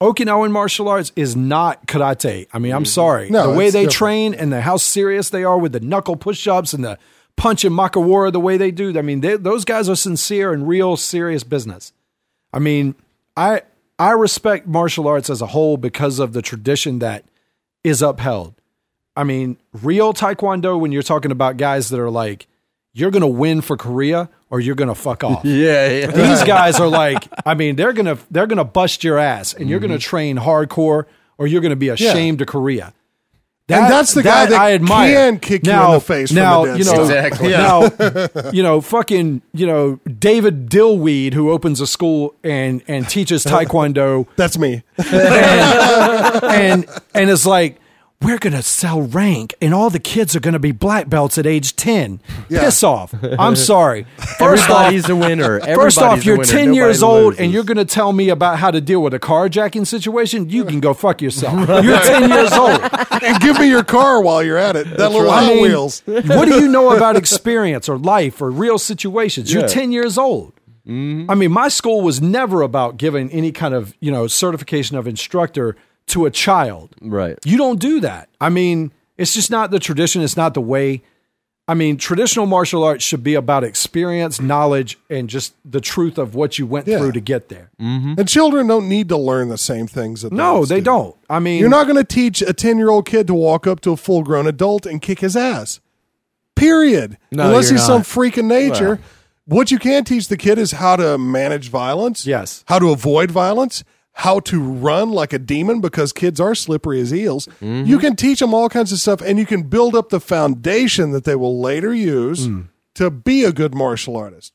Okinawan 0.00 0.50
martial 0.50 0.88
arts 0.88 1.12
is 1.14 1.36
not 1.36 1.86
karate. 1.86 2.46
I 2.54 2.58
mean, 2.58 2.72
I'm 2.72 2.84
mm-hmm. 2.84 2.86
sorry. 2.86 3.30
No, 3.30 3.52
the 3.52 3.58
way 3.58 3.66
they 3.66 3.80
different. 3.82 3.92
train 3.92 4.34
and 4.34 4.52
the, 4.52 4.62
how 4.62 4.78
serious 4.78 5.28
they 5.28 5.44
are 5.44 5.58
with 5.58 5.72
the 5.72 5.80
knuckle 5.80 6.16
push-ups 6.16 6.72
and 6.72 6.82
the 6.82 6.98
punch 7.36 7.64
and 7.64 7.76
makiwara, 7.76 8.32
the 8.32 8.40
way 8.40 8.56
they 8.56 8.70
do. 8.70 8.96
I 8.98 9.02
mean, 9.02 9.20
they, 9.20 9.36
those 9.36 9.66
guys 9.66 9.90
are 9.90 9.96
sincere 9.96 10.54
and 10.54 10.66
real 10.66 10.96
serious 10.96 11.44
business. 11.44 11.92
I 12.52 12.60
mean, 12.60 12.94
I 13.36 13.62
I 13.98 14.12
respect 14.12 14.66
martial 14.66 15.06
arts 15.06 15.28
as 15.28 15.42
a 15.42 15.46
whole 15.48 15.76
because 15.76 16.18
of 16.18 16.32
the 16.32 16.40
tradition 16.40 17.00
that 17.00 17.24
is 17.84 18.02
upheld. 18.02 18.54
I 19.16 19.24
mean, 19.24 19.58
real 19.82 20.12
taekwondo 20.14 20.78
when 20.78 20.92
you're 20.92 21.02
talking 21.02 21.30
about 21.32 21.56
guys 21.56 21.88
that 21.90 22.00
are 22.00 22.10
like 22.10 22.46
you're 22.92 23.10
going 23.10 23.20
to 23.22 23.26
win 23.26 23.60
for 23.60 23.76
Korea 23.76 24.28
or 24.50 24.58
you're 24.60 24.74
going 24.74 24.88
to 24.88 24.94
fuck 24.94 25.22
off. 25.22 25.44
Yeah, 25.44 25.88
yeah. 25.88 26.06
These 26.08 26.42
guys 26.44 26.80
are 26.80 26.88
like, 26.88 27.28
I 27.46 27.54
mean, 27.54 27.76
they're 27.76 27.92
gonna 27.92 28.18
they're 28.30 28.46
gonna 28.48 28.64
bust 28.64 29.04
your 29.04 29.18
ass, 29.18 29.54
and 29.54 29.68
you're 29.68 29.78
gonna 29.78 29.94
Mm-hmm. 29.94 30.00
train 30.00 30.36
hardcore, 30.38 31.04
or 31.38 31.46
you're 31.46 31.60
gonna 31.60 31.76
be 31.76 31.88
ashamed 31.88 32.40
of 32.40 32.46
Korea. 32.48 32.92
And 33.70 33.92
that's 33.92 34.14
the 34.14 34.22
guy 34.22 34.46
that 34.46 34.60
I 34.60 34.72
admire. 34.72 35.14
can 35.14 35.38
kick 35.40 35.66
you 35.66 35.72
in 35.72 35.76
now, 35.78 35.92
the 35.92 36.00
face 36.00 36.28
from 36.30 36.36
Now 36.36 36.64
a 36.64 36.76
you 36.78 36.84
know 36.84 37.04
stop. 37.06 37.26
Exactly. 37.26 37.48
Now 37.50 38.50
you 38.52 38.62
know 38.62 38.80
fucking 38.80 39.42
you 39.52 39.66
know 39.66 39.98
David 40.18 40.68
Dillweed 40.68 41.32
who 41.34 41.50
opens 41.50 41.80
a 41.80 41.86
school 41.86 42.34
and 42.44 42.82
and 42.88 43.08
teaches 43.08 43.44
taekwondo 43.46 44.26
That's 44.36 44.58
me. 44.58 44.82
and 44.98 45.08
and 46.44 46.86
and 47.14 47.30
it's 47.30 47.46
like, 47.46 47.79
we're 48.22 48.38
going 48.38 48.52
to 48.52 48.62
sell 48.62 49.00
rank 49.00 49.54
and 49.62 49.72
all 49.72 49.88
the 49.88 49.98
kids 49.98 50.36
are 50.36 50.40
going 50.40 50.52
to 50.52 50.58
be 50.58 50.72
black 50.72 51.08
belts 51.08 51.38
at 51.38 51.46
age 51.46 51.74
10. 51.74 52.20
Yeah. 52.50 52.60
Piss 52.60 52.82
off. 52.82 53.14
I'm 53.38 53.56
sorry. 53.72 54.04
First 54.38 54.68
off, 54.68 54.88
Everybody's 54.92 55.08
a 55.08 55.16
winner. 55.16 55.60
First 55.74 55.96
off, 55.98 56.18
Everybody's 56.18 56.26
you're 56.26 56.36
winner. 56.36 56.52
10 56.66 56.74
years 56.74 57.00
Nobody 57.00 57.24
old 57.24 57.40
and 57.40 57.50
you're 57.52 57.64
going 57.64 57.78
to 57.78 57.84
tell 57.86 58.12
me 58.12 58.28
about 58.28 58.58
how 58.58 58.70
to 58.70 58.80
deal 58.80 59.02
with 59.02 59.14
a 59.14 59.18
carjacking 59.18 59.86
situation? 59.86 60.50
You 60.50 60.64
can 60.66 60.80
go 60.80 60.92
fuck 60.92 61.22
yourself. 61.22 61.66
You're 61.84 61.98
10 61.98 62.28
years 62.30 62.52
old. 62.52 62.80
and 63.22 63.40
give 63.40 63.58
me 63.58 63.68
your 63.68 63.84
car 63.84 64.20
while 64.22 64.42
you're 64.42 64.58
at 64.58 64.76
it. 64.76 64.86
That 64.98 65.12
little 65.12 65.30
I 65.30 65.44
Hot 65.44 65.54
mean, 65.54 65.62
Wheels. 65.62 66.02
what 66.04 66.46
do 66.46 66.60
you 66.60 66.68
know 66.68 66.94
about 66.94 67.16
experience 67.16 67.88
or 67.88 67.96
life 67.98 68.42
or 68.42 68.50
real 68.50 68.78
situations? 68.78 69.50
You're 69.52 69.62
Yeah. 69.62 69.68
10 69.68 69.92
years 69.92 70.18
old. 70.18 70.52
Mm-hmm. 70.86 71.30
I 71.30 71.34
mean, 71.34 71.52
my 71.52 71.68
school 71.68 72.02
was 72.02 72.20
never 72.20 72.60
about 72.62 72.96
giving 72.98 73.30
any 73.30 73.52
kind 73.52 73.72
of, 73.74 73.94
you 74.00 74.10
know, 74.12 74.26
certification 74.26 74.96
of 74.96 75.06
instructor 75.06 75.76
to 76.10 76.26
a 76.26 76.30
child. 76.30 76.94
right. 77.00 77.38
You 77.44 77.56
don't 77.56 77.80
do 77.80 78.00
that. 78.00 78.28
I 78.40 78.48
mean, 78.48 78.92
it's 79.16 79.34
just 79.34 79.50
not 79.50 79.70
the 79.70 79.78
tradition. 79.78 80.22
It's 80.22 80.36
not 80.36 80.54
the 80.54 80.60
way. 80.60 81.02
I 81.68 81.74
mean, 81.74 81.98
traditional 81.98 82.46
martial 82.46 82.82
arts 82.82 83.04
should 83.04 83.22
be 83.22 83.34
about 83.34 83.62
experience, 83.62 84.40
knowledge, 84.40 84.98
and 85.08 85.28
just 85.30 85.54
the 85.64 85.80
truth 85.80 86.18
of 86.18 86.34
what 86.34 86.58
you 86.58 86.66
went 86.66 86.88
Yeah. 86.88 86.98
through 86.98 87.12
to 87.12 87.20
get 87.20 87.48
there. 87.48 87.70
Mm-hmm. 87.80 88.14
And 88.18 88.28
children 88.28 88.66
don't 88.66 88.88
need 88.88 89.08
to 89.10 89.16
learn 89.16 89.50
the 89.50 89.58
same 89.58 89.86
things. 89.86 90.24
Adults 90.24 90.36
No, 90.36 90.64
they 90.64 90.80
do. 90.80 90.84
don't. 90.86 91.16
I 91.28 91.38
mean, 91.38 91.60
You're 91.60 91.68
not 91.68 91.84
going 91.84 91.96
to 91.96 92.02
teach 92.04 92.42
a 92.42 92.52
10 92.52 92.76
year 92.78 92.90
old 92.90 93.06
kid 93.06 93.28
to 93.28 93.34
walk 93.34 93.68
up 93.68 93.80
to 93.82 93.92
a 93.92 93.96
full 93.96 94.24
grown 94.24 94.48
adult 94.48 94.84
and 94.84 95.00
kick 95.00 95.20
his 95.20 95.36
ass. 95.36 95.78
Period. 96.56 97.16
No, 97.30 97.46
Unless 97.46 97.70
you're 97.70 97.78
he's 97.78 97.86
some 97.86 98.02
freak 98.02 98.36
of 98.36 98.44
nature. 98.44 98.98
what 99.46 99.70
you 99.70 99.78
can 99.78 100.04
teach 100.04 100.28
the 100.28 100.36
kid 100.36 100.58
is 100.58 100.72
how 100.72 100.96
to 100.96 101.16
manage 101.18 101.70
violence. 101.70 102.26
Yes. 102.26 102.64
How 102.66 102.78
to 102.78 102.90
avoid 102.90 103.30
violence. 103.30 103.84
How 104.12 104.40
to 104.40 104.60
run 104.60 105.12
like 105.12 105.32
a 105.32 105.38
demon 105.38 105.80
because 105.80 106.12
kids 106.12 106.40
are 106.40 106.54
slippery 106.54 107.00
as 107.00 107.14
eels. 107.14 107.46
Mm-hmm. 107.46 107.86
You 107.86 107.98
can 107.98 108.16
teach 108.16 108.40
them 108.40 108.52
all 108.52 108.68
kinds 108.68 108.92
of 108.92 108.98
stuff 108.98 109.22
and 109.22 109.38
you 109.38 109.46
can 109.46 109.62
build 109.62 109.94
up 109.94 110.10
the 110.10 110.20
foundation 110.20 111.12
that 111.12 111.24
they 111.24 111.36
will 111.36 111.60
later 111.60 111.94
use 111.94 112.46
mm. 112.46 112.68
to 112.96 113.10
be 113.10 113.44
a 113.44 113.52
good 113.52 113.74
martial 113.74 114.16
artist. 114.16 114.52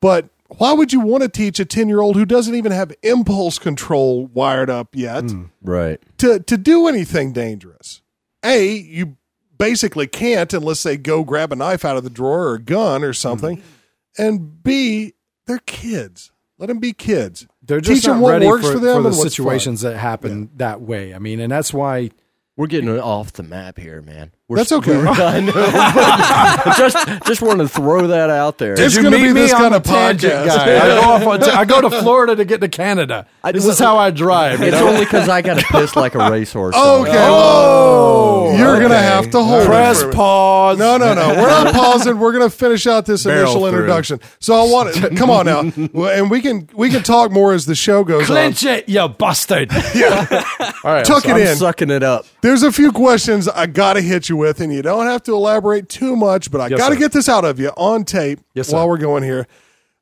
But 0.00 0.28
why 0.58 0.72
would 0.72 0.92
you 0.92 1.00
want 1.00 1.22
to 1.22 1.28
teach 1.28 1.58
a 1.58 1.64
10 1.64 1.88
year 1.88 2.00
old 2.00 2.16
who 2.16 2.26
doesn't 2.26 2.54
even 2.54 2.72
have 2.72 2.92
impulse 3.02 3.58
control 3.58 4.26
wired 4.26 4.70
up 4.70 4.94
yet? 4.94 5.24
Mm. 5.24 5.50
Right. 5.62 6.00
to 6.18 6.40
to 6.40 6.56
do 6.56 6.86
anything 6.86 7.32
dangerous. 7.32 8.02
A, 8.44 8.66
you 8.66 9.16
basically 9.56 10.08
can't 10.08 10.52
unless 10.52 10.82
they 10.82 10.96
go 10.96 11.22
grab 11.22 11.52
a 11.52 11.56
knife 11.56 11.84
out 11.84 11.96
of 11.96 12.04
the 12.04 12.10
drawer 12.10 12.48
or 12.48 12.54
a 12.54 12.62
gun 12.62 13.04
or 13.04 13.12
something. 13.12 13.58
Mm-hmm. 13.58 14.22
And 14.22 14.62
B, 14.62 15.14
they're 15.46 15.60
kids. 15.60 16.32
Let 16.58 16.66
them 16.66 16.78
be 16.78 16.92
kids. 16.92 17.46
They're 17.62 17.80
just 17.80 18.02
Teach 18.02 18.04
them 18.06 18.16
not 18.16 18.22
what 18.22 18.32
ready 18.32 18.46
works 18.46 18.66
for, 18.66 18.72
for 18.72 18.78
them 18.78 18.96
for 18.96 19.02
the 19.02 19.08
and 19.08 19.18
what's 19.18 19.34
situations 19.34 19.82
that 19.82 19.96
happen 19.96 20.50
that 20.56 20.80
way. 20.80 21.14
I 21.14 21.18
mean, 21.18 21.40
and 21.40 21.50
that's 21.50 21.72
why 21.72 22.10
We're 22.56 22.66
getting 22.66 22.90
off 22.98 23.32
the 23.32 23.42
map 23.42 23.78
here, 23.78 24.02
man. 24.02 24.32
We're, 24.52 24.58
That's 24.58 24.72
okay. 24.72 24.94
I 24.94 25.40
know. 25.40 25.52
just 26.76 27.26
just 27.26 27.40
want 27.40 27.60
to 27.60 27.68
throw 27.68 28.08
that 28.08 28.28
out 28.28 28.58
there. 28.58 28.74
It's 28.74 28.94
you 28.94 29.02
gonna 29.02 29.16
meet 29.16 29.28
be 29.28 29.32
me? 29.32 29.40
this 29.40 29.52
kind 29.52 29.72
a 29.72 29.78
of 29.78 29.82
tangent 29.82 30.30
podcast. 30.30 30.46
guy. 30.46 30.76
I, 30.76 30.88
go 30.88 31.00
off 31.00 31.26
on, 31.26 31.42
I 31.42 31.64
go 31.64 31.80
to 31.80 31.90
Florida 32.02 32.36
to 32.36 32.44
get 32.44 32.60
to 32.60 32.68
Canada. 32.68 33.26
this 33.50 33.64
is 33.64 33.78
how 33.78 33.96
I 33.96 34.10
drive. 34.10 34.60
It's 34.60 34.72
know? 34.72 34.88
only 34.88 35.06
because 35.06 35.30
I 35.30 35.40
got 35.40 35.58
to 35.58 35.64
piss 35.64 35.96
like 35.96 36.14
a 36.14 36.30
racehorse. 36.30 36.74
Okay. 36.76 37.12
Oh. 37.16 38.50
oh, 38.52 38.58
You're 38.58 38.78
gonna 38.78 38.94
have 38.98 39.30
to 39.30 39.42
hold 39.42 39.64
press 39.64 40.02
it 40.02 40.12
pause. 40.12 40.78
No, 40.78 40.98
no, 40.98 41.14
no. 41.14 41.28
We're 41.28 41.48
not 41.48 41.74
pausing. 41.74 42.18
We're 42.18 42.32
going 42.32 42.48
to 42.48 42.54
finish 42.54 42.86
out 42.86 43.06
this 43.06 43.24
Barrel 43.24 43.42
initial 43.42 43.60
through. 43.60 43.68
introduction. 43.70 44.20
So 44.38 44.54
I 44.54 44.70
want 44.70 44.94
to 44.94 45.14
come 45.14 45.30
on 45.30 45.46
now, 45.46 45.60
and 46.10 46.30
we 46.30 46.40
can 46.40 46.68
we 46.74 46.90
can 46.90 47.02
talk 47.02 47.30
more 47.30 47.52
as 47.52 47.66
the 47.66 47.74
show 47.74 48.04
goes 48.04 48.22
on. 48.22 48.26
Clinch 48.26 48.64
it, 48.64 48.88
you 48.88 49.08
bastard. 49.08 49.70
yeah. 49.94 50.44
All 50.84 50.92
right, 50.92 51.04
Tuck 51.04 51.22
so 51.24 51.30
it 51.30 51.34
I'm 51.34 51.40
in. 51.40 51.56
sucking 51.56 51.90
it 51.90 52.02
up. 52.02 52.26
There's 52.42 52.62
a 52.62 52.72
few 52.72 52.92
questions 52.92 53.48
I 53.48 53.66
got 53.66 53.94
to 53.94 54.00
hit 54.00 54.28
you 54.28 54.36
with, 54.42 54.60
and 54.60 54.72
you 54.72 54.82
don't 54.82 55.06
have 55.06 55.22
to 55.24 55.32
elaborate 55.34 55.88
too 55.88 56.16
much, 56.16 56.50
but 56.50 56.60
I 56.60 56.66
Yes, 56.68 56.78
got 56.78 56.90
to 56.90 56.96
get 56.96 57.12
this 57.12 57.28
out 57.28 57.44
of 57.44 57.58
you 57.58 57.70
on 57.76 58.04
tape 58.04 58.40
Yes, 58.54 58.68
sir. 58.68 58.76
while 58.76 58.88
we're 58.88 58.98
going 58.98 59.22
here. 59.22 59.46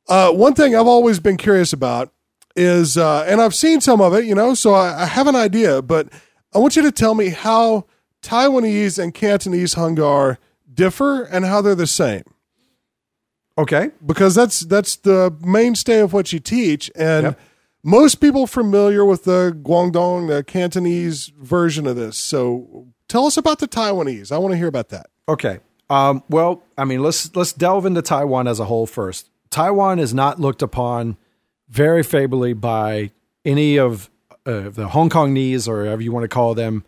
Uh, 0.09 0.31
one 0.31 0.53
thing 0.53 0.75
I've 0.75 0.87
always 0.87 1.19
been 1.19 1.37
curious 1.37 1.71
about 1.71 2.11
is, 2.55 2.97
uh, 2.97 3.23
and 3.27 3.39
I've 3.39 3.55
seen 3.55 3.79
some 3.79 4.01
of 4.01 4.13
it, 4.13 4.25
you 4.25 4.35
know, 4.35 4.53
so 4.53 4.73
I, 4.73 5.03
I 5.03 5.05
have 5.05 5.27
an 5.27 5.35
idea, 5.35 5.81
but 5.81 6.09
I 6.53 6.57
want 6.59 6.75
you 6.75 6.81
to 6.81 6.91
tell 6.91 7.15
me 7.15 7.29
how 7.29 7.85
Taiwanese 8.21 9.01
and 9.01 9.13
Cantonese 9.13 9.73
Hung 9.75 9.95
Gar 9.95 10.37
differ 10.73 11.23
and 11.23 11.45
how 11.45 11.61
they're 11.61 11.75
the 11.75 11.87
same 11.87 12.23
okay. 13.57 13.91
because 14.05 14.35
that's 14.35 14.61
that's 14.61 14.95
the 14.97 15.35
mainstay 15.41 15.99
of 15.99 16.13
what 16.13 16.31
you 16.33 16.39
teach 16.39 16.89
and 16.95 17.23
Yep. 17.23 17.39
most 17.83 18.15
people 18.15 18.47
familiar 18.47 19.03
with 19.05 19.23
the 19.23 19.57
Guangdong 19.63 20.27
the 20.27 20.43
Cantonese 20.43 21.31
version 21.39 21.85
of 21.87 21.95
this 21.95 22.17
so 22.17 22.87
tell 23.11 23.25
us 23.25 23.37
about 23.37 23.59
the 23.59 23.67
Taiwanese 23.67 24.31
I 24.31 24.37
want 24.37 24.53
to 24.53 24.57
hear 24.57 24.67
about 24.67 24.89
that 24.89 25.07
Okay. 25.31 25.59
Um, 25.89 26.23
well, 26.29 26.63
I 26.77 26.85
mean, 26.85 27.01
let's 27.01 27.35
let's 27.35 27.53
delve 27.53 27.85
into 27.85 28.01
Taiwan 28.01 28.47
as 28.47 28.59
a 28.59 28.65
whole 28.65 28.85
first. 28.85 29.29
Taiwan 29.49 29.99
is 29.99 30.13
not 30.13 30.39
looked 30.39 30.61
upon 30.61 31.17
very 31.69 32.03
favorably 32.03 32.53
by 32.53 33.11
any 33.45 33.77
of 33.77 34.09
uh, 34.45 34.69
the 34.69 34.89
Hong 34.89 35.09
Kongese 35.09 35.67
or 35.67 35.79
whatever 35.79 36.01
you 36.01 36.11
want 36.11 36.23
to 36.23 36.27
call 36.27 36.53
them, 36.53 36.83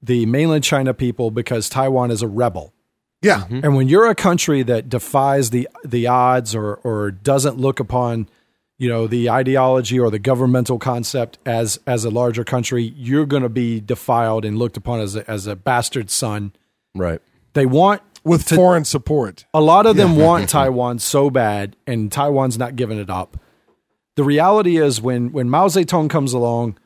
the 0.00 0.26
mainland 0.26 0.64
China 0.64 0.94
people, 0.94 1.30
because 1.30 1.68
Taiwan 1.68 2.10
is 2.10 2.22
a 2.22 2.28
rebel. 2.28 2.72
yeah 3.20 3.46
And 3.48 3.76
when 3.76 3.88
you're 3.88 4.08
a 4.08 4.14
country 4.14 4.62
that 4.64 4.88
defies 4.88 5.50
the 5.50 5.68
the 5.84 6.06
odds 6.06 6.54
or 6.54 6.74
or 6.76 7.10
doesn't 7.10 7.58
look 7.58 7.80
upon, 7.80 8.28
you 8.78 8.88
know, 8.88 9.06
the 9.06 9.30
ideology 9.30 9.98
or 9.98 10.10
the 10.10 10.18
governmental 10.18 10.78
concept 10.78 11.38
as 11.46 11.78
as 11.86 12.04
a 12.04 12.10
larger 12.10 12.44
country, 12.44 12.92
you're 12.96 13.26
going 13.26 13.42
to 13.42 13.48
be 13.48 13.80
defiled 13.80 14.44
and 14.44 14.58
looked 14.58 14.76
upon 14.76 15.00
as 15.00 15.16
a, 15.16 15.30
as 15.30 15.46
a 15.46 15.54
bastard 15.56 16.10
son. 16.10 16.52
Right. 16.94 17.20
They 17.54 17.66
want 17.66 18.02
with 18.24 18.48
foreign 18.48 18.84
support 18.84 19.44
a 19.52 19.60
lot 19.60 19.86
of 19.86 19.96
them 19.96 20.16
want 20.16 20.48
Taiwan 20.48 20.98
so 21.00 21.30
bad, 21.30 21.76
and 21.86 22.10
Taiwan's 22.10 22.58
not 22.58 22.76
giving 22.76 22.98
it 22.98 23.10
up. 23.10 23.36
The 24.16 24.24
reality 24.24 24.76
is, 24.76 25.00
when 25.00 25.32
when 25.32 25.48
Mao 25.48 25.68
Zedong 25.68 26.10
comes 26.10 26.32
along, 26.32 26.78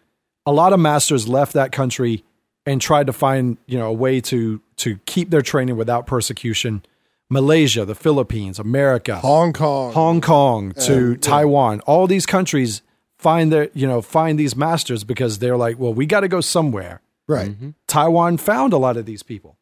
a 0.45 0.53
lot 0.53 0.72
of 0.72 0.80
masters 0.80 1.26
left 1.26 1.53
that 1.55 1.72
country 1.72 2.24
and 2.64 2.80
tried 2.80 3.07
to 3.07 3.12
find 3.12 3.59
you 3.66 3.78
know 3.78 3.89
a 3.89 3.93
way 3.93 4.20
to 4.22 4.61
to 4.76 4.99
keep 5.07 5.30
their 5.30 5.43
training 5.43 5.76
without 5.76 6.07
persecution. 6.07 6.84
Malaysia, 7.29 7.85
the 7.85 7.95
Philippines, 7.95 8.59
America, 8.59 9.16
Hong 9.16 9.53
Kong 9.53 9.93
Hong 9.93 10.20
Kong 10.20 10.72
to 10.87 11.16
Taiwan, 11.16 11.81
all 11.81 12.07
these 12.07 12.27
countries 12.27 12.83
find 13.18 13.53
their 13.53 13.68
you 13.74 13.87
know 13.87 14.01
find 14.03 14.39
these 14.39 14.55
masters 14.55 15.05
because 15.05 15.39
they're 15.39 15.57
like, 15.57 15.79
well, 15.79 15.93
we 15.93 16.07
got 16.07 16.20
to 16.20 16.29
go 16.29 16.41
somewhere. 16.41 17.01
right 17.27 17.53
Taiwan 17.87 18.37
found 18.37 18.72
a 18.72 18.79
lot 18.79 18.97
of 18.97 19.07
these 19.07 19.22
people. 19.22 19.57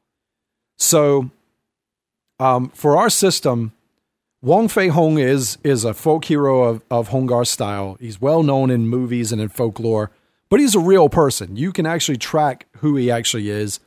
So, 0.76 1.30
um, 2.38 2.68
for 2.70 2.96
our 2.96 3.08
system, 3.08 3.72
Wong 4.42 4.68
Fei 4.68 4.88
Hung 4.88 5.18
is 5.18 5.56
is 5.64 5.84
a 5.84 5.94
folk 5.94 6.26
hero 6.26 6.64
of, 6.64 6.82
of 6.90 7.08
Hung 7.08 7.26
Gar 7.26 7.46
style. 7.46 7.96
He's 7.98 8.20
well 8.20 8.42
known 8.42 8.70
in 8.70 8.86
movies 8.88 9.32
and 9.32 9.40
in 9.40 9.48
folklore, 9.48 10.10
but 10.50 10.60
he's 10.60 10.74
a 10.74 10.80
real 10.80 11.08
person. 11.08 11.56
You 11.56 11.72
can 11.72 11.86
actually 11.86 12.18
track 12.18 12.66
who 12.78 12.96
he 12.96 13.10
actually 13.10 13.48
is. 13.48 13.80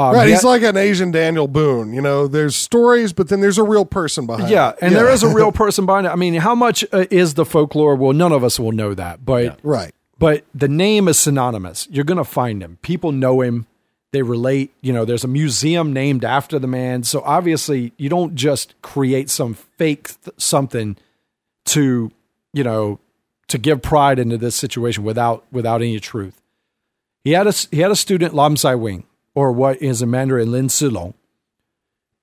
Um, 0.00 0.14
right 0.14 0.28
he's 0.28 0.44
like 0.44 0.62
an 0.62 0.76
Asian 0.76 1.10
Daniel 1.10 1.48
Boone 1.48 1.92
you 1.92 2.00
know 2.00 2.26
there's 2.26 2.56
stories 2.56 3.12
but 3.12 3.28
then 3.28 3.40
there's 3.40 3.58
a 3.58 3.62
real 3.62 3.84
person 3.84 4.26
behind 4.26 4.50
yeah, 4.50 4.70
it 4.70 4.78
and 4.80 4.94
there 4.94 5.10
is 5.10 5.22
a 5.22 5.28
real 5.28 5.52
person 5.62 5.86
behind 5.86 6.06
it. 6.06 6.10
I 6.10 6.16
mean, 6.16 6.34
how 6.34 6.54
much 6.54 6.84
uh, 6.92 7.06
is 7.10 7.34
the 7.34 7.44
folklore? 7.44 7.94
Well, 7.94 8.12
none 8.12 8.32
of 8.32 8.42
us 8.42 8.58
will 8.58 8.72
know 8.72 8.94
that, 8.94 9.24
but 9.24 9.58
right 9.62 9.94
but 10.20 10.44
the 10.54 10.68
name 10.68 11.08
is 11.08 11.18
synonymous. 11.18 11.88
You're 11.90 12.04
going 12.04 12.18
to 12.18 12.24
find 12.24 12.62
him. 12.62 12.78
People 12.82 13.10
know 13.10 13.40
him. 13.40 13.66
They 14.12 14.20
relate. 14.20 14.72
You 14.82 14.92
know, 14.92 15.06
there's 15.06 15.24
a 15.24 15.28
museum 15.28 15.94
named 15.94 16.24
after 16.24 16.58
the 16.58 16.66
man. 16.66 17.04
So 17.04 17.22
obviously, 17.24 17.94
you 17.96 18.10
don't 18.10 18.34
just 18.34 18.80
create 18.82 19.30
some 19.30 19.54
fake 19.54 20.10
th- 20.22 20.34
something 20.36 20.96
to, 21.66 22.12
you 22.52 22.62
know, 22.62 23.00
to 23.48 23.56
give 23.56 23.80
pride 23.80 24.18
into 24.18 24.36
this 24.36 24.54
situation 24.54 25.04
without 25.04 25.44
without 25.50 25.80
any 25.80 25.98
truth. 25.98 26.42
He 27.24 27.30
had 27.30 27.46
a 27.46 27.52
he 27.70 27.80
had 27.80 27.90
a 27.90 27.96
student 27.96 28.34
Lam 28.34 28.58
Sai 28.58 28.74
Wing, 28.74 29.04
or 29.34 29.52
what 29.52 29.80
is 29.80 30.02
a 30.02 30.06
Mandarin 30.06 30.50
Lin 30.50 30.68
Silong. 30.68 31.14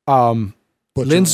Um, 0.08 0.54
Lin. 0.96 1.26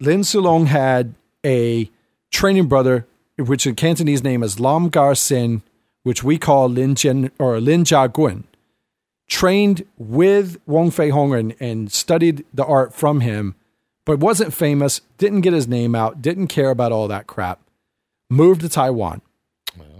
Lin 0.00 0.20
Silong 0.20 0.66
had 0.66 1.14
a 1.44 1.90
training 2.30 2.66
brother, 2.68 3.06
which 3.36 3.66
in 3.66 3.74
Cantonese 3.74 4.22
name 4.22 4.42
is 4.42 4.58
Lam 4.60 4.88
Gar 4.88 5.14
Sin, 5.14 5.62
which 6.02 6.24
we 6.24 6.38
call 6.38 6.68
Lin 6.68 6.94
Jin 6.94 7.30
or 7.38 7.60
Lin 7.60 7.84
Jia 7.84 8.12
Gun, 8.12 8.44
trained 9.28 9.84
with 9.98 10.58
Wong 10.66 10.90
Fei 10.90 11.10
Hung 11.10 11.34
and, 11.34 11.54
and 11.60 11.92
studied 11.92 12.44
the 12.54 12.64
art 12.64 12.94
from 12.94 13.20
him, 13.20 13.54
but 14.06 14.18
wasn't 14.18 14.54
famous, 14.54 15.02
didn't 15.18 15.42
get 15.42 15.52
his 15.52 15.68
name 15.68 15.94
out, 15.94 16.22
didn't 16.22 16.46
care 16.46 16.70
about 16.70 16.92
all 16.92 17.08
that 17.08 17.26
crap, 17.26 17.60
moved 18.30 18.62
to 18.62 18.68
Taiwan. 18.68 19.20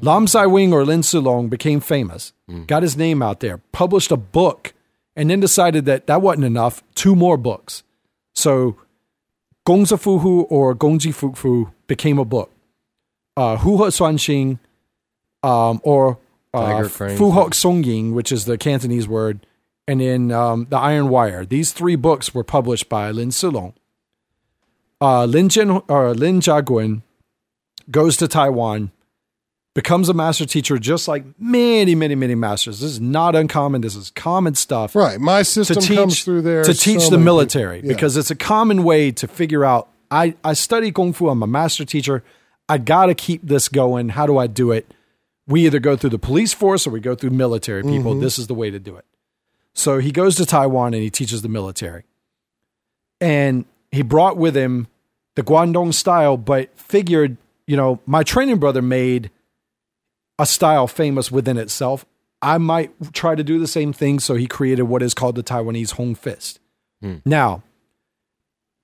Lam 0.01 0.27
Sai 0.27 0.47
Wing 0.47 0.73
or 0.73 0.85
Lin 0.85 1.03
Silong 1.03 1.51
became 1.51 1.81
famous, 1.81 2.33
got 2.67 2.83
his 2.83 2.97
name 2.97 3.23
out 3.23 3.41
there, 3.41 3.59
published 3.73 4.11
a 4.11 4.17
book, 4.17 4.73
and 5.17 5.31
then 5.31 5.41
decided 5.41 5.85
that 5.87 6.07
that 6.07 6.23
wasn't 6.23 6.45
enough, 6.45 6.83
two 6.95 7.15
more 7.15 7.37
books. 7.37 7.83
So 8.35 8.77
Gongzi 9.67 9.99
Fuhu 9.99 10.47
or 10.49 10.75
Gongji 10.75 11.13
Fufu 11.13 11.73
became 11.87 12.19
a 12.19 12.25
book. 12.25 12.51
Uh, 13.37 13.57
Hu 13.59 13.85
He 13.87 14.59
um, 15.43 15.81
or 15.83 16.19
uh, 16.53 16.67
Tiger 16.67 16.89
Crane. 16.89 17.17
Fu 17.17 17.31
Hok 17.31 17.55
Song 17.55 17.85
Ying, 17.85 18.15
which 18.15 18.33
is 18.33 18.45
the 18.45 18.59
Cantonese 18.59 19.09
word, 19.09 19.47
and 19.87 20.01
then 20.01 20.31
um, 20.31 20.67
The 20.71 20.77
Iron 20.77 21.09
Wire. 21.09 21.45
These 21.45 21.73
three 21.73 21.97
books 21.97 22.35
were 22.35 22.45
published 22.45 22.89
by 22.89 23.11
Lin 23.11 23.31
Silong. 23.31 23.75
Uh, 25.01 25.25
Lin, 25.25 25.49
Jin, 25.49 25.83
or 25.89 26.15
Lin 26.15 26.41
Jiaguan 26.41 27.03
goes 27.91 28.17
to 28.19 28.29
Taiwan, 28.29 28.93
becomes 29.75 30.09
a 30.09 30.15
master 30.15 30.47
teacher 30.47 30.79
just 30.79 31.07
like 31.07 31.25
many, 31.39 31.95
many, 31.95 32.15
many 32.15 32.35
masters. 32.35 32.81
This 32.81 32.93
is 32.93 33.01
not 33.01 33.37
uncommon. 33.37 33.81
This 33.81 33.95
is 33.95 34.11
common 34.11 34.55
stuff 34.55 34.95
Right. 34.95 35.21
My 35.21 35.43
system 35.43 35.83
teach 35.83 35.97
comes 35.97 36.25
through 36.25 36.43
there 36.43 36.65
to 36.65 36.75
so 36.75 36.93
teach 36.93 37.09
the 37.09 37.19
military. 37.19 37.81
Yeah. 37.81 37.89
because 37.89 38.17
it's 38.17 38.31
a 38.31 38.37
common 38.37 38.85
way 38.85 39.13
to 39.13 39.29
figure 39.29 39.65
out. 39.65 39.89
I 40.11 40.35
I 40.43 40.55
study 40.55 40.91
kung 40.91 41.13
fu. 41.13 41.29
I'm 41.29 41.43
a 41.43 41.47
master 41.47 41.85
teacher. 41.85 42.25
I 42.69 42.79
got 42.79 43.07
to 43.07 43.15
keep 43.15 43.43
this 43.47 43.69
going. 43.69 44.11
How 44.11 44.27
do 44.27 44.39
I 44.39 44.47
do 44.47 44.71
it? 44.73 44.93
We 45.47 45.67
either 45.67 45.81
go 45.81 45.97
through 45.97 46.11
the 46.11 46.19
police 46.19 46.53
force 46.53 46.87
or 46.87 46.91
we 46.91 47.01
go 47.01 47.15
through 47.15 47.31
military 47.31 47.83
people. 47.83 48.13
Mm-hmm. 48.13 48.21
This 48.21 48.39
is 48.39 48.47
the 48.47 48.55
way 48.55 48.71
to 48.71 48.79
do 48.79 48.97
it. 48.97 49.05
So 49.73 49.99
he 49.99 50.13
goes 50.13 50.37
to 50.37 50.47
Taiwan 50.47 50.95
and 50.95 51.03
he 51.03 51.11
teaches 51.11 51.43
the 51.43 51.49
military. 51.49 52.05
And 53.21 53.65
he 53.91 54.03
brought 54.03 54.37
with 54.37 54.57
him 54.57 54.87
the 55.35 55.43
Guangdong 55.43 55.95
style, 55.95 56.37
but 56.37 56.77
figured, 56.79 57.37
you 57.67 57.77
know, 57.77 58.01
my 58.07 58.23
training 58.23 58.59
brother 58.59 58.83
made 58.83 59.31
a 60.41 60.47
style 60.47 60.87
famous 60.87 61.31
within 61.31 61.59
itself. 61.59 62.07
I 62.43 62.57
might 62.57 62.91
try 63.13 63.35
to 63.35 63.45
do 63.45 63.59
the 63.59 63.69
same 63.69 63.93
thing. 63.93 64.19
So 64.19 64.35
he 64.35 64.47
created 64.47 64.85
what 64.85 65.03
is 65.03 65.15
called 65.15 65.35
the 65.35 65.43
Taiwanese 65.43 65.93
Hong 65.93 66.15
Fist. 66.15 66.59
Hmm. 67.03 67.17
Now, 67.25 67.63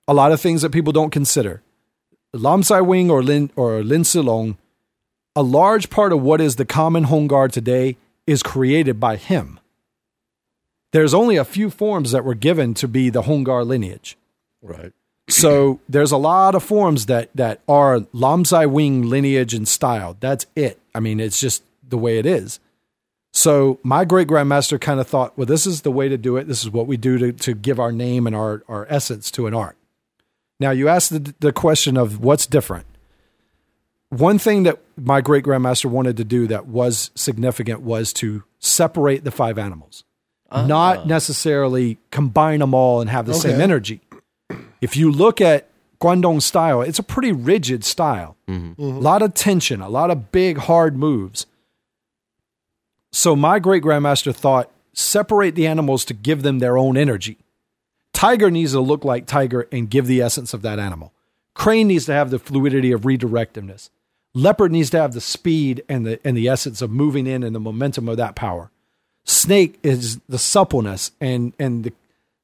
a 0.07 0.13
lot 0.13 0.31
of 0.31 0.39
things 0.39 0.61
that 0.61 0.71
people 0.71 0.93
don't 0.93 1.09
consider. 1.09 1.63
Lam 2.33 2.61
Sai 2.61 2.81
Wing 2.81 3.09
or 3.09 3.23
Lin 3.23 3.51
or 3.55 3.83
Lin 3.83 4.03
Silong, 4.03 4.57
a 5.35 5.41
large 5.41 5.89
part 5.89 6.13
of 6.13 6.21
what 6.21 6.39
is 6.39 6.55
the 6.55 6.65
common 6.65 7.05
Hung 7.05 7.27
Gar 7.27 7.47
today 7.47 7.97
is 8.27 8.43
created 8.43 8.99
by 8.99 9.15
him. 9.15 9.59
There's 10.91 11.13
only 11.13 11.37
a 11.37 11.45
few 11.45 11.69
forms 11.69 12.11
that 12.11 12.23
were 12.23 12.35
given 12.35 12.73
to 12.75 12.87
be 12.87 13.09
the 13.09 13.23
Hung 13.23 13.43
Gar 13.43 13.63
lineage. 13.63 14.17
Right. 14.61 14.93
So 15.29 15.79
there's 15.89 16.11
a 16.11 16.17
lot 16.17 16.55
of 16.55 16.63
forms 16.63 17.07
that 17.07 17.29
that 17.35 17.61
are 17.67 18.05
Lam 18.13 18.45
Sai 18.45 18.65
Wing 18.65 19.09
lineage 19.09 19.53
and 19.53 19.67
style. 19.67 20.15
That's 20.19 20.45
it. 20.55 20.79
I 20.97 20.99
mean, 20.99 21.19
it's 21.19 21.39
just 21.39 21.61
the 21.87 21.97
way 21.97 22.17
it 22.17 22.25
is. 22.25 22.59
So 23.31 23.79
my 23.83 24.03
great 24.03 24.27
grandmaster 24.27 24.81
kind 24.81 24.99
of 24.99 25.07
thought, 25.07 25.37
well, 25.37 25.45
this 25.45 25.67
is 25.67 25.81
the 25.81 25.91
way 25.91 26.09
to 26.09 26.17
do 26.17 26.37
it. 26.37 26.47
This 26.47 26.63
is 26.63 26.71
what 26.71 26.87
we 26.87 26.97
do 26.97 27.19
to, 27.19 27.31
to 27.31 27.53
give 27.53 27.79
our 27.79 27.91
name 27.91 28.25
and 28.25 28.35
our, 28.35 28.63
our 28.67 28.87
essence 28.89 29.29
to 29.31 29.45
an 29.45 29.53
art. 29.53 29.77
Now 30.59 30.71
you 30.71 30.89
asked 30.89 31.11
the, 31.11 31.35
the 31.39 31.53
question 31.53 31.97
of 31.97 32.19
what's 32.19 32.47
different. 32.47 32.87
One 34.09 34.39
thing 34.39 34.63
that 34.63 34.79
my 34.97 35.21
great 35.21 35.45
grandmaster 35.45 35.85
wanted 35.85 36.17
to 36.17 36.23
do 36.23 36.47
that 36.47 36.65
was 36.65 37.11
significant 37.13 37.81
was 37.81 38.11
to 38.13 38.43
separate 38.57 39.23
the 39.23 39.29
five 39.29 39.59
animals, 39.59 40.03
not 40.51 40.97
uh-huh. 40.97 41.05
necessarily 41.05 41.99
combine 42.09 42.61
them 42.61 42.73
all 42.73 43.01
and 43.01 43.09
have 43.11 43.27
the 43.27 43.35
same 43.35 43.61
energy. 43.61 44.01
If 44.81 44.97
you 44.97 45.11
look 45.11 45.41
at 45.41 45.69
Guangdong 45.99 46.41
style, 46.41 46.81
it's 46.81 46.99
a 46.99 47.03
pretty 47.03 47.31
rigid 47.31 47.83
style. 47.83 48.37
A 48.77 48.83
lot 48.83 49.21
of 49.21 49.33
tension, 49.33 49.81
a 49.81 49.89
lot 49.89 50.11
of 50.11 50.31
big, 50.31 50.57
hard 50.57 50.97
moves. 50.97 51.45
So 53.11 53.35
my 53.35 53.59
great 53.59 53.83
grandmaster 53.83 54.33
thought 54.33 54.71
separate 54.93 55.55
the 55.55 55.67
animals 55.67 56.05
to 56.05 56.13
give 56.13 56.43
them 56.43 56.59
their 56.59 56.77
own 56.77 56.97
energy. 56.97 57.37
Tiger 58.13 58.49
needs 58.49 58.71
to 58.71 58.79
look 58.79 59.05
like 59.05 59.25
tiger 59.25 59.67
and 59.71 59.89
give 59.89 60.07
the 60.07 60.21
essence 60.21 60.53
of 60.53 60.61
that 60.63 60.79
animal. 60.79 61.13
Crane 61.53 61.87
needs 61.87 62.05
to 62.05 62.13
have 62.13 62.29
the 62.29 62.39
fluidity 62.39 62.91
of 62.91 63.01
redirectiveness. 63.01 63.89
Leopard 64.33 64.71
needs 64.71 64.91
to 64.91 64.99
have 64.99 65.13
the 65.13 65.21
speed 65.21 65.83
and 65.89 66.05
the 66.05 66.19
and 66.23 66.37
the 66.37 66.47
essence 66.47 66.81
of 66.81 66.91
moving 66.91 67.25
in 67.25 67.43
and 67.43 67.55
the 67.55 67.59
momentum 67.59 68.07
of 68.07 68.17
that 68.17 68.35
power. 68.35 68.69
Snake 69.23 69.79
is 69.81 70.19
the 70.29 70.37
suppleness 70.37 71.11
and 71.19 71.53
and 71.57 71.83
the 71.83 71.93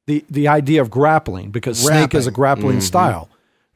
the, 0.06 0.26
the 0.30 0.48
idea 0.48 0.82
of 0.82 0.90
grappling 0.90 1.50
because 1.52 1.80
snake 1.80 2.14
is 2.14 2.28
a 2.28 2.30
Rapping. 2.30 2.34
grappling 2.36 2.78
mm-hmm. 2.78 2.82
style. 2.82 3.30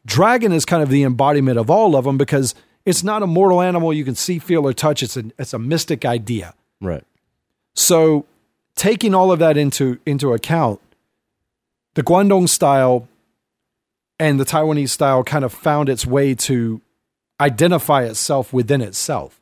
Dragon 0.08 0.54
is 0.54 0.64
kind 0.64 0.82
of 0.82 0.90
the 0.90 1.04
embodiment 1.04 1.60
of 1.60 1.70
all 1.70 1.96
of 1.96 2.06
them 2.06 2.18
because 2.18 2.56
it's 2.86 3.04
not 3.04 3.22
a 3.22 3.28
mortal 3.28 3.62
animal 3.62 3.94
you 3.94 4.06
can 4.06 4.16
see, 4.16 4.40
feel, 4.40 4.66
or 4.66 4.72
touch. 4.72 5.04
It's 5.04 5.18
a 5.18 5.26
it's 5.38 5.54
a 5.54 5.60
mystic 5.60 6.06
idea. 6.06 6.54
Right. 6.80 7.04
So, 7.76 8.26
taking 8.76 9.14
all 9.14 9.34
of 9.34 9.40
that 9.40 9.58
into 9.58 10.00
into 10.06 10.34
account, 10.34 10.80
the 11.96 12.04
Guangdong 12.04 12.48
style 12.48 13.10
and 14.18 14.40
the 14.40 14.46
Taiwanese 14.46 14.90
style 14.90 15.24
kind 15.26 15.44
of 15.44 15.54
found 15.54 15.90
its 15.90 16.06
way 16.06 16.34
to 16.36 16.82
identify 17.42 18.04
itself 18.04 18.54
within 18.54 18.82
itself. 18.82 19.42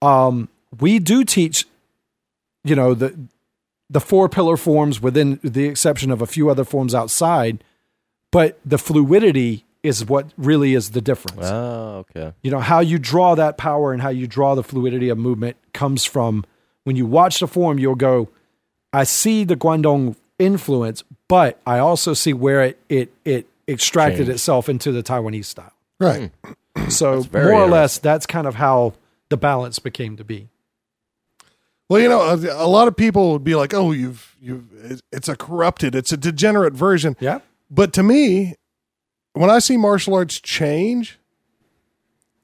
Um, 0.00 0.48
we 0.80 0.98
do 0.98 1.22
teach, 1.22 1.66
you 2.64 2.74
know, 2.74 2.94
the 2.94 3.14
the 3.90 4.00
four 4.00 4.28
pillar 4.30 4.56
forms 4.56 5.02
within 5.02 5.38
the 5.42 5.66
exception 5.66 6.10
of 6.10 6.22
a 6.22 6.26
few 6.26 6.48
other 6.48 6.64
forms 6.64 6.94
outside, 6.94 7.62
but 8.30 8.58
the 8.64 8.78
fluidity 8.78 9.64
is 9.82 10.04
what 10.04 10.26
really 10.36 10.74
is 10.74 10.90
the 10.90 11.00
difference 11.00 11.42
Oh, 11.46 12.04
okay. 12.10 12.32
you 12.42 12.50
know 12.50 12.60
how 12.60 12.80
you 12.80 12.98
draw 12.98 13.34
that 13.36 13.56
power 13.56 13.92
and 13.92 14.02
how 14.02 14.08
you 14.08 14.26
draw 14.26 14.54
the 14.54 14.62
fluidity 14.64 15.08
of 15.08 15.18
movement 15.18 15.56
comes 15.72 16.04
from 16.04 16.44
when 16.84 16.96
you 16.96 17.06
watch 17.06 17.38
the 17.40 17.46
form 17.46 17.78
you'll 17.78 17.94
go 17.94 18.28
i 18.92 19.04
see 19.04 19.44
the 19.44 19.56
guangdong 19.56 20.16
influence 20.38 21.04
but 21.28 21.60
i 21.66 21.78
also 21.78 22.14
see 22.14 22.32
where 22.32 22.62
it 22.64 22.80
it 22.88 23.12
it 23.24 23.46
extracted 23.68 24.18
Changed. 24.26 24.30
itself 24.32 24.68
into 24.68 24.92
the 24.92 25.02
taiwanese 25.02 25.44
style 25.46 25.72
Right. 26.00 26.30
so 26.88 27.24
more 27.32 27.52
or 27.54 27.68
less 27.68 27.98
that's 27.98 28.26
kind 28.26 28.46
of 28.46 28.56
how 28.56 28.94
the 29.28 29.36
balance 29.36 29.78
became 29.78 30.16
to 30.16 30.24
be 30.24 30.48
Well, 31.88 32.00
you 32.00 32.08
know, 32.08 32.20
a, 32.22 32.64
a 32.64 32.68
lot 32.68 32.88
of 32.88 32.96
people 32.96 33.32
would 33.32 33.44
be 33.44 33.54
like, 33.54 33.72
"Oh, 33.72 33.92
you've 33.92 34.34
you've 34.42 34.64
it's 35.12 35.28
a 35.28 35.36
corrupted, 35.36 35.94
it's 35.94 36.10
a 36.12 36.16
degenerate 36.16 36.72
version." 36.74 37.16
yeah 37.20 37.38
But 37.70 37.92
to 37.94 38.02
me, 38.02 38.54
when 39.32 39.50
I 39.50 39.58
see 39.58 39.76
martial 39.76 40.14
arts 40.14 40.40
change, 40.40 41.18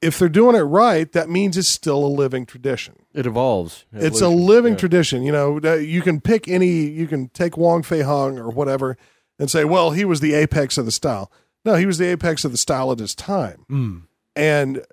if 0.01 0.19
they're 0.19 0.27
doing 0.29 0.55
it 0.55 0.59
right, 0.61 1.09
that 1.13 1.29
means 1.29 1.57
it's 1.57 1.67
still 1.69 2.05
a 2.05 2.07
living 2.07 2.45
tradition. 2.45 2.95
It 3.13 3.25
evolves. 3.25 3.85
It's 3.93 4.21
a 4.21 4.27
living 4.27 4.73
Yeah. 4.73 4.79
tradition. 4.79 5.23
You 5.23 5.31
know, 5.31 5.75
you 5.77 6.01
can 6.01 6.19
pick 6.19 6.47
any, 6.47 6.87
you 6.87 7.07
can 7.07 7.29
take 7.29 7.55
Wong 7.57 7.83
Fei 7.83 8.01
Hung 8.01 8.37
or 8.37 8.49
whatever 8.49 8.97
and 9.39 9.49
say, 9.49 9.63
well, 9.63 9.91
he 9.91 10.03
was 10.03 10.19
the 10.19 10.33
apex 10.33 10.77
of 10.77 10.85
the 10.85 10.91
style. 10.91 11.31
No, 11.63 11.75
he 11.75 11.85
was 11.85 11.97
the 11.97 12.07
apex 12.07 12.43
of 12.43 12.51
the 12.51 12.57
style 12.57 12.91
at 12.91 12.99
his 12.99 13.15
time. 13.15 13.65
Mm. 13.71 14.01
And 14.35 14.83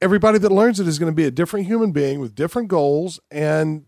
everybody 0.00 0.38
that 0.38 0.52
learns 0.52 0.78
it 0.78 0.86
is 0.86 0.98
going 1.00 1.10
to 1.10 1.16
be 1.16 1.24
a 1.24 1.30
different 1.32 1.66
human 1.66 1.90
being 1.90 2.20
with 2.20 2.34
different 2.34 2.68
goals 2.68 3.18
and 3.30 3.84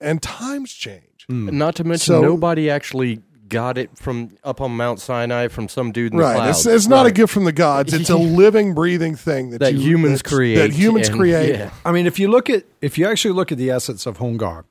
and 0.00 0.22
times 0.22 0.72
change. 0.72 1.26
Mm. 1.30 1.52
Not 1.52 1.74
to 1.74 1.84
mention, 1.84 2.14
So- 2.14 2.22
nobody 2.22 2.70
actually 2.70 3.20
got 3.48 3.78
it 3.78 3.96
from 3.98 4.36
up 4.44 4.60
on 4.60 4.72
Mount 4.76 5.00
Sinai 5.00 5.48
from 5.48 5.68
some 5.68 5.92
dude 5.92 6.12
in 6.12 6.18
the 6.18 6.24
clouds. 6.24 6.58
It's, 6.58 6.66
it's 6.66 6.86
not 6.86 7.06
a 7.06 7.10
gift 7.10 7.32
from 7.32 7.44
the 7.44 7.52
gods. 7.52 7.92
It's 7.94 8.10
a 8.10 8.16
living, 8.42 8.74
breathing 8.74 9.14
thing 9.16 9.50
that, 9.50 9.60
that 9.60 9.74
you, 9.74 9.80
humans 9.80 10.22
create. 10.22 10.56
That 10.56 10.72
humans 10.72 11.08
and- 11.08 11.16
create. 11.18 11.48
Yeah. 11.58 11.70
I 11.84 11.92
mean, 11.92 12.06
if 12.06 12.18
you 12.18 12.28
look 12.28 12.50
at 12.50 12.64
if 12.80 12.98
you 12.98 13.06
actually 13.06 13.34
look 13.34 13.50
at 13.52 13.58
the 13.58 13.70
essence 13.70 14.06
of 14.06 14.18
Hung 14.18 14.36
Gar, 14.36 14.64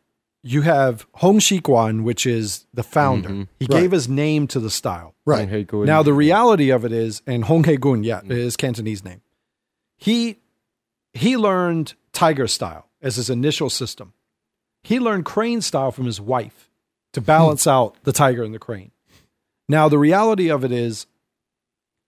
you 0.44 0.62
have 0.62 1.06
Hong 1.16 1.40
Shiguan, 1.40 2.04
which 2.04 2.26
is 2.26 2.66
the 2.74 2.84
founder. 2.84 3.30
Mm-hmm. 3.30 3.42
He 3.60 3.66
Right. 3.70 3.82
gave 3.82 3.92
his 3.92 4.08
name 4.08 4.48
to 4.48 4.60
the 4.60 4.70
style. 4.70 5.16
Right. 5.26 5.50
Now 5.74 6.04
the 6.04 6.14
reality 6.14 6.70
of 6.70 6.86
it 6.86 6.92
is, 6.92 7.22
and 7.28 7.44
Hong 7.46 7.64
He 7.64 7.76
Gun, 7.78 8.04
yeah, 8.04 8.22
is 8.30 8.56
Cantonese 8.56 9.04
name. 9.04 9.22
He 9.98 10.38
he 11.14 11.36
learned 11.36 11.96
Tiger 12.14 12.48
style 12.48 12.88
as 13.02 13.16
his 13.16 13.30
initial 13.30 13.70
system. 13.70 14.14
He 14.84 15.00
learned 15.00 15.26
Crane 15.26 15.62
style 15.62 15.92
from 15.92 16.06
his 16.06 16.22
wife 16.22 16.66
to 17.18 17.22
balance 17.22 17.63
hmm. 17.63 17.70
out 17.72 17.95
the 18.03 18.11
Tiger 18.11 18.43
and 18.43 18.53
the 18.53 18.59
Crane. 18.59 18.91
Now 19.68 19.89
the 19.89 19.97
reality 19.97 20.49
of 20.49 20.63
it 20.63 20.72
is, 20.72 21.07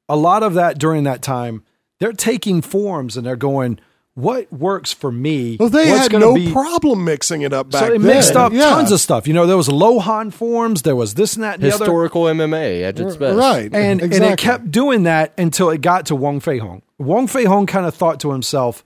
a 0.07 0.15
lot 0.15 0.43
of 0.43 0.53
that 0.53 0.77
during 0.79 1.03
that 1.03 1.21
time, 1.21 1.63
they're 1.99 2.13
taking 2.13 2.61
forms 2.61 3.17
and 3.17 3.25
they're 3.25 3.35
going, 3.35 3.79
"What 4.13 4.51
works 4.53 4.93
for 4.93 5.11
me? 5.11 5.57
Well, 5.59 5.69
they 5.69 5.89
What's 5.89 6.03
had 6.03 6.11
no 6.13 6.33
be 6.33 6.51
problem 6.51 7.03
mixing 7.03 7.41
it 7.41 7.53
up 7.53 7.69
back 7.71 7.81
then. 7.81 7.89
so 7.89 7.97
they 7.97 7.97
then. 7.97 8.15
mixed 8.15 8.35
up 8.35 8.53
Yeah. 8.53 8.69
tons 8.69 8.91
of 8.91 9.01
stuff. 9.01 9.27
You 9.27 9.33
know, 9.33 9.45
there 9.45 9.57
was 9.57 9.67
Lohan 9.67 10.31
forms, 10.31 10.83
there 10.83 10.95
was 10.95 11.15
this 11.15 11.35
and 11.35 11.43
that 11.43 11.55
and 11.55 11.63
the 11.63 11.73
other. 11.73 11.85
historical 11.85 12.23
MMA 12.23 12.83
at 12.83 12.99
its 12.99 13.17
best. 13.17 13.37
Right. 13.37 13.73
And 13.73 14.01
exactly. 14.01 14.27
and 14.27 14.33
it 14.33 14.39
kept 14.39 14.71
doing 14.71 15.03
that 15.03 15.33
until 15.37 15.69
it 15.69 15.81
got 15.81 16.05
to 16.07 16.15
Wong 16.15 16.39
Fei 16.39 16.59
Hung. 16.59 16.81
Wong 16.97 17.27
Fei 17.27 17.45
Hung 17.45 17.65
kind 17.65 17.85
of 17.85 17.93
thought 17.93 18.19
to 18.21 18.31
himself, 18.31 18.85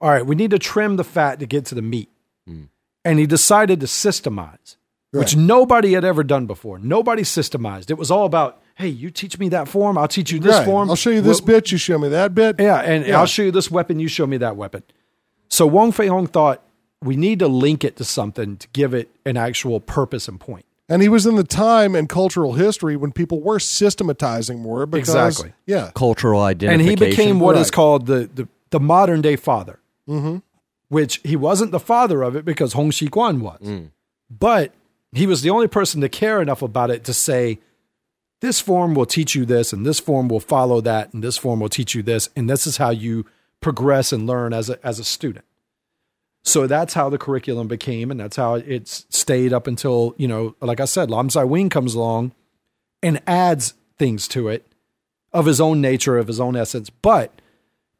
all 0.00 0.10
right, 0.10 0.24
we 0.24 0.34
need 0.34 0.50
to 0.50 0.58
trim 0.58 0.96
the 0.96 1.04
fat 1.04 1.40
to 1.40 1.46
get 1.46 1.64
to 1.66 1.74
the 1.74 1.82
meat. 1.82 2.10
Hmm. 2.46 2.64
And 3.04 3.18
he 3.18 3.26
decided 3.26 3.80
to 3.80 3.86
systemize, 3.86 4.76
which 5.18 5.36
nobody 5.36 5.92
had 5.92 6.04
ever 6.04 6.22
done 6.24 6.46
before. 6.46 6.78
Nobody 6.78 7.22
systemized. 7.22 7.90
It 7.90 7.98
was 7.98 8.10
all 8.10 8.24
about, 8.26 8.60
hey, 8.76 8.88
you 8.88 9.10
teach 9.10 9.38
me 9.38 9.48
that 9.50 9.68
form, 9.68 9.96
I'll 9.96 10.08
teach 10.08 10.32
you 10.32 10.38
this 10.40 10.56
Right. 10.56 10.64
form. 10.64 10.90
I'll 10.90 10.96
show 10.96 11.10
you 11.10 11.20
this 11.20 11.40
We'll- 11.40 11.46
bit. 11.60 11.72
You 11.72 11.78
show 11.78 11.98
me 11.98 12.08
that 12.08 12.34
bit. 12.34 12.56
yeah, 12.58 12.80
and 12.80 13.06
Yeah. 13.06 13.18
I'll 13.20 13.26
show 13.26 13.42
you 13.42 13.50
this 13.52 13.70
weapon, 13.70 14.00
you 14.00 14.08
show 14.08 14.26
me 14.26 14.36
that 14.38 14.56
weapon. 14.56 14.82
So 15.48 15.66
Wong 15.66 15.92
Fei 15.92 16.08
Hung 16.08 16.26
thought 16.26 16.62
we 17.02 17.16
need 17.16 17.38
to 17.38 17.48
link 17.48 17.84
it 17.84 17.96
to 17.96 18.04
something 18.04 18.56
to 18.56 18.66
give 18.72 18.94
it 18.94 19.08
an 19.26 19.36
actual 19.36 19.78
purpose 19.80 20.26
and 20.26 20.40
point. 20.40 20.64
And 20.88 21.00
he 21.00 21.08
was 21.08 21.24
in 21.26 21.36
the 21.36 21.44
time 21.44 21.94
and 21.94 22.08
cultural 22.08 22.54
history 22.54 22.96
when 22.96 23.12
people 23.12 23.40
were 23.40 23.58
systematizing 23.58 24.58
more. 24.60 24.84
Because, 24.86 25.08
Exactly. 25.14 25.52
Yeah. 25.66 25.90
Cultural 25.94 26.40
identity. 26.42 26.74
and 26.80 26.88
he 26.90 26.96
became 26.96 27.40
what 27.40 27.56
is 27.56 27.66
Right. 27.68 27.72
called 27.72 28.06
the, 28.06 28.28
the, 28.34 28.48
the 28.70 28.80
modern 28.80 29.20
day 29.22 29.36
father, 29.36 29.78
mm-hmm. 30.08 30.38
which 30.88 31.20
he 31.24 31.36
wasn't 31.36 31.70
the 31.72 31.80
father 31.80 32.22
of 32.22 32.36
it 32.36 32.44
because 32.44 32.72
Hong 32.74 32.90
Shiguan 32.90 33.40
was. 33.40 33.60
But 34.30 34.72
he 35.16 35.26
was 35.26 35.42
the 35.42 35.50
only 35.50 35.68
person 35.68 36.00
to 36.00 36.08
care 36.08 36.42
enough 36.42 36.62
about 36.62 36.90
it 36.90 37.04
to 37.04 37.14
say, 37.14 37.58
this 38.40 38.60
form 38.60 38.94
will 38.94 39.06
teach 39.06 39.34
you 39.34 39.44
this, 39.44 39.72
and 39.72 39.86
this 39.86 40.00
form 40.00 40.28
will 40.28 40.40
follow 40.40 40.80
that, 40.82 41.14
and 41.14 41.24
this 41.24 41.36
form 41.36 41.60
will 41.60 41.68
teach 41.68 41.94
you 41.94 42.02
this, 42.02 42.28
and 42.36 42.50
this 42.50 42.66
is 42.66 42.76
how 42.76 42.90
you 42.90 43.24
progress 43.60 44.12
and 44.12 44.26
learn 44.26 44.52
as 44.52 44.68
a, 44.68 44.84
as 44.86 44.98
a 44.98 45.04
student. 45.04 45.44
So 46.42 46.66
that's 46.66 46.92
how 46.92 47.08
the 47.08 47.16
curriculum 47.16 47.68
became, 47.68 48.10
and 48.10 48.20
that's 48.20 48.36
how 48.36 48.56
it's 48.56 49.06
stayed 49.08 49.54
up 49.54 49.66
until, 49.66 50.14
you 50.18 50.28
know, 50.28 50.54
like 50.60 50.78
I 50.78 50.84
said, 50.84 51.10
Lam 51.10 51.30
Sai 51.30 51.44
Wing 51.44 51.70
comes 51.70 51.94
along 51.94 52.32
and 53.02 53.22
adds 53.26 53.72
things 53.98 54.28
to 54.28 54.48
it 54.48 54.66
of 55.32 55.46
his 55.46 55.60
own 55.60 55.80
nature, 55.80 56.18
of 56.18 56.26
his 56.26 56.40
own 56.40 56.54
essence. 56.54 56.90
But, 56.90 57.40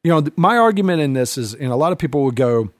you 0.03 0.11
know, 0.11 0.27
my 0.37 0.59
argument 0.59 1.01
in 1.01 1.15
this 1.15 1.39
is, 1.39 1.55
and 1.55 1.73
a 1.73 1.77
lot 1.77 1.93
of 1.93 1.99
people 1.99 2.23
would 2.25 2.37
go, 2.37 2.71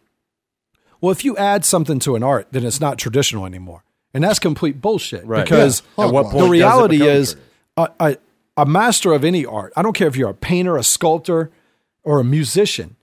well, 1.01 1.13
if 1.13 1.25
you 1.25 1.35
add 1.39 1.65
something 1.65 1.99
to 2.01 2.15
an 2.15 2.23
art, 2.23 2.49
then 2.51 2.67
it's 2.67 2.81
not 2.81 2.99
traditional 2.99 3.47
anymore. 3.47 3.85
And 4.15 4.23
that's 4.25 4.39
complete 4.39 4.81
bullshit. 4.81 5.27
Right. 5.27 5.45
Because 5.45 5.83
Yeah. 5.99 6.07
At 6.07 6.13
what 6.13 6.23
the 6.25 6.29
point 6.31 6.43
does 6.45 6.51
reality 6.51 7.03
is 7.07 7.37
a, 7.77 7.89
a, 8.01 8.17
a 8.57 8.65
master 8.65 9.13
of 9.13 9.25
any 9.25 9.45
art, 9.45 9.73
I 9.77 9.83
don't 9.83 9.93
care 9.95 10.07
if 10.09 10.17
you're 10.17 10.31
a 10.31 10.35
painter, 10.35 10.77
a 10.77 10.85
sculptor, 10.85 11.51
or 12.05 12.21
a 12.21 12.25
musician, 12.25 12.97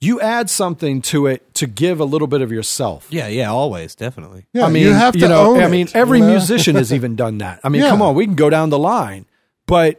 you 0.00 0.20
add 0.20 0.50
something 0.50 1.00
to 1.00 1.26
it 1.26 1.54
to 1.54 1.66
give 1.66 1.98
a 2.00 2.04
little 2.04 2.26
bit 2.28 2.42
of 2.42 2.52
yourself. 2.52 3.06
Yeah, 3.08 3.26
yeah, 3.28 3.50
always, 3.50 3.94
definitely. 3.94 4.44
Yeah, 4.52 4.66
I 4.66 4.68
mean, 4.70 4.82
you 4.82 4.92
have 4.92 5.14
to 5.14 5.18
you 5.20 5.28
know, 5.28 5.52
own 5.54 5.60
I 5.60 5.66
it, 5.66 5.70
mean, 5.70 5.88
every 5.94 6.18
you 6.18 6.24
know? 6.24 6.30
musician 6.32 6.76
has 6.76 6.92
even 6.98 7.16
done 7.16 7.38
that. 7.38 7.60
I 7.64 7.70
mean, 7.70 7.80
Yeah. 7.82 7.88
come 7.90 8.02
on, 8.02 8.14
we 8.14 8.26
can 8.26 8.34
go 8.34 8.50
down 8.50 8.68
the 8.68 8.78
line, 8.78 9.24
but 9.66 9.98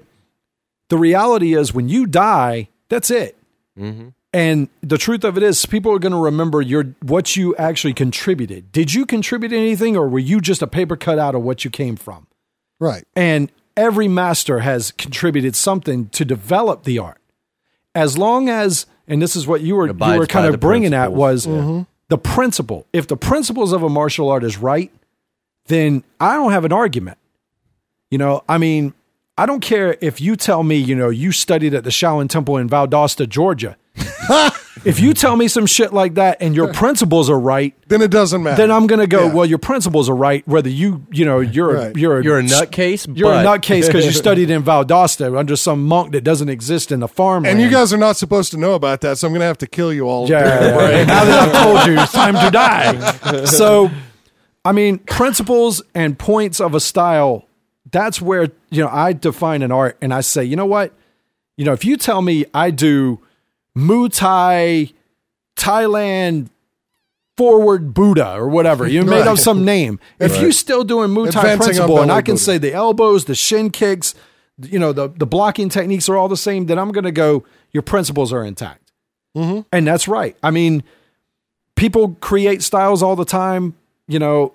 the 0.90 0.98
reality 0.98 1.56
is, 1.56 1.74
when 1.74 1.90
you 1.90 2.06
die, 2.06 2.70
that's 2.90 3.10
it. 3.10 3.36
Mm-hmm. 3.80 4.10
And 4.36 4.68
the 4.82 4.98
truth 4.98 5.24
of 5.24 5.38
it 5.38 5.44
is, 5.44 5.66
people 5.66 5.94
are 5.94 6.00
going 6.00 6.12
to 6.12 6.20
remember 6.20 6.62
your 6.62 6.94
what 7.02 7.38
you 7.38 7.56
actually 7.56 7.94
contributed. 7.94 8.70
Did 8.74 8.94
you 8.94 9.06
contribute 9.06 9.54
anything, 9.54 9.96
or 9.96 10.10
were 10.10 10.20
you 10.20 10.42
just 10.42 10.62
a 10.62 10.68
paper 10.68 10.98
cutout 10.98 11.36
of 11.36 11.42
what 11.42 11.64
you 11.64 11.72
came 11.72 11.96
from? 11.96 12.28
right. 12.78 13.06
And 13.16 13.50
every 13.78 14.10
master 14.10 14.60
has 14.60 14.92
contributed 14.92 15.56
something 15.56 16.10
to 16.10 16.26
develop 16.26 16.84
the 16.84 17.00
art. 17.00 17.22
As 17.96 18.18
long 18.18 18.50
as, 18.50 18.86
and 19.08 19.22
this 19.22 19.38
is 19.38 19.48
what 19.48 19.62
you 19.62 19.76
were 19.76 19.88
you 19.88 20.20
were 20.20 20.28
kind 20.28 20.46
of 20.46 20.52
the 20.52 20.58
bringing 20.58 20.94
at 20.94 21.14
was 21.14 21.46
principles. 21.46 21.86
the 22.10 22.18
principle. 22.18 22.88
If 22.92 23.08
the 23.08 23.16
principles 23.16 23.72
of 23.72 23.84
a 23.84 23.90
martial 23.90 24.30
art 24.30 24.44
is 24.44 24.58
right, 24.58 24.92
then 25.68 26.04
I 26.20 26.34
don't 26.34 26.52
have 26.52 26.66
an 26.66 26.74
argument. 26.74 27.18
You 28.12 28.18
know, 28.18 28.44
I 28.50 28.58
mean, 28.58 28.94
I 29.38 29.46
don't 29.46 29.62
care 29.62 29.96
if 30.02 30.20
you 30.20 30.36
tell 30.36 30.62
me, 30.64 30.76
you 30.76 30.94
know, 30.94 31.08
you 31.08 31.32
studied 31.32 31.74
at 31.74 31.86
the 31.86 31.90
Shaolin 31.90 32.28
Temple 32.28 32.58
in 32.58 32.68
Valdosta, 32.68 33.30
Georgia. 33.30 33.78
if 34.86 35.00
you 35.00 35.14
tell 35.14 35.36
me 35.36 35.48
some 35.48 35.66
shit 35.66 35.94
like 35.94 36.16
that 36.16 36.38
and 36.42 36.56
your 36.56 36.72
principles 36.74 37.30
are 37.30 37.40
right, 37.40 37.74
Then 37.88 38.02
it 38.02 38.12
doesn't 38.12 38.44
matter. 38.44 38.58
then 38.58 38.72
I'm 38.72 38.88
going 38.88 39.00
to 39.00 39.08
go, 39.08 39.26
Yeah. 39.28 39.34
well, 39.34 39.46
your 39.46 39.58
principles 39.58 40.10
are 40.10 40.16
right, 40.16 40.48
whether 40.48 40.70
you, 40.70 41.06
you 41.12 41.26
know, 41.26 41.40
you're 41.40 41.74
Right. 41.74 41.96
a, 41.96 42.00
you're 42.00 42.20
a, 42.20 42.24
You're 42.24 42.40
a 42.40 42.44
nutcase. 42.44 43.18
you're 43.18 43.32
a 43.34 43.38
nutcase 43.44 43.88
because 43.88 44.06
you 44.06 44.12
studied 44.26 44.50
in 44.50 44.64
Valdosta 44.64 45.38
under 45.38 45.56
some 45.56 45.86
monk 45.86 46.12
that 46.12 46.24
doesn't 46.24 46.50
exist 46.50 46.92
in 46.92 47.00
the 47.00 47.08
farm. 47.08 47.46
and 47.46 47.60
you 47.62 47.70
guys 47.70 47.94
are 47.94 47.98
not 47.98 48.18
supposed 48.18 48.52
to 48.52 48.58
know 48.58 48.74
about 48.74 49.02
that, 49.02 49.18
so 49.18 49.28
I'm 49.28 49.34
going 49.34 49.42
to 49.42 49.46
have 49.48 49.58
to 49.60 49.68
kill 49.68 49.94
you 49.94 50.08
all. 50.08 50.30
yeah, 50.30 50.44
now 51.08 51.24
that 51.26 51.50
I've 51.50 51.64
told 51.64 51.88
you, 51.88 52.02
it's 52.02 52.12
time 52.12 52.36
to 52.36 52.52
die. 52.52 53.46
So, 53.46 53.90
I 54.64 54.72
mean, 54.72 54.98
principles 55.00 55.82
and 55.94 56.18
points 56.18 56.60
of 56.60 56.74
a 56.76 56.80
style. 56.80 57.48
That's 57.92 58.20
where 58.22 58.50
you 58.72 58.82
know 58.84 58.90
I 58.92 59.14
define 59.14 59.62
an 59.62 59.72
art, 59.72 59.98
and 60.02 60.14
I 60.14 60.22
say, 60.22 60.44
you 60.44 60.56
know 60.56 60.66
what, 60.66 60.92
you 61.56 61.64
know, 61.66 61.72
if 61.74 61.86
you 61.86 61.98
tell 61.98 62.22
me 62.22 62.46
I 62.54 62.72
do 62.72 63.20
Muay 63.78 64.12
Thai, 64.12 64.94
Thailand. 65.56 66.50
Forward 67.38 67.94
Buddha 67.94 68.32
or 68.36 68.48
whatever 68.48 68.88
you 68.88 69.04
made 69.04 69.28
up 69.28 69.38
some 69.38 69.66
name. 69.66 70.00
If 70.22 70.40
you're 70.40 70.54
still 70.54 70.86
doing 70.86 71.10
Muay 71.10 71.32
Thai 71.32 71.42
Advancing 71.42 71.66
principle, 71.66 72.02
and 72.02 72.10
I 72.10 72.22
can 72.22 72.36
Buddha. 72.36 72.44
say 72.46 72.58
the 72.58 72.72
elbows, 72.72 73.26
the 73.26 73.36
shin 73.36 73.72
kicks, 73.72 74.16
you 74.62 74.80
know, 74.80 74.94
the 74.94 75.10
the 75.10 75.26
blocking 75.26 75.68
techniques 75.68 76.08
are 76.08 76.16
all 76.16 76.30
the 76.30 76.38
same, 76.38 76.68
then 76.68 76.80
I'm 76.80 76.94
going 76.94 77.04
to 77.04 77.12
go. 77.12 77.44
Your 77.74 77.84
principles 77.84 78.32
are 78.32 78.42
intact, 78.42 78.94
mm-hmm. 79.36 79.64
and 79.74 79.86
that's 79.86 80.08
right. 80.08 80.38
I 80.42 80.52
mean, 80.52 80.82
people 81.76 82.16
create 82.22 82.64
styles 82.64 83.04
all 83.04 83.18
the 83.18 83.26
time, 83.26 83.76
you 84.08 84.18
know, 84.18 84.54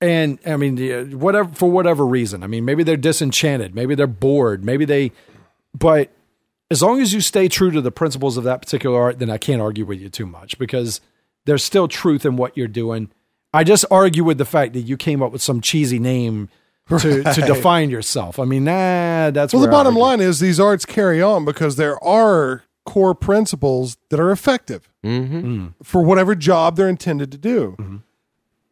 and 0.00 0.38
I 0.46 0.56
mean, 0.56 1.18
whatever 1.18 1.52
for 1.52 1.68
whatever 1.68 2.06
reason. 2.06 2.44
I 2.44 2.46
mean, 2.46 2.64
maybe 2.64 2.84
they're 2.84 2.96
disenchanted, 2.96 3.74
maybe 3.74 3.96
they're 3.96 4.06
bored, 4.06 4.64
maybe 4.64 4.84
they, 4.84 5.10
but 5.76 6.08
as 6.70 6.82
long 6.82 7.00
as 7.00 7.12
you 7.12 7.20
stay 7.20 7.48
true 7.48 7.70
to 7.70 7.80
the 7.80 7.90
principles 7.90 8.36
of 8.36 8.44
that 8.44 8.62
particular 8.62 9.00
art, 9.00 9.18
then 9.18 9.30
I 9.30 9.38
can't 9.38 9.60
argue 9.60 9.84
with 9.84 10.00
you 10.00 10.08
too 10.08 10.26
much 10.26 10.58
because 10.58 11.00
there's 11.44 11.64
still 11.64 11.88
truth 11.88 12.24
in 12.24 12.36
what 12.36 12.56
you're 12.56 12.68
doing. 12.68 13.10
I 13.52 13.64
just 13.64 13.84
argue 13.90 14.22
with 14.22 14.38
the 14.38 14.44
fact 14.44 14.74
that 14.74 14.82
you 14.82 14.96
came 14.96 15.22
up 15.22 15.32
with 15.32 15.42
some 15.42 15.60
cheesy 15.60 15.98
name 15.98 16.48
to, 16.88 17.24
to 17.24 17.40
define 17.46 17.90
yourself. 17.90 18.38
I 18.38 18.44
mean, 18.44 18.64
nah, 18.64 19.30
that's 19.30 19.52
Well, 19.52 19.62
the 19.62 19.68
where 19.68 19.74
I 19.74 19.78
bottom 19.78 19.96
line 19.96 20.20
is 20.20 20.38
these 20.38 20.60
arts 20.60 20.84
carry 20.84 21.20
on 21.20 21.44
because 21.44 21.76
there 21.76 22.02
are 22.04 22.62
core 22.86 23.14
principles 23.14 23.96
that 24.08 24.20
are 24.20 24.30
effective 24.30 24.88
mm-hmm. 25.04 25.40
hmm. 25.40 25.66
for 25.82 26.02
whatever 26.02 26.34
job 26.34 26.76
they're 26.76 26.88
intended 26.88 27.32
to 27.32 27.38
do. 27.38 27.76
Mm-hmm. 27.78 27.96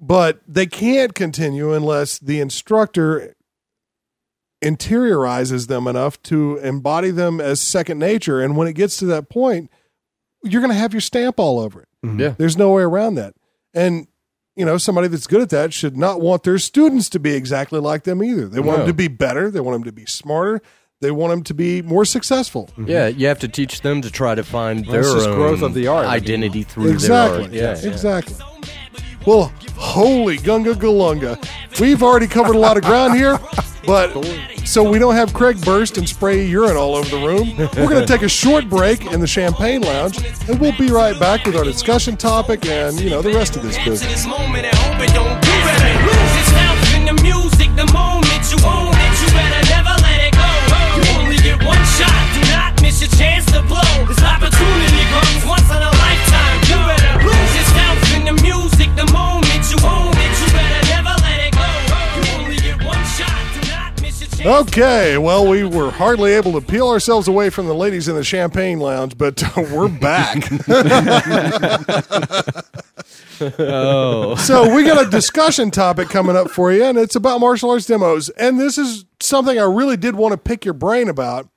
But 0.01 0.40
they 0.46 0.66
can't 0.66 1.14
continue 1.14 1.72
unless 1.72 2.20
the 2.20 2.38
instructor 2.38 3.34
interiorizes 4.63 5.69
them 5.69 5.87
enough 5.87 6.21
to 6.25 6.57
embody 6.59 7.11
them 7.11 7.41
as 7.41 7.61
second 7.61 7.99
nature. 7.99 8.41
And 8.41 8.57
when 8.57 8.69
it 8.69 8.73
gets 8.75 8.97
to 8.99 9.07
that 9.07 9.29
point, 9.29 9.71
you're 10.43 10.61
going 10.61 10.73
to 10.73 10.79
have 10.79 10.93
your 10.93 11.01
stamp 11.01 11.39
all 11.39 11.59
over 11.59 11.83
it. 11.83 11.89
Mm-hmm. 12.05 12.21
Yeah. 12.21 12.35
There's 12.39 12.57
no 12.57 12.73
way 12.73 12.83
around 12.83 13.15
that. 13.17 13.35
And 13.75 14.07
you 14.57 14.65
know, 14.65 14.77
somebody 14.77 15.07
that's 15.07 15.29
good 15.29 15.41
at 15.41 15.51
that 15.51 15.73
should 15.73 15.97
not 15.97 16.21
want 16.21 16.43
their 16.43 16.59
students 16.59 17.09
to 17.11 17.21
be 17.21 17.33
exactly 17.35 17.79
like 17.79 18.03
them 18.03 18.25
either. 18.25 18.49
They 18.49 18.59
want 18.59 18.79
No. 18.79 18.85
them 18.85 18.87
to 18.89 18.95
be 18.95 19.07
better. 19.07 19.53
They 19.53 19.61
want 19.61 19.77
them 19.77 19.85
to 19.85 19.93
be 19.93 20.05
smarter. 20.05 20.61
They 21.01 21.13
want 21.13 21.31
them 21.31 21.45
to 21.45 21.55
be 21.55 21.81
more 21.81 22.05
successful. 22.05 22.69
Mm-hmm. 22.73 22.87
Yeah, 22.89 23.07
you 23.07 23.29
have 23.29 23.39
to 23.39 23.47
teach 23.49 23.83
them 23.83 24.03
to 24.03 24.11
try 24.11 24.35
to 24.35 24.43
find 24.43 24.85
their 24.87 25.07
own 25.07 25.37
growth 25.37 25.63
of 25.63 25.75
the 25.75 25.87
art. 25.87 26.07
Identity 26.07 26.65
through 26.65 26.91
Exactly. 26.91 27.47
their 27.57 27.71
art. 27.71 27.85
Yeah, 27.85 27.91
Exactly. 27.93 28.35
Well, 29.25 29.53
holy 29.77 30.39
gunga 30.39 30.73
galunga. 30.75 31.39
We've 31.79 32.03
already 32.03 32.27
covered 32.27 32.57
a 32.57 32.59
lot 32.59 32.77
of 32.77 32.83
ground 32.83 33.15
here, 33.17 33.39
but 33.87 34.12
so 34.64 34.89
we 34.89 34.99
don't 34.99 35.14
have 35.14 35.33
Craig 35.33 35.61
burst 35.64 35.99
and 35.99 36.09
spray 36.09 36.47
urine 36.47 36.76
all 36.76 36.95
over 36.95 37.09
the 37.09 37.26
room. 37.26 37.57
We're 37.57 37.89
going 37.89 38.07
to 38.07 38.07
take 38.07 38.22
a 38.22 38.29
short 38.29 38.68
break 38.68 39.07
in 39.07 39.20
the 39.20 39.26
Champagne 39.26 39.83
Lounge, 39.83 40.18
and 40.49 40.61
we'll 40.61 40.76
be 40.76 40.89
right 40.89 41.18
back 41.18 41.45
with 41.45 41.57
our 41.57 41.64
discussion 41.64 42.16
topic 42.16 42.66
and, 42.66 42.99
you 43.01 43.11
know, 43.11 43.22
the 43.22 43.33
rest 43.33 43.57
of 43.57 43.62
this 43.62 43.79
business. 43.85 44.26
moment 44.26 44.68
Okay, 64.49 65.18
well, 65.18 65.46
we 65.46 65.62
were 65.62 65.90
hardly 65.90 66.32
able 66.32 66.53
to 66.53 66.62
peel 66.62 66.88
ourselves 66.88 67.28
away 67.28 67.51
from 67.51 67.66
the 67.66 67.74
ladies 67.74 68.09
in 68.09 68.14
the 68.14 68.24
Champagne 68.24 68.80
Lounge, 68.80 69.18
but 69.18 69.42
uh, 69.44 69.62
we're 69.70 69.88
back. 69.88 70.49
Oh, 73.40 74.34
so 74.36 74.74
we 74.74 74.84
got 74.84 75.07
a 75.07 75.11
discussion 75.11 75.70
topic 75.70 76.09
coming 76.09 76.34
up 76.34 76.51
for 76.51 76.72
you, 76.72 76.82
and 76.82 76.96
it's 76.96 77.14
about 77.14 77.40
martial 77.40 77.70
arts 77.70 77.84
demos. 77.84 78.30
And 78.30 78.59
this 78.59 78.78
is 78.78 79.05
something 79.20 79.59
I 79.59 79.64
really 79.64 79.96
did 79.99 80.16
want 80.16 80.32
to 80.32 80.38
pick 80.38 80.64
your 80.64 80.74
brain 80.74 81.11
about. 81.11 81.49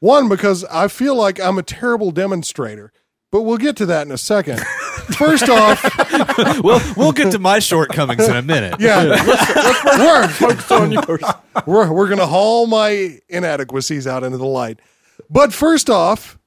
One, 0.00 0.28
because 0.28 0.62
I 0.64 0.88
feel 0.88 1.16
like 1.16 1.40
I'm 1.40 1.56
a 1.58 1.62
terrible 1.62 2.10
demonstrator, 2.10 2.92
but 3.32 3.42
we'll 3.42 3.56
get 3.56 3.76
to 3.76 3.86
that 3.86 4.06
in 4.06 4.12
a 4.12 4.18
second. 4.18 4.60
First 5.16 5.48
off, 5.48 5.82
well, 6.62 6.94
we'll 6.96 7.12
get 7.12 7.32
to 7.32 7.38
my 7.38 7.58
shortcomings 7.58 8.26
in 8.28 8.36
a 8.36 8.42
minute. 8.42 8.80
yeah, 8.80 9.02
let's, 9.02 9.26
let's, 9.26 9.98
we're, 9.98 10.28
focus 10.28 10.70
on 10.70 10.92
yours. 10.92 11.22
We're, 11.66 11.90
we're 11.90 12.06
going 12.06 12.18
to 12.18 12.26
haul 12.26 12.66
my 12.66 13.18
inadequacies 13.28 14.06
out 14.06 14.22
into 14.24 14.36
the 14.36 14.44
light. 14.44 14.78
But 15.30 15.54
first 15.54 15.88
off, 15.88 16.38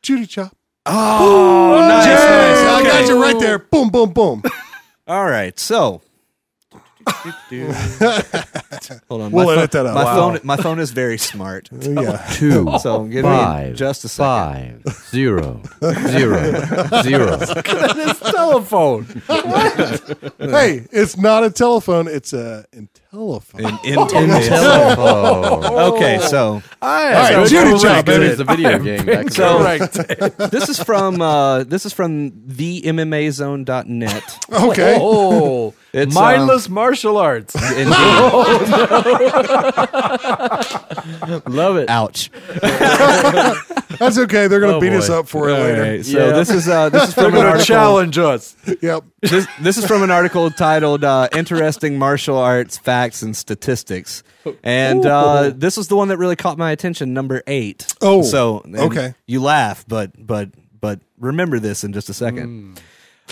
Judy 0.00 0.26
Chop. 0.26 0.56
Oh, 0.86 1.76
nice, 1.78 2.06
Yes, 2.06 2.64
nice. 2.64 2.86
I 2.86 3.00
got 3.00 3.08
you 3.08 3.20
right 3.22 3.38
there. 3.38 3.58
Boom, 3.58 3.90
boom, 3.90 4.12
boom. 4.12 4.42
All 5.06 5.26
right, 5.26 5.58
so. 5.58 6.00
Hold 9.08 9.22
on, 9.22 9.30
We'll 9.32 9.46
my 9.46 9.52
edit 9.54 9.72
phone, 9.72 9.84
that 9.84 9.86
out. 9.86 9.94
My 9.94 10.04
Wow. 10.04 10.16
phone, 10.16 10.40
my 10.42 10.56
phone 10.56 10.78
is 10.80 10.90
very 10.90 11.18
smart. 11.18 11.68
Yeah. 11.86 12.16
Two, 12.32 12.68
So 12.80 13.04
give 13.04 13.22
five, 13.24 13.70
me 13.70 13.74
just 13.76 14.04
a 14.04 14.08
second. 14.08 14.82
five, 14.84 14.96
zero, 15.10 15.62
zero, 16.08 16.52
zero. 17.02 17.36
telephone. 18.32 19.04
hey, 20.38 20.84
it's 20.90 21.16
not 21.16 21.44
a 21.44 21.50
telephone. 21.50 22.08
It's 22.08 22.32
a 22.32 22.64
intelligence 22.72 23.00
telephone. 23.10 23.60
In, 23.60 23.78
in 23.84 23.98
Okay, 23.98 24.38
so 26.28 26.62
I 26.82 27.12
right, 27.12 27.32
am 27.32 27.46
Judy 27.46 27.70
correct. 27.70 27.82
Chop, 27.82 28.04
Good 28.06 28.20
baby. 28.20 28.30
as 28.32 28.38
the 28.38 28.44
video 28.44 28.78
game. 28.78 29.04
Back 29.06 29.30
So- 29.30 30.46
this 30.48 30.68
is 30.68 30.82
from 30.82 31.20
uh, 31.22 31.64
this 31.64 31.86
is 31.86 31.92
from 31.92 32.30
themmazone.net. 32.32 34.38
Okay. 34.66 34.98
Oh, 35.00 35.74
It's, 35.92 36.14
mindless 36.14 36.68
martial 36.68 37.16
arts. 37.16 37.54
Indeed. 37.54 37.86
love 41.46 41.76
it. 41.76 41.88
Ouch. 41.88 42.30
That's 43.98 44.18
okay. 44.18 44.46
They're 44.46 44.60
going 44.60 44.72
to 44.72 44.76
Oh, 44.76 44.80
beat 44.80 44.92
us 44.92 45.08
up 45.08 45.26
for 45.28 45.48
it 45.48 45.54
later. 45.54 45.80
right, 45.82 46.04
so 46.04 46.18
Yeah. 46.18 46.32
this 46.32 46.50
is 46.50 46.68
uh, 46.68 46.88
this 46.90 47.08
is 47.08 47.14
They're 47.14 47.30
from 47.30 47.38
an 47.38 47.46
article. 47.46 47.64
challenge 47.64 48.18
us. 48.18 48.54
Yep. 48.82 49.04
This, 49.22 49.46
this 49.60 49.78
is 49.78 49.86
from 49.86 50.02
an 50.02 50.10
article 50.10 50.50
titled 50.50 51.02
uh, 51.04 51.28
"Interesting 51.34 51.98
Martial 51.98 52.36
Arts 52.38 52.76
Facts 52.78 52.95
and 53.22 53.36
Statistics," 53.36 54.22
and 54.62 55.04
uh, 55.06 55.52
this 55.54 55.78
is 55.78 55.88
the 55.88 55.96
one 55.96 56.08
that 56.08 56.18
really 56.18 56.36
caught 56.36 56.58
my 56.58 56.70
attention. 56.70 57.14
Number 57.14 57.42
eight. 57.46 57.86
Oh, 58.00 58.22
so 58.22 58.64
okay. 58.74 59.14
You 59.26 59.42
laugh, 59.42 59.84
but 59.86 60.12
but 60.18 60.50
but 60.80 61.00
remember 61.18 61.58
this 61.58 61.84
in 61.84 61.92
just 61.92 62.08
a 62.08 62.14
second. 62.14 62.80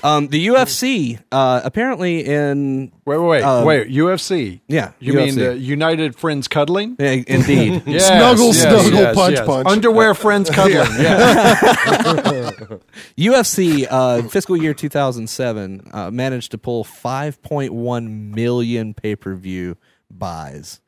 Um, 0.02 0.28
the 0.28 0.48
UFC 0.48 1.18
uh, 1.30 1.60
apparently 1.64 2.24
in 2.26 2.92
Wait, 3.04 3.16
wait, 3.18 3.26
wait. 3.28 3.42
Um, 3.42 3.64
wait. 3.64 3.88
UFC. 3.88 4.60
yeah, 4.66 4.92
You 4.98 5.12
UFC. 5.12 5.16
mean 5.16 5.34
the 5.36 5.56
United 5.58 6.16
Friends 6.16 6.48
Cuddling? 6.48 6.96
Yeah, 6.98 7.22
indeed. 7.26 7.82
Yes, 7.86 8.08
Snuggle, 8.08 8.52
snuggle, 8.52 9.14
punch, 9.14 9.38
punch. 9.46 9.68
Underwear 9.68 10.14
friends 10.14 10.50
cuddling. 10.50 10.74
yeah. 11.00 11.54
UFC 13.16 13.86
uh, 13.90 14.22
fiscal 14.28 14.56
year 14.56 14.74
2007 14.74 15.88
uh, 15.92 16.10
managed 16.10 16.50
to 16.52 16.58
pull 16.58 16.84
5.1 16.84 18.34
million 18.34 18.94
pay 18.94 19.16
per 19.16 19.34
view 19.34 19.76
buys. 20.10 20.80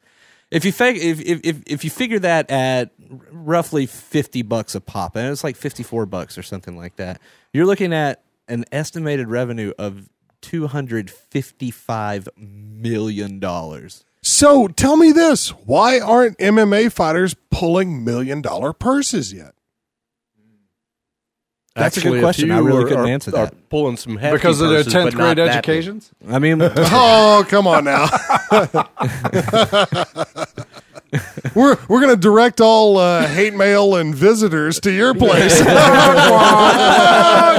If 0.51 0.65
you 0.65 0.73
fig- 0.73 0.99
if, 0.99 1.21
if 1.21 1.41
if 1.45 1.63
if 1.67 1.85
you 1.85 1.91
figure 1.91 2.21
that 2.21 2.51
at 2.51 2.91
r- 3.11 3.19
roughly 3.33 3.87
50 3.87 4.43
bucks 4.43 4.75
a 4.77 4.81
pop, 4.81 5.17
and 5.17 5.29
it's 5.31 5.43
like 5.43 5.57
54 5.57 6.07
bucks 6.07 6.39
or 6.39 6.43
something 6.43 6.77
like 6.77 6.97
that, 6.97 7.21
you're 7.53 7.67
looking 7.67 7.93
at 7.93 8.23
an 8.49 8.65
estimated 8.73 9.29
revenue 9.29 9.73
of 9.79 10.09
255 10.43 12.29
million 12.37 13.39
dollars. 13.41 14.05
So 14.23 14.69
tell 14.69 14.97
me 14.97 15.13
this: 15.13 15.51
Why 15.51 16.01
aren't 16.01 16.39
MMA 16.39 16.93
fighters 16.93 17.35
pulling 17.51 18.05
million 18.05 18.43
dollar 18.43 18.73
purses 18.73 19.33
yet? 19.33 19.53
That's 21.75 21.99
a 21.99 22.01
good 22.01 22.21
question. 22.23 22.51
I 22.51 22.59
really 22.59 22.85
are- 22.85 22.89
couldn't 22.89 23.05
are- 23.05 23.09
answer 23.09 23.31
are 23.37 23.47
that. 23.47 23.69
Pulling 23.69 23.99
some 23.99 24.17
hefty 24.17 24.39
Because 24.39 24.63
of 24.63 24.71
their 24.71 24.79
purses, 24.83 24.95
but 24.95 25.01
10th 25.01 25.13
not 25.13 25.19
grade 25.37 25.39
that 25.47 25.57
educations? 25.59 26.11
I 26.27 26.39
mean, 26.39 26.63
Oh, 26.77 27.45
come 27.49 27.67
on 27.67 27.85
now. 27.85 28.07
we're 31.55 31.77
we're 31.89 32.01
gonna 32.01 32.17
direct 32.17 32.61
all 32.61 32.99
uh, 32.99 33.27
hate 33.27 33.55
mail 33.55 33.95
and 33.97 34.15
visitors 34.15 34.81
to 34.81 34.91
your 34.91 35.15
place. 35.15 35.61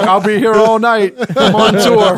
I'll 0.08 0.22
be 0.22 0.38
here 0.38 0.54
all 0.54 0.80
night. 0.80 1.16
I'm 1.38 1.56
on 1.56 1.74
tour. 1.74 2.18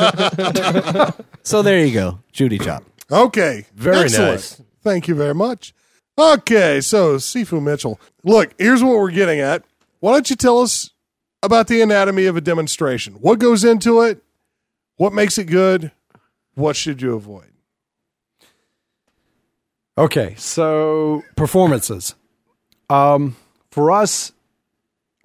so 1.43 1.61
there 1.61 1.86
you 1.86 1.93
go, 1.93 2.19
Judy 2.32 2.57
Chop. 2.57 2.84
Okay. 3.11 3.65
Very 3.75 4.05
Excellent. 4.05 4.32
nice. 4.32 4.61
Thank 4.84 5.07
you 5.07 5.15
very 5.15 5.34
much. 5.36 5.73
Okay, 6.17 6.82
so 6.82 7.15
Sifu 7.15 7.61
Mitchell. 7.61 7.99
Look, 8.23 8.53
here's 8.57 8.84
what 8.84 8.97
we're 8.97 9.11
getting 9.11 9.39
at. 9.39 9.63
Why 9.99 10.13
don't 10.13 10.30
you 10.30 10.36
tell 10.36 10.59
us 10.59 10.89
about 11.41 11.67
the 11.67 11.82
anatomy 11.82 12.25
of 12.25 12.36
a 12.36 12.41
demonstration? 12.41 13.13
What 13.15 13.39
goes 13.39 13.63
into 13.63 14.01
it? 14.01 14.21
What 14.97 15.13
makes 15.13 15.38
it 15.38 15.45
good? 15.45 15.91
What 16.55 16.75
should 16.75 17.01
you 17.01 17.15
avoid? 17.15 17.49
Okay, 20.00 20.34
so 20.38 21.26
performances. 21.36 22.16
Um, 22.89 23.36
for 23.70 23.91
us, 23.91 24.32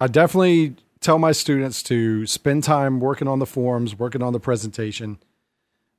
I 0.01 0.07
definitely 0.07 0.75
tell 0.99 1.17
my 1.17 1.31
students 1.31 1.81
to 1.83 2.25
spend 2.25 2.65
time 2.65 2.99
working 2.99 3.29
on 3.29 3.39
the 3.39 3.45
forms, 3.45 3.97
working 3.97 4.21
on 4.21 4.33
the 4.33 4.39
presentation, 4.39 5.17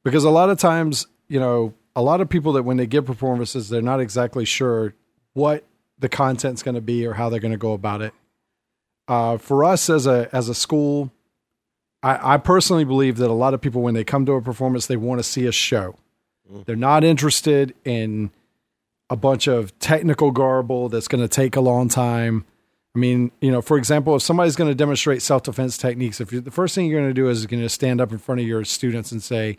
because 0.05 0.24
a 0.24 0.31
lot 0.31 0.51
of 0.51 0.59
times, 0.59 1.07
you 1.27 1.41
know, 1.41 1.72
a 1.97 2.03
lot 2.03 2.20
of 2.20 2.29
people 2.29 2.53
that 2.53 2.64
when 2.64 2.77
they 2.77 2.87
give 2.87 3.07
performances, 3.07 3.70
they're 3.70 3.81
not 3.81 3.99
exactly 3.99 4.45
sure 4.45 4.93
what 5.33 5.64
the 5.99 6.11
content's 6.11 6.62
going 6.62 6.74
to 6.74 6.83
be 6.83 7.07
or 7.07 7.14
how 7.14 7.31
they're 7.31 7.41
going 7.41 7.53
to 7.53 7.57
go 7.57 7.72
about 7.72 8.03
it. 8.03 8.12
Uh, 9.09 9.39
for 9.39 9.64
us 9.64 9.89
as 9.89 10.07
a 10.07 10.29
as 10.35 10.51
a 10.51 10.55
school, 10.55 11.11
I, 12.03 12.35
I 12.35 12.37
personally 12.37 12.85
believe 12.85 13.16
that 13.16 13.31
a 13.31 13.33
lot 13.33 13.55
of 13.55 13.62
people 13.62 13.81
when 13.81 13.95
they 13.95 14.05
come 14.05 14.27
to 14.27 14.33
a 14.33 14.43
performance, 14.43 14.87
they 14.87 14.99
want 14.99 15.18
to 15.18 15.24
see 15.24 15.47
a 15.47 15.53
show. 15.53 15.97
They're 16.66 16.77
not 16.77 17.05
interested 17.05 17.74
in 17.83 18.31
a 19.09 19.16
bunch 19.16 19.46
of 19.46 19.76
technical 19.78 20.30
garble 20.30 20.88
that's 20.88 21.09
going 21.09 21.22
to 21.22 21.28
take 21.28 21.57
a 21.57 21.61
long 21.61 21.88
time. 21.88 22.44
I 22.94 22.98
mean, 22.98 23.30
you 23.40 23.50
know, 23.50 23.61
for 23.61 23.76
example, 23.76 24.16
if 24.16 24.22
somebody's 24.22 24.57
going 24.57 24.70
to 24.70 24.74
demonstrate 24.74 25.22
self 25.22 25.42
defense 25.42 25.76
techniques, 25.76 26.20
if 26.20 26.32
you 26.32 26.40
the 26.40 26.50
first 26.50 26.74
thing 26.74 26.86
you're 26.86 27.00
going 27.00 27.11
to 27.11 27.14
do 27.14 27.28
is 27.28 27.42
you're 27.42 27.48
going 27.48 27.62
to 27.62 27.68
stand 27.68 28.00
up 28.00 28.11
in 28.11 28.18
front 28.18 28.40
of 28.40 28.46
your 28.46 28.64
students 28.64 29.12
and 29.12 29.22
say, 29.22 29.59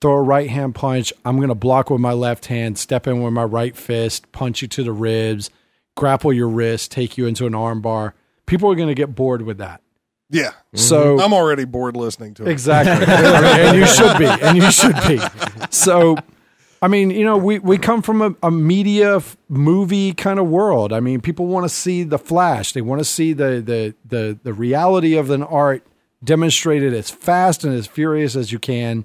throw 0.00 0.12
a 0.12 0.22
right 0.22 0.48
hand 0.48 0.74
punch, 0.74 1.12
I'm 1.24 1.36
going 1.36 1.50
to 1.50 1.54
block 1.54 1.90
with 1.90 2.00
my 2.00 2.12
left 2.12 2.46
hand, 2.46 2.78
step 2.78 3.06
in 3.06 3.22
with 3.22 3.32
my 3.32 3.44
right 3.44 3.76
fist, 3.76 4.32
punch 4.32 4.62
you 4.62 4.68
to 4.68 4.82
the 4.82 4.92
ribs, 4.92 5.50
grapple 5.96 6.32
your 6.32 6.48
wrist, 6.48 6.90
take 6.90 7.18
you 7.18 7.26
into 7.26 7.46
an 7.46 7.54
arm 7.54 7.82
bar. 7.82 8.14
People 8.46 8.70
are 8.72 8.74
going 8.74 8.88
to 8.88 8.94
get 8.94 9.14
bored 9.14 9.42
with 9.42 9.58
that. 9.58 9.82
Yeah. 10.30 10.50
Mm-hmm. 10.50 10.78
So 10.78 11.20
I'm 11.20 11.32
already 11.32 11.64
bored 11.64 11.96
listening 11.96 12.34
to 12.34 12.44
it. 12.44 12.48
Exactly. 12.48 13.06
And 13.14 13.76
you 13.76 13.86
should 13.86 14.18
be. 14.18 14.26
And 14.26 14.56
you 14.56 14.70
should 14.70 14.96
be. 15.06 15.20
So, 15.70 16.16
I 16.82 16.88
mean, 16.88 17.10
you 17.10 17.24
know, 17.24 17.36
we, 17.36 17.58
we 17.58 17.76
come 17.76 18.00
from 18.00 18.22
a, 18.22 18.34
a 18.42 18.50
media 18.50 19.16
f- 19.16 19.36
movie 19.48 20.14
kind 20.14 20.38
of 20.38 20.46
world. 20.46 20.92
I 20.92 21.00
mean, 21.00 21.20
people 21.20 21.46
want 21.46 21.64
to 21.64 21.68
see 21.68 22.04
the 22.04 22.18
flash. 22.18 22.72
They 22.72 22.80
want 22.80 23.00
to 23.00 23.04
see 23.04 23.34
the, 23.34 23.60
the, 23.60 23.94
the, 24.06 24.38
the 24.42 24.54
reality 24.54 25.16
of 25.16 25.30
an 25.30 25.42
art 25.42 25.86
demonstrated 26.24 26.94
as 26.94 27.10
fast 27.10 27.64
and 27.64 27.74
as 27.74 27.86
furious 27.86 28.34
as 28.34 28.50
you 28.50 28.58
can. 28.58 29.04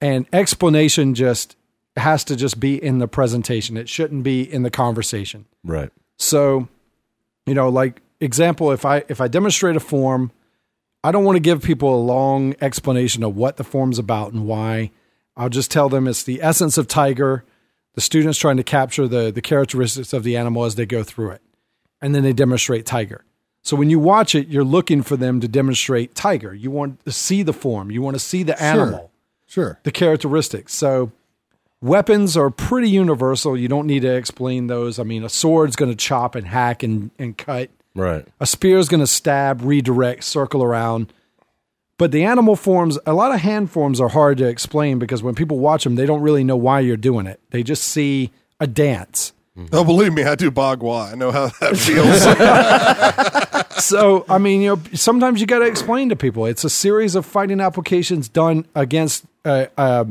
And 0.00 0.26
explanation 0.32 1.14
just 1.14 1.56
has 1.96 2.22
to 2.24 2.36
just 2.36 2.60
be 2.60 2.82
in 2.82 2.98
the 2.98 3.08
presentation. 3.08 3.76
It 3.76 3.88
shouldn't 3.88 4.22
be 4.22 4.42
in 4.42 4.62
the 4.62 4.70
conversation. 4.70 5.46
Right. 5.64 5.90
So, 6.18 6.68
you 7.46 7.54
know, 7.54 7.68
like 7.68 8.00
example, 8.20 8.70
if 8.70 8.84
I 8.84 9.04
if 9.08 9.20
I 9.20 9.28
demonstrate 9.28 9.76
a 9.76 9.80
form, 9.80 10.30
I 11.02 11.12
don't 11.12 11.24
want 11.24 11.36
to 11.36 11.40
give 11.40 11.62
people 11.62 11.94
a 11.94 12.00
long 12.00 12.54
explanation 12.60 13.22
of 13.22 13.36
what 13.36 13.56
the 13.56 13.64
form's 13.64 13.98
about 13.98 14.32
and 14.32 14.46
why. 14.46 14.90
I'll 15.40 15.48
just 15.48 15.70
tell 15.70 15.88
them 15.88 16.06
it's 16.06 16.22
the 16.22 16.42
essence 16.42 16.76
of 16.76 16.86
tiger. 16.86 17.44
The 17.94 18.02
student's 18.02 18.38
trying 18.38 18.58
to 18.58 18.62
capture 18.62 19.08
the 19.08 19.30
the 19.32 19.40
characteristics 19.40 20.12
of 20.12 20.22
the 20.22 20.36
animal 20.36 20.64
as 20.64 20.74
they 20.74 20.84
go 20.84 21.02
through 21.02 21.30
it. 21.30 21.42
And 22.02 22.14
then 22.14 22.22
they 22.22 22.32
demonstrate 22.34 22.84
tiger. 22.84 23.24
So 23.62 23.76
when 23.76 23.88
you 23.88 23.98
watch 23.98 24.34
it, 24.34 24.48
you're 24.48 24.64
looking 24.64 25.02
for 25.02 25.16
them 25.16 25.40
to 25.40 25.48
demonstrate 25.48 26.14
tiger. 26.14 26.54
You 26.54 26.70
want 26.70 27.04
to 27.04 27.12
see 27.12 27.42
the 27.42 27.52
form. 27.52 27.90
You 27.90 28.02
want 28.02 28.16
to 28.16 28.20
see 28.20 28.42
the 28.42 28.60
animal 28.62 29.10
Sure. 29.46 29.64
sure. 29.64 29.80
the 29.82 29.90
characteristics. 29.92 30.74
So 30.74 31.10
weapons 31.80 32.36
are 32.36 32.50
pretty 32.50 32.90
universal. 32.90 33.56
You 33.56 33.68
don't 33.68 33.86
need 33.86 34.00
to 34.02 34.14
explain 34.14 34.66
those. 34.66 34.98
I 34.98 35.04
mean, 35.04 35.24
a 35.24 35.28
sword's 35.30 35.76
going 35.76 35.90
to 35.90 35.96
chop 35.96 36.34
and 36.34 36.46
hack 36.46 36.82
and, 36.82 37.10
and 37.18 37.36
cut. 37.36 37.70
Right. 37.94 38.26
A 38.40 38.46
spear's 38.46 38.88
going 38.88 39.00
to 39.00 39.06
stab, 39.06 39.62
redirect, 39.62 40.24
circle 40.24 40.62
around. 40.62 41.12
But 42.00 42.12
the 42.12 42.24
animal 42.24 42.56
forms, 42.56 42.98
a 43.04 43.12
lot 43.12 43.34
of 43.34 43.42
hand 43.42 43.70
forms 43.70 44.00
are 44.00 44.08
hard 44.08 44.38
to 44.38 44.46
explain 44.46 44.98
because 44.98 45.22
when 45.22 45.34
people 45.34 45.58
watch 45.58 45.84
them, 45.84 45.96
they 45.96 46.06
don't 46.06 46.22
really 46.22 46.42
know 46.42 46.56
why 46.56 46.80
you're 46.80 46.96
doing 46.96 47.26
it. 47.26 47.40
They 47.50 47.62
just 47.62 47.84
see 47.84 48.30
a 48.58 48.66
dance. 48.66 49.34
Oh, 49.70 49.84
believe 49.84 50.14
me, 50.14 50.24
I 50.24 50.34
do 50.34 50.50
Bagua. 50.50 51.12
I 51.12 51.14
know 51.14 51.30
how 51.30 51.48
that 51.60 51.76
feels. 53.76 53.84
so 53.84 54.24
I 54.30 54.38
mean, 54.38 54.62
you 54.62 54.76
know, 54.76 54.82
sometimes 54.94 55.42
you 55.42 55.46
got 55.46 55.58
to 55.58 55.66
explain 55.66 56.08
to 56.08 56.16
people. 56.16 56.46
It's 56.46 56.64
a 56.64 56.70
series 56.70 57.14
of 57.14 57.26
fighting 57.26 57.60
applications 57.60 58.30
done 58.30 58.64
against 58.74 59.26
uh, 59.44 59.66
uh, 59.76 60.06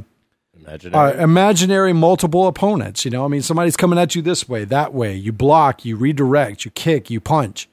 Imagine. 0.64 0.94
uh, 0.94 1.16
imaginary 1.18 1.94
multiple 1.94 2.46
opponents. 2.46 3.04
You 3.04 3.10
know, 3.10 3.26
I 3.26 3.30
mean, 3.30 3.42
somebody's 3.42 3.76
coming 3.76 3.98
at 3.98 4.14
you 4.14 4.22
this 4.22 4.48
way, 4.48 4.64
that 4.66 4.94
way. 4.94 5.16
You 5.16 5.32
block, 5.32 5.86
you 5.86 5.96
redirect, 5.96 6.66
you 6.66 6.70
kick, 6.70 7.10
you 7.10 7.20
punch. 7.20 7.68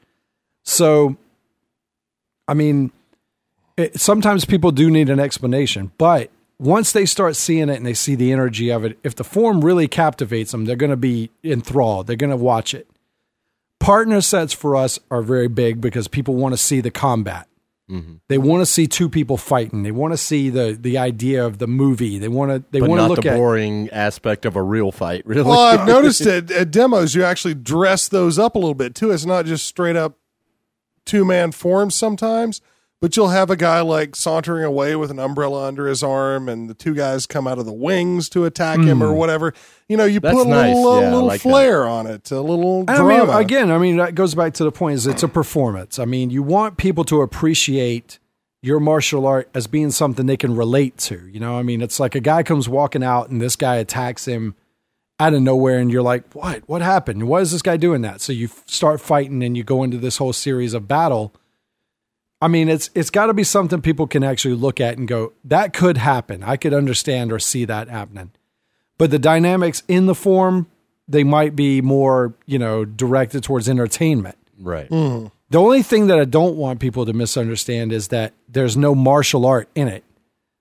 So, 0.62 1.18
I 2.48 2.54
mean, 2.54 2.92
it, 3.76 4.00
sometimes 4.00 4.44
people 4.44 4.70
do 4.70 4.90
need 4.90 5.10
an 5.10 5.20
explanation, 5.20 5.92
but 5.98 6.30
once 6.58 6.92
they 6.92 7.04
start 7.04 7.36
seeing 7.36 7.68
it 7.68 7.76
and 7.76 7.86
they 7.86 7.94
see 7.94 8.14
the 8.14 8.32
energy 8.32 8.70
of 8.70 8.84
it, 8.84 8.98
if 9.02 9.14
the 9.14 9.24
form 9.24 9.64
really 9.64 9.88
captivates 9.88 10.52
them, 10.52 10.64
they're 10.64 10.76
going 10.76 10.90
to 10.90 10.96
be 10.96 11.30
enthralled. 11.44 12.06
They're 12.06 12.16
going 12.16 12.30
to 12.30 12.36
watch 12.36 12.74
it. 12.74 12.88
Partner 13.78 14.22
sets 14.22 14.54
for 14.54 14.74
us 14.74 14.98
are 15.10 15.22
very 15.22 15.48
big 15.48 15.80
because 15.80 16.08
people 16.08 16.34
want 16.34 16.54
to 16.54 16.56
see 16.56 16.80
the 16.80 16.90
combat. 16.90 17.46
Mm-hmm. 17.90 18.14
They 18.28 18.38
want 18.38 18.62
to 18.62 18.66
see 18.66 18.88
two 18.88 19.08
people 19.08 19.36
fighting. 19.36 19.84
They 19.84 19.92
want 19.92 20.12
to 20.12 20.16
see 20.16 20.50
the 20.50 20.76
the 20.78 20.98
idea 20.98 21.46
of 21.46 21.58
the 21.58 21.68
movie. 21.68 22.18
They 22.18 22.26
want 22.26 22.50
to 22.50 22.64
they 22.72 22.80
but 22.80 22.88
want 22.88 22.98
to 22.98 23.02
not 23.02 23.10
look 23.10 23.22
the 23.22 23.30
at 23.30 23.36
boring 23.36 23.88
aspect 23.90 24.44
of 24.44 24.56
a 24.56 24.62
real 24.62 24.90
fight. 24.90 25.24
Really. 25.24 25.42
well, 25.42 25.60
I've 25.60 25.86
noticed 25.86 26.22
at, 26.22 26.50
at 26.50 26.72
demos 26.72 27.14
you 27.14 27.22
actually 27.22 27.54
dress 27.54 28.08
those 28.08 28.40
up 28.40 28.56
a 28.56 28.58
little 28.58 28.74
bit 28.74 28.96
too. 28.96 29.12
It's 29.12 29.24
not 29.24 29.46
just 29.46 29.66
straight 29.66 29.94
up 29.94 30.18
two 31.04 31.24
man 31.24 31.52
forms 31.52 31.94
sometimes, 31.94 32.60
but 33.00 33.16
you'll 33.16 33.28
have 33.28 33.50
a 33.50 33.56
guy 33.56 33.80
like 33.82 34.16
sauntering 34.16 34.64
away 34.64 34.96
with 34.96 35.10
an 35.10 35.18
umbrella 35.18 35.66
under 35.66 35.86
his 35.86 36.02
arm, 36.02 36.48
and 36.48 36.68
the 36.70 36.74
two 36.74 36.94
guys 36.94 37.26
come 37.26 37.46
out 37.46 37.58
of 37.58 37.66
the 37.66 37.72
wings 37.72 38.28
to 38.30 38.44
attack 38.44 38.78
him 38.80 39.02
or 39.02 39.12
whatever. 39.12 39.52
You 39.88 39.96
know, 39.96 40.04
you 40.06 40.18
That's 40.20 40.34
put 40.34 40.46
a 40.46 40.50
nice. 40.50 40.74
little, 40.74 40.88
uh, 40.92 41.00
Yeah, 41.02 41.10
little 41.12 41.26
like 41.28 41.42
that. 41.42 41.48
on 41.88 42.06
it, 42.06 42.30
a 42.30 42.40
little 42.40 42.84
I 42.88 42.96
drama. 42.96 43.26
mean, 43.26 43.36
again, 43.36 43.70
I 43.70 43.78
mean, 43.78 43.98
that 43.98 44.14
goes 44.14 44.34
back 44.34 44.54
to 44.54 44.64
the 44.64 44.72
point 44.72 44.94
is 44.96 45.06
it's 45.06 45.22
a 45.22 45.28
performance. 45.28 45.98
I 45.98 46.04
mean, 46.06 46.30
you 46.30 46.42
want 46.42 46.78
people 46.78 47.04
to 47.04 47.20
appreciate 47.22 48.18
your 48.62 48.80
martial 48.80 49.26
art 49.26 49.48
as 49.54 49.66
being 49.66 49.90
something 49.90 50.26
they 50.26 50.36
can 50.36 50.56
relate 50.56 50.96
to. 50.98 51.28
You 51.28 51.38
know, 51.38 51.56
I 51.58 51.62
mean, 51.62 51.82
it's 51.82 52.00
like 52.00 52.14
a 52.14 52.20
guy 52.20 52.42
comes 52.42 52.68
walking 52.68 53.04
out 53.04 53.28
and 53.28 53.40
this 53.40 53.54
guy 53.56 53.76
attacks 53.76 54.24
him 54.26 54.56
out 55.20 55.32
of 55.34 55.40
nowhere, 55.42 55.78
and 55.78 55.90
you're 55.92 56.02
like, 56.02 56.30
what? 56.34 56.68
What 56.68 56.82
happened? 56.82 57.28
Why 57.28 57.40
is 57.40 57.52
this 57.52 57.62
guy 57.62 57.76
doing 57.76 58.02
that? 58.02 58.20
So 58.20 58.32
you 58.32 58.48
start 58.66 59.00
fighting 59.00 59.42
and 59.42 59.56
you 59.56 59.64
go 59.64 59.82
into 59.82 59.98
this 59.98 60.16
whole 60.16 60.32
series 60.32 60.74
of 60.74 60.88
battle. 60.88 61.32
I 62.40 62.48
mean, 62.48 62.68
it's 62.68 62.90
it's 62.94 63.10
got 63.10 63.26
to 63.26 63.34
be 63.34 63.44
something 63.44 63.80
people 63.80 64.06
can 64.06 64.22
actually 64.22 64.54
look 64.54 64.80
at 64.80 64.98
and 64.98 65.08
go, 65.08 65.32
that 65.44 65.72
could 65.72 65.96
happen. 65.96 66.42
I 66.42 66.56
could 66.56 66.74
understand 66.74 67.32
or 67.32 67.38
see 67.38 67.64
that 67.64 67.88
happening. 67.88 68.30
But 68.98 69.10
the 69.10 69.18
dynamics 69.18 69.82
in 69.88 70.06
the 70.06 70.14
form, 70.14 70.66
they 71.08 71.24
might 71.24 71.56
be 71.56 71.80
more, 71.80 72.34
you 72.46 72.58
know, 72.58 72.84
directed 72.84 73.42
towards 73.42 73.68
entertainment. 73.68 74.36
Right. 74.58 74.88
Mm-hmm. 74.88 75.28
The 75.50 75.60
only 75.60 75.82
thing 75.82 76.08
that 76.08 76.18
I 76.18 76.24
don't 76.24 76.56
want 76.56 76.80
people 76.80 77.06
to 77.06 77.12
misunderstand 77.12 77.92
is 77.92 78.08
that 78.08 78.32
there's 78.48 78.76
no 78.76 78.94
martial 78.94 79.46
art 79.46 79.68
in 79.74 79.88
it. 79.88 80.02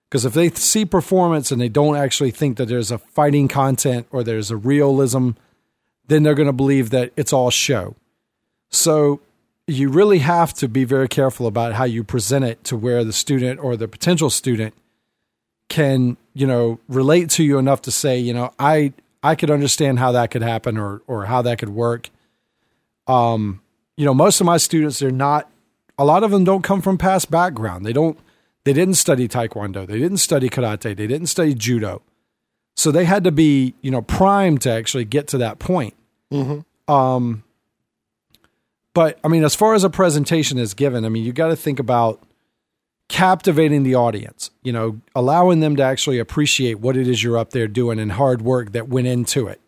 Because 0.09 0.26
if 0.26 0.34
they 0.34 0.49
see 0.51 0.86
performance 0.86 1.51
and 1.51 1.59
they 1.59 1.69
don't 1.69 1.95
actually 1.95 2.32
think 2.32 2.57
that 2.57 2.67
there's 2.67 2.91
a 2.91 2.99
fighting 2.99 3.47
content 3.47 4.07
or 4.11 4.23
there's 4.23 4.51
a 4.51 4.55
realism, 4.55 5.32
then 6.07 6.23
they're 6.23 6.36
going 6.36 6.47
to 6.47 6.53
believe 6.53 6.91
that 6.91 7.11
it's 7.17 7.34
all 7.34 7.49
show. 7.49 7.95
So 8.69 9.19
you 9.68 9.89
really 9.89 10.20
have 10.20 10.53
to 10.55 10.68
be 10.68 10.84
very 10.84 11.07
careful 11.07 11.47
about 11.47 11.74
how 11.74 11.86
you 11.86 12.03
present 12.03 12.45
it 12.45 12.63
to 12.66 12.78
where 12.78 13.03
the 13.03 13.13
student 13.13 13.59
or 13.59 13.76
the 13.76 13.88
potential 13.88 14.30
student 14.30 14.74
can, 15.70 16.18
you 16.34 16.45
know, 16.45 16.80
relate 16.88 17.30
to 17.32 17.43
you 17.43 17.57
enough 17.57 17.82
to 17.84 17.91
say, 17.91 18.20
you 18.20 18.34
know, 18.34 18.53
I 18.59 18.93
I 19.24 19.34
could 19.34 19.49
understand 19.49 19.97
how 19.97 20.11
that 20.11 20.30
could 20.30 20.43
happen 20.43 20.78
or 20.78 21.01
or 21.07 21.26
how 21.26 21.41
that 21.41 21.57
could 21.57 21.70
work. 21.70 22.09
Um, 23.07 23.61
you 23.97 24.05
know, 24.05 24.13
most 24.13 24.39
of 24.39 24.45
my 24.45 24.57
students 24.57 24.99
they're 24.99 25.11
not 25.11 25.49
a 25.97 26.05
lot 26.05 26.24
of 26.24 26.32
them 26.32 26.43
don't 26.43 26.63
come 26.63 26.82
from 26.82 26.97
past 26.97 27.32
background. 27.32 27.86
They 27.86 27.93
don't 27.93 28.20
they 28.66 28.74
didn't 28.74 28.95
study 28.95 29.28
taekwondo, 29.28 29.88
they 29.88 29.97
didn't 29.99 30.18
study 30.18 30.49
karate, 30.49 30.95
they 30.95 31.07
didn't 31.07 31.28
study 31.28 31.55
judo. 31.55 32.01
So 32.76 32.91
they 32.91 33.05
had 33.05 33.24
to 33.24 33.32
be, 33.32 33.74
you 33.82 33.89
know, 33.89 34.01
primed 34.01 34.61
to 34.63 34.72
actually 34.72 35.05
get 35.05 35.28
to 35.30 35.38
that 35.39 35.59
point. 35.59 35.95
Um, 36.88 37.44
but 38.95 39.19
I 39.23 39.27
mean, 39.27 39.43
as 39.43 39.53
far 39.53 39.75
as 39.75 39.83
a 39.83 39.89
presentation 39.89 40.57
is 40.57 40.73
given, 40.73 41.05
I 41.05 41.09
mean, 41.09 41.25
you 41.25 41.33
got 41.33 41.49
to 41.49 41.55
think 41.55 41.79
about 41.79 42.23
captivating 43.09 43.83
the 43.83 43.93
audience, 43.93 44.49
you 44.63 44.71
know, 44.71 45.01
allowing 45.13 45.59
them 45.59 45.75
to 45.75 45.83
actually 45.83 46.17
appreciate 46.17 46.79
what 46.79 46.97
it 46.97 47.07
is 47.07 47.21
you're 47.21 47.37
up 47.37 47.51
there 47.51 47.67
doing 47.67 47.99
and 47.99 48.13
hard 48.13 48.41
work 48.41 48.71
that 48.71 48.87
went 48.87 49.05
into 49.05 49.47
it. 49.47 49.61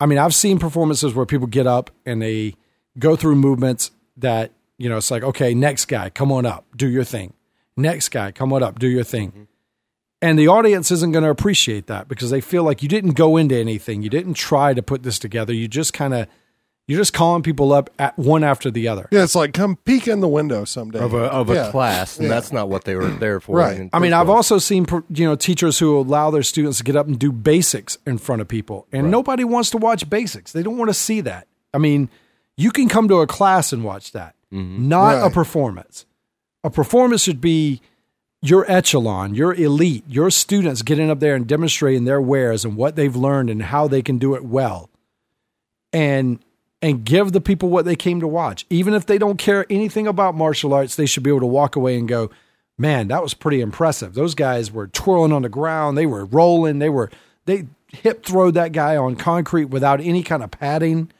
I 0.00 0.06
mean, 0.06 0.18
I've 0.18 0.34
seen 0.34 0.58
performances 0.58 1.14
where 1.14 1.24
people 1.24 1.46
get 1.46 1.68
up 1.68 1.90
and 2.04 2.20
they 2.20 2.56
go 2.98 3.14
through 3.14 3.36
movements 3.36 3.92
that, 4.16 4.50
you 4.76 4.88
know, 4.88 4.96
it's 4.96 5.12
like, 5.12 5.22
okay, 5.22 5.54
next 5.54 5.86
guy, 5.86 6.10
come 6.10 6.32
on 6.32 6.44
up, 6.44 6.66
do 6.76 6.88
your 6.88 7.04
thing. 7.04 7.34
Next 7.76 8.08
guy, 8.08 8.32
come 8.32 8.52
on 8.52 8.62
up, 8.62 8.80
do 8.80 8.88
your 8.88 9.04
thing. 9.04 9.30
Mm-hmm. 9.30 9.42
And 10.20 10.38
the 10.38 10.48
audience 10.48 10.90
isn't 10.90 11.12
going 11.12 11.24
to 11.24 11.30
appreciate 11.30 11.86
that 11.86 12.08
because 12.08 12.30
they 12.30 12.40
feel 12.40 12.64
like 12.64 12.82
you 12.82 12.88
didn't 12.88 13.12
go 13.12 13.36
into 13.36 13.56
anything. 13.56 14.02
You 14.02 14.10
didn't 14.10 14.34
try 14.34 14.74
to 14.74 14.82
put 14.82 15.04
this 15.04 15.18
together. 15.20 15.52
You 15.52 15.68
just 15.68 15.92
kind 15.92 16.12
of, 16.12 16.26
you're 16.88 16.98
just 16.98 17.12
calling 17.12 17.42
people 17.42 17.72
up 17.72 17.90
at 17.98 18.18
one 18.18 18.42
after 18.44 18.70
the 18.70 18.88
other. 18.88 19.08
yeah, 19.12 19.22
it's 19.22 19.34
like 19.34 19.54
come 19.54 19.76
peek 19.76 20.08
in 20.08 20.20
the 20.20 20.28
window 20.28 20.64
someday 20.64 20.98
Of 20.98 21.14
a 21.14 21.24
of 21.24 21.48
a 21.50 21.54
Yeah. 21.54 21.70
class, 21.70 22.18
and 22.18 22.30
that's 22.30 22.52
not 22.52 22.68
what 22.68 22.84
they 22.84 22.96
were 22.96 23.06
there 23.08 23.40
for. 23.40 23.56
Right. 23.56 23.88
I 23.92 23.98
mean, 23.98 24.10
first 24.10 24.20
I've 24.20 24.28
also 24.30 24.58
seen 24.58 24.86
you 25.10 25.26
know 25.26 25.34
teachers 25.36 25.78
who 25.78 25.98
allow 25.98 26.30
their 26.30 26.42
students 26.42 26.78
to 26.78 26.84
get 26.84 26.96
up 26.96 27.06
and 27.06 27.18
do 27.18 27.30
basics 27.32 27.98
in 28.06 28.18
front 28.18 28.42
of 28.42 28.48
people, 28.48 28.86
and 28.92 29.10
nobody 29.10 29.44
wants 29.44 29.70
to 29.70 29.78
watch 29.78 30.08
basics. 30.10 30.52
They 30.52 30.62
don't 30.62 30.76
want 30.76 30.90
to 30.90 30.94
see 30.94 31.20
that. 31.22 31.46
I 31.72 31.78
mean, 31.78 32.10
you 32.56 32.70
can 32.70 32.88
come 32.88 33.08
to 33.08 33.20
a 33.20 33.26
class 33.26 33.72
and 33.72 33.84
watch 33.84 34.12
that, 34.12 34.34
mm-hmm. 34.52 34.88
not 34.88 35.24
a 35.24 35.30
performance. 35.30 36.04
A 36.64 36.70
performance 36.70 37.22
should 37.22 37.40
be 37.40 37.80
your 38.42 38.68
echelon, 38.70 39.34
your 39.34 39.54
elite, 39.54 40.04
your 40.08 40.28
students 40.30 40.82
getting 40.82 41.10
up 41.10 41.20
there 41.20 41.34
and 41.36 41.46
demonstrating 41.46 42.04
their 42.04 42.20
wares 42.20 42.64
and 42.64 42.76
what 42.76 42.96
they've 42.96 43.14
learned 43.16 43.50
and 43.50 43.62
how 43.62 43.86
they 43.88 44.02
can 44.02 44.18
do 44.18 44.34
it 44.34 44.44
well, 44.44 44.90
and 45.92 46.40
and 46.82 47.04
give 47.04 47.32
the 47.32 47.40
people 47.40 47.68
what 47.68 47.84
they 47.84 47.96
came 47.96 48.20
to 48.20 48.26
watch. 48.26 48.66
Even 48.68 48.92
if 48.92 49.06
they 49.06 49.16
don't 49.16 49.38
care 49.38 49.64
anything 49.70 50.06
about 50.08 50.34
martial 50.34 50.74
arts, 50.74 50.96
they 50.96 51.06
should 51.06 51.22
be 51.22 51.30
able 51.30 51.40
to 51.40 51.46
walk 51.46 51.76
away 51.76 51.96
and 51.96 52.08
go, 52.08 52.30
man, 52.76 53.08
that 53.08 53.22
was 53.22 53.32
pretty 53.32 53.60
impressive. 53.60 54.14
Those 54.14 54.34
guys 54.34 54.72
were 54.72 54.88
twirling 54.88 55.32
on 55.32 55.42
the 55.42 55.48
ground, 55.48 55.96
they 55.96 56.06
were 56.06 56.24
rolling, 56.24 56.80
they 56.80 56.90
were 56.90 57.10
they 57.44 57.66
hip 57.88 58.24
throwed 58.24 58.54
that 58.54 58.72
guy 58.72 58.96
on 58.96 59.16
concrete 59.16 59.66
without 59.66 60.00
any 60.00 60.22
kind 60.22 60.42
of 60.42 60.50
padding. 60.50 61.10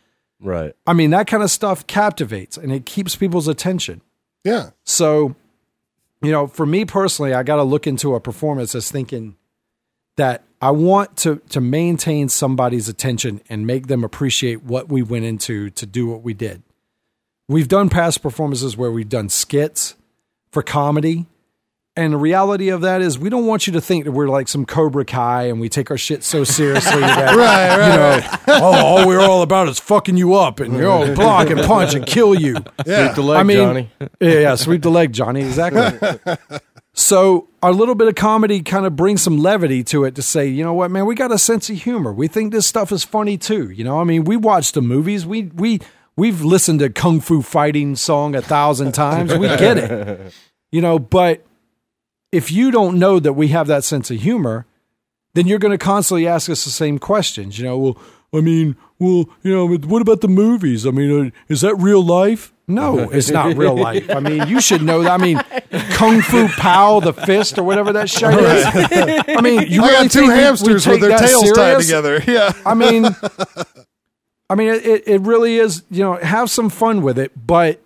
right. 0.40 0.74
I 0.86 0.92
mean, 0.92 1.10
that 1.10 1.26
kind 1.26 1.42
of 1.42 1.50
stuff 1.50 1.86
captivates 1.86 2.56
and 2.56 2.72
it 2.72 2.84
keeps 2.84 3.14
people's 3.14 3.48
attention. 3.48 4.02
Yeah. 4.44 4.70
So, 4.84 5.36
you 6.22 6.32
know, 6.32 6.46
for 6.46 6.66
me 6.66 6.84
personally, 6.84 7.34
I 7.34 7.42
got 7.42 7.56
to 7.56 7.62
look 7.62 7.86
into 7.86 8.14
a 8.14 8.20
performance 8.20 8.74
as 8.74 8.90
thinking 8.90 9.36
that 10.16 10.42
I 10.62 10.70
want 10.70 11.16
to 11.18 11.42
to 11.50 11.60
maintain 11.60 12.28
somebody's 12.28 12.88
attention 12.88 13.40
and 13.48 13.66
make 13.66 13.88
them 13.88 14.04
appreciate 14.04 14.62
what 14.62 14.88
we 14.88 15.02
went 15.02 15.24
into 15.24 15.70
to 15.70 15.84
do 15.86 16.06
what 16.06 16.22
we 16.22 16.34
did. 16.34 16.62
We've 17.48 17.66
done 17.68 17.88
past 17.90 18.22
performances 18.22 18.76
where 18.76 18.90
we've 18.92 19.08
done 19.08 19.28
skits 19.28 19.96
for 20.52 20.62
comedy. 20.62 21.26
And 21.94 22.14
the 22.14 22.16
reality 22.16 22.70
of 22.70 22.80
that 22.82 23.02
is 23.02 23.18
we 23.18 23.28
don't 23.28 23.44
want 23.44 23.66
you 23.66 23.74
to 23.74 23.80
think 23.82 24.04
that 24.06 24.12
we're 24.12 24.28
like 24.28 24.48
some 24.48 24.64
Cobra 24.64 25.04
Kai 25.04 25.48
and 25.48 25.60
we 25.60 25.68
take 25.68 25.90
our 25.90 25.98
shit 25.98 26.24
so 26.24 26.42
seriously 26.42 27.00
that 27.00 27.36
Right, 27.36 27.76
right. 27.76 28.22
you 28.22 28.54
know, 28.54 28.60
oh, 28.66 28.86
all 28.86 29.06
we're 29.06 29.20
all 29.20 29.42
about 29.42 29.68
is 29.68 29.78
fucking 29.78 30.16
you 30.16 30.34
up 30.34 30.60
and 30.60 30.72
you 30.72 30.80
know, 30.80 31.14
block 31.14 31.50
and 31.50 31.60
punch 31.60 31.92
and 31.94 32.06
kill 32.06 32.34
you. 32.34 32.56
Yeah. 32.86 33.12
The 33.12 33.20
leg, 33.20 33.40
I 33.40 33.42
mean, 33.42 33.56
Johnny. 33.58 33.90
Yeah, 34.20 34.38
yeah, 34.38 34.54
sweep 34.54 34.80
the 34.80 34.90
leg, 34.90 35.12
Johnny. 35.12 35.42
Exactly. 35.42 36.18
so 36.94 37.48
our 37.62 37.72
little 37.72 37.94
bit 37.94 38.08
of 38.08 38.14
comedy 38.14 38.60
kind 38.62 38.84
of 38.84 38.96
brings 38.96 39.22
some 39.22 39.38
levity 39.38 39.82
to 39.84 40.04
it 40.04 40.14
to 40.16 40.22
say, 40.22 40.46
you 40.46 40.62
know 40.62 40.74
what, 40.74 40.90
man, 40.90 41.06
we 41.06 41.14
got 41.14 41.32
a 41.32 41.38
sense 41.38 41.70
of 41.70 41.76
humor. 41.76 42.12
We 42.12 42.28
think 42.28 42.52
this 42.52 42.66
stuff 42.66 42.92
is 42.92 43.04
funny 43.04 43.38
too. 43.38 43.70
You 43.70 43.84
know, 43.84 44.00
I 44.00 44.04
mean, 44.04 44.24
we 44.24 44.36
watch 44.36 44.72
the 44.72 44.82
movies. 44.82 45.24
We 45.24 45.44
we 45.54 45.80
we've 46.16 46.42
listened 46.42 46.80
to 46.80 46.90
kung 46.90 47.20
fu 47.20 47.40
fighting 47.42 47.96
song 47.96 48.34
a 48.34 48.42
thousand 48.42 48.92
times. 48.94 49.34
We 49.34 49.46
get 49.48 49.78
it. 49.78 50.34
You 50.70 50.80
know, 50.80 50.98
but 50.98 51.44
if 52.30 52.50
you 52.50 52.70
don't 52.70 52.98
know 52.98 53.18
that 53.20 53.34
we 53.34 53.48
have 53.48 53.66
that 53.68 53.84
sense 53.84 54.10
of 54.10 54.20
humor, 54.20 54.66
then 55.34 55.46
you're 55.46 55.58
going 55.58 55.72
to 55.72 55.78
constantly 55.78 56.26
ask 56.26 56.50
us 56.50 56.64
the 56.64 56.70
same 56.70 56.98
questions. 56.98 57.58
You 57.58 57.64
know, 57.64 57.78
well, 57.78 57.98
I 58.34 58.40
mean, 58.40 58.76
well, 58.98 59.28
you 59.42 59.54
know, 59.54 59.66
what 59.66 60.02
about 60.02 60.20
the 60.20 60.28
movies? 60.28 60.86
I 60.86 60.90
mean, 60.90 61.26
uh, 61.26 61.30
is 61.48 61.60
that 61.60 61.74
real 61.76 62.02
life? 62.04 62.51
No, 62.68 62.98
it's 63.10 63.30
not 63.30 63.56
real 63.56 63.76
life. 63.76 64.08
I 64.10 64.20
mean, 64.20 64.46
you 64.48 64.60
should 64.60 64.82
know 64.82 65.02
that. 65.02 65.12
I 65.12 65.22
mean, 65.22 65.38
Kung 65.94 66.20
Fu 66.22 66.48
Pow, 66.48 67.00
the 67.00 67.12
fist, 67.12 67.58
or 67.58 67.64
whatever 67.64 67.92
that 67.94 68.08
shit 68.08 68.32
is. 68.34 68.64
I 69.36 69.40
mean, 69.40 69.62
you 69.68 69.82
I 69.82 69.88
really 69.88 69.92
got 70.04 70.10
two 70.10 70.20
think 70.20 70.28
we- 70.28 70.34
we 70.36 70.40
hamsters 70.40 70.86
with 70.86 71.00
their 71.00 71.18
tails 71.18 71.52
tied 71.52 71.80
together. 71.80 72.22
Yeah. 72.26 72.52
I 72.64 72.74
mean, 72.74 73.06
I 74.48 74.54
mean, 74.54 74.68
it, 74.68 75.02
it 75.08 75.20
really 75.22 75.56
is. 75.58 75.82
You 75.90 76.04
know, 76.04 76.14
have 76.16 76.50
some 76.50 76.68
fun 76.70 77.02
with 77.02 77.18
it, 77.18 77.32
but 77.46 77.80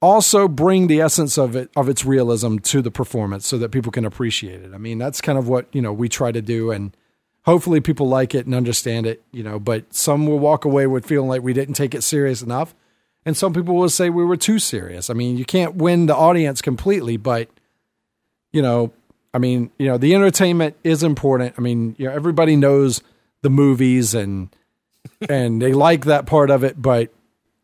also 0.00 0.48
bring 0.48 0.86
the 0.88 1.00
essence 1.00 1.36
of 1.38 1.54
it 1.54 1.70
of 1.76 1.88
its 1.88 2.04
realism 2.04 2.58
to 2.58 2.82
the 2.82 2.90
performance 2.90 3.46
so 3.46 3.58
that 3.58 3.70
people 3.70 3.92
can 3.92 4.04
appreciate 4.04 4.62
it. 4.62 4.72
I 4.74 4.78
mean, 4.78 4.98
that's 4.98 5.20
kind 5.20 5.38
of 5.38 5.48
what 5.48 5.66
you 5.72 5.82
know 5.82 5.92
we 5.92 6.08
try 6.08 6.32
to 6.32 6.42
do, 6.42 6.70
and 6.70 6.96
hopefully 7.44 7.80
people 7.80 8.08
like 8.08 8.34
it 8.34 8.46
and 8.46 8.54
understand 8.54 9.06
it. 9.06 9.22
You 9.32 9.42
know, 9.42 9.58
but 9.58 9.92
some 9.94 10.26
will 10.26 10.38
walk 10.38 10.64
away 10.64 10.86
with 10.86 11.04
feeling 11.06 11.28
like 11.28 11.42
we 11.42 11.52
didn't 11.52 11.74
take 11.74 11.94
it 11.94 12.02
serious 12.02 12.40
enough, 12.42 12.74
and 13.24 13.36
some 13.36 13.52
people 13.52 13.74
will 13.74 13.88
say 13.88 14.10
we 14.10 14.24
were 14.24 14.36
too 14.36 14.58
serious. 14.58 15.10
I 15.10 15.14
mean, 15.14 15.36
you 15.36 15.44
can't 15.44 15.76
win 15.76 16.06
the 16.06 16.16
audience 16.16 16.60
completely, 16.60 17.16
but 17.16 17.48
you 18.52 18.62
know, 18.62 18.92
I 19.34 19.38
mean, 19.38 19.70
you 19.78 19.86
know, 19.86 19.96
the 19.96 20.14
entertainment 20.14 20.76
is 20.84 21.02
important. 21.02 21.54
I 21.56 21.60
mean, 21.60 21.94
you 21.98 22.06
know, 22.06 22.12
everybody 22.12 22.56
knows 22.56 23.02
the 23.42 23.50
movies 23.50 24.14
and 24.14 24.54
and 25.28 25.60
they 25.60 25.72
like 25.72 26.04
that 26.04 26.26
part 26.26 26.50
of 26.50 26.64
it, 26.64 26.80
but 26.80 27.12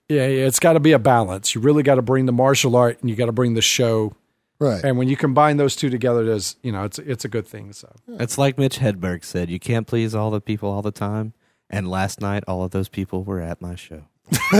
yeah, 0.08 0.22
it's 0.22 0.58
got 0.58 0.72
to 0.72 0.80
be 0.80 0.92
a 0.92 0.98
balance. 0.98 1.54
You 1.54 1.60
really 1.60 1.82
got 1.82 1.96
to 1.96 2.02
bring 2.02 2.26
the 2.26 2.32
martial 2.32 2.76
art 2.76 2.98
and 3.00 3.10
you 3.10 3.16
got 3.16 3.26
to 3.26 3.32
bring 3.32 3.54
the 3.54 3.62
show. 3.62 4.14
Right. 4.58 4.82
And 4.82 4.96
when 4.98 5.08
you 5.08 5.16
combine 5.16 5.56
those 5.56 5.76
two 5.76 5.90
together, 5.90 6.24
there's 6.24 6.56
you 6.62 6.72
know, 6.72 6.84
it's 6.84 6.98
it's 6.98 7.24
a 7.24 7.28
good 7.28 7.46
thing. 7.46 7.72
So 7.72 7.94
It's 8.08 8.38
like 8.38 8.58
Mitch 8.58 8.78
Hedberg 8.78 9.24
said, 9.24 9.50
you 9.50 9.60
can't 9.60 9.86
please 9.86 10.14
all 10.14 10.30
the 10.30 10.40
people 10.40 10.70
all 10.70 10.82
the 10.82 10.90
time. 10.90 11.34
And 11.70 11.88
last 11.88 12.20
night, 12.20 12.44
all 12.48 12.64
of 12.64 12.70
those 12.70 12.88
people 12.88 13.24
were 13.24 13.40
at 13.40 13.60
my 13.60 13.74
show. 13.74 14.04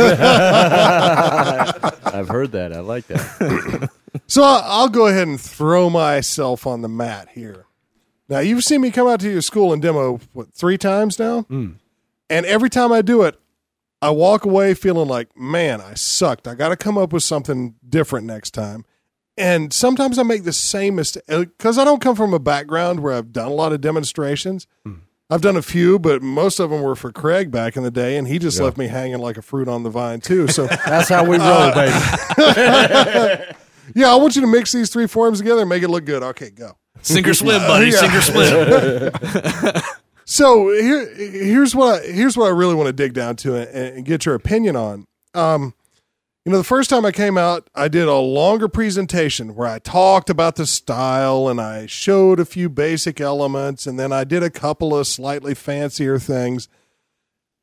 I've 2.13 2.29
heard 2.29 2.53
that. 2.53 2.73
I 2.73 2.81
like 2.81 3.07
that. 3.09 3.91
So 4.27 4.43
I'll 4.43 4.89
go 4.89 5.07
ahead 5.07 5.29
and 5.29 5.41
throw 5.41 5.91
myself 5.91 6.67
on 6.67 6.81
the 6.81 6.89
mat 6.89 7.29
here. 7.35 7.67
Now 8.29 8.41
you've 8.41 8.65
seen 8.65 8.81
me 8.81 8.91
come 8.91 9.07
out 9.07 9.21
to 9.21 9.31
your 9.31 9.43
school 9.43 9.73
and 9.73 9.81
demo 9.83 10.19
what 10.33 10.53
three 10.55 10.79
times 10.79 11.19
now, 11.19 11.43
mm. 11.43 11.77
and 12.29 12.47
every 12.47 12.71
time 12.71 12.91
I 12.91 13.03
do 13.03 13.23
it, 13.23 13.39
I 14.01 14.11
walk 14.11 14.45
away 14.45 14.75
feeling 14.75 15.09
like, 15.09 15.37
man, 15.37 15.81
I 15.81 15.95
sucked. 15.95 16.49
I 16.49 16.55
got 16.55 16.71
to 16.71 16.77
come 16.77 16.97
up 16.99 17.13
with 17.13 17.23
something 17.23 17.75
different 17.87 18.27
next 18.27 18.53
time. 18.53 18.85
and 19.37 19.73
sometimes 19.73 20.19
I 20.19 20.25
make 20.25 20.45
the 20.45 20.53
same 20.53 20.97
mistake 20.97 21.25
because 21.27 21.79
I 21.79 21.85
don't 21.85 22.01
come 22.03 22.17
from 22.17 22.35
a 22.35 22.39
background 22.41 23.01
where 23.01 23.13
I've 23.13 23.33
done 23.33 23.49
a 23.49 23.55
lot 23.55 23.73
of 23.73 23.81
demonstrations. 23.81 24.67
Mm. 24.87 25.03
I've 25.31 25.43
done 25.43 25.57
a 25.57 25.63
few, 25.63 25.99
but 25.99 26.23
most 26.23 26.59
of 26.59 26.71
them 26.71 26.81
were 26.81 26.97
for 26.97 27.13
Craig 27.13 27.51
back 27.51 27.77
in 27.77 27.83
the 27.83 27.91
day, 27.91 28.17
and 28.17 28.27
he 28.27 28.39
just 28.39 28.59
left 28.61 28.79
me 28.79 28.87
hanging 28.87 29.19
like 29.19 29.37
a 29.37 29.43
fruit 29.43 29.69
on 29.69 29.83
the 29.83 29.91
vine 29.91 30.21
too. 30.21 30.49
So 30.49 30.67
That's 30.87 31.11
how 31.11 31.23
we 31.25 31.37
roll, 31.37 31.75
baby. 31.75 31.93
yeah, 33.95 34.11
I 34.11 34.15
want 34.15 34.37
you 34.37 34.41
to 34.41 34.47
mix 34.47 34.73
these 34.73 34.89
three 34.89 35.07
forms 35.07 35.39
together 35.39 35.61
and 35.61 35.69
make 35.69 35.83
it 35.83 35.89
look 35.89 36.07
good. 36.07 36.23
Okay, 36.23 36.49
go. 36.51 36.79
Sink 37.03 37.29
or 37.29 37.35
swim, 37.35 37.61
buddy. 37.67 37.91
Sink 37.91 38.15
or 38.15 38.23
swim. 38.23 39.83
So 40.25 40.69
here, 40.71 41.15
here's 41.15 41.75
what 41.75 42.03
I, 42.03 42.07
here's 42.07 42.37
what 42.37 42.47
I 42.47 42.51
really 42.51 42.75
want 42.75 42.89
to 42.89 42.93
dig 42.93 43.15
down 43.15 43.37
to 43.37 43.57
and, 43.57 43.97
and 43.97 44.05
get 44.05 44.27
your 44.27 44.35
opinion 44.35 44.77
on. 44.77 45.07
Um, 45.35 45.73
you 46.49 46.53
know, 46.53 46.57
the 46.57 46.65
first 46.65 46.89
time 46.89 47.05
I 47.05 47.13
came 47.13 47.37
out, 47.37 47.69
I 47.75 47.89
did 47.89 48.09
a 48.09 48.15
longer 48.15 48.69
presentation 48.69 49.55
where 49.55 49.69
I 49.69 49.81
talked 49.81 50.31
about 50.31 50.57
the 50.57 50.65
style 50.65 51.47
and 51.47 51.61
I 51.61 51.85
showed 51.85 52.41
a 52.41 52.47
few 52.47 52.71
basic 52.71 53.21
elements, 53.21 53.87
and 53.87 54.01
then 54.01 54.15
I 54.15 54.25
did 54.25 54.43
a 54.43 54.49
couple 54.49 54.97
of 54.97 55.07
slightly 55.07 55.55
fancier 55.55 56.19
things. 56.19 56.67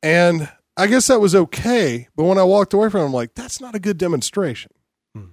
And 0.03 0.49
I 0.77 0.85
guess 0.85 1.07
that 1.07 1.19
was 1.19 1.33
okay, 1.33 2.09
but 2.15 2.25
when 2.25 2.37
I 2.37 2.43
walked 2.43 2.75
away 2.75 2.91
from 2.91 3.01
it, 3.01 3.05
I'm 3.05 3.11
like, 3.11 3.33
that's 3.33 3.59
not 3.59 3.73
a 3.73 3.79
good 3.79 3.97
demonstration. 3.97 4.71
Hmm. 5.15 5.29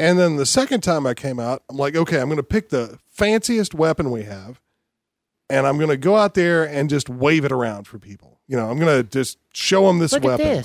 And 0.00 0.18
then 0.18 0.34
the 0.34 0.44
second 0.44 0.80
time 0.80 1.06
I 1.06 1.14
came 1.14 1.38
out, 1.38 1.62
I'm 1.70 1.76
like, 1.76 1.94
okay, 1.94 2.18
I'm 2.18 2.26
going 2.26 2.36
to 2.38 2.42
pick 2.42 2.70
the 2.70 2.98
fanciest 3.08 3.74
weapon 3.74 4.10
we 4.10 4.24
have 4.24 4.60
and 5.48 5.68
I'm 5.68 5.76
going 5.76 5.90
to 5.90 5.96
go 5.96 6.16
out 6.16 6.34
there 6.34 6.64
and 6.64 6.90
just 6.90 7.08
wave 7.08 7.44
it 7.44 7.52
around 7.52 7.86
for 7.86 8.00
people. 8.00 8.40
You 8.48 8.56
know, 8.56 8.68
I'm 8.68 8.80
going 8.80 9.04
to 9.04 9.08
just 9.08 9.38
show 9.54 9.86
them 9.86 10.00
this 10.00 10.10
weapon. 10.18 10.64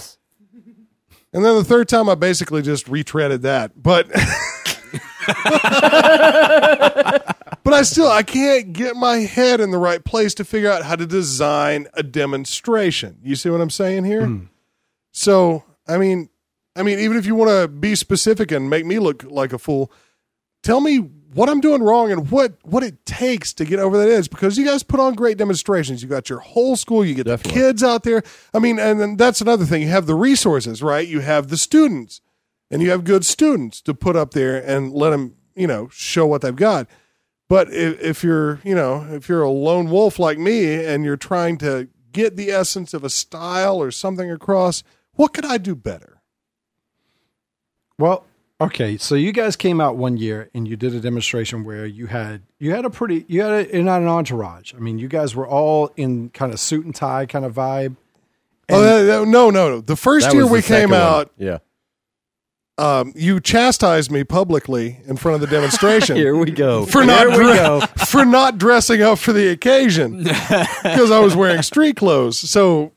And 1.38 1.46
then 1.46 1.54
the 1.54 1.64
third 1.64 1.88
time, 1.88 2.10
I 2.10 2.16
basically 2.16 2.64
just 2.64 2.88
retreaded 2.88 3.44
that. 3.44 3.72
But, 3.80 4.08
but 7.64 7.74
I 7.76 7.84
still 7.84 8.08
I 8.08 8.24
can't 8.24 8.74
get 8.74 8.96
my 8.96 9.18
head 9.18 9.60
in 9.60 9.70
the 9.70 9.78
right 9.78 10.04
place 10.04 10.34
to 10.34 10.44
figure 10.44 10.72
out 10.72 10.82
how 10.82 10.96
to 10.96 11.06
design 11.06 11.86
a 11.94 12.02
demonstration. 12.02 13.20
You 13.22 13.36
see 13.36 13.52
what 13.52 13.62
I'm 13.62 13.70
saying 13.70 14.06
here? 14.06 14.26
Hmm. 14.26 14.46
So 15.12 15.64
I 15.88 16.00
mean, 16.00 16.30
I 16.76 16.82
mean, 16.82 16.98
even 16.98 17.18
if 17.18 17.28
you 17.28 17.36
want 17.36 17.52
to 17.52 17.68
be 17.68 17.94
specific 17.94 18.52
and 18.52 18.68
make 18.68 18.88
me 18.88 18.98
look 18.98 19.24
like 19.24 19.54
a 19.54 19.60
fool, 19.60 19.92
tell 20.64 20.82
me 20.82 21.08
what 21.38 21.50
I'm 21.50 21.62
doing 21.62 21.84
wrong 21.84 22.12
and 22.12 22.32
what 22.32 22.54
what 22.64 22.82
it 22.82 23.06
takes 23.06 23.54
to 23.54 23.66
get 23.66 23.78
over 23.78 23.96
that 24.00 24.10
edge 24.10 24.32
because 24.32 24.58
you 24.58 24.66
guys 24.66 24.82
put 24.82 25.00
on 25.00 25.14
great 25.14 25.38
demonstrations. 25.38 26.02
You 26.02 26.10
got 26.10 26.32
your 26.32 26.40
whole 26.40 26.76
school, 26.76 27.06
you 27.06 27.14
get 27.14 27.28
the 27.28 27.38
kids 27.38 27.84
out 27.84 28.02
there. 28.02 28.24
I 28.56 28.60
mean, 28.60 28.80
and 28.80 29.00
then 29.00 29.18
that's 29.18 29.40
another 29.40 29.64
thing. 29.64 29.84
You 29.84 29.90
have 29.90 30.08
the 30.08 30.16
resources, 30.16 30.82
right? 30.82 31.08
You 31.08 31.20
have 31.20 31.50
the 31.50 31.58
students, 31.58 32.22
and 32.72 32.82
you 32.82 32.90
have 32.90 33.04
good 33.04 33.24
students 33.24 33.82
to 33.84 33.94
put 33.94 34.16
up 34.16 34.32
there 34.32 34.58
and 34.58 34.92
let 34.92 35.12
them, 35.12 35.36
you 35.56 35.68
know, 35.68 35.90
show 35.90 36.26
what 36.26 36.42
they've 36.42 36.56
got. 36.56 36.88
But 37.48 37.72
if, 37.72 38.02
if 38.02 38.24
you're, 38.24 38.60
you 38.64 38.74
know, 38.74 39.06
if 39.12 39.30
you're 39.30 39.44
a 39.44 39.52
lone 39.52 39.92
wolf 39.92 40.18
like 40.18 40.40
me 40.40 40.84
and 40.84 41.06
you're 41.06 41.18
trying 41.18 41.60
to 41.60 41.88
get 42.12 42.36
the 42.36 42.50
essence 42.50 42.96
of 42.96 43.04
a 43.04 43.12
style 43.12 43.80
or 43.80 43.92
something 43.92 44.32
across, 44.32 44.84
what 45.14 45.34
could 45.34 45.46
I 45.46 45.60
do 45.60 45.76
better? 45.76 46.20
Well, 48.00 48.26
okay, 48.62 48.98
so 48.98 49.16
you 49.16 49.32
guys 49.32 49.56
came 49.56 49.80
out 49.82 49.98
one 49.98 50.18
year 50.18 50.50
and 50.54 50.68
you 50.68 50.76
did 50.76 50.94
a 50.96 51.00
demonstration 51.00 51.64
where 51.64 51.86
you 51.86 52.08
had 52.08 52.42
you 52.60 52.72
had 52.72 52.86
a 52.86 52.90
pretty 52.90 53.26
you 53.28 53.42
had 53.42 53.70
a, 53.74 53.84
not 53.84 54.02
an 54.02 54.08
entourage. 54.08 54.74
I 54.74 54.80
mean, 54.80 54.98
you 55.00 55.08
guys 55.08 55.36
were 55.36 55.48
all 55.48 55.92
in 55.98 56.30
kind 56.30 56.52
of 56.54 56.60
suit 56.60 56.86
and 56.86 56.94
tie 56.96 57.26
kind 57.26 57.46
of 57.46 57.54
vibe. 57.54 57.96
oh, 58.70 58.82
that- 58.82 59.04
that- 59.04 59.28
no, 59.28 59.50
no, 59.50 59.70
no. 59.70 59.82
The 59.82 59.96
first 59.96 60.34
year 60.34 60.46
we 60.48 60.60
the 60.60 60.64
second 60.68 60.90
came 60.90 60.90
one. 60.92 61.00
out, 61.02 61.32
Yeah. 61.38 61.58
um, 62.78 63.14
you 63.16 63.40
chastised 63.40 64.12
me 64.12 64.24
publicly 64.24 65.00
in 65.08 65.18
front 65.18 65.36
of 65.36 65.42
the 65.42 65.48
demonstration. 65.56 66.16
Here 66.24 66.36
we 66.36 66.52
go. 66.52 66.86
for 66.86 67.02
Here 67.04 67.08
not 67.08 67.28
we 67.30 67.36
dre- 67.36 67.56
go. 67.56 67.80
for 68.06 68.26
not 68.26 68.58
dressing 68.58 69.02
up 69.02 69.20
for 69.20 69.34
the 69.34 69.50
occasion 69.50 70.24
because 70.24 71.12
I 71.12 71.20
was 71.20 71.36
wearing 71.36 71.62
street 71.62 71.96
clothes. 71.98 72.38
So 72.38 72.92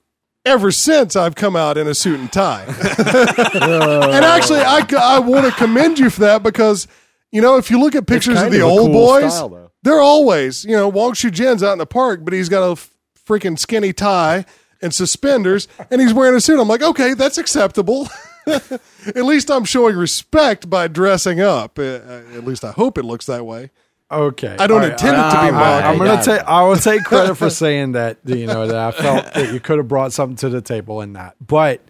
ever 0.44 0.70
since 0.70 1.16
I've 1.16 1.34
come 1.34 1.56
out 1.56 1.76
in 1.76 1.86
a 1.86 1.94
suit 1.94 2.20
and 2.20 2.32
tie. 2.32 2.64
and 2.68 4.24
actually, 4.24 4.60
I 4.60 4.86
I 4.98 5.18
want 5.20 5.46
to 5.46 5.52
commend 5.52 5.98
you 5.98 6.10
for 6.10 6.20
that 6.20 6.42
because 6.42 6.86
you 7.30 7.40
know 7.40 7.56
if 7.56 7.70
you 7.70 7.80
look 7.80 7.94
at 7.94 8.06
pictures 8.06 8.40
of 8.40 8.50
the 8.50 8.60
of 8.60 8.70
old 8.70 8.90
cool 8.90 8.92
boys, 8.92 9.34
style, 9.34 9.72
they're 9.82 10.00
always 10.00 10.64
you 10.64 10.76
know 10.76 10.88
Wong 10.88 11.14
Shu 11.14 11.30
Jin's 11.30 11.62
out 11.62 11.72
in 11.72 11.78
the 11.78 11.86
park, 11.86 12.20
but 12.24 12.32
he's 12.32 12.48
got 12.48 12.66
a 12.66 12.72
f- 12.72 12.90
freaking 13.26 13.58
skinny 13.58 13.92
tie 13.92 14.44
and 14.82 14.94
suspenders, 14.94 15.68
and 15.90 16.00
he's 16.00 16.14
wearing 16.14 16.34
a 16.34 16.40
suit. 16.40 16.60
I'm 16.60 16.68
like, 16.68 16.82
okay, 16.82 17.14
that's 17.14 17.38
acceptable. 17.38 18.08
at 18.46 19.24
least 19.24 19.50
I'm 19.50 19.64
showing 19.64 19.96
respect 19.96 20.70
by 20.70 20.88
dressing 20.88 21.40
up. 21.40 21.78
At 21.78 22.44
least 22.44 22.64
I 22.64 22.72
hope 22.72 22.96
it 22.96 23.04
looks 23.04 23.26
that 23.26 23.44
way. 23.44 23.70
Okay, 24.12 24.56
I 24.58 24.66
don't 24.66 24.82
All 24.82 24.88
right, 24.88 24.92
intend 24.92 25.16
it 25.16 25.22
to 25.22 25.30
be 25.30 25.36
I, 25.36 25.50
mocking. 25.52 25.86
am 25.86 25.98
gonna 25.98 26.22
take. 26.22 26.42
I 26.42 26.64
will 26.64 26.76
take 26.76 27.04
credit 27.04 27.36
for 27.36 27.48
saying 27.50 27.92
that. 27.92 28.18
You 28.24 28.46
know 28.46 28.66
that 28.66 28.76
I 28.76 28.90
felt 28.90 29.34
that 29.34 29.52
you 29.52 29.60
could 29.60 29.78
have 29.78 29.86
brought 29.86 30.12
something 30.12 30.36
to 30.38 30.48
the 30.48 30.60
table 30.60 31.00
in 31.00 31.12
that. 31.12 31.36
But 31.44 31.80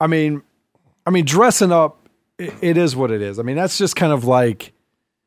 I 0.00 0.08
mean, 0.08 0.42
I 1.06 1.10
mean, 1.10 1.24
dressing 1.24 1.70
up, 1.70 2.08
it, 2.38 2.52
it 2.60 2.76
is 2.76 2.96
what 2.96 3.12
it 3.12 3.22
is. 3.22 3.38
I 3.38 3.42
mean, 3.42 3.54
that's 3.54 3.78
just 3.78 3.94
kind 3.94 4.12
of 4.12 4.24
like 4.24 4.72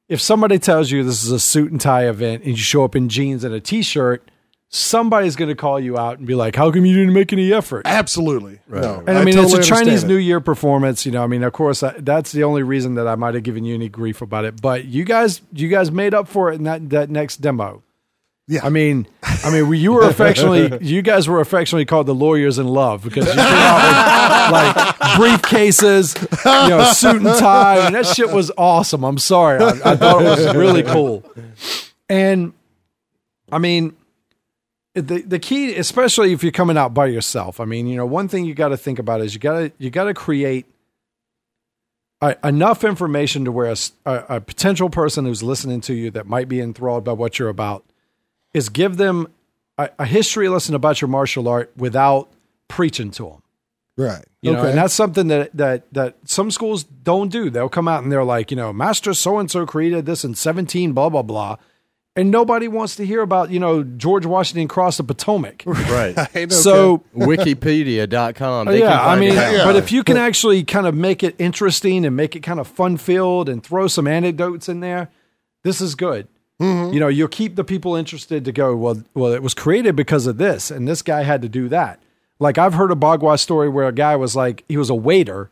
if 0.10 0.20
somebody 0.20 0.60
tells 0.60 0.92
you 0.92 1.04
this 1.06 1.24
is 1.24 1.32
a 1.32 1.40
suit 1.40 1.72
and 1.72 1.80
tie 1.80 2.10
event 2.10 2.44
and 2.44 2.52
you 2.52 2.58
show 2.64 2.84
up 2.84 2.96
in 2.98 3.08
jeans 3.08 3.46
and 3.46 3.54
a 3.56 3.62
t-shirt, 3.62 4.30
somebody's 4.76 5.36
going 5.36 5.50
to 5.50 5.56
call 5.56 5.80
you 5.80 5.98
out 5.98 6.18
and 6.18 6.26
be 6.28 6.34
like, 6.36 6.56
"How 6.56 6.72
come 6.72 6.84
you 6.86 6.96
didn't 6.96 7.14
make 7.14 7.32
any 7.32 7.54
effort?" 7.54 7.84
Absolutely. 7.86 8.60
No, 8.68 9.04
And 9.06 9.18
I, 9.18 9.24
mean, 9.24 9.36
totally 9.36 9.60
it's 9.60 9.68
a 9.68 9.70
Chinese 9.70 9.88
understand 9.88 10.08
New. 10.10 10.18
Year 10.18 10.40
performance. 10.42 11.06
You 11.06 11.12
know, 11.12 11.24
I 11.24 11.28
mean, 11.28 11.44
of 11.44 11.54
course, 11.54 11.84
I, 11.84 11.94
that's 12.00 12.32
the 12.32 12.44
only 12.44 12.64
reason 12.64 12.96
that 12.96 13.08
I 13.08 13.16
might 13.16 13.36
have 13.36 13.44
given 13.44 13.64
you 13.66 13.76
any 13.76 13.88
grief 13.88 14.22
about 14.22 14.46
it. 14.46 14.62
But 14.62 14.86
you 14.86 15.04
guys, 15.06 15.42
you 15.54 15.70
guys 15.70 15.92
made 15.92 16.14
up 16.14 16.28
for 16.28 16.52
it 16.52 16.56
in 16.56 16.64
that 16.64 16.90
that 16.90 17.10
next 17.10 17.38
demo. 17.38 17.84
Yeah. 18.46 18.60
I 18.66 18.70
mean, 18.70 19.08
I 19.24 19.52
mean, 19.52 19.70
we- 19.70 19.78
you 19.78 19.94
were 19.94 20.04
affectionately, 20.06 20.86
you 20.86 21.02
guys 21.02 21.30
were 21.30 21.40
affectionately 21.40 21.86
called 21.86 22.08
the 22.08 22.16
lawyers 22.16 22.60
in 22.60 22.68
love 22.68 23.02
because 23.04 23.26
you 23.26 23.32
came 23.32 23.40
out 23.42 24.52
with 24.52 24.52
like 24.52 24.96
briefcases, 25.18 26.20
you 26.66 26.70
know, 26.70 26.84
suit 26.92 27.22
and 27.22 27.40
tie, 27.40 27.86
and 27.86 27.96
that 27.96 28.06
shit 28.06 28.32
was 28.32 28.52
awesome. 28.58 29.06
I'm 29.06 29.18
sorry, 29.18 29.64
I, 29.64 29.92
I 29.92 29.96
thought 29.96 30.22
it 30.22 30.26
was 30.26 30.56
really 30.56 30.84
cool. 30.84 31.24
And 32.10 32.52
I 33.50 33.60
mean, 33.60 33.96
the 34.94 35.22
the 35.22 35.40
key, 35.40 35.76
especially 35.76 36.34
if 36.34 36.44
you're 36.44 36.52
coming 36.52 36.78
out 36.78 36.94
by 36.94 37.08
yourself. 37.08 37.60
I 37.60 37.66
mean, 37.66 37.88
you 37.88 37.98
know, 37.98 38.06
one 38.06 38.28
thing 38.28 38.46
you 38.46 38.54
got 38.54 38.70
to 38.70 38.78
think 38.78 39.00
about 39.00 39.22
is 39.22 39.34
you 39.34 39.40
got 39.40 39.60
to 39.60 39.72
you 39.78 39.90
got 39.90 40.06
to 40.06 40.14
create 40.14 40.66
uh, 42.22 42.36
enough 42.44 42.84
information 42.84 43.44
to 43.46 43.52
where 43.52 43.74
a 44.06 44.40
potential 44.40 44.90
person 44.90 45.26
who's 45.26 45.44
listening 45.44 45.82
to 45.82 45.94
you 45.94 46.12
that 46.12 46.26
might 46.26 46.48
be 46.48 46.62
enthralled 46.62 47.04
by 47.04 47.12
what 47.12 47.38
you're 47.38 47.50
about 47.50 47.84
is 48.54 48.70
give 48.70 48.98
them 48.98 49.28
a, 49.78 49.90
a 50.00 50.06
history 50.06 50.48
lesson 50.48 50.76
about 50.76 51.02
your 51.02 51.10
martial 51.10 51.48
art 51.48 51.72
without 51.76 52.32
preaching 52.68 53.12
to 53.12 53.24
them. 53.24 53.44
Right. 53.98 54.24
You 54.42 54.54
know, 54.54 54.60
okay. 54.60 54.70
and 54.70 54.78
that's 54.78 54.94
something 54.94 55.28
that 55.28 55.56
that 55.56 55.92
that 55.94 56.16
some 56.26 56.50
schools 56.50 56.84
don't 56.84 57.30
do. 57.30 57.50
They'll 57.50 57.70
come 57.70 57.88
out 57.88 58.04
and 58.04 58.12
they're 58.12 58.24
like, 58.24 58.52
you 58.52 58.58
know, 58.58 58.74
Master 58.74 59.14
so 59.14 59.38
and 59.38 59.50
so 59.50 59.66
created 59.66 60.06
this 60.06 60.24
in 60.24 60.34
17, 60.34 60.94
blah 60.94 61.10
blah 61.10 61.22
blah, 61.22 61.58
and 62.16 62.30
nobody 62.30 62.68
wants 62.68 62.96
to 62.98 63.06
hear 63.06 63.22
about 63.22 63.50
you 63.50 63.60
know 63.60 63.84
George 63.84 64.26
Washington 64.26 64.68
crossed 64.68 64.98
the 64.98 65.04
Potomac. 65.04 65.64
Right. 65.66 66.16
So 66.52 67.04
Wikipedia.com. 67.16 68.68
They 68.68 68.80
can 68.80 68.90
yeah, 68.90 69.06
I 69.06 69.20
mean. 69.20 69.34
Yeah. 69.34 69.64
but 69.66 69.76
if 69.76 69.92
you 69.92 70.04
can 70.04 70.18
actually 70.18 70.64
kind 70.64 70.88
of 70.88 70.96
make 70.96 71.24
it 71.24 71.36
interesting 71.40 72.06
and 72.06 72.16
make 72.16 72.36
it 72.36 72.42
kind 72.42 72.60
of 72.60 72.68
fun 72.68 72.98
filled 72.98 73.50
and 73.50 73.64
throw 73.64 73.88
some 73.88 74.08
anecdotes 74.08 74.70
in 74.70 74.80
there, 74.80 75.10
this 75.64 75.82
is 75.82 75.96
good. 75.96 76.28
You 76.60 76.98
know, 76.98 77.10
you'll 77.10 77.28
keep 77.28 77.58
the 77.58 77.64
people 77.66 77.94
interested 77.94 78.46
to 78.46 78.54
go. 78.54 78.74
Well, 78.74 79.04
well, 79.14 79.34
it 79.34 79.44
was 79.44 79.54
created 79.54 79.98
because 79.98 80.28
of 80.28 80.38
this, 80.38 80.72
and 80.72 80.88
this 80.88 81.02
guy 81.02 81.24
had 81.24 81.42
to 81.42 81.50
do 81.50 81.68
that. 81.68 82.02
Like 82.40 82.58
I've 82.58 82.76
heard 82.76 82.90
a 82.90 82.96
Bagua 82.96 83.38
story 83.38 83.68
where 83.68 83.86
a 83.86 83.92
guy 83.92 84.16
was 84.16 84.34
like, 84.34 84.64
he 84.70 84.78
was 84.78 84.90
a 84.90 84.96
waiter, 84.96 85.52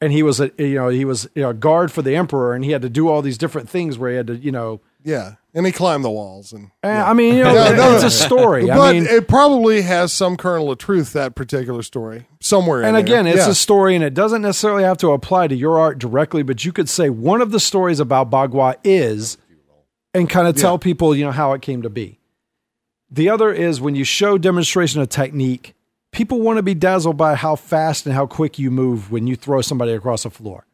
and 0.00 0.12
he 0.12 0.24
was 0.24 0.40
a 0.40 0.50
you 0.58 0.74
know 0.74 0.88
he 0.88 1.04
was 1.04 1.28
you 1.36 1.42
know, 1.42 1.50
a 1.50 1.54
guard 1.54 1.92
for 1.92 2.02
the 2.02 2.16
emperor, 2.16 2.54
and 2.54 2.64
he 2.64 2.72
had 2.72 2.82
to 2.82 2.88
do 2.88 3.06
all 3.08 3.22
these 3.22 3.38
different 3.38 3.68
things 3.68 3.98
where 3.98 4.10
he 4.10 4.16
had 4.16 4.26
to 4.26 4.36
you 4.36 4.50
know. 4.50 4.80
yeah, 5.04 5.34
and 5.56 5.66
he 5.66 5.72
climbed 5.72 6.04
the 6.04 6.10
walls, 6.10 6.52
and 6.52 6.70
eh, 6.84 7.02
I 7.02 7.12
mean, 7.14 7.34
you 7.34 7.42
know, 7.42 7.52
No, 7.54 7.74
no, 7.74 7.92
it's 7.94 8.02
no. 8.02 8.06
a 8.08 8.10
story. 8.10 8.66
but 8.66 8.78
I 8.78 8.92
mean, 8.92 9.06
it 9.06 9.26
probably 9.26 9.82
has 9.82 10.12
some 10.12 10.36
kernel 10.36 10.70
of 10.70 10.78
truth 10.78 11.12
that 11.14 11.34
particular 11.34 11.82
story 11.82 12.26
somewhere. 12.40 12.80
in 12.82 12.86
and 12.88 12.94
there. 12.96 13.02
again, 13.02 13.26
it's 13.26 13.46
Yeah. 13.46 13.50
a 13.50 13.54
story, 13.54 13.94
and 13.96 14.04
it 14.04 14.14
doesn't 14.14 14.42
necessarily 14.42 14.84
have 14.84 14.98
to 14.98 15.10
apply 15.10 15.48
to 15.48 15.54
your 15.56 15.78
art 15.78 15.98
directly, 15.98 16.44
but 16.44 16.64
you 16.64 16.72
could 16.72 16.88
say 16.88 17.10
one 17.10 17.40
of 17.40 17.50
the 17.50 17.58
stories 17.58 17.98
about 17.98 18.30
Bagua 18.30 18.76
is, 18.84 19.38
and 20.14 20.30
kind 20.30 20.46
of 20.46 20.54
tell 20.56 20.78
people, 20.78 21.16
you 21.16 21.24
know, 21.24 21.32
how 21.32 21.52
it 21.54 21.62
came 21.62 21.82
to 21.82 21.90
be. 21.90 22.20
The 23.10 23.28
other 23.30 23.52
is 23.52 23.80
when 23.80 23.94
you 23.94 24.04
show 24.04 24.36
demonstration 24.38 25.00
of 25.00 25.08
technique, 25.08 25.74
people 26.12 26.40
want 26.40 26.56
to 26.58 26.62
be 26.62 26.74
dazzled 26.74 27.16
by 27.16 27.34
how 27.34 27.54
fast 27.56 28.04
and 28.06 28.14
how 28.14 28.26
quick 28.26 28.58
you 28.58 28.70
move 28.70 29.10
when 29.10 29.26
you 29.26 29.36
throw 29.36 29.60
somebody 29.60 29.92
across 29.92 30.22
the 30.24 30.30
floor. 30.30 30.66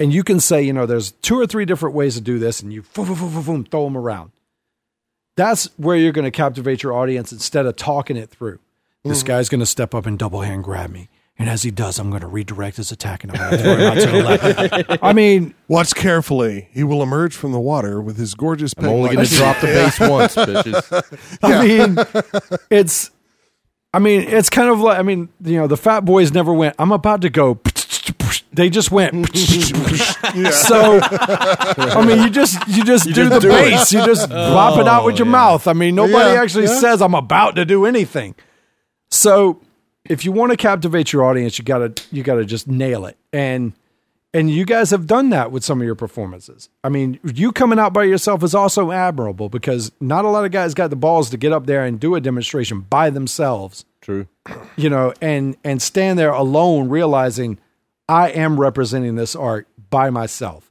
And 0.00 0.14
you 0.14 0.24
can 0.24 0.40
say, 0.40 0.62
you 0.62 0.72
know, 0.72 0.86
there's 0.86 1.12
two 1.12 1.38
or 1.38 1.46
three 1.46 1.66
different 1.66 1.94
ways 1.94 2.14
to 2.14 2.22
do 2.22 2.38
this, 2.38 2.62
and 2.62 2.72
you 2.72 2.82
boom, 2.94 3.06
boom, 3.06 3.18
boom, 3.18 3.34
boom, 3.34 3.42
boom, 3.44 3.64
throw 3.64 3.84
them 3.84 3.98
around. 3.98 4.32
That's 5.36 5.66
where 5.76 5.96
you're 5.96 6.12
going 6.12 6.24
to 6.24 6.30
captivate 6.30 6.82
your 6.82 6.94
audience 6.94 7.32
instead 7.32 7.66
of 7.66 7.76
talking 7.76 8.16
it 8.16 8.30
through. 8.30 8.58
This 9.04 9.18
mm-hmm. 9.18 9.26
guy's 9.26 9.48
going 9.50 9.60
to 9.60 9.66
step 9.66 9.94
up 9.94 10.06
and 10.06 10.18
double 10.18 10.40
hand 10.40 10.64
grab 10.64 10.90
me, 10.90 11.08
And 11.38 11.48
as 11.48 11.62
he 11.62 11.70
does, 11.70 11.98
I'm 11.98 12.10
going 12.10 12.20
to 12.22 12.26
redirect 12.26 12.78
his 12.78 12.92
attack 12.92 13.24
and 13.24 13.32
I'm 13.32 13.38
going 13.38 13.50
to 13.52 13.58
throw 13.62 13.76
him 13.76 13.80
out 13.80 13.94
to 13.94 14.06
the 14.06 14.22
left. 14.22 14.98
I 15.02 15.12
mean, 15.12 15.54
Watch 15.68 15.94
carefully. 15.94 16.68
He 16.72 16.82
will 16.82 17.02
emerge 17.02 17.34
from 17.34 17.52
the 17.52 17.60
water 17.60 18.00
with 18.00 18.18
his 18.18 18.34
gorgeous. 18.34 18.74
I'm 18.76 18.86
only 18.86 19.14
going 19.14 19.26
to 19.26 19.34
drop 19.34 19.60
the 19.60 19.66
base 19.66 20.00
once, 20.10 20.34
bitches. 20.34 21.38
I 21.42 21.66
mean, 21.66 22.58
it's, 22.70 23.10
I 23.94 23.98
mean, 23.98 24.20
it's 24.20 24.50
kind 24.50 24.68
of 24.68 24.80
like, 24.80 24.98
I 24.98 25.02
mean, 25.02 25.30
you 25.42 25.56
know, 25.56 25.66
the 25.66 25.76
Fat 25.76 26.04
Boys 26.04 26.32
never 26.32 26.52
went. 26.52 26.76
I'm 26.78 26.92
about 26.92 27.22
to 27.22 27.30
go. 27.30 27.54
They 28.52 28.70
just 28.70 28.90
went. 28.90 29.14
So, 30.52 31.00
I 31.02 32.04
mean, 32.06 32.22
you 32.22 32.30
just 32.30 32.56
you 32.68 32.84
just 32.84 33.06
do 33.06 33.12
just 33.12 33.30
the 33.30 33.40
do 33.40 33.48
it. 33.48 33.70
bass. 33.70 33.92
You 33.92 34.04
just 34.04 34.28
drop 34.28 34.78
it 34.78 34.86
out 34.86 35.04
with 35.04 35.18
your 35.18 35.26
oh, 35.26 35.30
mouth. 35.30 35.66
I 35.66 35.72
mean, 35.72 35.94
nobody 35.94 36.34
Yeah, 36.34 36.42
actually 36.42 36.64
yeah. 36.64 36.78
says 36.78 37.02
I'm 37.02 37.14
about 37.14 37.56
to 37.56 37.64
do 37.64 37.84
anything. 37.84 38.34
So, 39.10 39.60
if 40.04 40.24
you 40.24 40.32
want 40.32 40.50
to 40.50 40.56
captivate 40.56 41.12
your 41.12 41.24
audience, 41.24 41.58
you 41.58 41.64
gotta 41.64 41.92
you 42.12 42.22
gotta 42.22 42.44
just 42.44 42.68
nail 42.68 43.06
it. 43.06 43.16
And 43.32 43.72
and 44.32 44.50
you 44.50 44.64
guys 44.64 44.90
have 44.90 45.06
done 45.06 45.30
that 45.30 45.50
with 45.50 45.64
some 45.64 45.80
of 45.80 45.84
your 45.84 45.96
performances. 45.96 46.68
I 46.84 46.88
mean, 46.88 47.18
you 47.24 47.50
coming 47.50 47.78
out 47.78 47.92
by 47.92 48.04
yourself 48.04 48.42
is 48.44 48.54
also 48.54 48.92
admirable 48.92 49.48
because 49.48 49.90
not 50.00 50.24
a 50.24 50.28
lot 50.28 50.44
of 50.44 50.52
guys 50.52 50.74
got 50.74 50.90
the 50.90 50.96
balls 50.96 51.30
to 51.30 51.36
get 51.36 51.52
up 51.52 51.66
there 51.66 51.84
and 51.84 51.98
do 51.98 52.14
a 52.14 52.20
demonstration 52.20 52.80
by 52.82 53.10
themselves 53.10 53.84
True. 54.00 54.28
you 54.76 54.88
know, 54.88 55.12
and 55.20 55.56
and 55.64 55.82
stand 55.82 56.18
there 56.18 56.30
alone, 56.32 56.88
realizing 56.88 57.58
I 58.10 58.28
am 58.30 58.58
representing 58.60 59.14
this 59.14 59.36
art 59.36 59.68
by 59.88 60.10
myself, 60.10 60.70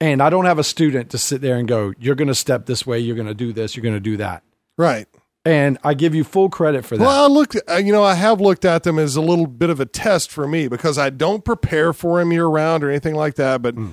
and 0.00 0.22
I 0.22 0.30
don't 0.30 0.44
have 0.44 0.58
a 0.58 0.64
student 0.64 1.10
to 1.10 1.18
sit 1.18 1.40
there 1.40 1.56
and 1.56 1.66
go, 1.66 1.92
"You're 1.98 2.14
going 2.14 2.28
to 2.28 2.34
step 2.34 2.66
this 2.66 2.86
way, 2.86 2.98
you're 2.98 3.16
going 3.16 3.28
to 3.28 3.34
do 3.34 3.52
this, 3.52 3.76
you're 3.76 3.82
going 3.82 3.94
to 3.94 4.00
do 4.00 4.16
that," 4.18 4.42
Right. 4.76 5.06
and 5.44 5.78
I 5.82 5.94
give 5.94 6.14
you 6.14 6.22
full 6.24 6.48
credit 6.50 6.84
for 6.84 6.96
that. 6.96 7.04
Well, 7.04 7.24
I 7.24 7.28
looked. 7.28 7.56
uh, 7.68 7.76
You 7.76 7.92
know, 7.92 8.04
I 8.04 8.14
have 8.14 8.40
looked 8.40 8.64
at 8.64 8.82
them 8.82 8.98
as 8.98 9.16
a 9.16 9.20
little 9.20 9.46
bit 9.46 9.70
of 9.70 9.80
a 9.80 9.86
test 9.86 10.30
for 10.30 10.46
me 10.46 10.68
because 10.68 10.98
I 10.98 11.10
don't 11.10 11.44
prepare 11.44 11.92
for 11.92 12.18
them 12.18 12.30
year 12.32 12.46
round 12.46 12.84
or 12.84 12.90
anything 12.90 13.14
like 13.14 13.36
that. 13.36 13.62
But 13.62 13.74
Hmm. 13.74 13.90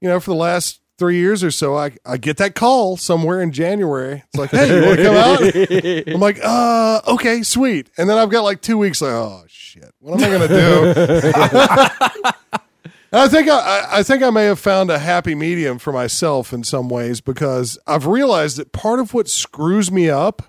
you 0.00 0.08
know, 0.08 0.20
for 0.20 0.30
the 0.30 0.36
last 0.36 0.80
three 1.00 1.16
years 1.16 1.42
or 1.42 1.50
so, 1.50 1.76
I 1.76 1.90
I 2.06 2.16
get 2.16 2.36
that 2.36 2.54
call 2.54 2.96
somewhere 2.96 3.42
in 3.42 3.50
January. 3.50 4.22
It's 4.28 4.38
like, 4.38 4.50
hey, 4.50 4.76
you 4.80 4.86
want 4.86 4.98
to 4.98 5.04
come 5.04 5.16
out? 5.16 6.14
I'm 6.14 6.20
like, 6.20 6.38
uh, 6.44 7.00
okay, 7.14 7.42
sweet. 7.42 7.90
And 7.98 8.08
then 8.08 8.16
I've 8.18 8.30
got 8.30 8.42
like 8.44 8.60
two 8.60 8.78
weeks. 8.78 9.02
Like, 9.02 9.10
oh 9.10 9.42
shit, 9.48 9.92
what 9.98 10.22
am 10.22 10.30
I 10.32 10.38
gonna 10.38 10.48
do? 10.48 12.30
I 13.12 13.26
think 13.26 13.48
I, 13.48 13.58
I- 13.58 13.86
I 13.98 14.02
think 14.04 14.22
I 14.22 14.30
may 14.30 14.44
have 14.44 14.60
found 14.60 14.88
a 14.90 14.98
happy 15.00 15.34
medium 15.34 15.78
for 15.80 15.92
myself 15.92 16.52
in 16.52 16.62
some 16.62 16.88
ways 16.88 17.20
because 17.20 17.76
I've 17.86 18.06
realized 18.06 18.56
that 18.58 18.70
part 18.70 19.00
of 19.00 19.12
what 19.14 19.28
screws 19.28 19.90
me 19.90 20.08
up 20.08 20.42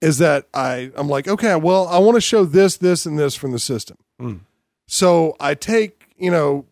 is 0.00 0.16
that 0.18 0.46
I 0.54 0.90
I'm 0.96 1.08
like, 1.08 1.28
okay, 1.28 1.54
well, 1.56 1.86
I 1.88 1.98
want 1.98 2.14
to 2.14 2.20
show 2.22 2.44
this, 2.44 2.78
this, 2.78 3.04
and 3.04 3.18
this 3.18 3.34
from 3.34 3.52
the 3.52 3.58
system. 3.58 3.98
So 4.86 5.36
I 5.40 5.54
take, 5.54 6.06
you 6.16 6.30
know, 6.30 6.64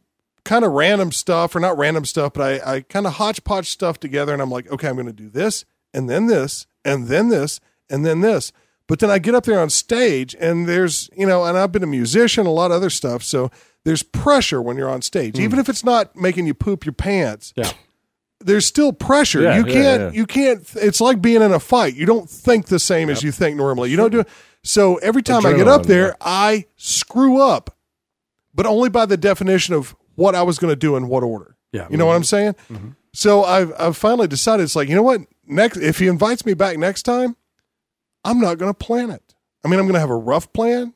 kind 0.45 0.65
of 0.65 0.73
random 0.73 1.13
stuff 1.13 1.55
or 1.55 1.61
not 1.61 1.79
random 1.79 2.05
stuff, 2.05 2.33
but 2.33 2.43
I, 2.43 2.75
I 2.75 2.81
kind 2.81 3.07
of 3.07 3.15
hodgepodge 3.15 3.69
stuff 3.69 4.01
together 4.01 4.33
and 4.33 4.43
I'm 4.43 4.51
like, 4.51 4.71
okay, 4.71 4.89
I'm 4.89 4.95
going 4.95 5.07
to 5.07 5.13
do 5.13 5.29
this 5.29 5.65
and 5.95 6.09
then 6.09 6.27
this 6.27 6.67
and 6.85 7.09
then 7.09 7.29
this 7.29 7.61
and 7.89 8.05
then 8.05 8.21
this. 8.21 8.53
But 8.89 8.99
then 8.99 9.11
I 9.11 9.19
get 9.19 9.35
up 9.35 9.45
there 9.45 9.61
on 9.61 9.71
stage 9.71 10.35
and 10.41 10.69
there's, 10.69 11.09
you 11.17 11.27
know, 11.27 11.45
and 11.45 11.57
I've 11.57 11.73
been 11.73 11.85
a 11.85 11.87
musician, 11.87 12.47
a 12.47 12.51
lot 12.53 12.71
of 12.71 12.79
other 12.79 12.91
stuff. 12.91 13.23
So 13.23 13.51
there's 13.85 14.03
pressure 14.03 14.61
when 14.61 14.77
you're 14.77 14.91
on 14.91 15.03
stage, 15.03 15.37
hmm. 15.37 15.43
even 15.43 15.59
if 15.59 15.69
it's 15.69 15.85
not 15.85 16.17
making 16.17 16.47
you 16.47 16.55
poop 16.55 16.85
your 16.85 16.93
pants. 16.93 17.53
Yeah. 17.57 17.71
There's 18.41 18.67
still 18.67 18.93
pressure. 18.93 19.41
Yeah, 19.41 19.57
you 19.57 19.65
can't, 19.65 20.03
yeah. 20.03 20.11
you 20.11 20.27
can't, 20.27 20.69
it's 20.75 21.01
like 21.01 21.23
being 21.23 21.43
in 21.43 21.53
a 21.53 21.61
fight. 21.61 21.95
You 21.95 22.07
don't 22.07 22.29
think 22.29 22.67
the 22.67 22.81
same 22.81 23.09
as 23.09 23.23
you 23.23 23.31
think 23.31 23.57
normally. 23.57 23.91
You 23.91 23.97
don't 23.97 24.11
do 24.11 24.25
So 24.65 24.97
every 24.97 25.23
time 25.23 25.47
I 25.47 25.53
get 25.53 25.69
up 25.69 25.87
there. 25.87 26.17
I 26.21 26.67
screw 26.77 27.41
up, 27.41 27.77
but 28.53 28.67
only 28.67 28.89
by 28.89 29.07
the 29.07 29.17
definition 29.17 29.75
of 29.75 29.95
what 30.15 30.35
I 30.35 30.43
was 30.43 30.59
going 30.59 30.71
to 30.73 30.77
do 30.77 30.97
in 30.97 31.09
what 31.09 31.23
order. 31.23 31.57
Yeah. 31.73 31.89
You 31.91 31.97
know 31.97 32.07
what 32.07 32.15
I'm 32.15 32.23
mm-hmm. 32.23 32.27
saying? 32.27 32.55
Mm-hmm. 32.71 32.89
So 33.15 33.45
I've, 33.45 33.73
I've 33.79 33.97
finally 33.97 34.29
decided 34.29 34.63
it's 34.63 34.77
like, 34.77 34.89
you 34.89 34.95
know 34.95 35.03
what? 35.03 35.21
Next, 35.47 35.79
if 35.79 35.99
he 35.99 36.07
invites 36.07 36.47
me 36.47 36.55
back 36.55 36.79
next 36.79 37.03
time, 37.03 37.37
I'm 38.25 38.41
not 38.41 38.59
going 38.59 38.73
to 38.73 38.79
plan 38.79 39.11
it. 39.11 39.35
I 39.65 39.69
mean, 39.69 39.79
I'm 39.79 39.87
going 39.87 39.95
to 39.95 40.01
have 40.01 40.11
a 40.11 40.17
rough 40.17 40.53
plan, 40.53 40.95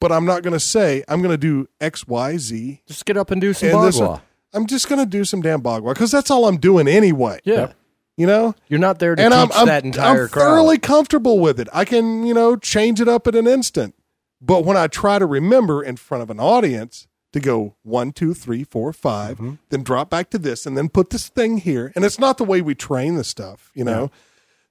but 0.00 0.12
I'm 0.12 0.24
not 0.24 0.42
going 0.42 0.52
to 0.52 0.60
say 0.60 1.04
I'm 1.08 1.20
going 1.20 1.32
to 1.32 1.38
do 1.38 1.68
X, 1.80 2.06
Y, 2.06 2.36
Z. 2.38 2.82
Just 2.86 3.04
get 3.04 3.16
up 3.16 3.30
and 3.30 3.40
do 3.40 3.52
some 3.52 3.70
And 3.70 3.84
this 3.84 4.00
bagua. 4.00 4.08
one- 4.08 4.20
I'm 4.52 4.66
just 4.66 4.88
going 4.88 5.00
to 5.00 5.06
do 5.06 5.24
some 5.24 5.42
damn 5.42 5.60
bagua 5.60 5.94
because 5.94 6.12
that's 6.12 6.30
all 6.30 6.46
I'm 6.46 6.58
doing 6.58 6.86
anyway. 6.86 7.40
Yeah. 7.44 7.72
You 8.16 8.28
know? 8.28 8.54
You're 8.68 8.78
not 8.78 9.00
there 9.00 9.16
to 9.16 9.22
and 9.22 9.34
teach 9.34 9.42
I'm, 9.42 9.52
I'm, 9.52 9.66
that 9.66 9.84
entire 9.84 10.24
I'm 10.24 10.28
crowd. 10.28 10.44
thoroughly 10.44 10.78
comfortable 10.78 11.40
with 11.40 11.58
it. 11.58 11.68
I 11.72 11.84
can, 11.84 12.24
you 12.24 12.34
know, 12.34 12.54
change 12.54 13.00
it 13.00 13.08
up 13.08 13.26
at 13.26 13.34
an 13.34 13.48
instant. 13.48 13.96
But 14.40 14.64
when 14.64 14.76
I 14.76 14.86
try 14.86 15.18
to 15.18 15.26
remember 15.26 15.82
in 15.82 15.96
front 15.96 16.22
of 16.22 16.30
an 16.30 16.38
audience 16.38 17.08
to 17.34 17.40
go 17.40 17.74
one, 17.82 18.12
two, 18.12 18.32
three, 18.32 18.62
four, 18.64 18.92
five, 18.92 19.36
Mm-hmm. 19.38 19.54
then 19.70 19.82
drop 19.82 20.08
back 20.08 20.30
to 20.30 20.38
this, 20.38 20.66
and 20.66 20.76
then 20.78 20.88
put 20.88 21.10
this 21.10 21.28
thing 21.28 21.58
here, 21.58 21.92
and 21.94 22.04
it's 22.04 22.18
not 22.18 22.38
the 22.38 22.44
way 22.44 22.62
we 22.62 22.74
train 22.74 23.16
the 23.16 23.24
stuff, 23.24 23.70
you 23.74 23.84
know. 23.84 24.10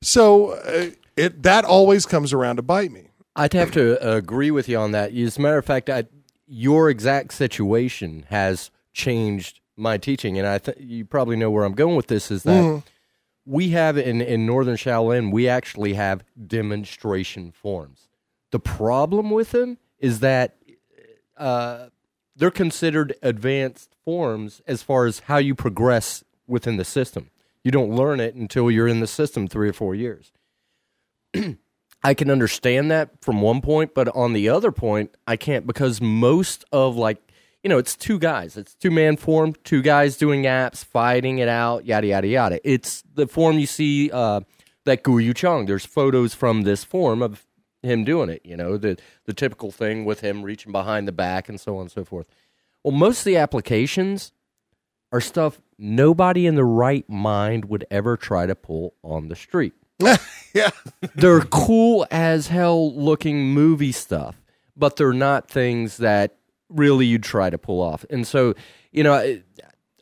So 0.01 0.51
uh, 0.51 0.89
it 1.15 1.43
that 1.43 1.65
always 1.65 2.05
comes 2.05 2.33
around 2.33 2.55
to 2.55 2.61
bite 2.61 2.91
me. 2.91 3.09
I'd 3.35 3.53
have 3.53 3.71
to 3.71 3.85
agree 4.15 4.49
with 4.51 4.69
you 4.69 4.77
on 4.77 4.91
that. 4.93 5.13
As 5.13 5.37
a 5.37 5.41
matter 5.41 5.57
of 5.57 5.65
fact, 5.65 5.89
I, 5.89 6.05
your 6.47 6.89
exact 6.89 7.33
situation 7.33 8.25
has 8.29 8.71
changed 8.93 9.59
my 9.75 9.97
teaching, 9.97 10.37
and 10.37 10.47
I 10.47 10.57
th- 10.59 10.77
you 10.79 11.03
probably 11.03 11.35
know 11.35 11.51
where 11.51 11.65
I'm 11.65 11.73
going 11.73 11.95
with 11.97 12.07
this. 12.07 12.31
Is 12.31 12.43
that 12.43 12.83
we 13.45 13.69
have 13.71 13.97
in 13.97 14.21
in 14.21 14.45
Northern 14.45 14.77
Shaolin, 14.77 15.31
we 15.33 15.49
actually 15.49 15.95
have 15.95 16.23
demonstration 16.47 17.51
forms. 17.51 18.07
The 18.51 18.59
problem 18.59 19.31
with 19.31 19.51
them 19.51 19.79
is 19.99 20.19
that 20.21 20.55
uh, 21.37 21.87
they're 22.35 22.51
considered 22.51 23.15
advanced 23.21 23.95
forms 24.03 24.61
as 24.67 24.83
far 24.83 25.05
as 25.05 25.21
how 25.21 25.37
you 25.37 25.55
progress 25.55 26.23
within 26.47 26.77
the 26.77 26.85
system. 26.85 27.29
You 27.63 27.71
don't 27.71 27.95
learn 27.95 28.19
it 28.19 28.35
until 28.35 28.69
you're 28.69 28.87
in 28.87 28.99
the 28.99 29.07
system 29.07 29.47
three 29.47 29.69
or 29.69 29.73
four 29.73 29.95
years. 29.95 30.31
I 32.03 32.13
can 32.13 32.29
understand 32.29 32.91
that 32.91 33.21
from 33.21 33.41
one 33.41 33.61
point, 33.61 33.93
but 33.93 34.09
on 34.09 34.33
the 34.33 34.49
other 34.49 34.71
point, 34.71 35.15
I 35.25 35.37
can't 35.37 35.65
because 35.65 36.01
most 36.01 36.65
of 36.73 36.97
like 36.97 37.31
you 37.63 37.69
know 37.69 37.77
it's 37.77 37.95
two 37.95 38.19
guys, 38.19 38.57
it's 38.57 38.75
two 38.75 38.91
man 38.91 39.15
form, 39.15 39.53
two 39.63 39.81
guys 39.81 40.17
doing 40.17 40.43
apps, 40.43 40.83
fighting 40.83 41.37
it 41.37 41.47
out, 41.47 41.85
yada 41.85 42.07
yada 42.07 42.27
yada. 42.27 42.69
It's 42.69 43.03
the 43.13 43.25
form 43.25 43.57
you 43.57 43.67
see 43.67 44.11
uh, 44.11 44.41
that 44.83 45.03
Ku 45.03 45.17
Yu 45.17 45.33
Cheung. 45.33 45.65
There's 45.65 45.85
photos 45.85 46.33
from 46.33 46.63
this 46.63 46.83
form 46.83 47.21
of 47.21 47.45
him 47.83 48.03
doing 48.03 48.29
it. 48.29 48.41
You 48.43 48.57
know 48.57 48.77
the 48.77 48.97
the 49.25 49.33
typical 49.33 49.71
thing 49.71 50.05
with 50.05 50.21
him 50.21 50.43
reaching 50.43 50.71
behind 50.71 51.07
the 51.07 51.11
back 51.11 51.49
and 51.49 51.59
so 51.59 51.75
on 51.75 51.83
and 51.83 51.91
so 51.91 52.03
forth. 52.03 52.27
Well, 52.83 52.93
most 52.93 53.19
of 53.19 53.25
the 53.25 53.37
applications 53.37 54.31
are 55.11 55.21
stuff 55.21 55.59
nobody 55.77 56.47
in 56.47 56.55
the 56.55 56.63
right 56.63 57.07
mind 57.09 57.65
would 57.65 57.85
ever 57.91 58.17
try 58.17 58.45
to 58.45 58.55
pull 58.55 58.95
on 59.03 59.27
the 59.27 59.35
street 59.35 59.73
yeah, 60.53 60.69
they're 61.15 61.41
cool 61.41 62.05
as 62.11 62.47
hell 62.47 62.93
looking 62.95 63.47
movie 63.47 63.91
stuff, 63.91 64.41
but 64.75 64.95
they're 64.95 65.13
not 65.13 65.49
things 65.49 65.97
that 65.97 66.35
really 66.69 67.05
you'd 67.05 67.23
try 67.23 67.49
to 67.49 67.57
pull 67.57 67.81
off. 67.81 68.05
And 68.09 68.25
so, 68.25 68.55
you 68.91 69.03
know, 69.03 69.13
I, 69.13 69.43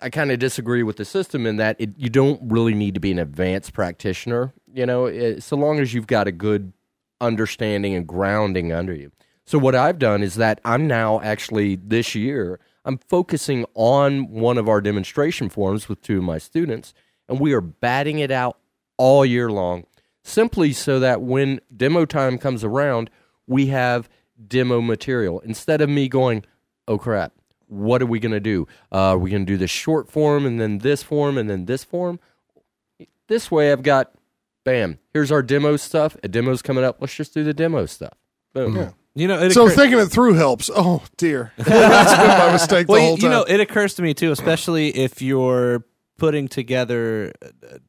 I 0.01 0.09
kind 0.09 0.31
of 0.31 0.39
disagree 0.39 0.83
with 0.83 0.97
the 0.97 1.05
system 1.05 1.45
in 1.45 1.57
that 1.57 1.75
it, 1.79 1.97
you 1.97 2.09
don't 2.09 2.41
really 2.43 2.73
need 2.73 2.93
to 2.95 2.99
be 2.99 3.11
an 3.11 3.19
advanced 3.19 3.73
practitioner, 3.73 4.53
you 4.73 4.85
know, 4.85 5.05
it, 5.05 5.43
so 5.43 5.55
long 5.55 5.79
as 5.79 5.93
you've 5.93 6.07
got 6.07 6.27
a 6.27 6.31
good 6.31 6.73
understanding 7.21 7.95
and 7.95 8.05
grounding 8.05 8.73
under 8.73 8.93
you. 8.93 9.11
So 9.45 9.57
what 9.57 9.75
I've 9.75 9.99
done 9.99 10.23
is 10.23 10.35
that 10.35 10.59
I'm 10.65 10.87
now 10.87 11.21
actually 11.21 11.75
this 11.75 12.15
year 12.15 12.59
I'm 12.83 12.97
focusing 12.97 13.65
on 13.75 14.29
one 14.29 14.57
of 14.57 14.67
our 14.67 14.81
demonstration 14.81 15.49
forums 15.49 15.87
with 15.87 16.01
two 16.01 16.17
of 16.17 16.23
my 16.23 16.37
students 16.37 16.93
and 17.29 17.39
we 17.39 17.53
are 17.53 17.61
batting 17.61 18.19
it 18.19 18.31
out 18.31 18.57
all 18.97 19.25
year 19.25 19.49
long 19.49 19.85
simply 20.23 20.73
so 20.73 20.99
that 20.99 21.21
when 21.21 21.59
demo 21.75 22.05
time 22.05 22.37
comes 22.37 22.63
around 22.63 23.09
we 23.47 23.67
have 23.67 24.09
demo 24.47 24.81
material. 24.81 25.39
Instead 25.41 25.81
of 25.81 25.89
me 25.89 26.07
going 26.07 26.43
oh 26.87 26.97
crap 26.97 27.33
what 27.67 28.01
are 28.01 28.05
we 28.05 28.19
going 28.19 28.33
to 28.33 28.39
do? 28.41 28.67
Uh, 28.91 29.11
are 29.11 29.17
we 29.17 29.29
going 29.29 29.45
to 29.45 29.51
do 29.51 29.57
this 29.57 29.71
short 29.71 30.09
form 30.09 30.45
and 30.45 30.59
then 30.59 30.79
this 30.79 31.03
form 31.03 31.37
and 31.37 31.49
then 31.49 31.65
this 31.65 31.83
form? 31.83 32.19
This 33.27 33.49
way 33.49 33.71
i've 33.71 33.83
got 33.83 34.13
bam 34.63 34.99
here's 35.13 35.31
our 35.31 35.41
demo 35.41 35.75
stuff 35.75 36.15
a 36.23 36.27
demo's 36.27 36.61
coming 36.61 36.83
up 36.83 36.97
let's 36.99 37.15
just 37.15 37.33
do 37.33 37.43
the 37.43 37.53
demo 37.53 37.85
stuff 37.85 38.13
boom 38.53 38.93
You 39.13 39.27
know, 39.27 39.41
it 39.41 39.51
so 39.51 39.65
occur- 39.65 39.75
thinking 39.75 39.99
it 39.99 40.05
through 40.05 40.35
helps. 40.35 40.69
Oh 40.73 41.03
dear, 41.17 41.51
that's 41.57 42.15
been 42.15 42.27
my 42.27 42.51
mistake 42.53 42.87
the 42.87 42.93
well, 42.93 43.01
whole 43.01 43.11
you, 43.15 43.17
time. 43.17 43.23
you 43.23 43.29
know, 43.29 43.43
it 43.43 43.59
occurs 43.59 43.95
to 43.95 44.01
me 44.01 44.13
too, 44.13 44.31
especially 44.31 44.87
if 44.87 45.21
you're 45.21 45.83
putting 46.17 46.47
together 46.47 47.33
uh, 47.43 47.79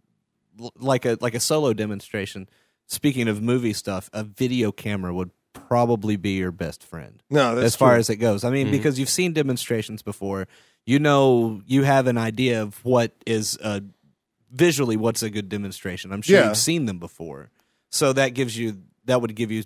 like 0.80 1.04
a 1.04 1.18
like 1.20 1.34
a 1.36 1.40
solo 1.40 1.72
demonstration. 1.74 2.48
Speaking 2.88 3.28
of 3.28 3.40
movie 3.40 3.72
stuff, 3.72 4.10
a 4.12 4.24
video 4.24 4.72
camera 4.72 5.14
would 5.14 5.30
probably 5.52 6.16
be 6.16 6.30
your 6.38 6.50
best 6.50 6.82
friend 6.82 7.22
no, 7.30 7.54
that's 7.54 7.66
as 7.66 7.76
far 7.76 7.92
true. 7.92 8.00
as 8.00 8.10
it 8.10 8.16
goes. 8.16 8.42
I 8.42 8.50
mean, 8.50 8.72
because 8.72 8.98
you've 8.98 9.08
seen 9.08 9.32
demonstrations 9.32 10.02
before, 10.02 10.48
you 10.86 10.98
know, 10.98 11.62
you 11.66 11.84
have 11.84 12.08
an 12.08 12.18
idea 12.18 12.62
of 12.62 12.84
what 12.84 13.12
is 13.26 13.56
uh, 13.62 13.78
visually 14.52 14.96
what's 14.96 15.22
a 15.22 15.30
good 15.30 15.48
demonstration. 15.48 16.12
I'm 16.12 16.22
sure 16.22 16.38
Yeah. 16.40 16.48
you've 16.48 16.56
seen 16.56 16.84
them 16.86 16.98
before, 16.98 17.50
so 17.90 18.12
that 18.12 18.30
gives 18.34 18.56
you 18.56 18.78
that 19.06 19.20
would 19.20 19.34
give 19.34 19.50
you 19.50 19.64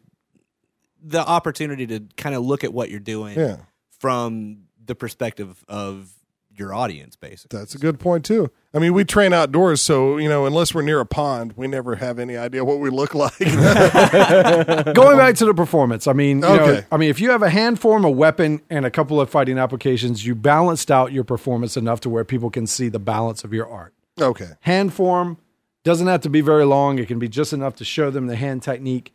the 1.02 1.26
opportunity 1.26 1.86
to 1.86 2.00
kind 2.16 2.34
of 2.34 2.44
look 2.44 2.64
at 2.64 2.72
what 2.72 2.88
you're 2.90 3.00
doing 3.00 3.38
Yeah. 3.38 3.56
from 3.98 4.62
the 4.84 4.94
perspective 4.94 5.62
of 5.68 6.10
your 6.58 6.72
audience, 6.72 7.16
basically. 7.16 7.58
That's 7.58 7.74
a 7.74 7.78
good 7.78 8.00
point 8.00 8.24
too. 8.24 8.50
I 8.72 8.78
mean, 8.78 8.94
we 8.94 9.04
train 9.04 9.34
outdoors, 9.34 9.82
so 9.82 10.16
you 10.16 10.26
know, 10.28 10.46
unless 10.46 10.74
we're 10.74 10.80
near 10.82 11.00
a 11.00 11.04
pond, 11.06 11.52
we 11.54 11.66
never 11.66 11.96
have 11.96 12.18
any 12.18 12.36
idea 12.38 12.64
what 12.64 12.78
we 12.80 12.88
look 12.88 13.14
like. 13.14 13.36
Going 13.38 15.18
back 15.18 15.34
to 15.36 15.44
the 15.44 15.52
performance, 15.54 16.06
I 16.06 16.12
mean, 16.14 16.38
you 16.38 16.42
know, 16.42 16.54
Okay. 16.54 16.86
I 16.90 16.96
mean, 16.96 17.10
if 17.10 17.20
you 17.20 17.30
have 17.30 17.42
a 17.42 17.50
hand 17.50 17.78
form, 17.78 18.04
a 18.04 18.10
weapon, 18.10 18.62
and 18.70 18.86
a 18.86 18.90
couple 18.90 19.20
of 19.20 19.28
fighting 19.28 19.58
applications, 19.58 20.24
you 20.24 20.34
balanced 20.34 20.90
out 20.90 21.12
your 21.12 21.24
performance 21.24 21.76
enough 21.76 22.00
to 22.00 22.08
where 22.10 22.24
people 22.24 22.48
can 22.50 22.66
see 22.66 22.88
the 22.88 22.98
balance 22.98 23.44
of 23.44 23.52
your 23.52 23.68
art. 23.68 23.92
Okay. 24.20 24.50
Hand 24.60 24.92
form 24.92 25.38
doesn't 25.84 26.06
have 26.06 26.20
to 26.22 26.30
be 26.30 26.40
very 26.40 26.64
long; 26.64 26.98
it 26.98 27.08
can 27.08 27.18
be 27.18 27.28
just 27.28 27.52
enough 27.52 27.76
to 27.76 27.84
show 27.84 28.10
them 28.10 28.26
the 28.26 28.36
hand 28.36 28.62
technique. 28.62 29.12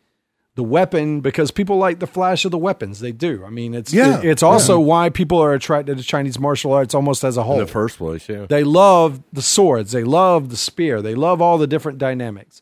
The 0.54 0.62
weapon, 0.62 1.22
because 1.22 1.50
people 1.50 1.78
like 1.78 1.98
the 1.98 2.06
flash 2.06 2.44
of 2.44 2.50
the 2.50 2.58
weapons, 2.58 3.00
they 3.00 3.10
do. 3.10 3.42
I 3.42 3.48
mean, 3.48 3.72
it's 3.74 3.90
Yeah, 3.90 4.20
it's 4.22 4.42
also 4.42 4.78
why 4.78 5.08
people 5.08 5.42
are 5.42 5.54
attracted 5.54 5.96
to 5.96 6.04
Chinese 6.04 6.38
martial 6.38 6.74
arts 6.74 6.94
almost 6.94 7.24
as 7.24 7.38
a 7.38 7.42
whole. 7.42 7.54
In 7.54 7.60
the 7.60 7.72
first 7.72 7.96
place, 7.96 8.28
yeah. 8.28 8.44
They 8.44 8.62
love 8.62 9.22
the 9.32 9.40
swords. 9.40 9.92
They 9.92 10.04
love 10.04 10.50
the 10.50 10.58
spear. 10.58 11.00
They 11.00 11.14
love 11.14 11.40
all 11.40 11.56
the 11.56 11.66
different 11.66 11.96
dynamics. 11.96 12.60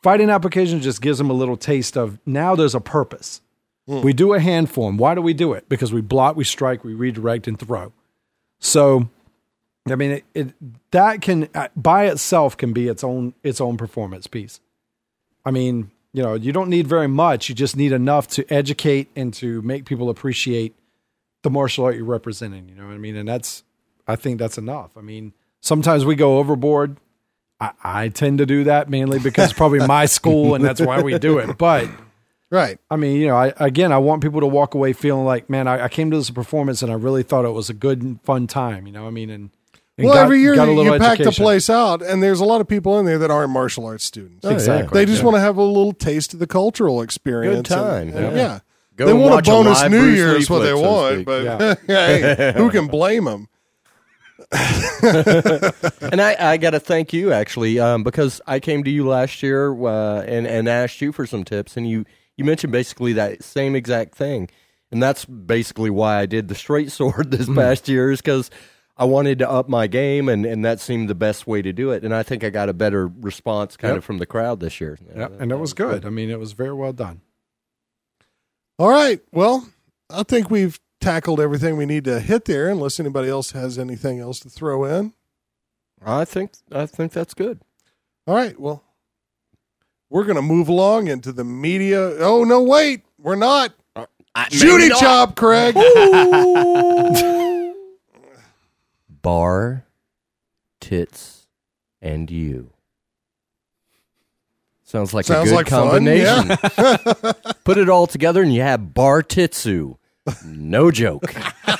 Fighting 0.00 0.30
application 0.30 0.80
just 0.80 1.02
gives 1.02 1.18
them 1.18 1.28
a 1.28 1.32
little 1.32 1.56
taste 1.56 1.96
of 1.96 2.20
now 2.24 2.54
there's 2.54 2.76
a 2.76 2.80
purpose. 2.80 3.40
Hmm. 3.88 4.02
We 4.02 4.12
do 4.12 4.32
a 4.34 4.38
hand 4.38 4.70
form. 4.70 4.96
Why 4.96 5.16
do 5.16 5.22
we 5.22 5.34
do 5.34 5.54
it? 5.54 5.68
Because 5.68 5.92
we 5.92 6.00
block, 6.00 6.36
we 6.36 6.44
strike, 6.44 6.84
we 6.84 6.94
redirect, 6.94 7.48
and 7.48 7.58
throw. 7.58 7.92
So, 8.60 9.08
I 9.92 9.96
mean, 9.96 10.10
it, 10.10 10.24
it 10.34 10.54
that 10.90 11.20
can 11.20 11.48
uh, 11.54 11.68
by 11.76 12.06
itself 12.06 12.56
can 12.56 12.72
be 12.72 12.88
its 12.88 13.04
own 13.04 13.34
its 13.42 13.60
own 13.60 13.76
performance 13.76 14.26
piece. 14.26 14.60
I 15.44 15.50
mean, 15.50 15.90
you 16.12 16.22
know, 16.22 16.34
you 16.34 16.52
don't 16.52 16.68
need 16.68 16.86
very 16.86 17.08
much. 17.08 17.48
You 17.48 17.54
just 17.54 17.76
need 17.76 17.92
enough 17.92 18.28
to 18.28 18.52
educate 18.52 19.08
and 19.14 19.32
to 19.34 19.62
make 19.62 19.84
people 19.84 20.10
appreciate 20.10 20.74
the 21.42 21.50
martial 21.50 21.84
art 21.84 21.96
you're 21.96 22.04
representing. 22.04 22.68
You 22.68 22.74
know 22.74 22.86
what 22.86 22.94
I 22.94 22.98
mean? 22.98 23.16
And 23.16 23.28
that's, 23.28 23.62
I 24.06 24.16
think 24.16 24.38
that's 24.38 24.58
enough. 24.58 24.96
I 24.96 25.00
mean, 25.00 25.32
sometimes 25.60 26.04
we 26.04 26.16
go 26.16 26.38
overboard. 26.38 26.96
I, 27.60 27.70
I 27.82 28.08
tend 28.08 28.38
to 28.38 28.46
do 28.46 28.64
that 28.64 28.88
mainly 28.88 29.18
because 29.18 29.50
it's 29.50 29.58
probably 29.58 29.86
my 29.86 30.06
school 30.06 30.54
and 30.54 30.64
that's 30.64 30.80
why 30.80 31.02
we 31.02 31.18
do 31.18 31.38
it. 31.38 31.56
But 31.58 31.88
Right. 32.50 32.78
I 32.90 32.96
mean, 32.96 33.20
you 33.20 33.26
know, 33.26 33.36
I, 33.36 33.52
again, 33.58 33.92
I 33.92 33.98
want 33.98 34.22
people 34.22 34.40
to 34.40 34.46
walk 34.46 34.74
away 34.74 34.94
feeling 34.94 35.26
like, 35.26 35.50
man, 35.50 35.68
I, 35.68 35.84
I 35.84 35.88
came 35.88 36.10
to 36.10 36.16
this 36.16 36.30
performance 36.30 36.82
and 36.82 36.90
I 36.90 36.94
really 36.94 37.22
thought 37.22 37.44
it 37.44 37.50
was 37.50 37.68
a 37.68 37.74
good 37.74 38.00
and 38.00 38.22
fun 38.22 38.46
time. 38.46 38.86
You 38.86 38.92
know, 38.92 39.02
what 39.02 39.08
I 39.08 39.12
mean, 39.12 39.28
and 39.28 39.50
Well, 40.04 40.14
got- 40.14 40.24
every 40.24 40.40
year 40.40 40.54
got 40.54 40.68
a 40.68 40.70
you, 40.70 40.76
little 40.76 40.92
you 40.94 40.98
pack 41.00 41.18
the 41.18 41.32
place 41.32 41.68
out, 41.68 42.02
and 42.02 42.22
there's 42.22 42.40
a 42.40 42.44
lot 42.44 42.60
of 42.60 42.68
people 42.68 42.98
in 42.98 43.06
there 43.06 43.18
that 43.18 43.30
aren't 43.30 43.50
martial 43.50 43.84
arts 43.86 44.04
students. 44.04 44.46
Exactly. 44.46 44.98
They 44.98 45.10
just 45.10 45.22
want 45.22 45.34
to 45.36 45.40
have 45.40 45.56
a 45.56 45.62
little 45.62 45.92
taste 45.92 46.32
of 46.34 46.38
the 46.38 46.46
cultural 46.46 47.02
experience. 47.02 47.68
Good 47.68 47.74
time, 47.74 48.08
and- 48.08 48.16
and 48.16 48.36
yeah. 48.36 48.42
yeah. 48.42 48.58
Go 48.96 49.06
they 49.06 49.12
want 49.12 49.30
a 49.30 49.34
watch 49.36 49.46
a 49.46 49.50
bonus 49.52 49.82
New 49.84 50.00
Bruce 50.00 50.16
Year's 50.16 50.50
Lee 50.50 50.56
what 50.56 50.62
they 50.64 50.72
flick, 50.72 50.76
so 50.76 50.82
to 50.82 50.88
want, 50.88 51.14
speak. 51.14 51.26
but 51.26 51.78
hey, 51.86 52.52
who 52.56 52.70
can 52.70 52.88
blame 52.88 53.24
them? 53.26 53.48
and 54.52 56.20
I, 56.20 56.36
I 56.38 56.56
got 56.56 56.70
to 56.70 56.80
thank 56.80 57.12
you 57.12 57.32
actually 57.32 57.78
um, 57.78 58.02
because 58.02 58.40
I 58.46 58.60
came 58.60 58.82
to 58.84 58.90
you 58.90 59.06
last 59.06 59.42
year 59.42 59.72
uh, 59.86 60.22
and 60.22 60.46
and 60.46 60.68
asked 60.68 61.00
you 61.00 61.12
for 61.12 61.26
some 61.26 61.44
tips, 61.44 61.76
and 61.76 61.88
you 61.88 62.04
you 62.36 62.44
mentioned 62.44 62.72
basically 62.72 63.12
that 63.14 63.42
same 63.42 63.74
exact 63.76 64.14
thing, 64.14 64.48
and 64.90 65.02
that's 65.02 65.24
basically 65.24 65.90
why 65.90 66.18
I 66.18 66.26
did 66.26 66.48
the 66.48 66.54
straight 66.54 66.90
sword 66.98 67.30
this 67.30 67.48
past 67.48 67.88
year 67.88 68.10
is 68.10 68.20
because 68.20 68.50
I 69.00 69.04
wanted 69.04 69.38
to 69.38 69.48
up 69.50 69.68
my 69.68 69.86
game, 69.86 70.28
and 70.28 70.44
and 70.44 70.64
that 70.64 70.80
seemed 70.80 71.08
the 71.08 71.14
best 71.14 71.46
way 71.46 71.62
to 71.62 71.72
do 71.72 71.90
it, 71.92 72.02
and 72.04 72.12
I 72.14 72.22
think 72.24 72.42
I 72.42 72.50
got 72.50 72.68
a 72.68 72.72
better 72.72 73.06
response 73.06 73.76
kind 73.76 73.92
Yep. 73.92 73.98
of 73.98 74.04
from 74.04 74.18
the 74.18 74.26
crowd 74.26 74.58
this 74.60 74.80
year. 74.80 74.98
Yeah, 75.16 75.28
and 75.38 75.52
it 75.52 75.56
was 75.56 75.72
good. 75.72 76.04
I 76.04 76.10
mean, 76.10 76.30
it 76.30 76.38
was 76.40 76.52
very 76.52 76.72
well 76.72 76.92
done. 76.92 77.20
All 78.78 78.88
right. 78.90 79.20
Well, 79.32 79.68
I 80.10 80.22
think 80.24 80.50
we've 80.50 80.78
tackled 81.00 81.40
everything 81.40 81.76
we 81.76 81.86
need 81.86 82.04
to 82.04 82.18
hit 82.20 82.44
there, 82.46 82.68
unless 82.68 82.98
anybody 82.98 83.28
else 83.28 83.52
has 83.52 83.78
anything 83.78 84.18
else 84.18 84.40
to 84.40 84.48
throw 84.50 84.84
in. 84.84 85.12
I 86.04 86.24
think 86.24 86.52
I 86.72 86.86
think 86.86 87.12
that's 87.12 87.34
good. 87.34 87.60
All 88.26 88.34
right. 88.34 88.58
Well, 88.58 88.82
we're 90.10 90.24
going 90.24 90.36
to 90.36 90.42
move 90.42 90.68
along 90.68 91.06
into 91.08 91.32
the 91.32 91.44
media. 91.44 92.00
Oh, 92.18 92.42
no, 92.44 92.62
wait. 92.62 93.02
We're 93.18 93.36
not. 93.36 93.74
Judy 94.50 94.88
Chop, 94.90 95.34
Craig. 95.36 95.74
bar, 99.22 99.84
tits, 100.80 101.46
and 102.00 102.30
you. 102.30 102.70
Sounds 104.84 105.12
like 105.12 105.26
Sounds 105.26 105.48
a 105.48 105.50
good 105.50 105.56
like 105.56 105.68
fun, 105.68 105.90
combination. 105.90 106.48
Put 107.64 107.76
it 107.76 107.90
all 107.90 108.06
together 108.06 108.42
and 108.42 108.54
you 108.54 108.62
have 108.62 108.80
Bartitsu. 108.80 109.96
No 110.44 110.90
joke. 110.90 111.34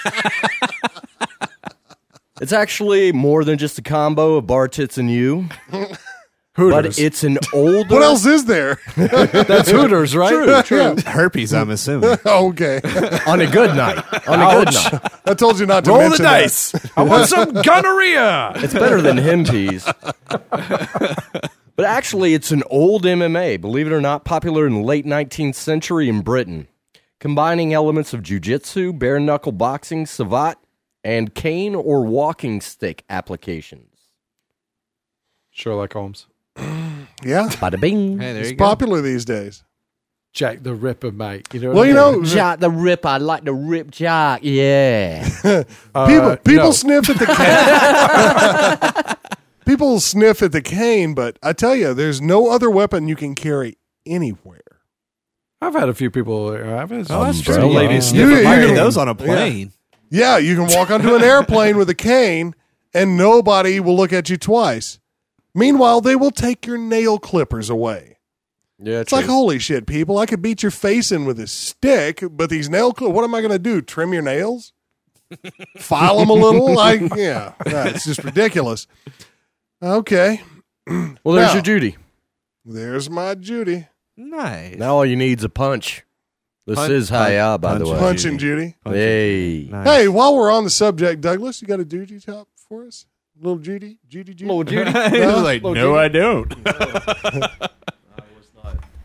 it's 2.41 2.53
actually 2.53 3.13
more 3.13 3.45
than 3.45 3.59
just 3.59 3.79
a 3.79 3.83
combo 3.83 4.37
of 4.37 4.47
bar 4.47 4.69
tits 4.69 4.99
and 4.99 5.11
you, 5.11 5.49
but 6.59 6.99
it's 6.99 7.23
an 7.23 7.39
older. 7.55 7.95
What 7.95 8.03
else 8.03 8.27
is 8.27 8.45
there? 8.47 8.81
That's 8.97 9.71
Hooters, 9.71 10.17
right? 10.17 10.65
True. 10.65 10.97
Herpes, 11.07 11.55
I'm 11.55 11.71
assuming. 11.71 12.17
okay. 12.27 12.81
on 13.27 13.41
a 13.41 13.47
good 13.47 13.77
night. 13.77 13.99
On 14.29 14.41
a 14.41 14.65
good 14.65 14.75
night. 14.75 15.13
I 15.25 15.35
told 15.35 15.61
you 15.61 15.67
not 15.67 15.85
to 15.85 15.91
Roll 15.91 16.01
the 16.01 16.09
mention 16.09 16.25
that. 16.25 16.41
dice. 16.41 16.75
I 16.97 17.03
want 17.05 17.29
some 17.29 17.53
gonorrhea. 17.63 18.53
It's 18.57 18.75
better 18.75 19.01
than 19.01 19.17
him 19.17 19.45
peas. 19.45 19.89
but 20.29 21.85
actually, 21.85 22.35
it's 22.35 22.51
an 22.51 22.65
old 22.71 23.05
MMA, 23.05 23.61
believe 23.61 23.87
it 23.87 23.93
or 23.93 24.01
not, 24.01 24.25
popular 24.25 24.67
in 24.67 24.75
the 24.75 24.81
late 24.81 25.07
19th 25.07 25.55
century 25.55 26.09
in 26.09 26.23
Britain, 26.23 26.67
combining 27.21 27.73
elements 27.73 28.13
of 28.13 28.23
jujitsu, 28.23 28.99
bare 28.99 29.21
knuckle 29.21 29.53
boxing, 29.53 30.07
savate, 30.07 30.57
and 31.05 31.35
cane 31.35 31.75
or 31.77 32.03
walking 32.05 32.61
stick 32.61 33.05
applications. 33.09 33.85
Sherlock 35.51 35.93
Holmes. 35.93 36.27
Yeah. 37.25 37.49
Bada 37.49 37.81
bing. 37.81 38.19
Hey, 38.19 38.33
there 38.33 38.43
It's 38.43 38.51
you 38.51 38.57
go. 38.57 38.65
popular 38.67 39.01
these 39.01 39.25
days. 39.25 39.63
Jack 40.35 40.63
the 40.63 40.75
Ripper, 40.75 41.11
mate. 41.11 41.49
You 41.53 41.61
know 41.61 41.69
what 41.69 41.75
Well, 41.77 41.85
I 41.85 41.89
you 41.89 41.95
know, 41.95 42.23
Jack 42.23 42.61
the 42.61 42.71
Ripper. 42.71 43.09
I 43.09 43.17
like 43.17 43.45
the 43.45 43.53
Rip 43.55 43.91
Jack, 43.91 44.41
yeah. 44.43 45.25
people 45.43 45.65
uh, 45.95 46.37
people 46.37 46.65
no. 46.67 46.71
sniff 46.73 47.09
at 47.11 47.19
the 47.19 47.27
cane. 49.17 49.17
people 49.65 50.01
sniff 50.01 50.43
at 50.43 50.53
the 50.53 50.61
cane, 50.63 51.15
but 51.15 51.39
I 51.43 51.53
tell 51.53 51.75
you, 51.75 51.95
there's 51.95 52.21
no 52.21 52.51
other 52.51 52.71
weapon 52.71 53.09
you 53.09 53.17
can 53.17 53.35
carry 53.35 53.79
anywhere. 54.07 54.61
I've 55.61 55.75
had 55.75 55.89
a 55.89 55.95
few 55.95 56.11
people. 56.11 56.49
Uh, 56.49 56.77
I've 56.77 56.91
had 56.91 57.07
Oh, 57.11 57.25
that's 57.25 57.41
true. 57.41 57.57
ladies 57.67 58.13
You- 58.13 58.27
sniff 58.27 58.43
you 58.43 58.47
at 58.47 58.67
can- 58.67 58.75
those 58.77 58.97
on 58.97 59.09
a 59.09 59.15
plane. 59.15 59.73
Yeah, 60.11 60.39
you 60.39 60.55
can 60.57 60.67
walk 60.75 60.91
onto 60.91 61.15
an 61.15 61.23
airplane 61.35 61.77
with 61.77 61.91
a 61.91 61.95
cane, 61.95 62.55
and 62.95 63.17
nobody 63.17 63.81
will 63.81 63.97
look 63.97 64.13
at 64.13 64.31
you 64.31 64.37
twice. 64.37 65.01
Meanwhile, 65.55 66.01
they 66.03 66.17
will 66.17 66.31
take 66.31 66.67
your 66.67 66.79
nail 66.79 67.19
clippers 67.19 67.71
away. 67.71 68.19
Yeah, 68.81 69.01
It's 69.01 69.11
like, 69.13 69.27
holy 69.27 69.59
shit, 69.59 69.87
people! 69.87 70.19
I 70.19 70.27
could 70.27 70.41
beat 70.41 70.63
your 70.63 70.71
face 70.71 71.11
in 71.11 71.25
with 71.25 71.41
a 71.41 71.47
stick, 71.49 72.23
but 72.31 72.49
these 72.49 72.69
nail 72.71 72.93
clippers. 72.93 73.15
What 73.15 73.25
am 73.25 73.35
I 73.35 73.41
going 73.41 73.51
to 73.53 73.59
do? 73.59 73.81
Trim 73.83 74.13
your 74.13 74.23
nails? 74.23 74.73
File 75.79 76.19
them 76.19 76.31
a 76.31 76.35
little? 76.35 76.73
Like, 76.75 77.01
yeah, 77.17 77.55
no, 77.67 77.83
it's 77.85 78.05
just 78.05 78.23
ridiculous. 78.23 78.87
Okay, 79.83 80.41
well, 80.87 81.35
there's 81.35 81.49
Now- 81.49 81.53
your 81.55 81.63
Judy. 81.63 81.97
there's 82.65 83.09
my 83.11 83.35
Judy 83.35 83.87
Nice. 84.17 84.77
Now 84.77 84.97
all 84.97 85.07
you 85.07 85.15
need's 85.17 85.45
a 85.45 85.49
punch. 85.49 86.05
This 86.67 86.77
Punch- 86.77 86.91
is 86.91 87.09
Hiya, 87.09 87.59
by 87.61 87.79
the 87.79 87.85
punch- 87.85 87.89
way. 87.95 87.99
punching 87.99 88.39
Judy. 88.39 88.75
Hey. 88.85 89.69
Nice. 89.71 89.87
Hey, 89.87 90.09
while 90.09 90.35
we're 90.37 90.51
on 90.51 90.65
the 90.65 90.71
subject, 90.71 91.21
Douglas, 91.21 91.63
you 91.63 91.69
got 91.69 91.79
a 91.81 91.85
Judy 91.85 92.19
top 92.21 92.49
for 92.69 92.85
us? 92.85 93.07
Little 93.41 93.59
Judy, 93.59 93.99
Judy, 94.09 94.35
Judy. 94.35 94.47
Little 94.47 94.65
Judy. 94.65 94.91
He 95.11 95.21
was 95.27 95.43
like, 95.43 95.63
no, 95.63 95.97
I 95.97 96.09
don't. 96.09 96.53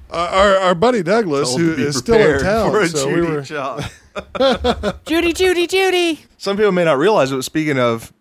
Uh, 0.10 0.30
our 0.31 0.57
our 0.57 0.76
buddy 0.76 1.01
Douglas, 1.01 1.55
who 1.55 1.73
is 1.73 1.97
still 1.97 2.15
in 2.15 2.39
town, 2.41 2.88
so 2.88 3.07
we 3.11 3.22
were. 3.22 3.41
Judy, 5.05 5.34
Judy, 5.34 5.65
Judy. 5.65 6.19
Some 6.38 6.55
people 6.55 6.72
may 6.72 6.84
not 6.85 6.97
realize 6.99 7.31
it. 7.31 7.35
Was 7.35 7.47
speaking 7.47 7.80
of 7.80 8.14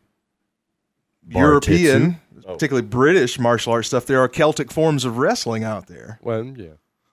Bar 1.22 1.42
European, 1.42 2.18
particularly 2.46 2.86
British 2.86 3.38
martial 3.38 3.74
arts 3.74 3.88
stuff, 3.88 4.06
there 4.06 4.20
are 4.20 4.28
Celtic 4.28 4.72
forms 4.72 5.04
of 5.04 5.18
wrestling 5.18 5.64
out 5.64 5.86
there, 5.88 6.18
Well, 6.22 6.44
yeah. 6.44 6.68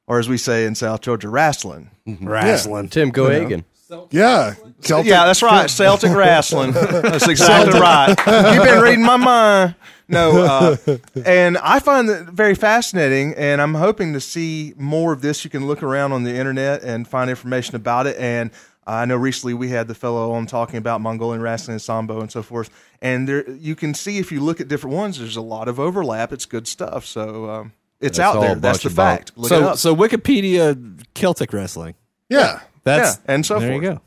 or 0.08 0.18
as 0.18 0.30
we 0.30 0.38
say 0.38 0.66
in 0.66 0.76
South 0.76 1.02
Georgia, 1.02 1.28
wrestling. 1.28 1.92
Wrestling. 2.22 2.88
Tim 2.88 3.12
Cohagen. 3.90 4.08
Yeah, 4.12 4.54
Celtic. 4.82 5.10
yeah, 5.10 5.26
that's 5.26 5.42
right, 5.42 5.70
Celtic 5.70 6.16
wrestling. 6.16 6.72
That's 6.72 7.28
exactly 7.28 7.80
right. 7.80 8.10
You've 8.56 8.64
been 8.64 8.82
reading 8.82 9.04
my 9.06 9.18
mind. 9.18 9.76
No, 10.08 10.42
uh, 10.44 10.98
and 11.26 11.58
I 11.60 11.80
find 11.80 12.10
that 12.10 12.26
very 12.30 12.56
fascinating, 12.56 13.36
and 13.36 13.62
I'm 13.62 13.76
hoping 13.76 14.14
to 14.14 14.20
see 14.20 14.74
more 14.78 15.14
of 15.14 15.22
this. 15.22 15.44
You 15.44 15.52
can 15.52 15.68
look 15.68 15.84
around 15.84 16.14
on 16.14 16.24
the 16.24 16.34
internet 16.36 16.82
and 16.84 17.08
find 17.08 17.30
information 17.30 17.76
about 17.76 18.08
it. 18.08 18.18
And 18.18 18.50
I 18.88 19.06
know 19.06 19.18
recently 19.18 19.54
we 19.54 19.70
had 19.70 19.88
the 19.88 19.94
fellow 19.94 20.32
on 20.32 20.48
talking 20.48 20.78
about 20.78 21.00
Mongolian 21.02 21.44
wrestling 21.44 21.74
and 21.74 21.82
sambo 21.82 22.22
and 22.22 22.32
so 22.32 22.42
forth. 22.42 22.72
And 23.04 23.28
there, 23.30 23.48
you 23.52 23.76
can 23.76 23.94
see 23.94 24.18
if 24.18 24.32
you 24.32 24.40
look 24.40 24.60
at 24.60 24.68
different 24.68 24.96
ones, 24.96 25.20
there's 25.20 25.36
a 25.36 25.42
lot 25.42 25.68
of 25.68 25.80
overlap. 25.80 26.34
It's 26.34 26.48
good 26.48 26.68
stuff. 26.68 27.06
So 27.06 27.48
um, 27.48 27.74
it's 28.02 28.18
It's 28.18 28.20
out 28.20 28.42
there. 28.42 28.56
That's 28.56 28.82
the 28.82 28.90
fact. 28.90 29.34
Look 29.36 29.52
it 29.52 29.56
So, 29.56 29.68
up. 29.70 29.78
so 29.78 29.96
Wikipedia 29.96 31.00
Celtic 31.14 31.54
wrestling. 31.54 31.94
Yeah. 32.30 32.62
That's 32.84 33.18
Yeah, 33.18 33.34
and 33.34 33.46
so 33.46 33.60
there 33.60 33.72
forth. 33.72 33.84
you 33.84 33.90
go. 33.94 34.02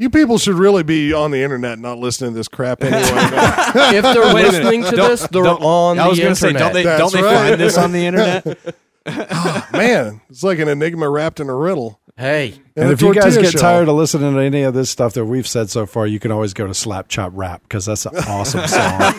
You 0.00 0.10
people 0.10 0.38
should 0.38 0.54
really 0.54 0.84
be 0.84 1.12
on 1.12 1.32
the 1.32 1.42
internet, 1.42 1.78
not 1.80 1.98
listening 1.98 2.30
to 2.30 2.36
this 2.36 2.46
crap 2.46 2.84
anyway. 2.84 3.00
if 3.96 4.02
they're 4.04 4.32
Wait 4.34 4.46
a 4.46 4.52
minute. 4.52 4.52
listening 4.62 4.84
to 4.84 4.90
Don't- 4.96 5.08
this, 5.10 5.26
they're 5.26 5.42
don't- 5.42 5.60
on 5.62 5.98
I 5.98 6.06
was 6.06 6.16
the 6.18 6.22
gonna 6.22 6.34
say, 6.36 6.48
internet. 6.50 6.66
don't 6.72 6.74
they 6.74 6.82
That's 6.84 7.00
don't 7.00 7.12
they 7.12 7.22
right. 7.22 7.48
find 7.48 7.60
this 7.60 7.76
on 7.78 7.92
the 7.92 8.06
internet? 8.06 8.58
Oh, 9.06 9.66
man, 9.72 10.20
it's 10.30 10.42
like 10.44 10.58
an 10.60 10.68
enigma 10.68 11.08
wrapped 11.08 11.40
in 11.40 11.48
a 11.48 11.54
riddle. 11.56 11.98
Hey, 12.18 12.54
And 12.76 12.90
a 12.90 12.92
if 12.92 13.00
you 13.00 13.14
guys 13.14 13.36
get 13.38 13.52
shell. 13.52 13.60
tired 13.60 13.88
of 13.88 13.94
listening 13.94 14.34
to 14.34 14.40
any 14.40 14.62
of 14.62 14.74
this 14.74 14.90
stuff 14.90 15.14
that 15.14 15.24
we've 15.24 15.46
said 15.46 15.70
so 15.70 15.86
far, 15.86 16.06
you 16.06 16.18
can 16.20 16.30
always 16.32 16.52
go 16.52 16.66
to 16.66 16.74
Slap 16.74 17.08
Chop 17.08 17.32
Rap 17.34 17.62
because 17.62 17.86
that's 17.86 18.04
an 18.06 18.16
awesome 18.28 18.66
song. 18.68 19.14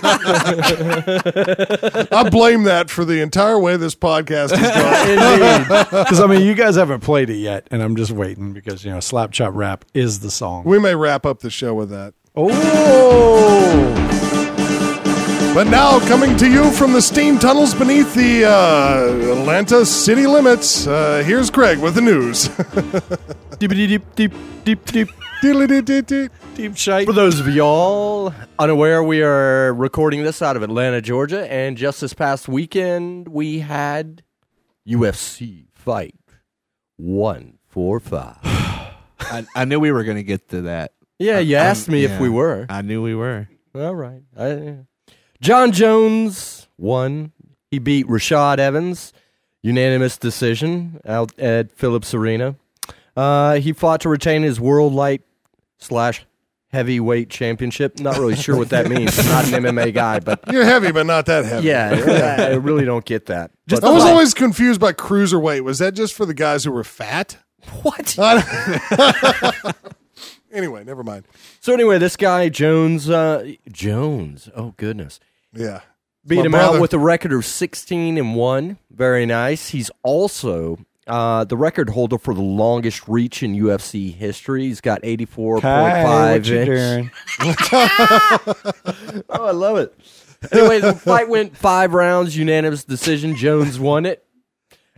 I 2.12 2.30
blame 2.30 2.64
that 2.64 2.90
for 2.90 3.06
the 3.06 3.22
entire 3.22 3.60
way 3.60 3.78
this 3.78 3.96
podcast 3.96 4.52
is 4.54 4.60
going. 4.60 5.90
Because 6.04 6.20
I 6.22 6.28
mean, 6.28 6.42
you 6.46 6.54
guys 6.56 6.76
haven't 6.76 7.00
played 7.02 7.30
it 7.30 7.38
yet, 7.38 7.68
and 7.72 7.82
I'm 7.82 7.96
just 7.96 8.12
waiting 8.12 8.54
because 8.54 8.84
you 8.86 8.92
know 8.92 9.00
Slap 9.00 9.32
Chop 9.32 9.54
Rap 9.56 9.86
is 9.94 10.20
the 10.20 10.30
song. 10.32 10.64
we 10.66 10.78
may 10.80 10.96
wrap 10.96 11.26
up 11.26 11.40
the 11.40 11.50
show 11.50 11.74
with 11.74 11.90
that. 11.90 12.14
Oh, 12.36 12.50
But 15.54 15.68
now, 15.68 16.00
coming 16.08 16.38
to 16.38 16.50
you 16.50 16.72
from 16.72 16.94
the 16.94 17.02
steam 17.02 17.38
tunnels 17.38 17.74
beneath 17.74 18.14
the 18.14 18.46
uh, 18.46 19.40
Atlanta 19.40 19.86
city 19.86 20.26
limits, 20.26 20.88
uh, 20.88 21.24
here's 21.26 21.50
Craig 21.50 21.80
with 21.80 21.96
the 21.96 22.02
news. 22.02 22.48
deep, 23.60 23.72
deep, 23.72 24.04
deep, 24.16 24.32
deep, 24.64 26.08
deep, 26.08 26.32
deep 26.56 26.78
shite. 26.78 27.08
For 27.08 27.14
those 27.14 27.40
of 27.40 27.48
y'all 27.50 28.34
unaware, 28.58 29.04
we 29.04 29.22
are 29.24 29.74
recording 29.74 30.24
this 30.24 30.42
out 30.42 30.56
of 30.56 30.64
Atlanta, 30.64 31.02
Georgia, 31.02 31.52
and 31.52 31.76
just 31.76 32.00
this 32.00 32.14
past 32.14 32.48
weekend 32.48 33.28
we 33.28 33.60
had 33.60 34.24
UFC 34.88 35.66
fight 35.74 36.16
one 36.96 37.58
four 37.68 38.00
five. 38.00 38.38
I, 38.44 39.46
I 39.56 39.66
knew 39.66 39.80
we 39.80 39.92
were 39.92 40.04
going 40.04 40.18
to 40.18 40.24
get 40.24 40.48
to 40.50 40.62
that. 40.62 40.94
Yeah, 41.18 41.40
you 41.40 41.58
asked 41.58 41.90
me 41.90 42.06
if 42.06 42.20
we 42.22 42.30
were. 42.30 42.66
I 42.70 42.82
knew 42.82 43.02
we 43.02 43.16
were. 43.16 43.50
All 43.76 43.96
right. 43.96 44.22
I, 44.38 44.78
Jon 45.42 45.72
Jones 45.72 46.68
won. 46.78 47.32
He 47.72 47.80
beat 47.80 48.08
Rashad 48.08 48.58
Evans, 48.58 49.14
unanimous 49.62 50.18
decision 50.18 51.00
out 51.06 51.38
at 51.40 51.72
Phillips 51.72 52.14
Arena. 52.14 52.56
Uh, 53.16 53.56
he 53.56 53.74
fought 53.74 54.02
to 54.02 54.10
retain 54.10 54.44
his 54.44 54.60
world 54.60 54.94
light 54.94 55.22
slash 55.78 56.26
heavyweight 56.72 57.30
championship. 57.30 58.00
Not 58.00 58.18
really 58.18 58.36
sure 58.36 58.56
what 58.58 58.70
that 58.70 58.88
means. 58.90 59.18
I'm 59.20 59.26
not 59.26 59.52
an 59.52 59.64
MMA 59.64 59.94
guy, 59.94 60.20
but 60.20 60.44
You're 60.52 60.66
heavy, 60.66 60.92
but 60.92 61.06
not 61.06 61.26
that 61.28 61.46
heavy. 61.46 61.68
yeah, 61.68 62.38
I 62.52 62.56
really 62.56 62.86
don't 62.86 63.06
get 63.06 63.28
that. 63.28 63.52
Just 63.68 63.84
I 63.84 63.92
was 63.92 64.04
always 64.04 64.34
confused 64.34 64.80
by 64.80 64.94
cruiserweight. 64.94 65.62
Was 65.62 65.80
that 65.80 65.94
just 65.94 66.14
for 66.14 66.26
the 66.26 66.34
guys 66.34 66.64
who 66.64 66.72
were 66.72 66.84
fat? 66.84 67.38
what? 67.82 68.18
anyway, 70.52 70.84
never 70.84 71.04
mind. 71.04 71.26
So 71.60 71.74
anyway, 71.74 71.98
this 71.98 72.16
guy 72.16 72.50
Jones, 72.50 73.10
uh, 73.10 73.52
Jones. 73.72 74.50
Oh 74.56 74.74
goodness. 74.78 75.20
Yeah. 75.54 75.82
beat 76.26 76.38
My 76.38 76.46
him 76.46 76.52
brother. 76.52 76.76
out 76.78 76.82
with 76.82 76.94
a 76.94 77.00
record 77.00 77.34
of 77.34 77.46
16 77.46 78.18
and 78.18 78.36
1 78.36 78.78
very 78.92 79.26
nice 79.26 79.70
he's 79.70 79.90
also 80.04 80.78
uh, 81.08 81.44
the 81.44 81.58
record 81.58 81.90
holder 81.90 82.20
for 82.20 82.34
the 82.36 82.42
longest 82.42 83.08
reach 83.08 83.42
in 83.42 83.56
UFC 83.56 84.14
history. 84.14 84.66
He's 84.66 84.80
got 84.80 85.02
84.5 85.02 85.62
Hi, 85.62 86.32
what 86.34 86.46
you 86.48 86.60
inch. 86.60 87.12
Oh, 89.30 89.46
I 89.48 89.52
love 89.52 89.78
it. 89.78 89.94
Anyway, 90.52 90.80
the 90.80 90.94
fight 90.94 91.28
went 91.28 91.58
five 91.58 91.94
rounds, 91.96 92.38
unanimous 92.38 92.84
decision. 92.84 93.36
Jones 93.36 93.80
won 93.80 94.06
it. 94.06 94.24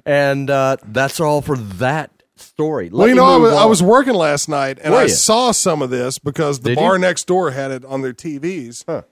And 0.05 0.49
uh, 0.49 0.77
that's 0.85 1.19
all 1.21 1.41
for 1.41 1.55
that 1.55 2.11
story. 2.35 2.89
Let 2.89 2.97
Well, 2.97 3.07
you 3.07 3.15
know, 3.15 3.25
I 3.25 3.37
was, 3.37 3.53
I 3.53 3.65
was 3.65 3.81
working 3.83 4.13
last 4.15 4.49
night 4.49 4.79
and 4.83 4.93
Were 4.93 4.99
I 4.99 5.03
ya? 5.03 5.07
saw 5.09 5.51
some 5.51 5.81
of 5.81 5.89
this 5.91 6.19
because 6.19 6.59
the 6.59 6.69
Did 6.71 6.75
bar 6.77 6.95
you? 6.95 6.99
next 6.99 7.25
door 7.25 7.51
had 7.51 7.71
it 7.71 7.85
on 7.85 8.01
their 8.01 8.13
TVs. 8.13 8.83
Huh. 8.85 9.03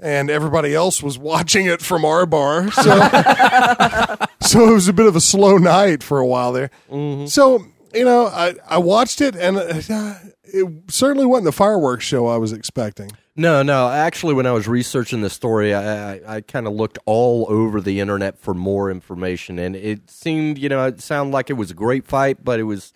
And 0.00 0.30
everybody 0.30 0.74
else 0.74 1.02
was 1.02 1.18
watching 1.18 1.66
it 1.66 1.82
from 1.82 2.04
our 2.04 2.24
bar. 2.24 2.70
So, 2.70 2.82
so 4.40 4.68
it 4.68 4.72
was 4.72 4.88
a 4.88 4.92
bit 4.92 5.06
of 5.06 5.16
a 5.16 5.20
slow 5.20 5.56
night 5.56 6.02
for 6.02 6.18
a 6.18 6.26
while 6.26 6.52
there. 6.52 6.70
Mm-hmm. 6.90 7.26
So, 7.26 7.66
you 7.92 8.04
know, 8.04 8.26
I, 8.26 8.54
I 8.68 8.78
watched 8.78 9.20
it 9.20 9.34
and 9.34 9.56
uh, 9.56 10.14
it 10.44 10.90
certainly 10.90 11.26
wasn't 11.26 11.46
the 11.46 11.52
fireworks 11.52 12.04
show 12.04 12.26
I 12.26 12.36
was 12.36 12.52
expecting. 12.52 13.10
No, 13.38 13.62
no. 13.62 13.88
Actually, 13.88 14.34
when 14.34 14.46
I 14.46 14.52
was 14.52 14.66
researching 14.66 15.20
the 15.20 15.30
story, 15.30 15.72
I, 15.72 16.14
I, 16.14 16.20
I 16.26 16.40
kind 16.40 16.66
of 16.66 16.72
looked 16.72 16.98
all 17.06 17.46
over 17.48 17.80
the 17.80 18.00
internet 18.00 18.36
for 18.36 18.52
more 18.52 18.90
information, 18.90 19.60
and 19.60 19.76
it 19.76 20.10
seemed, 20.10 20.58
you 20.58 20.68
know, 20.68 20.84
it 20.86 21.00
sounded 21.00 21.32
like 21.32 21.48
it 21.48 21.52
was 21.52 21.70
a 21.70 21.74
great 21.74 22.04
fight, 22.04 22.44
but 22.44 22.58
it 22.58 22.64
was 22.64 22.92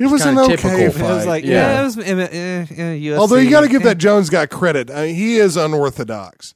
It 0.00 0.06
was 0.06 0.22
an 0.22 0.28
kinda 0.28 0.42
okay 0.42 0.56
typical 0.56 0.90
fight. 0.92 1.10
It 1.10 1.14
was 1.14 1.26
like, 1.26 1.44
Yeah. 1.44 1.50
yeah, 1.52 1.80
it 1.80 1.84
was. 1.84 1.98
eh, 1.98 2.28
eh, 2.32 2.66
eh, 3.12 3.16
Although 3.16 3.36
you 3.36 3.50
got 3.50 3.60
to 3.60 3.68
give 3.68 3.82
that 3.82 3.98
Jones 3.98 4.30
guy 4.30 4.46
credit. 4.46 4.90
I 4.90 5.06
mean, 5.06 5.14
he 5.14 5.36
is 5.36 5.56
unorthodox. 5.58 6.54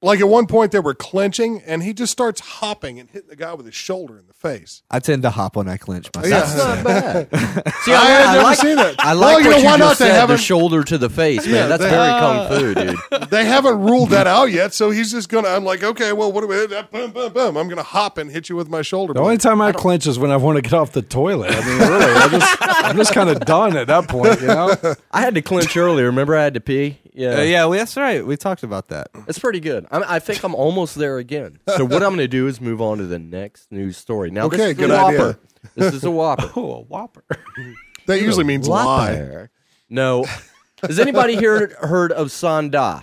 Like 0.00 0.20
at 0.20 0.28
one 0.28 0.46
point 0.46 0.70
they 0.70 0.78
were 0.78 0.94
clenching 0.94 1.60
and 1.66 1.82
he 1.82 1.92
just 1.92 2.12
starts 2.12 2.40
hopping 2.40 3.00
and 3.00 3.10
hitting 3.10 3.28
the 3.28 3.34
guy 3.34 3.52
with 3.54 3.66
his 3.66 3.74
shoulder 3.74 4.16
in 4.16 4.28
the 4.28 4.32
face. 4.32 4.82
I 4.90 5.00
tend 5.00 5.22
to 5.22 5.30
hop 5.30 5.56
when 5.56 5.68
I 5.68 5.76
clench 5.76 6.08
myself. 6.14 6.32
Yeah. 6.56 6.82
that's 6.82 6.84
not 6.84 6.84
bad. 7.64 7.74
See, 7.82 7.92
I 7.92 8.04
had 8.04 8.32
never 8.32 8.42
like, 8.44 8.58
seen 8.58 8.76
that. 8.76 8.94
I 9.04 9.14
Well, 9.14 9.20
like 9.34 9.42
you 9.44 9.50
what 9.50 9.56
know, 9.56 9.58
you 9.58 9.64
why 9.64 9.78
just 9.78 9.80
not? 9.80 9.98
They 9.98 10.04
said, 10.04 10.14
the 10.14 10.20
haven't- 10.20 10.36
shoulder 10.38 10.84
to 10.84 10.98
the 10.98 11.10
face, 11.10 11.44
man. 11.46 11.54
Yeah, 11.54 11.66
That's 11.66 11.82
they- 11.82 11.90
very 11.90 12.10
kung 12.20 12.48
fu, 12.48 12.74
dude. 12.74 13.28
They 13.30 13.44
haven't 13.44 13.80
ruled 13.82 14.10
that 14.10 14.26
out 14.28 14.50
yet, 14.52 14.72
so 14.72 14.90
he's 14.90 15.10
just 15.10 15.28
gonna. 15.28 15.48
I'm 15.48 15.64
like, 15.64 15.82
okay, 15.82 16.12
well, 16.12 16.30
what 16.32 16.40
do 16.42 16.46
we? 16.46 16.56
Eh, 16.76 16.82
boom, 16.90 17.10
boom, 17.10 17.32
boom. 17.32 17.56
I'm 17.56 17.68
gonna 17.68 17.82
hop 17.82 18.16
and 18.16 18.30
hit 18.30 18.48
you 18.48 18.56
with 18.56 18.68
my 18.68 18.80
shoulder. 18.82 19.12
The 19.12 19.20
only 19.20 19.36
time 19.36 19.60
I 19.60 19.72
clench 19.72 20.06
is 20.06 20.18
when 20.18 20.30
I 20.30 20.36
want 20.36 20.56
to 20.56 20.62
get 20.62 20.72
off 20.72 20.92
the 20.92 21.02
toilet. 21.02 21.50
I 21.50 21.60
mean, 21.66 21.78
really, 21.78 22.04
I 22.04 22.28
just, 22.28 22.56
I'm 22.60 22.96
just 22.96 23.12
kind 23.12 23.28
of 23.28 23.40
done 23.40 23.76
at 23.76 23.88
that 23.88 24.08
point, 24.08 24.40
you 24.40 24.46
know. 24.46 24.74
I 25.10 25.20
had 25.20 25.34
to 25.34 25.42
clinch 25.42 25.76
earlier. 25.76 26.06
Remember, 26.06 26.36
I 26.36 26.44
had 26.44 26.54
to 26.54 26.60
pee. 26.60 26.98
Yeah, 27.18 27.38
Uh, 27.38 27.42
yeah, 27.42 27.64
well, 27.64 27.78
that's 27.78 27.96
right. 27.96 28.24
We 28.24 28.36
talked 28.36 28.62
about 28.62 28.88
that. 28.88 29.08
It's 29.26 29.38
pretty 29.40 29.58
good. 29.60 29.86
I'm, 29.90 30.04
I 30.06 30.20
think 30.20 30.44
I'm 30.44 30.54
almost 30.54 30.94
there 30.94 31.18
again. 31.18 31.58
So 31.76 31.84
what 31.84 32.02
I'm 32.04 32.10
going 32.10 32.18
to 32.18 32.28
do 32.28 32.46
is 32.46 32.60
move 32.60 32.80
on 32.80 32.98
to 32.98 33.06
the 33.06 33.18
next 33.18 33.72
news 33.72 33.96
story. 33.96 34.30
Now, 34.30 34.48
this 34.48 34.60
Okay, 34.60 34.70
is 34.70 34.76
good 34.76 34.90
a 34.90 34.98
idea. 35.00 35.18
whopper. 35.18 35.38
This 35.74 35.94
is 35.94 36.04
a 36.04 36.10
whopper. 36.12 36.50
Oh, 36.56 36.74
a 36.74 36.80
whopper. 36.82 37.24
that 38.06 38.20
usually 38.22 38.44
means 38.44 38.68
lie. 38.68 38.84
Whopper. 39.12 39.50
No. 39.90 40.24
Has 40.82 41.00
anybody 41.00 41.34
here 41.36 41.76
heard 41.80 42.12
of 42.12 42.28
Sanda? 42.28 43.02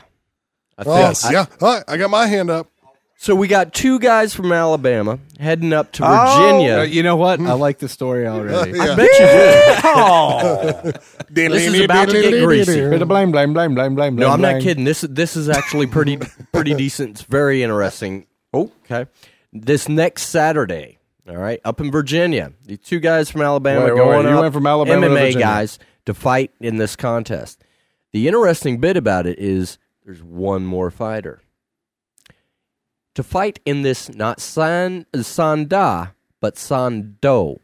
I 0.78 0.84
Oh, 0.86 1.14
think- 1.14 1.26
I- 1.26 1.32
yeah. 1.34 1.46
All 1.62 1.74
right, 1.76 1.84
I 1.88 1.98
got 1.98 2.10
my 2.10 2.26
hand 2.28 2.50
up. 2.50 2.72
So 3.18 3.34
we 3.34 3.48
got 3.48 3.74
two 3.74 3.98
guys 3.98 4.34
from 4.34 4.52
Alabama 4.52 5.20
heading 5.40 5.72
up 5.74 5.92
to 5.94 6.04
Oh, 6.06 6.10
Virginia. 6.38 6.80
Uh, 6.80 6.84
you 6.84 7.02
know 7.02 7.16
what? 7.16 7.40
I 7.40 7.54
like 7.54 7.80
the 7.80 7.88
story 7.90 8.28
already. 8.28 8.78
Yeah. 8.78 8.96
Bet 8.96 9.10
you 9.14 9.26
did. 9.26 9.80
Oh, 9.86 10.92
This 11.30 11.64
is 11.74 11.82
about 11.82 12.10
to 12.10 12.22
get 12.22 12.44
greasy. 12.44 12.82
bit 12.90 13.08
blame, 13.08 13.32
blame, 13.32 13.54
blame, 13.54 13.74
blame, 13.74 13.96
blame. 13.96 14.16
No, 14.18 14.30
I'm 14.30 14.42
not 14.42 14.62
kidding. 14.62 14.84
This 14.84 15.02
this 15.02 15.36
is 15.36 15.50
actually 15.50 15.88
pretty 15.88 16.18
pretty 16.54 16.74
decent. 16.76 17.12
It's 17.12 17.22
very 17.22 17.64
interesting. 17.64 18.28
Oh, 18.54 18.72
okay. 18.84 19.10
This 19.54 19.88
next 19.88 20.24
Saturday, 20.24 20.98
all 21.28 21.38
right, 21.38 21.62
up 21.64 21.80
in 21.80 21.92
Virginia, 21.92 22.52
the 22.66 22.76
two 22.78 23.00
guys 23.00 23.30
from 23.32 23.42
Alabama 23.42 23.86
Wait, 23.86 23.92
wait, 23.94 23.98
going 23.98 24.26
wait. 24.26 24.30
You 24.32 24.36
up, 24.38 24.42
went 24.42 24.54
from 24.54 24.68
Alabama 24.68 25.08
MMA 25.08 25.14
Virginia. 25.20 25.40
guys 25.40 25.80
to 26.06 26.14
fight 26.14 26.52
in 26.60 26.78
this 26.78 26.96
contest. 26.98 27.64
The 28.12 28.28
interesting 28.28 28.80
bit 28.80 28.98
about 28.98 29.26
it 29.26 29.40
is 29.40 29.78
there's 30.06 30.22
one 30.22 30.66
more 30.66 30.92
fighter 30.92 31.42
to 33.16 33.24
fight 33.24 33.60
in 33.66 33.82
this 33.82 34.14
not 34.14 34.40
San 34.40 35.06
Sanda 35.14 36.12
but 36.42 36.56
Sando, 36.56 37.58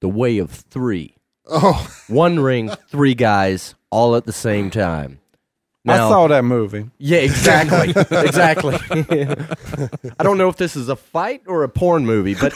the 0.00 0.08
way 0.08 0.38
of 0.38 0.50
three. 0.50 1.16
Oh, 1.48 1.88
One 2.08 2.38
ring, 2.40 2.70
three 2.88 3.14
guys, 3.14 3.74
all 3.90 4.14
at 4.16 4.24
the 4.26 4.32
same 4.32 4.70
time. 4.70 5.18
I 5.88 5.96
Now- 5.96 6.08
saw 6.08 6.26
that 6.28 6.44
movie. 6.44 6.88
yeah, 6.98 7.18
exactly. 7.18 7.90
exactly. 8.20 8.76
I 10.18 10.22
don't 10.22 10.38
know 10.38 10.48
if 10.48 10.56
this 10.56 10.76
is 10.76 10.88
a 10.88 10.96
fight 10.96 11.42
or 11.46 11.62
a 11.64 11.68
porn 11.68 12.04
movie, 12.06 12.34
but 12.34 12.52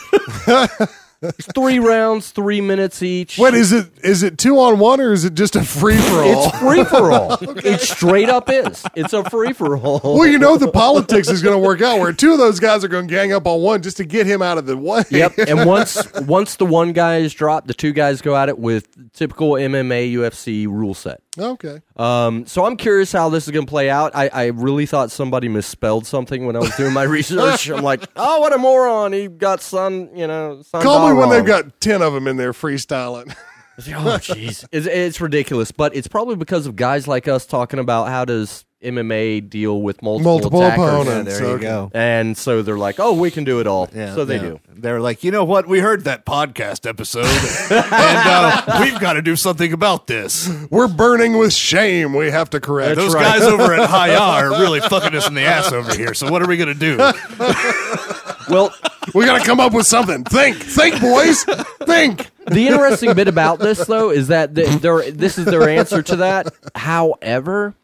it's 1.23 1.47
three 1.55 1.79
rounds, 1.79 2.31
three 2.31 2.61
minutes 2.61 3.03
each. 3.03 3.37
what 3.37 3.55
is 3.55 3.73
it? 3.73 3.91
Is 4.03 4.23
it 4.23 4.39
two 4.39 4.59
on 4.59 4.79
one 4.79 5.01
or 5.01 5.13
is 5.13 5.25
it 5.25 5.35
just 5.35 5.55
a 5.55 5.63
free 5.63 5.97
for 5.99 6.23
all? 6.23 6.49
It's 6.49 6.59
free 6.59 6.85
for 6.85 7.13
all. 7.13 7.37
It 7.71 7.81
straight 7.81 8.29
up 8.29 8.49
is. 8.49 8.85
It's 8.95 9.13
a 9.13 9.29
free 9.29 9.53
for 9.53 9.77
all. 9.77 10.01
Well, 10.03 10.27
you 10.27 10.39
know 10.39 10.57
the 10.57 10.71
politics 10.71 11.29
is 11.29 11.43
going 11.43 11.55
to 11.55 11.65
work 11.65 11.83
out 11.83 11.99
where 12.01 12.13
two 12.13 12.33
of 12.33 12.39
those 12.39 12.59
guys 12.59 12.83
are 12.85 12.89
going 12.89 13.07
to 13.07 13.15
gang 13.15 13.33
up 13.33 13.47
on 13.47 13.61
one 13.61 13.83
just 13.83 13.99
to 13.99 14.05
get 14.05 14.27
him 14.27 14.41
out 14.41 14.57
of 14.57 14.67
the 14.67 14.77
way. 14.77 15.03
Yep. 15.11 15.39
And 15.47 15.67
once 15.67 16.11
once 16.23 16.57
the 16.57 16.67
one 16.67 16.93
guy 16.93 17.19
is 17.19 17.35
dropped, 17.35 17.67
the 17.67 17.75
two 17.75 17.93
guys 17.93 18.23
go 18.23 18.35
at 18.35 18.49
it 18.49 18.59
with 18.59 19.13
typical 19.13 19.53
MMA 19.53 20.13
UFC 20.15 20.67
rule 20.67 20.95
set. 20.95 21.21
okay. 21.39 21.83
Um, 22.01 22.47
so 22.47 22.65
I'm 22.65 22.77
curious 22.77 23.13
how 23.13 23.29
this 23.29 23.47
is 23.47 23.51
going 23.53 23.67
to 23.67 23.71
play 23.71 23.91
out. 23.91 24.13
I, 24.15 24.29
I 24.33 24.47
really 24.47 24.87
thought 24.87 25.11
somebody 25.11 25.49
misspelled 25.49 26.07
something 26.07 26.47
when 26.47 26.57
I 26.57 26.61
was 26.61 26.75
doing 26.77 26.95
my 26.95 27.03
research. 27.19 27.69
I'm 27.69 27.83
like, 27.83 28.05
oh, 28.17 28.41
what 28.41 28.55
a 28.55 28.59
moron! 28.59 29.13
He 29.13 29.29
got 29.29 29.61
sun, 29.61 30.09
you 30.17 30.27
know, 30.27 30.63
sun 30.63 30.83
Call 30.83 31.07
me 31.09 31.13
when 31.13 31.25
wrong. 31.25 31.31
they've 31.31 31.45
got 31.45 31.79
ten 31.81 32.01
of 32.01 32.15
them 32.15 32.27
in 32.27 32.37
there 32.37 32.53
freestyling. 32.53 33.35
Oh, 33.79 34.19
jeez, 34.19 34.67
it's, 34.73 34.87
it's 34.87 35.23
ridiculous, 35.23 35.73
but 35.73 35.97
it's 35.97 36.07
probably 36.07 36.37
because 36.37 36.67
of 36.67 36.77
guys 36.77 37.09
like 37.09 37.27
us 37.27 37.47
talking 37.47 37.79
about 37.79 38.09
how 38.09 38.27
does 38.27 38.67
MMA 38.83 39.49
deal 39.49 39.83
with 39.83 40.01
multiple, 40.03 40.33
Multiple 40.33 40.63
attackers. 40.63 40.85
opponents. 40.85 41.39
there 41.39 41.47
you 41.49 41.55
okay. 41.55 41.63
go. 41.63 41.91
And 41.95 42.37
so 42.37 42.63
they're 42.63 42.79
like, 42.79 42.99
oh, 42.99 43.13
we 43.13 43.31
can 43.31 43.45
do 43.45 43.61
it 43.61 43.67
all. 43.67 43.89
Yeah, 43.95 44.15
so 44.15 44.25
they 44.25 44.37
yeah. 44.37 44.43
do. 44.43 44.61
They're 44.71 45.01
like, 45.01 45.23
you 45.23 45.31
know 45.31 45.45
what? 45.45 45.69
We 45.69 45.81
heard 45.81 46.05
that 46.05 46.25
podcast 46.25 46.89
episode, 46.89 47.27
and 47.27 47.83
uh, 47.85 48.79
we've 48.81 48.99
got 48.99 49.15
to 49.15 49.23
do 49.23 49.37
something 49.37 49.73
about 49.73 50.07
this. 50.07 50.49
We're 50.71 50.89
burning 50.89 51.37
with 51.37 51.53
shame. 51.53 52.15
We 52.15 52.31
have 52.31 52.49
to 52.51 52.61
correct. 52.61 52.97
Those 52.97 53.15
guys 53.15 53.43
over 53.43 53.75
at 53.75 53.89
High 53.91 54.15
R 54.17 54.53
are 54.53 54.61
really 54.61 54.81
fucking 54.81 55.15
us 55.15 55.29
in 55.29 55.35
the 55.35 55.43
ass 55.43 55.73
over 55.73 55.95
here. 55.95 56.15
So 56.15 56.31
what 56.31 56.41
are 56.43 56.47
we 56.49 56.57
gonna 56.57 56.75
do? 56.75 56.97
Well, 58.49 58.75
We 59.15 59.25
got 59.27 59.39
to 59.41 59.45
come 59.45 59.61
up 59.61 59.73
with 59.73 59.87
something. 59.87 60.25
Think, 60.25 60.57
think, 60.57 61.01
boys, 61.01 61.45
think. 61.85 62.29
the 62.47 62.67
interesting 62.69 63.15
bit 63.15 63.29
about 63.29 63.59
this 63.59 63.85
though 63.87 64.11
is 64.11 64.29
that 64.29 64.55
the, 64.55 64.65
their 64.81 65.11
this 65.11 65.39
is 65.39 65.45
their 65.47 65.69
answer 65.69 66.03
to 66.03 66.17
that. 66.17 66.49
However, 66.75 67.75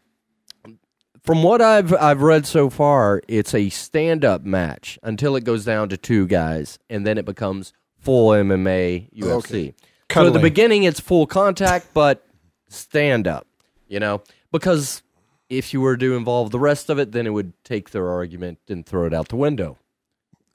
from 1.27 1.43
what 1.43 1.61
I've 1.61 1.93
I've 1.93 2.21
read 2.21 2.47
so 2.47 2.69
far, 2.69 3.21
it's 3.27 3.53
a 3.53 3.69
stand 3.69 4.23
up 4.23 4.43
match 4.43 4.97
until 5.03 5.35
it 5.35 5.43
goes 5.43 5.65
down 5.65 5.89
to 5.89 5.97
two 5.97 6.25
guys, 6.25 6.79
and 6.89 7.05
then 7.05 7.17
it 7.17 7.25
becomes 7.25 7.73
full 7.99 8.29
MMA 8.29 9.13
UFC. 9.13 9.73
So 10.11 10.25
at 10.25 10.33
the 10.33 10.39
beginning, 10.39 10.83
it's 10.83 11.01
full 11.01 11.27
contact, 11.27 11.93
but 11.93 12.25
stand 12.69 13.27
up. 13.27 13.45
You 13.89 13.99
know, 13.99 14.21
because 14.53 15.03
if 15.49 15.73
you 15.73 15.81
were 15.81 15.97
to 15.97 16.15
involve 16.15 16.51
the 16.51 16.59
rest 16.59 16.89
of 16.89 16.97
it, 16.97 17.11
then 17.11 17.27
it 17.27 17.31
would 17.31 17.53
take 17.65 17.89
their 17.89 18.09
argument 18.09 18.59
and 18.69 18.85
throw 18.85 19.05
it 19.05 19.13
out 19.13 19.27
the 19.27 19.35
window. 19.35 19.77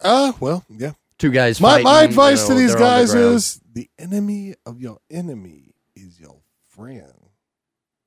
Uh, 0.00 0.32
well, 0.40 0.64
yeah. 0.70 0.92
Two 1.18 1.30
guys. 1.30 1.60
My, 1.60 1.82
fighting, 1.82 1.84
my 1.84 2.00
you 2.00 2.08
advice 2.08 2.48
know, 2.48 2.54
to 2.54 2.60
these 2.60 2.70
they're 2.70 2.78
the 2.78 2.84
guys 2.84 3.14
is 3.14 3.60
the 3.72 3.88
enemy 3.98 4.54
of 4.66 4.80
your 4.80 4.98
enemy 5.10 5.74
is 5.94 6.18
your 6.18 6.40
friend. 6.66 7.12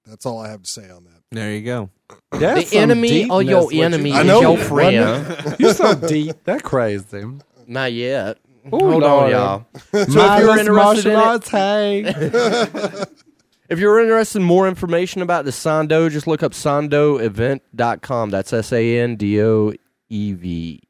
That's 0.05 0.25
all 0.25 0.39
I 0.39 0.49
have 0.49 0.63
to 0.63 0.69
say 0.69 0.89
on 0.89 1.05
that. 1.05 1.21
There 1.31 1.53
you 1.53 1.61
go. 1.61 1.89
That's 2.31 2.69
the 2.69 2.77
enemy 2.77 3.29
or 3.29 3.41
your 3.41 3.65
what 3.65 3.73
you- 3.75 3.83
enemy 3.83 4.11
I 4.11 4.21
is 4.21 4.27
know. 4.27 4.41
your 4.41 4.51
Wasn't 4.51 4.67
friend. 4.69 5.55
You're 5.59 5.73
so 5.73 5.95
deep. 5.95 6.43
That 6.45 6.63
crazy. 6.63 7.17
him. 7.19 7.41
Not 7.67 7.93
yet. 7.93 8.37
Ooh, 8.67 8.69
Hold 8.79 9.03
on, 9.03 9.29
Lord. 9.29 9.31
y'all. 9.31 9.65
So 9.91 9.99
if 10.01 10.39
you're 10.41 10.57
interested 10.59 10.67
in 10.67 10.73
martial 10.73 11.11
it, 11.11 11.15
arts, 11.15 11.49
hey. 11.49 12.03
if 13.69 13.79
you're 13.79 13.99
interested 13.99 14.39
in 14.39 14.43
more 14.43 14.67
information 14.67 15.21
about 15.21 15.45
the 15.45 15.51
Sando, 15.51 16.09
just 16.09 16.25
look 16.27 16.41
up 16.43 16.51
sandoevent.com. 16.53 18.29
That's 18.31 18.53
S 18.53 18.73
A 18.73 18.99
N 18.99 19.15
D 19.15 19.41
O 19.41 19.71
E 20.09 20.33
V. 20.33 20.81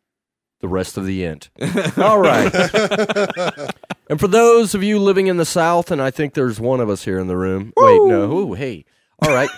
The 0.62 0.68
rest 0.70 0.98
of 0.98 1.06
the 1.06 1.26
end. 1.26 1.50
All 1.98 2.20
right. 2.20 2.52
and 4.10 4.20
for 4.20 4.28
those 4.28 4.74
of 4.74 4.82
you 4.84 4.98
living 5.00 5.28
in 5.28 5.38
the 5.38 5.46
South, 5.46 5.92
and 5.92 6.02
I 6.02 6.12
think 6.12 6.34
there's 6.34 6.60
one 6.60 6.80
of 6.80 6.90
us 6.90 7.04
here 7.04 7.20
in 7.20 7.28
the 7.28 7.38
room. 7.38 7.72
Wait, 7.78 8.02
no. 8.04 8.32
Ooh, 8.32 8.54
hey. 8.54 8.86
All 9.22 9.34
right. 9.34 9.50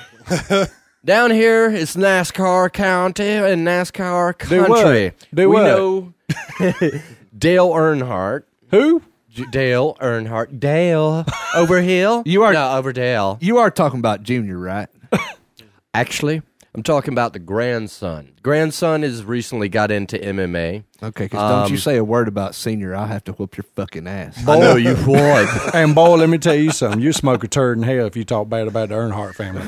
Down 1.06 1.32
here 1.32 1.70
it's 1.70 1.96
NASCAR 1.96 2.72
County 2.74 3.24
and 3.28 3.66
NASCAR 3.66 4.50
Do 4.50 4.62
what? 4.62 4.84
Country. 4.84 5.14
Do 5.34 5.50
we 5.50 5.56
what? 5.56 5.64
know 5.64 6.14
Dale 7.38 7.70
Earnhardt. 7.70 8.44
Who? 8.72 9.02
J- 9.30 9.46
Dale 9.52 9.96
Earnhardt. 10.02 10.60
Dale 10.60 11.26
over 11.56 11.82
hill. 11.82 12.24
You 12.26 12.44
are- 12.44 12.54
no 12.54 12.76
over 12.78 12.92
Dale. 12.92 13.38
You 13.42 13.60
are 13.60 13.72
talking 13.72 14.00
about 14.00 14.24
Junior, 14.24 14.58
right? 14.58 14.90
Actually, 15.94 16.42
I'm 16.76 16.84
talking 16.84 17.14
about 17.14 17.34
the 17.34 17.40
grandson. 17.40 18.34
Grandson 18.44 19.04
has 19.04 19.24
recently 19.24 19.70
got 19.70 19.92
into 19.92 20.18
MMA. 20.18 20.84
Okay, 21.02 21.26
because 21.26 21.40
don't 21.40 21.70
you 21.70 21.76
Um, 21.76 21.80
say 21.82 21.98
a 21.98 22.04
word 22.04 22.28
about 22.28 22.54
Senior, 22.56 22.96
I'll 22.96 23.06
have 23.08 23.24
to 23.26 23.32
whoop 23.34 23.56
your 23.56 23.66
fucking 23.76 24.08
ass. 24.08 24.46
I 24.48 24.60
know 24.60 24.76
you 24.76 24.96
would. 25.08 25.48
And 25.74 25.96
boy, 25.96 26.16
let 26.16 26.28
me 26.30 26.38
tell 26.38 26.56
you 26.56 26.72
something. 26.72 27.00
You 27.00 27.14
smoke 27.14 27.44
a 27.44 27.48
turd 27.48 27.78
in 27.78 27.84
hell 27.84 28.06
if 28.08 28.18
you 28.18 28.26
talk 28.26 28.50
bad 28.50 28.68
about 28.68 28.90
the 28.90 28.96
Earnhardt 28.96 29.36
family. 29.36 29.62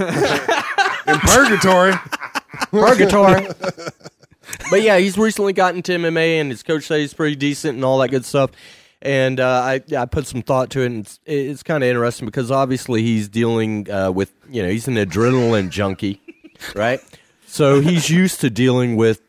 In 1.09 1.19
purgatory, 1.19 1.93
Purgatory. 2.71 3.47
but 4.71 4.81
yeah, 4.81 4.97
he's 4.97 5.17
recently 5.17 5.53
gotten 5.53 5.77
into 5.77 5.91
MMA, 5.93 6.41
and 6.41 6.51
his 6.51 6.63
coach 6.63 6.83
says 6.83 6.99
he's 6.99 7.13
pretty 7.13 7.35
decent 7.35 7.75
and 7.75 7.85
all 7.85 7.99
that 7.99 8.09
good 8.09 8.25
stuff. 8.25 8.51
And 9.01 9.39
uh, 9.39 9.47
I 9.47 9.81
I 9.97 10.05
put 10.05 10.27
some 10.27 10.41
thought 10.41 10.69
to 10.71 10.81
it, 10.81 10.87
and 10.87 10.99
it's, 11.05 11.19
it's 11.25 11.63
kind 11.63 11.83
of 11.83 11.89
interesting 11.89 12.25
because 12.25 12.51
obviously 12.51 13.01
he's 13.01 13.29
dealing 13.29 13.89
uh, 13.89 14.11
with 14.11 14.33
you 14.49 14.61
know 14.61 14.69
he's 14.69 14.87
an 14.87 14.95
adrenaline 14.95 15.69
junkie, 15.69 16.21
right? 16.75 16.99
So 17.47 17.79
he's 17.79 18.09
used 18.09 18.41
to 18.41 18.49
dealing 18.49 18.95
with 18.97 19.21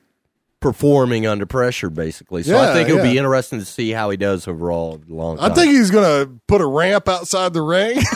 performing 0.60 1.26
under 1.26 1.46
pressure, 1.46 1.90
basically. 1.90 2.42
So 2.42 2.52
Yeah, 2.52 2.70
I 2.70 2.74
think 2.74 2.88
it'll 2.88 3.02
be 3.02 3.16
interesting 3.18 3.58
to 3.58 3.64
see 3.64 3.90
how 3.90 4.10
he 4.10 4.16
does 4.16 4.46
overall. 4.46 4.94
over 4.94 5.04
the 5.04 5.14
Long 5.14 5.38
I 5.40 5.48
think 5.50 5.72
he's 5.72 5.90
gonna 5.90 6.28
put 6.46 6.60
a 6.60 6.66
ramp 6.66 7.08
outside 7.08 7.52
the 7.52 7.62
ring. 7.62 8.00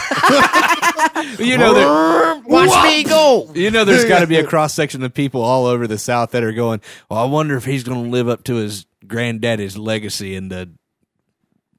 You 1.39 1.59
know, 1.59 1.75
there, 1.75 2.43
Watch 2.47 2.85
me 2.85 3.03
go. 3.05 3.51
you 3.55 3.71
know, 3.71 3.85
there's 3.85 4.05
got 4.05 4.21
to 4.21 4.27
be 4.27 4.37
a 4.37 4.45
cross 4.47 4.75
section 4.75 5.03
of 5.03 5.13
people 5.15 5.43
all 5.43 5.67
over 5.67 5.87
the 5.87 5.99
South 5.99 6.31
that 6.33 6.43
are 6.43 6.53
going. 6.53 6.81
Well, 7.11 7.19
I 7.19 7.25
wonder 7.25 7.57
if 7.57 7.65
he's 7.65 7.83
going 7.85 8.05
to 8.05 8.11
live 8.11 8.29
up 8.29 8.45
to 8.45 8.55
his 8.57 8.87
granddaddy's 9.07 9.77
legacy 9.77 10.35
in 10.35 10.49
the 10.49 10.71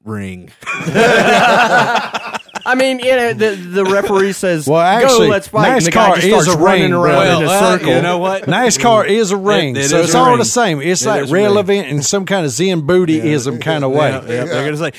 ring. 0.04 0.50
I 2.66 2.74
mean, 2.74 2.98
you 2.98 3.14
know, 3.16 3.32
the 3.32 3.50
the 3.54 3.84
referee 3.84 4.32
says, 4.44 4.66
Well, 4.66 4.80
"Go, 5.00 5.06
actually, 5.06 5.28
let's 5.28 5.48
fight." 5.48 5.68
and 5.68 5.86
the 5.86 5.90
guy 5.90 6.10
NASCAR 6.10 6.20
just 6.20 6.48
is 6.48 6.54
a 6.54 6.58
running 6.58 6.82
ring, 6.82 6.92
around 6.94 7.14
bro. 7.26 7.36
in 7.38 7.42
a 7.44 7.46
Well, 7.46 7.64
uh, 7.64 7.78
circle. 7.78 7.94
you 7.94 8.02
know 8.02 8.18
what? 8.18 8.42
NASCAR 8.46 9.06
is 9.08 9.30
a 9.30 9.36
ring, 9.36 9.76
It- 9.76 9.84
it 9.84 9.88
so 9.90 9.98
is 10.00 10.04
it's 10.06 10.14
a 10.14 10.18
all 10.18 10.28
ring. 10.30 10.38
the 10.38 10.44
same. 10.44 10.80
It's 10.82 11.02
It 11.02 11.08
like 11.08 11.22
is 11.24 11.30
a 11.30 11.34
ring. 11.34 11.44
relevant 11.44 11.86
in 11.88 12.02
some 12.02 12.26
kind 12.26 12.44
of 12.44 12.50
Zen 12.50 12.80
Buddhism 12.82 13.58
kind 13.60 13.84
of 13.84 13.92
way. 13.92 14.10
Yeah, 14.10 14.20
yeah, 14.22 14.44
They're 14.44 14.64
going 14.64 14.72
to 14.72 14.78
say, 14.78 14.92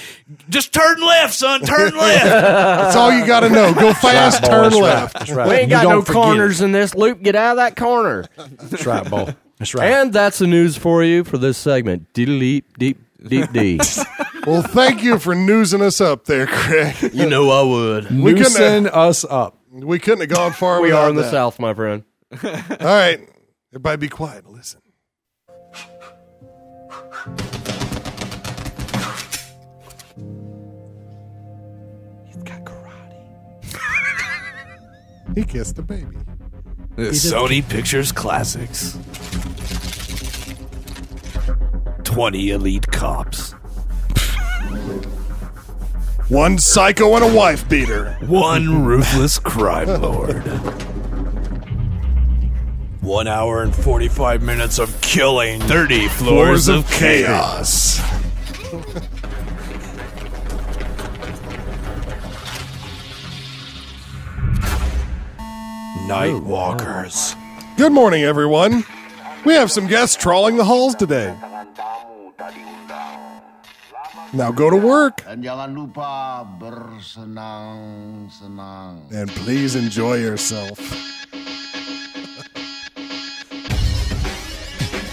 just 0.49 0.73
turn 0.73 1.02
left, 1.02 1.34
son, 1.34 1.61
turn 1.61 1.94
left. 1.98 2.23
That's 2.26 2.95
all 2.95 3.11
you 3.11 3.26
got 3.27 3.41
to 3.41 3.49
know. 3.49 3.73
Go 3.73 3.94
fast, 3.94 4.41
Boy, 4.44 4.48
turn 4.48 4.64
that's 4.64 4.76
right. 4.76 4.81
left. 4.81 5.14
That's 5.19 5.31
right. 5.31 5.48
We 5.49 5.53
ain't 5.56 5.64
You 5.64 5.69
got 5.69 5.84
don't 5.84 5.91
no 5.91 6.02
forget 6.03 6.23
corners 6.23 6.61
in 6.61 6.72
this 6.72 6.95
loop. 6.95 7.22
Get 7.22 7.35
out 7.35 7.52
of 7.52 7.57
that 7.57 7.76
corner. 7.76 8.22
it. 8.22 8.30
That's 8.60 8.85
right, 8.85 9.10
Bo. 9.10 9.27
That's 9.60 9.73
right. 9.73 9.91
And 9.91 10.14
that's 10.14 10.38
the 10.38 10.45
news 10.48 10.77
for 10.77 11.03
you 11.03 11.23
for 11.23 11.38
this 11.39 11.57
segment. 11.57 12.14
Deep, 12.14 12.77
deep, 12.77 13.02
deep, 13.26 13.52
deep. 13.52 13.81
Well, 14.45 14.61
thank 14.61 15.03
you 15.03 15.19
for 15.19 15.35
newsing 15.35 15.81
us 15.81 15.99
up 15.99 16.23
there, 16.23 16.48
Craig. 16.48 16.95
you 17.14 17.27
know 17.27 17.49
I 17.49 17.64
would. 17.64 18.03
We 18.10 18.31
couldn't 18.31 18.44
Loosen 18.53 18.84
have, 18.85 18.94
us 18.94 19.26
up. 19.26 19.57
we 19.69 19.99
couldn't 19.99 20.22
have 20.22 20.30
gone 20.30 20.53
far. 20.53 20.80
We 20.81 20.88
without 20.88 21.03
are 21.03 21.10
in 21.10 21.15
the 21.18 21.23
that. 21.23 21.31
South, 21.31 21.60
my 21.60 21.73
friend. 21.73 22.03
All 22.44 22.49
right, 22.80 23.19
everybody, 23.73 23.98
be 23.98 24.07
quiet. 24.07 24.45
and 24.45 24.53
Listen. 24.53 24.80
He 35.35 35.44
kissed 35.44 35.76
the 35.76 35.84
baby. 35.84 36.18
Sony 36.98 37.68
Pictures 37.68 38.11
Classics. 38.11 38.98
20 42.08 42.52
elite 42.52 42.88
cops. 42.88 43.52
One 46.30 46.58
psycho 46.58 47.16
and 47.16 47.26
a 47.26 47.36
wife 47.36 47.68
beater. 47.68 48.18
One 48.22 48.86
ruthless 48.86 49.38
crime 49.38 50.02
lord. 50.02 50.38
One 53.02 53.28
hour 53.28 53.62
and 53.62 53.76
45 53.76 54.42
minutes 54.42 54.80
of 54.80 55.02
killing. 55.02 55.60
30 55.62 56.08
floors, 56.08 56.70
of 56.70 56.90
chaos. 56.90 58.00
Night 66.08 66.42
Walkers. 66.42 67.36
Good 67.76 67.92
morning, 67.92 68.24
everyone. 68.24 68.86
We 69.44 69.56
have 69.56 69.70
some 69.70 69.88
guests 69.88 70.16
trawling 70.16 70.56
the 70.56 70.64
halls 70.64 70.96
today. 70.96 71.36
Now 74.34 74.52
go 74.52 74.70
to 74.70 74.76
work 74.78 75.24
Dan 75.24 75.41
jangan 75.41 75.74
lupa 75.74 76.44
bersenang-senang. 76.60 79.08
and 79.12 79.30
please 79.44 79.76
enjoy 79.76 80.16
yourself. 80.20 80.78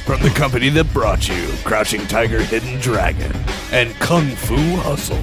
From 0.05 0.21
the 0.21 0.29
company 0.37 0.69
that 0.77 0.85
brought 0.93 1.29
you 1.31 1.49
Crouching 1.65 2.05
Tiger, 2.07 2.43
Hidden 2.43 2.79
Dragon, 2.81 3.33
and 3.73 3.95
Kung 4.05 4.29
Fu 4.45 4.57
Hustle. 4.85 5.23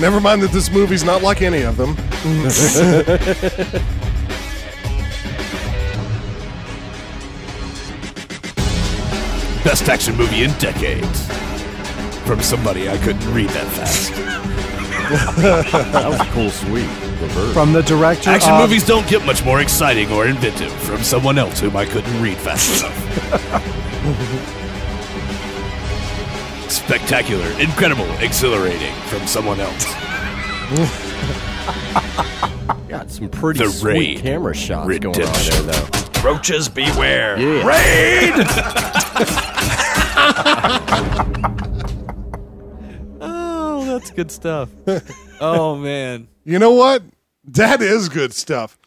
Never 0.00 0.20
mind 0.20 0.40
that 0.46 0.52
this 0.52 0.70
movie's 0.70 1.02
not 1.02 1.20
like 1.22 1.42
any 1.42 1.62
of 1.66 1.76
them. 1.76 1.96
Best 9.64 9.88
action 9.88 10.16
movie 10.16 10.42
in 10.42 10.50
decades. 10.58 11.28
From 12.30 12.40
somebody 12.42 12.88
I 12.88 12.96
couldn't 12.98 13.28
read 13.34 13.48
that 13.50 13.66
fast. 13.72 14.12
That 15.90 16.08
was 16.08 16.20
a 16.20 16.24
cool 16.30 16.50
sweep. 16.50 16.86
Reverse. 17.20 17.52
From 17.52 17.72
the 17.72 17.82
director 17.82 18.30
Action 18.30 18.52
of 18.52 18.60
movies 18.60 18.86
don't 18.86 19.04
get 19.08 19.26
much 19.26 19.44
more 19.44 19.60
exciting 19.60 20.12
or 20.12 20.28
inventive 20.28 20.72
from 20.72 21.02
someone 21.02 21.36
else 21.38 21.58
whom 21.58 21.76
I 21.76 21.84
couldn't 21.86 22.22
read 22.22 22.36
fast 22.38 22.84
enough. 22.84 22.96
Spectacular, 26.70 27.46
incredible, 27.60 28.06
exhilarating 28.20 28.94
from 29.08 29.26
someone 29.26 29.58
else. 29.58 29.84
Got 32.88 33.10
some 33.10 33.28
pretty 33.28 33.58
The 33.64 33.70
sweet 33.70 33.92
Raid. 33.92 34.18
camera 34.20 34.54
shots 34.54 34.98
going 35.00 35.16
on 35.20 35.22
there, 35.22 35.62
though. 35.62 35.88
Roaches 36.22 36.68
beware. 36.68 37.36
Yeah. 37.40 37.66
Raid! 37.66 38.46
That's 43.98 44.10
good 44.10 44.30
stuff. 44.30 44.68
oh 45.40 45.76
man. 45.76 46.28
You 46.44 46.58
know 46.58 46.72
what? 46.72 47.02
That 47.44 47.80
is 47.82 48.08
good 48.08 48.32
stuff. 48.32 48.78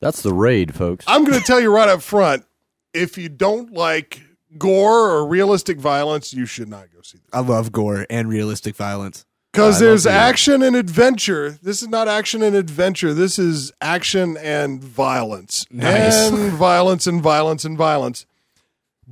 That's 0.00 0.22
the 0.22 0.32
raid, 0.34 0.74
folks. 0.74 1.04
I'm 1.08 1.24
going 1.24 1.38
to 1.38 1.44
tell 1.44 1.60
you 1.60 1.72
right 1.72 1.88
up 1.88 2.02
front 2.02 2.44
if 2.92 3.16
you 3.16 3.28
don't 3.28 3.72
like 3.72 4.20
gore 4.58 5.10
or 5.10 5.26
realistic 5.26 5.78
violence, 5.78 6.34
you 6.34 6.44
should 6.44 6.68
not 6.68 6.92
go 6.92 7.00
see 7.02 7.18
this. 7.18 7.28
I 7.32 7.40
love 7.40 7.72
gore 7.72 8.06
and 8.10 8.28
realistic 8.28 8.76
violence. 8.76 9.24
Because 9.52 9.76
I 9.76 9.84
love 9.84 9.90
there's 9.90 10.02
the- 10.04 10.10
uh, 10.10 10.14
action 10.14 10.62
and 10.62 10.74
adventure. 10.76 11.58
This 11.62 11.82
is 11.82 11.88
not 11.88 12.08
action 12.08 12.42
and 12.42 12.56
adventure. 12.56 13.14
This 13.14 13.38
is 13.38 13.72
action 13.80 14.36
and 14.38 14.82
violence. 14.82 15.66
Nice. 15.70 16.30
And 16.30 16.52
violence 16.52 17.06
and 17.06 17.22
violence 17.22 17.64
and 17.64 17.76
violence. 17.78 18.26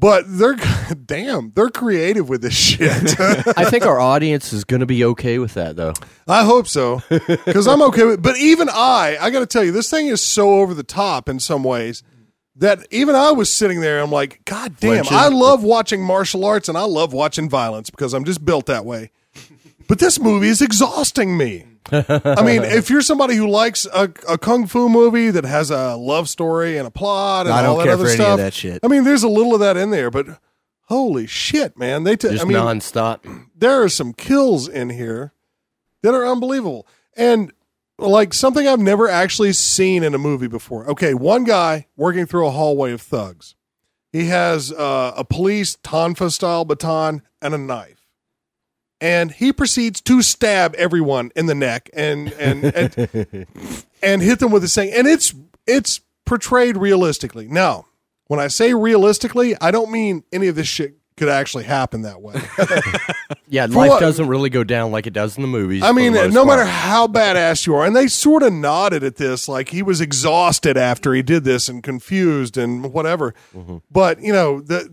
But 0.01 0.25
they're, 0.27 0.57
damn, 1.07 1.53
they're 1.55 1.69
creative 1.69 2.29
with 2.29 2.41
this 2.41 2.55
shit. 2.55 3.21
I 3.21 3.69
think 3.69 3.85
our 3.85 4.01
audience 4.01 4.53
is 4.55 4.65
going 4.65 4.81
to 4.81 4.87
be 4.87 5.05
okay 5.05 5.39
with 5.39 5.55
that, 5.55 5.77
though. 5.77 5.93
I 6.27 6.45
hope 6.45 6.67
so, 6.67 7.03
because 7.11 7.69
I'm 7.69 7.83
okay 7.83 8.05
with. 8.05 8.23
But 8.23 8.39
even 8.39 8.71
I, 8.71 9.19
I 9.21 9.29
got 9.31 9.41
to 9.41 9.47
tell 9.47 9.63
you, 9.63 9.73
this 9.73 9.91
thing 9.91 10.07
is 10.07 10.23
so 10.23 10.55
over 10.61 10.73
the 10.73 10.83
top 10.83 11.29
in 11.29 11.39
some 11.39 11.65
ways 11.65 12.03
that 12.57 12.87
even 12.91 13.15
I 13.15 13.33
was 13.33 13.53
sitting 13.53 13.83
there. 13.83 14.01
I'm 14.01 14.11
like, 14.11 14.43
God 14.47 14.77
damn! 14.81 15.05
Flinching. 15.05 15.17
I 15.17 15.29
love 15.29 15.63
watching 15.63 16.03
martial 16.03 16.47
arts 16.47 16.69
and 16.69 16.79
I 16.79 16.85
love 16.85 17.13
watching 17.13 17.51
violence 17.51 17.91
because 17.91 18.15
I'm 18.15 18.25
just 18.25 18.43
built 18.45 18.67
that 18.67 18.87
way. 18.87 19.11
But 19.91 19.99
this 19.99 20.21
movie 20.21 20.47
is 20.47 20.63
exhausting 20.63 21.37
me. 21.37 21.65
I 21.91 22.45
mean, 22.45 22.63
if 22.63 22.91
you're 22.91 23.01
somebody 23.01 23.35
who 23.35 23.49
likes 23.49 23.87
a, 23.87 24.05
a 24.29 24.39
kung 24.39 24.69
fu 24.69 24.89
movie 24.89 25.33
that 25.33 25.43
has 25.43 25.73
a 25.73 25.97
love 25.97 26.29
story 26.29 26.79
and 26.79 26.87
a 26.87 26.93
plot 26.93 27.47
and 27.47 27.53
I 27.53 27.67
all 27.67 27.75
don't 27.75 27.79
that 27.79 27.85
care 27.85 27.95
other 27.95 28.05
for 28.05 28.11
any 28.11 28.21
of 28.21 28.25
stuff, 28.25 28.39
that 28.39 28.55
shit. 28.55 28.79
I 28.85 28.87
mean, 28.87 29.03
there's 29.03 29.25
a 29.25 29.29
little 29.29 29.53
of 29.53 29.59
that 29.59 29.77
in 29.77 29.91
there, 29.91 30.09
but 30.09 30.27
holy 30.83 31.27
shit, 31.27 31.77
man! 31.77 32.05
They, 32.05 32.15
t- 32.15 32.29
Just 32.29 32.45
I 32.45 32.47
mean, 32.47 32.57
nonstop. 32.57 33.47
there 33.57 33.83
are 33.83 33.89
some 33.89 34.13
kills 34.13 34.69
in 34.69 34.91
here 34.91 35.33
that 36.03 36.15
are 36.15 36.25
unbelievable 36.25 36.87
and 37.17 37.53
like 37.99 38.33
something 38.33 38.69
I've 38.69 38.79
never 38.79 39.09
actually 39.09 39.53
seen 39.55 40.05
in 40.05 40.15
a 40.15 40.19
movie 40.19 40.47
before. 40.47 40.89
Okay, 40.89 41.15
one 41.15 41.43
guy 41.43 41.89
working 41.97 42.27
through 42.27 42.47
a 42.47 42.53
hallway 42.53 42.93
of 42.93 43.03
thugs. 43.03 43.57
He 44.13 44.27
has 44.27 44.71
uh, 44.71 45.15
a 45.17 45.25
police 45.25 45.77
tonfa 45.83 46.31
style 46.31 46.65
baton 46.65 47.23
and 47.43 47.55
a 47.55 47.59
knife. 47.59 48.00
And 49.01 49.33
he 49.33 49.53
proceeds 49.53 50.01
to 50.03 50.21
stab 50.23 50.75
everyone 50.75 51.31
in 51.35 51.47
the 51.47 51.55
neck 51.55 51.89
and 51.95 52.33
and 52.33 52.65
and, 52.65 53.47
and 54.03 54.23
hit 54.23 54.39
them 54.41 54.51
with 54.51 54.63
his 54.63 54.75
thing. 54.75 54.93
And 54.93 55.07
it's 55.07 55.35
it's 55.67 56.01
portrayed 56.27 56.77
realistically. 56.77 57.49
Now, 57.49 57.87
when 58.27 58.41
I 58.41 58.49
say 58.49 58.75
realistically, 58.75 59.57
I 59.61 59.71
don't 59.71 59.91
mean 59.91 60.25
any 60.33 60.49
of 60.49 60.55
this 60.55 60.69
shit 60.69 60.97
could 61.17 61.29
actually 61.29 61.65
happen 61.65 62.03
that 62.03 62.21
way. 62.21 62.41
Yeah, 63.53 63.67
For 63.67 63.73
life 63.73 63.89
what- 63.91 64.01
doesn't 64.01 64.29
really 64.29 64.49
go 64.49 64.63
down 64.63 64.93
like 64.93 65.09
it 65.09 65.13
does 65.13 65.37
in 65.37 65.43
the 65.43 65.49
movies. 65.49 65.83
I 65.83 65.91
mean, 65.91 66.13
no 66.13 66.45
part. 66.45 66.47
matter 66.47 66.65
how 66.65 67.09
badass 67.09 67.67
you 67.67 67.75
are, 67.75 67.85
and 67.85 67.97
they 67.97 68.07
sort 68.07 68.45
of 68.45 68.53
nodded 68.53 69.03
at 69.03 69.17
this, 69.17 69.49
like 69.49 69.71
he 69.71 69.83
was 69.83 70.01
exhausted 70.01 70.77
after 70.77 71.13
he 71.15 71.23
did 71.23 71.43
this 71.43 71.69
and 71.69 71.83
confused 71.83 72.57
and 72.57 72.93
whatever. 72.93 73.35
Mm-hmm. 73.53 73.79
But 73.91 74.21
you 74.23 74.33
know, 74.33 74.61
the, 74.61 74.89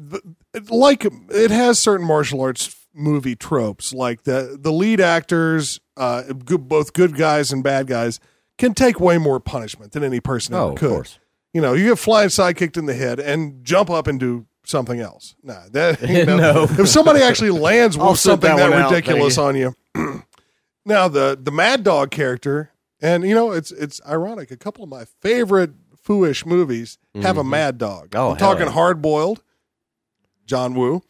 the 0.54 0.74
like 0.74 1.06
it 1.30 1.52
has 1.52 1.78
certain 1.78 2.08
martial 2.08 2.42
arts 2.42 2.66
movie 2.98 3.36
tropes, 3.36 3.94
like 3.94 4.24
the 4.24 4.58
the 4.60 4.72
lead 4.72 5.00
actors, 5.00 5.80
uh, 5.96 6.24
good, 6.24 6.68
both 6.68 6.94
good 6.94 7.16
guys 7.16 7.52
and 7.52 7.64
bad 7.64 7.88
guys, 7.88 8.20
can 8.58 8.74
take 8.74 9.00
way 9.00 9.18
more 9.18 9.40
punishment 9.40 9.92
than 9.94 10.04
any 10.04 10.20
person 10.20 10.56
Oh, 10.56 10.58
ever 10.64 10.70
of 10.74 10.78
could. 10.78 10.90
course. 10.90 11.20
You 11.54 11.62
know, 11.62 11.74
you 11.74 11.90
get 11.90 12.00
flying 12.00 12.30
side 12.30 12.58
kicked 12.58 12.78
in 12.78 12.86
the 12.88 12.94
head 12.94 13.20
and 13.20 13.64
jump 13.64 13.90
up 13.90 14.08
and 14.08 14.20
do 14.20 14.46
something 14.66 15.00
else. 15.00 15.36
Nah, 15.44 15.62
that 15.72 16.02
you 16.10 16.26
know, 16.26 16.38
No. 16.38 16.64
If 16.64 16.90
somebody 16.90 17.22
actually 17.22 17.52
lands 17.52 17.98
with 17.98 18.20
something 18.20 18.50
that 18.50 18.58
that, 18.58 18.70
one 18.72 18.80
out, 18.82 18.92
ridiculous 18.92 19.38
on 19.38 19.56
you. 19.56 19.74
now 20.86 21.08
the 21.08 21.38
the 21.42 21.52
Mad 21.52 21.84
Dog 21.84 22.12
character, 22.12 22.72
and 23.02 23.24
you 23.24 23.34
know, 23.36 23.52
it's 23.52 23.72
it's 23.72 24.02
ironic. 24.08 24.52
A 24.52 24.58
couple 24.58 24.84
of 24.84 24.90
my 24.90 25.06
favorite 25.22 25.72
fooish 26.06 26.46
movies 26.46 26.98
have 27.22 27.38
a 27.38 27.44
Mad 27.44 27.78
Dog. 27.78 28.16
Oh, 28.16 28.32
I'm 28.32 28.38
talking 28.38 28.66
yeah. 28.68 28.72
Hard 28.74 29.02
Boiled, 29.02 29.42
John 30.46 30.74
Woo, 30.76 31.02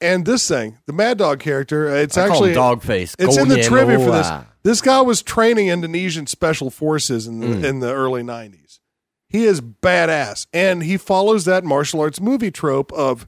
and 0.00 0.24
this 0.26 0.46
thing, 0.48 0.78
the 0.86 0.92
Mad 0.92 1.18
Dog 1.18 1.40
character. 1.40 1.88
uh, 1.88 1.94
It's 1.94 2.16
I 2.18 2.26
call 2.26 2.36
actually 2.36 2.54
dog 2.54 2.82
face. 2.82 3.14
it's 3.18 3.36
in 3.36 3.48
the 3.48 3.62
trivia 3.62 3.98
for 3.98 4.10
this. 4.10 4.30
This 4.62 4.80
guy 4.80 5.00
was 5.02 5.22
training 5.22 5.68
Indonesian 5.68 6.26
special 6.26 6.70
forces 6.70 7.26
in 7.26 7.40
the, 7.40 7.46
Mm. 7.48 7.64
in 7.64 7.80
the 7.80 7.92
early 7.92 8.22
'90s. 8.22 8.80
He 9.28 9.44
is 9.44 9.60
badass, 9.60 10.46
and 10.52 10.82
he 10.82 10.96
follows 10.96 11.44
that 11.44 11.64
martial 11.64 12.00
arts 12.00 12.20
movie 12.20 12.50
trope 12.50 12.92
of, 12.92 13.26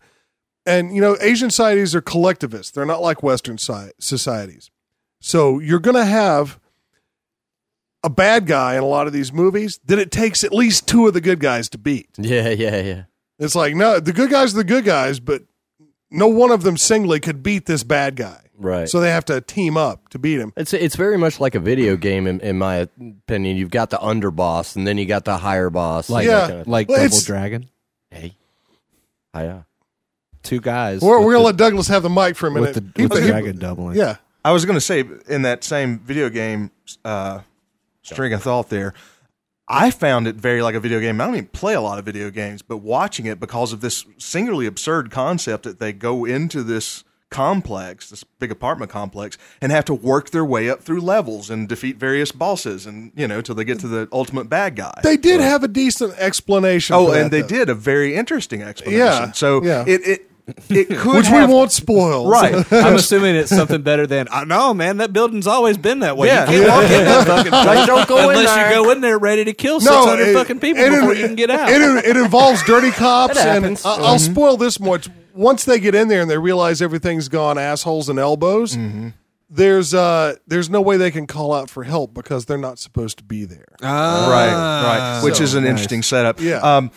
and 0.65 0.95
you 0.95 1.01
know, 1.01 1.17
Asian 1.21 1.51
societies 1.51 1.95
are 1.95 2.01
collectivist. 2.01 2.75
They're 2.75 2.87
not 2.87 3.03
like 3.03 3.23
Western 3.23 3.59
societies. 3.59 4.71
So 5.21 5.59
you're 5.59 5.81
going 5.81 5.97
to 5.97 6.05
have 6.05 6.59
a 8.05 8.11
bad 8.11 8.47
guy 8.47 8.77
in 8.77 8.83
a 8.83 8.87
lot 8.87 9.07
of 9.07 9.13
these 9.13 9.33
movies 9.33 9.81
that 9.85 9.99
it 9.99 10.11
takes 10.13 10.45
at 10.45 10.53
least 10.55 10.87
two 10.87 11.07
of 11.09 11.15
the 11.15 11.21
good 11.21 11.41
guys 11.41 11.69
to 11.71 11.79
beat. 11.79 12.09
Yeah, 12.19 12.51
yeah, 12.51 12.81
yeah. 12.83 13.03
It's 13.39 13.55
like 13.57 13.75
no, 13.75 13.99
the 14.01 14.13
good 14.13 14.31
guys 14.31 14.55
are 14.55 14.59
the 14.59 14.65
good 14.65 14.85
guys, 14.85 15.19
but 15.21 15.43
no 16.17 16.27
one 16.29 16.51
of 16.51 16.63
them 16.63 16.77
singly 16.77 17.21
could 17.21 17.43
beat 17.43 17.67
this 17.67 17.83
bad 17.85 18.17
guy. 18.17 18.41
Right. 18.59 18.89
So 18.89 19.01
they 19.01 19.11
have 19.11 19.27
to 19.27 19.41
team 19.43 19.77
up 19.77 20.09
to 20.09 20.19
beat 20.19 20.39
him. 20.41 20.53
It's 20.57 20.73
it's 20.73 20.97
very 20.97 21.19
much 21.19 21.39
like 21.41 21.55
a 21.55 21.61
video 21.61 21.97
game 21.97 22.27
in, 22.27 22.41
in 22.41 22.57
my 22.59 22.89
opinion. 22.99 23.57
You've 23.59 23.71
got 23.71 23.91
the 23.91 23.99
underboss 23.99 24.77
and 24.77 24.87
then 24.87 24.97
you 24.97 25.05
got 25.05 25.27
the 25.27 25.37
higher 25.37 25.69
boss. 25.69 26.09
Like 26.09 26.27
Yeah. 26.27 26.47
kind 26.49 26.61
of- 26.61 26.67
like 26.69 26.89
Well, 26.89 27.03
Double 27.07 27.21
Dragon. 27.21 27.69
hey, 28.11 28.35
Hiya. 29.37 29.67
Two 30.43 30.61
guys. 30.61 31.03
We're, 31.03 31.19
we're 31.19 31.33
gonna 31.33 31.39
the- 31.39 31.45
let 31.47 31.57
Douglas 31.57 31.89
have 31.89 32.03
the 32.03 32.09
mic 32.11 32.37
for 32.37 32.47
a 32.47 32.51
minute. 32.51 32.75
with 32.77 32.95
the, 32.95 33.03
with 33.03 33.13
the 33.13 33.21
he- 33.23 33.27
dragon 33.29 33.59
doubling. 33.59 33.97
yeah, 33.97 34.17
I 34.45 34.53
was 34.53 34.65
going 34.65 34.77
to 34.77 34.81
say 34.81 35.05
in 35.29 35.43
that 35.43 35.65
same 35.65 35.99
video 35.99 36.31
game 36.31 36.71
uh, 37.05 37.41
string 38.03 38.33
of 38.33 38.43
thought 38.43 38.69
there, 38.71 38.95
I 39.69 39.91
found 39.91 40.29
it 40.29 40.37
very 40.37 40.63
like 40.63 40.75
a 40.75 40.81
video 40.81 41.01
game. 41.01 41.21
I 41.21 41.27
don't 41.27 41.35
even 41.35 41.47
play 41.49 41.75
a 41.75 41.81
lot 41.81 41.99
of 41.99 42.05
video 42.05 42.31
games, 42.31 42.63
but 42.63 42.79
watching 42.79 43.27
it 43.27 43.41
because 43.41 43.73
of 43.73 43.81
this 43.81 44.05
singularly 44.17 44.67
absurd 44.67 45.11
concept 45.11 45.65
that 45.65 45.79
they 45.81 45.93
go 45.93 46.25
into 46.25 46.63
this 46.63 47.03
complex, 47.31 48.11
this 48.11 48.23
big 48.23 48.53
apartment 48.53 48.91
complex, 48.91 49.37
and 49.61 49.73
have 49.73 49.85
to 49.87 49.95
work 49.95 50.31
their 50.31 50.45
way 50.45 50.71
up 50.71 50.83
through 50.83 51.01
levels 51.01 51.51
and 51.51 51.69
defeat 51.69 51.97
various 51.97 52.31
bosses, 52.31 52.87
and 52.87 53.11
you 53.17 53.27
know 53.27 53.41
till 53.41 53.55
they 53.55 53.65
get 53.65 53.81
to 53.81 53.89
the 53.89 54.09
ultimate 54.13 54.49
bad 54.49 54.77
guy. 54.77 55.01
they 55.03 55.17
did 55.17 55.41
have 55.41 55.65
a 55.65 55.69
decent 55.69 56.15
explanation. 56.19 56.95
oh, 56.95 57.07
for 57.07 57.13
that, 57.13 57.23
and 57.23 57.31
they 57.33 57.43
though. 57.43 57.49
did 57.49 57.69
a 57.69 57.75
very 57.75 58.15
interesting 58.15 58.63
explanation. 58.63 58.99
Yeah, 58.99 59.33
so 59.33 59.63
yeah. 59.65 59.85
it 59.87 60.07
it 60.07 60.31
it 60.69 60.89
could 60.99 61.17
which 61.17 61.27
have, 61.27 61.49
we 61.49 61.55
won't 61.55 61.73
spoil. 61.73 62.29
right. 62.29 62.55
I'm 62.73 62.95
assuming 62.95 63.35
it's 63.37 63.51
something 63.51 63.83
better 63.83 64.07
than. 64.07 64.29
Uh, 64.31 64.45
no, 64.45 64.73
man, 64.75 64.99
that 64.99 65.13
building's 65.13 65.47
always 65.47 65.77
been 65.79 66.01
that 66.01 66.17
way. 66.17 66.29
Yeah. 66.29 66.51
You 66.51 66.61
can't 66.63 66.71
walk 66.71 66.85
in 66.85 67.05
that 67.05 67.27
fucking 67.27 67.53
place 67.53 67.87
don't 67.87 68.09
go 68.09 68.31
in 68.31 68.45
there. 68.45 68.69
you 68.71 68.75
go 68.85 68.91
in 68.91 69.01
there 69.01 69.19
ready 69.19 69.45
to 69.45 69.53
kill 69.53 69.81
No, 69.81 70.03
600 70.05 70.23
it- 70.29 70.35
fucking 70.35 70.61
people 70.61 70.83
it- 70.83 70.91
before 70.91 71.15
you 71.15 71.27
can 71.27 71.35
get 71.37 71.51
out. 71.51 71.69
It, 71.69 71.81
it 72.05 72.17
involves 72.17 72.63
dirty 72.63 72.91
cops, 72.91 73.37
It 73.37 73.41
and 73.47 73.49
happens. 73.65 73.85
I- 73.85 73.95
I'll 73.97 74.19
spoil 74.19 74.57
this 74.57 74.79
much. 74.79 75.09
Once 75.35 75.65
they 75.65 75.79
get 75.81 75.95
in 75.95 76.09
there 76.09 76.23
and 76.23 76.31
they 76.31 76.39
realize 76.39 76.81
everything's 76.81 77.29
gone 77.29 77.59
assholes 77.59 78.09
and 78.09 78.19
elbows, 78.19 78.79
there's 79.49 79.95
uh 79.95 80.35
there's 80.47 80.69
no 80.71 80.81
way 80.81 80.97
they 80.97 81.11
can 81.11 81.27
call 81.27 81.53
out 81.55 81.71
for 81.71 81.85
help 81.85 82.13
because 82.15 82.47
they're 82.47 82.57
not 82.59 82.79
supposed 82.79 83.19
to 83.19 83.25
be 83.25 83.45
there. 83.45 83.67
right, 83.83 84.51
right, 84.53 85.21
which 85.23 85.37
So, 85.37 85.43
is 85.45 85.55
an 85.55 85.65
interesting 85.65 86.03
setup. 86.03 86.41
Yeah. 86.41 86.57
Um, 86.59 86.91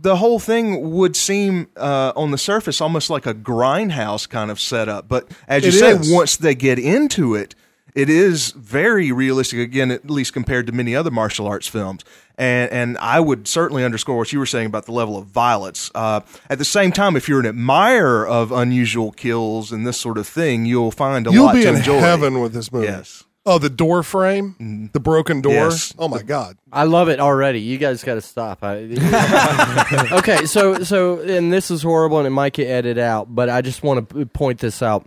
the 0.00 0.16
whole 0.16 0.38
thing 0.38 0.90
would 0.92 1.14
seem 1.16 1.68
uh, 1.76 2.12
on 2.16 2.30
the 2.30 2.38
surface 2.38 2.80
almost 2.80 3.10
like 3.10 3.26
a 3.26 3.34
grindhouse 3.34 4.28
kind 4.28 4.50
of 4.50 4.58
setup, 4.60 5.08
but 5.08 5.28
as 5.46 5.62
you 5.62 5.68
It 5.68 5.72
say, 5.72 5.90
is. 5.92 6.10
once 6.12 6.36
they 6.36 6.54
get 6.54 6.78
into 6.78 7.34
it, 7.34 7.54
it 7.94 8.08
is 8.08 8.52
very 8.52 9.10
realistic. 9.12 9.58
Again, 9.58 9.90
at 9.90 10.08
least 10.08 10.32
compared 10.32 10.66
to 10.68 10.72
many 10.72 10.94
other 10.94 11.10
martial 11.10 11.46
arts 11.48 11.66
films, 11.66 12.04
and 12.38 12.70
and 12.70 12.98
I 12.98 13.18
would 13.18 13.48
certainly 13.48 13.82
underscore 13.84 14.16
what 14.16 14.32
you 14.32 14.38
were 14.38 14.46
saying 14.46 14.66
about 14.66 14.86
the 14.86 14.92
level 14.92 15.16
of 15.18 15.26
violence. 15.26 15.90
Uh, 15.94 16.20
at 16.48 16.58
the 16.58 16.64
same 16.64 16.92
time, 16.92 17.16
if 17.16 17.28
you're 17.28 17.40
an 17.40 17.46
admirer 17.46 18.26
of 18.26 18.52
unusual 18.52 19.10
kills 19.10 19.72
and 19.72 19.84
this 19.86 19.98
sort 19.98 20.18
of 20.18 20.28
thing, 20.28 20.66
you'll 20.66 20.92
find 20.92 21.26
a 21.26 21.32
You'll 21.32 21.46
lot 21.46 21.54
be 21.56 21.62
to 21.64 21.70
in 21.70 21.76
heaven 21.82 22.40
with 22.40 22.52
this 22.52 22.70
movie. 22.70 22.86
Yes. 22.86 23.24
Oh, 23.46 23.58
the 23.58 23.70
door 23.70 24.02
frame, 24.02 24.90
the 24.92 25.00
broken 25.00 25.40
door. 25.40 25.52
Yes. 25.54 25.94
Oh 25.98 26.08
my 26.08 26.22
god. 26.22 26.58
I 26.70 26.84
love 26.84 27.08
it 27.08 27.20
already. 27.20 27.60
You 27.60 27.78
guys 27.78 28.04
got 28.04 28.14
to 28.14 28.20
stop. 28.20 28.58
I, 28.62 30.08
okay, 30.12 30.44
so 30.44 30.82
so 30.82 31.20
and 31.20 31.50
this 31.50 31.70
is 31.70 31.82
horrible, 31.82 32.18
and 32.18 32.26
it 32.26 32.30
might 32.30 32.52
get 32.52 32.68
edited 32.68 32.98
out, 32.98 33.34
but 33.34 33.48
I 33.48 33.62
just 33.62 33.82
want 33.82 34.10
to 34.10 34.26
point 34.26 34.60
this 34.60 34.82
out 34.82 35.06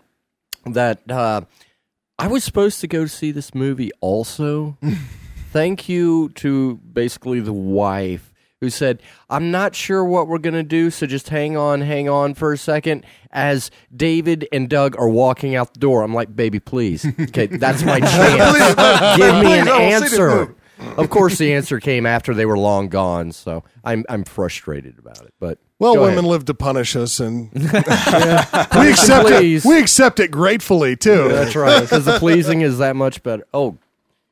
that 0.66 1.10
uh, 1.12 1.42
I 2.18 2.28
was 2.28 2.44
supposed 2.44 2.82
to 2.82 2.88
go 2.88 3.06
see 3.06 3.32
this 3.32 3.54
movie 3.54 3.92
also. 4.02 4.78
Thank 5.52 5.88
you 5.88 6.30
to 6.30 6.78
basically 6.78 7.40
the 7.40 7.54
wife 7.54 8.33
who 8.64 8.70
said, 8.70 9.02
"I'm 9.30 9.52
not 9.52 9.76
sure 9.76 10.06
what 10.06 10.30
we're 10.30 10.38
gonna 10.38 10.64
do, 10.64 10.90
so 10.90 11.06
just 11.06 11.28
hang 11.30 11.58
on, 11.58 11.82
hang 11.82 12.08
on 12.08 12.34
for 12.34 12.54
a 12.54 12.58
second. 12.58 13.06
As 13.30 13.70
David 13.94 14.48
and 14.54 14.70
Doug 14.70 14.96
are 14.98 15.10
walking 15.10 15.54
out 15.54 15.74
the 15.74 15.80
door, 15.82 16.02
I'm 16.02 16.14
like, 16.14 16.34
"Baby, 16.34 16.60
please, 16.62 17.06
okay, 17.20 17.48
that's 17.48 17.84
my 17.84 18.00
chance. 18.16 19.18
Give 19.18 19.36
me 19.44 19.60
an 19.60 19.66
Please, 19.66 19.68
I 19.68 19.78
will 19.78 20.00
see 20.00 20.04
this 20.06 20.14
answer." 20.14 20.56
of 20.98 21.10
course, 21.10 21.38
the 21.38 21.54
answer 21.54 21.80
came 21.80 22.06
after 22.06 22.34
they 22.34 22.46
were 22.46 22.58
long 22.58 22.88
gone. 22.88 23.32
So 23.34 23.64
I'm 23.84 24.06
I'm 24.08 24.24
frustrated 24.24 24.98
about 24.98 25.20
it. 25.22 25.34
But 25.42 25.58
Well, 25.80 25.96
women 25.96 26.20
ahead. 26.20 26.24
live 26.26 26.46
to 26.46 26.54
punish 26.54 26.96
us, 26.96 27.20
and 27.20 27.52
we 27.54 28.90
accept 28.90 29.30
it. 29.30 29.66
We 29.66 29.80
accept 29.80 30.20
it 30.22 30.32
gratefully 30.32 30.96
too. 30.96 31.28
That's 31.30 31.56
right. 31.56 31.82
Because 31.82 32.06
the 32.06 32.18
pleasing 32.18 32.62
is 32.62 32.78
that 32.78 32.96
much 32.96 33.24
better. 33.24 33.46
Oh, 33.54 33.78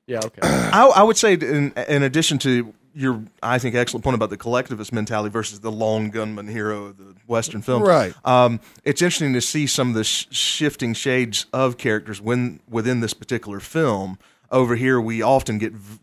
yeah. 0.07 0.19
Okay. 0.25 0.39
I, 0.43 0.87
I 0.87 1.03
would 1.03 1.15
say, 1.17 1.33
in, 1.33 1.71
in 1.87 2.03
addition 2.03 2.37
to 2.39 2.73
your, 2.93 3.23
I 3.41 3.57
think, 3.59 3.75
excellent 3.75 4.03
point 4.03 4.15
about 4.15 4.29
the 4.29 4.37
collectivist 4.37 4.91
mentality 4.93 5.29
versus 5.29 5.59
the 5.61 5.71
lone 5.71 6.09
gunman 6.09 6.47
hero 6.47 6.85
of 6.85 6.97
the 6.97 7.15
Western 7.27 7.61
film, 7.61 7.83
Right. 7.83 8.13
Um, 8.25 8.59
it's 8.83 9.01
interesting 9.01 9.33
to 9.33 9.41
see 9.41 9.67
some 9.67 9.89
of 9.89 9.95
the 9.95 10.03
sh- 10.03 10.27
shifting 10.31 10.93
shades 10.93 11.45
of 11.53 11.77
characters 11.77 12.19
when 12.21 12.59
within 12.69 12.99
this 12.99 13.13
particular 13.13 13.59
film. 13.59 14.17
Over 14.51 14.75
here, 14.75 14.99
we 14.99 15.21
often 15.21 15.57
get. 15.57 15.71
v- 15.73 15.99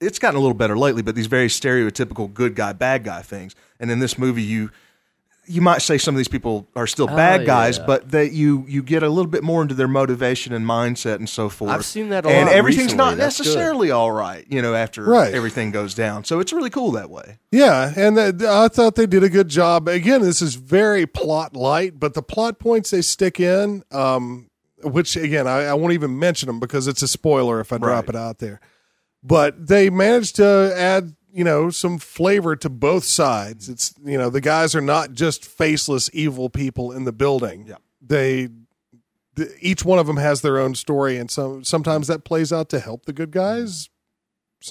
It's 0.00 0.18
gotten 0.18 0.36
a 0.36 0.40
little 0.40 0.56
better 0.56 0.76
lately, 0.76 1.02
but 1.02 1.14
these 1.14 1.28
very 1.28 1.46
stereotypical 1.48 2.32
good 2.32 2.54
guy, 2.56 2.72
bad 2.72 3.04
guy 3.04 3.22
things. 3.22 3.54
And 3.78 3.90
in 3.90 4.00
this 4.00 4.18
movie, 4.18 4.42
you 4.42 4.70
you 5.46 5.60
might 5.60 5.82
say 5.82 5.98
some 5.98 6.14
of 6.14 6.18
these 6.18 6.28
people 6.28 6.66
are 6.74 6.86
still 6.86 7.06
bad 7.06 7.42
Oh, 7.42 7.46
guys, 7.46 7.78
yeah. 7.78 7.86
but 7.86 8.10
that 8.12 8.32
you 8.32 8.64
you 8.68 8.82
get 8.82 9.02
a 9.02 9.08
little 9.08 9.30
bit 9.30 9.42
more 9.42 9.62
into 9.62 9.74
their 9.74 9.88
motivation 9.88 10.52
and 10.52 10.64
mindset 10.66 11.16
and 11.16 11.28
so 11.28 11.48
forth. 11.48 11.70
I've 11.70 11.84
seen 11.84 12.08
that 12.10 12.24
a 12.24 12.28
and 12.30 12.46
lot 12.46 12.54
everything's 12.54 12.84
recently. 12.92 13.04
not 13.04 13.16
That's 13.18 13.36
good. 13.38 13.44
necessarily 13.46 13.90
all 13.90 14.10
right, 14.12 14.44
you 14.48 14.62
know, 14.62 14.74
after 14.74 15.04
Right. 15.04 15.32
everything 15.34 15.70
goes 15.70 15.94
down. 15.94 16.24
So 16.24 16.40
it's 16.40 16.52
really 16.52 16.70
cool 16.70 16.92
that 16.92 17.10
way. 17.10 17.38
Yeah, 17.50 17.92
and 17.96 18.16
th- 18.16 18.42
I 18.48 18.68
thought 18.68 18.94
they 18.94 19.06
did 19.06 19.22
a 19.22 19.28
good 19.28 19.48
job. 19.48 19.88
Again, 19.88 20.22
this 20.22 20.40
is 20.42 20.54
very 20.54 21.06
plot 21.06 21.54
light, 21.54 22.00
but 22.00 22.14
the 22.14 22.22
plot 22.22 22.58
points 22.58 22.90
they 22.90 23.02
stick 23.02 23.38
in, 23.40 23.82
um, 23.92 24.48
which 24.82 25.16
again 25.16 25.46
I, 25.46 25.64
I 25.66 25.74
won't 25.74 25.92
even 25.92 26.18
mention 26.18 26.46
them 26.46 26.60
because 26.60 26.86
it's 26.88 27.02
a 27.02 27.08
spoiler 27.08 27.60
if 27.60 27.72
I 27.72 27.78
drop 27.78 28.08
Right. 28.08 28.14
it 28.14 28.16
out 28.16 28.38
there. 28.38 28.60
But 29.22 29.66
they 29.68 29.88
managed 29.88 30.36
to 30.36 30.72
add, 30.76 31.14
you 31.34 31.42
know, 31.42 31.68
some 31.68 31.98
flavor 31.98 32.54
to 32.54 32.70
both 32.70 33.04
sides. 33.04 33.68
It's 33.68 33.92
you 34.04 34.16
know 34.16 34.30
the 34.30 34.40
guys 34.40 34.74
are 34.74 34.80
not 34.80 35.12
just 35.12 35.44
faceless 35.44 36.08
evil 36.12 36.48
people 36.48 36.92
in 36.92 37.04
the 37.04 37.12
building. 37.12 37.66
Yeah. 37.66 37.76
They. 38.00 38.48
th- 39.36 39.50
Each 39.60 39.84
one 39.84 39.98
of 39.98 40.06
them 40.06 40.16
has 40.18 40.42
their 40.42 40.58
own 40.58 40.74
story, 40.76 41.16
and 41.16 41.30
so 41.30 41.60
sometimes 41.62 42.06
that 42.06 42.24
plays 42.24 42.52
out 42.52 42.68
to 42.70 42.78
help 42.78 43.06
the 43.06 43.12
good 43.12 43.32
guys. 43.32 43.90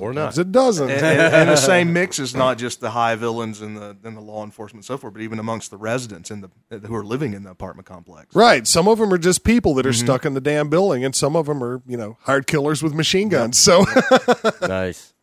Or 0.02 0.12
not. 0.12 0.36
it 0.40 0.52
doesn't. 0.52 0.90
And, 0.90 1.06
and, 1.06 1.36
and 1.36 1.50
the 1.50 1.56
same 1.56 1.94
mix 1.94 2.18
is 2.18 2.34
not 2.34 2.58
just 2.58 2.80
the 2.80 2.90
high 2.90 3.14
villains 3.16 3.62
and 3.62 3.78
the 3.78 3.96
and 4.04 4.18
the 4.18 4.22
law 4.22 4.44
enforcement 4.44 4.80
and 4.80 4.86
so 4.86 4.98
forth, 4.98 5.14
but 5.14 5.22
even 5.22 5.38
amongst 5.38 5.70
the 5.70 5.78
residents 5.78 6.32
in 6.32 6.42
the 6.42 6.80
who 6.80 6.96
are 6.96 7.04
living 7.06 7.34
in 7.34 7.44
the 7.44 7.52
apartment 7.52 7.88
complex. 7.88 8.34
Right. 8.36 8.66
Some 8.66 8.88
of 8.88 8.98
them 8.98 9.14
are 9.14 9.20
just 9.20 9.44
people 9.44 9.76
that 9.76 9.86
are 9.86 9.90
mm-hmm. 9.90 10.06
stuck 10.06 10.26
in 10.26 10.34
the 10.34 10.42
damn 10.42 10.70
building, 10.70 11.06
and 11.06 11.14
some 11.14 11.36
of 11.36 11.46
them 11.46 11.64
are, 11.64 11.84
you 11.86 11.98
know, 11.98 12.18
hired 12.22 12.48
killers 12.48 12.82
with 12.82 12.96
machine 12.96 13.30
guns. 13.30 13.60
So, 13.60 13.86
nice. 14.62 15.14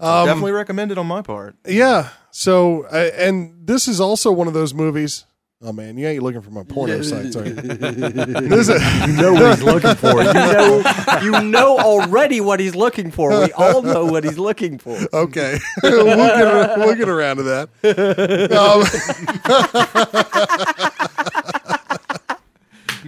Um, 0.00 0.26
Definitely 0.26 0.52
recommend 0.52 0.92
it 0.92 0.98
on 0.98 1.06
my 1.06 1.22
part. 1.22 1.56
yeah. 1.66 2.08
So, 2.30 2.84
uh, 2.84 3.10
and 3.16 3.66
this 3.66 3.88
is 3.88 4.00
also 4.00 4.30
one 4.30 4.46
of 4.48 4.54
those 4.54 4.72
movies. 4.74 5.24
Oh 5.60 5.72
man, 5.72 5.98
you 5.98 6.06
ain't 6.06 6.22
looking 6.22 6.40
for 6.40 6.50
my 6.52 6.62
porno 6.62 7.02
sites, 7.02 7.34
are 7.34 7.44
you? 7.44 7.54
This 7.54 8.68
is- 8.68 8.80
You 9.08 9.12
know 9.20 9.32
what 9.32 9.56
he's 9.56 9.62
looking 9.64 9.96
for. 9.96 10.22
You 10.22 10.32
know. 10.32 10.82
You 11.22 11.40
know 11.42 11.78
already 11.80 12.40
what 12.40 12.60
he's 12.60 12.76
looking 12.76 13.10
for. 13.10 13.30
We 13.40 13.50
all 13.54 13.82
know 13.82 14.04
what 14.04 14.22
he's 14.22 14.38
looking 14.38 14.78
for. 14.78 14.96
okay, 15.12 15.58
we'll, 15.82 16.04
get, 16.16 16.78
we'll 16.78 16.94
get 16.94 17.08
around 17.08 17.38
to 17.38 17.42
that. 17.44 18.52
Um, 18.52 18.84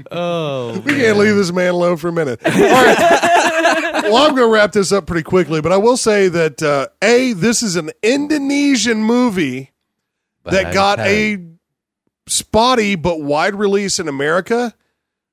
Oh, 0.12 0.81
we 0.85 0.93
can't 0.93 1.19
leave 1.19 1.35
this 1.37 1.53
man 1.53 1.75
alone 1.75 1.97
for 1.97 2.09
a 2.09 2.12
minute. 2.12 2.41
All 2.45 2.51
right. 2.53 2.97
Well, 4.12 4.27
I'm 4.27 4.35
going 4.35 4.49
to 4.49 4.53
wrap 4.53 4.73
this 4.73 4.93
up 4.93 5.07
pretty 5.07 5.23
quickly, 5.23 5.61
but 5.61 5.73
I 5.73 5.77
will 5.77 5.97
say 5.97 6.28
that 6.28 6.62
uh, 6.62 6.89
a 7.03 7.32
this 7.32 7.62
is 7.62 7.77
an 7.77 7.91
Indonesian 8.03 9.03
movie 9.03 9.73
that 10.45 10.73
got 10.73 10.99
a 11.01 11.39
spotty 12.27 12.95
but 12.95 13.20
wide 13.20 13.55
release 13.55 13.99
in 13.99 14.09
America. 14.09 14.74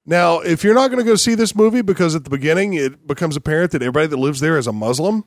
Now, 0.05 0.39
if 0.39 0.63
you're 0.63 0.73
not 0.73 0.87
going 0.87 1.03
to 1.03 1.09
go 1.09 1.15
see 1.15 1.35
this 1.35 1.53
movie 1.55 1.81
because 1.81 2.15
at 2.15 2.23
the 2.23 2.29
beginning 2.29 2.73
it 2.73 3.05
becomes 3.05 3.35
apparent 3.35 3.71
that 3.71 3.81
everybody 3.81 4.07
that 4.07 4.17
lives 4.17 4.39
there 4.39 4.57
is 4.57 4.67
a 4.67 4.71
Muslim, 4.71 5.25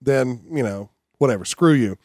then 0.00 0.42
you 0.50 0.62
know 0.62 0.90
whatever. 1.18 1.44
Screw 1.44 1.72
you. 1.72 1.96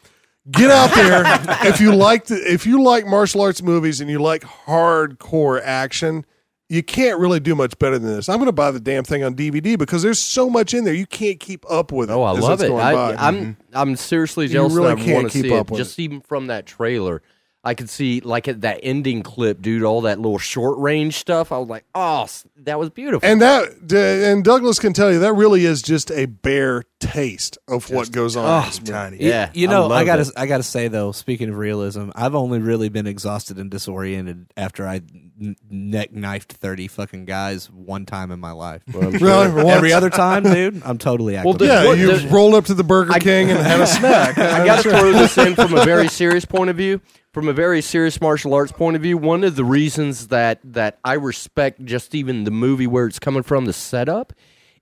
Get 0.52 0.70
out 0.70 0.94
there 0.94 1.24
if 1.68 1.80
you 1.80 1.96
like 1.96 2.26
the, 2.26 2.36
if 2.36 2.66
you 2.66 2.84
like 2.84 3.06
martial 3.06 3.42
arts 3.42 3.62
movies 3.62 4.02
and 4.02 4.10
you 4.10 4.20
like 4.20 4.44
hardcore 4.44 5.62
action. 5.64 6.26
You 6.74 6.82
can't 6.82 7.20
really 7.20 7.40
do 7.40 7.54
much 7.54 7.78
better 7.78 8.00
than 8.00 8.16
this. 8.16 8.28
I'm 8.28 8.38
going 8.38 8.48
to 8.48 8.52
buy 8.52 8.72
the 8.72 8.80
damn 8.80 9.04
thing 9.04 9.24
on 9.24 9.36
DVD 9.36 9.78
because 9.78 10.02
there's 10.02 10.20
so 10.20 10.50
much 10.50 10.74
in 10.74 10.86
there 10.86 10.94
you 10.94 11.06
can't 11.06 11.40
keep 11.40 11.70
up 11.70 11.92
with 11.92 12.10
it. 12.10 12.14
Oh, 12.14 12.24
I 12.24 12.32
love 12.32 12.64
it. 12.64 12.68
going 12.68 12.84
I, 12.84 12.94
by. 12.94 13.16
I'm 13.16 13.36
mm-hmm. 13.36 13.78
I'm 13.78 13.96
seriously 13.96 14.48
jealous 14.48 14.74
really 14.74 14.96
that 14.96 15.00
I 15.00 15.06
can't 15.06 15.30
keep 15.30 15.44
see 15.46 15.54
up 15.54 15.68
it. 15.68 15.72
with 15.72 15.78
Just 15.78 16.00
even 16.00 16.22
from 16.22 16.48
that 16.48 16.66
trailer, 16.66 17.22
I 17.64 17.76
could 17.76 17.90
see 17.90 18.20
like 18.20 18.48
at 18.48 18.62
that 18.62 18.80
ending 18.84 19.24
clip, 19.24 19.62
dude. 19.62 19.84
All 19.84 20.02
that 20.02 20.20
little 20.20 20.38
short 20.38 20.80
range 20.80 21.16
stuff. 21.16 21.52
I 21.52 21.60
was 21.60 21.70
like, 21.70 21.86
oh, 21.96 22.28
that 22.58 22.78
was 22.78 22.90
beautiful. 22.90 23.30
And 23.30 23.42
that 23.42 23.92
and 23.94 24.44
Douglas 24.44 24.80
can 24.80 24.92
tell 24.92 25.12
you 25.12 25.20
that 25.20 25.34
really 25.34 25.66
is 25.66 25.82
just 25.82 26.12
a 26.12 26.26
bare 26.26 26.84
taste 27.00 27.58
of 27.68 27.90
what 27.90 28.12
goes 28.12 28.36
on. 28.36 28.46
Oh, 28.46 28.60
in 28.60 28.66
this 28.66 28.80
movie. 28.80 28.92
Tiny. 28.92 29.18
yeah, 29.20 29.50
you 29.54 29.68
know, 29.68 29.86
I, 29.86 29.88
loved 29.88 30.06
gotta, 30.08 30.22
it. 30.24 30.32
I 30.36 30.46
gotta 30.48 30.64
say 30.64 30.90
though. 30.90 31.14
Speaking 31.14 31.50
of 31.50 31.58
realism, 31.58 32.10
I've 32.16 32.36
only 32.36 32.60
really 32.60 32.90
been 32.90 33.08
exhausted 33.08 33.58
and 33.58 33.72
disoriented 33.72 34.48
after 34.58 34.86
I 34.86 35.02
n- 35.44 35.56
neck 35.70 36.12
knifed 36.14 36.54
thirty 36.54 36.88
fucking 36.88 37.26
guys 37.26 37.70
one 37.70 38.06
time 38.06 38.32
in 38.32 38.40
my 38.40 38.52
life. 38.52 38.82
Really? 38.94 39.52
Once? 39.52 39.70
Every 39.70 39.92
other 39.94 40.10
time, 40.10 40.44
dude, 40.44 40.82
I'm 40.86 40.98
totally 40.98 41.36
active. 41.36 41.58
dude, 41.58 41.68
Yeah, 41.68 41.86
What 41.86 41.98
you 41.98 42.16
the- 42.18 42.28
rolled 42.30 42.54
up 42.56 42.66
to 42.66 42.74
the 42.74 42.84
Burger 42.84 43.14
King 43.20 43.50
and 43.52 43.60
had 43.60 43.80
a 43.82 43.88
snack. 44.00 44.38
I 44.38 44.66
got 44.66 44.84
to 44.84 44.90
throw 44.90 45.12
this 45.12 45.38
in 45.38 45.56
from 45.56 45.74
a 45.76 45.84
very 45.86 46.08
serious 46.08 46.46
point 46.46 46.70
of 46.70 46.78
view. 46.78 47.02
From 47.34 47.48
a 47.48 47.54
very 47.54 47.82
serious 47.82 48.22
martial 48.22 48.54
arts 48.54 48.72
point 48.72 48.96
of 48.96 49.02
view, 49.02 49.18
one 49.18 49.44
of 49.44 49.56
the 49.56 49.66
reasons 49.66 50.28
that 50.28 50.60
that 50.64 51.00
I 51.04 51.14
respect 51.14 51.84
just 51.84 52.14
even 52.14 52.44
the 52.44 52.52
movie 52.52 52.86
where 52.88 53.08
it's 53.08 53.18
coming 53.20 53.42
from, 53.42 53.66
the 53.66 53.74
setup, 53.74 54.34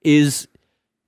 is 0.02 0.50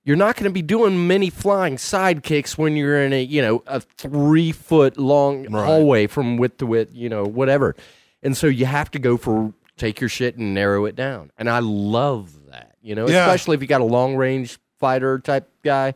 you're 0.04 0.16
not 0.16 0.36
going 0.36 0.44
to 0.44 0.50
be 0.52 0.62
doing 0.62 1.06
many 1.06 1.28
flying 1.30 1.76
sidekicks 1.76 2.56
when 2.56 2.76
you're 2.76 2.98
in 3.02 3.12
a 3.12 3.22
you 3.22 3.42
know 3.42 3.62
a 3.66 3.80
three 3.80 4.52
foot 4.52 4.96
long 4.96 5.44
hallway 5.52 6.06
from 6.06 6.38
width 6.38 6.58
to 6.58 6.66
width, 6.66 6.94
you 6.94 7.10
know 7.10 7.24
whatever, 7.24 7.76
and 8.24 8.36
so 8.36 8.46
you 8.48 8.66
have 8.66 8.90
to 8.92 8.98
go 8.98 9.16
for 9.16 9.52
take 9.76 10.00
your 10.00 10.08
shit 10.08 10.36
and 10.36 10.54
narrow 10.54 10.84
it 10.86 10.96
down, 10.96 11.30
and 11.38 11.48
I 11.48 11.58
love 11.60 12.32
that, 12.50 12.74
you 12.82 12.94
know, 12.94 13.08
Yeah. 13.08 13.26
especially 13.26 13.54
if 13.56 13.62
you 13.62 13.68
got 13.68 13.80
a 13.80 13.84
long 13.84 14.16
range 14.16 14.58
fighter 14.80 15.18
type 15.20 15.48
guy. 15.62 15.94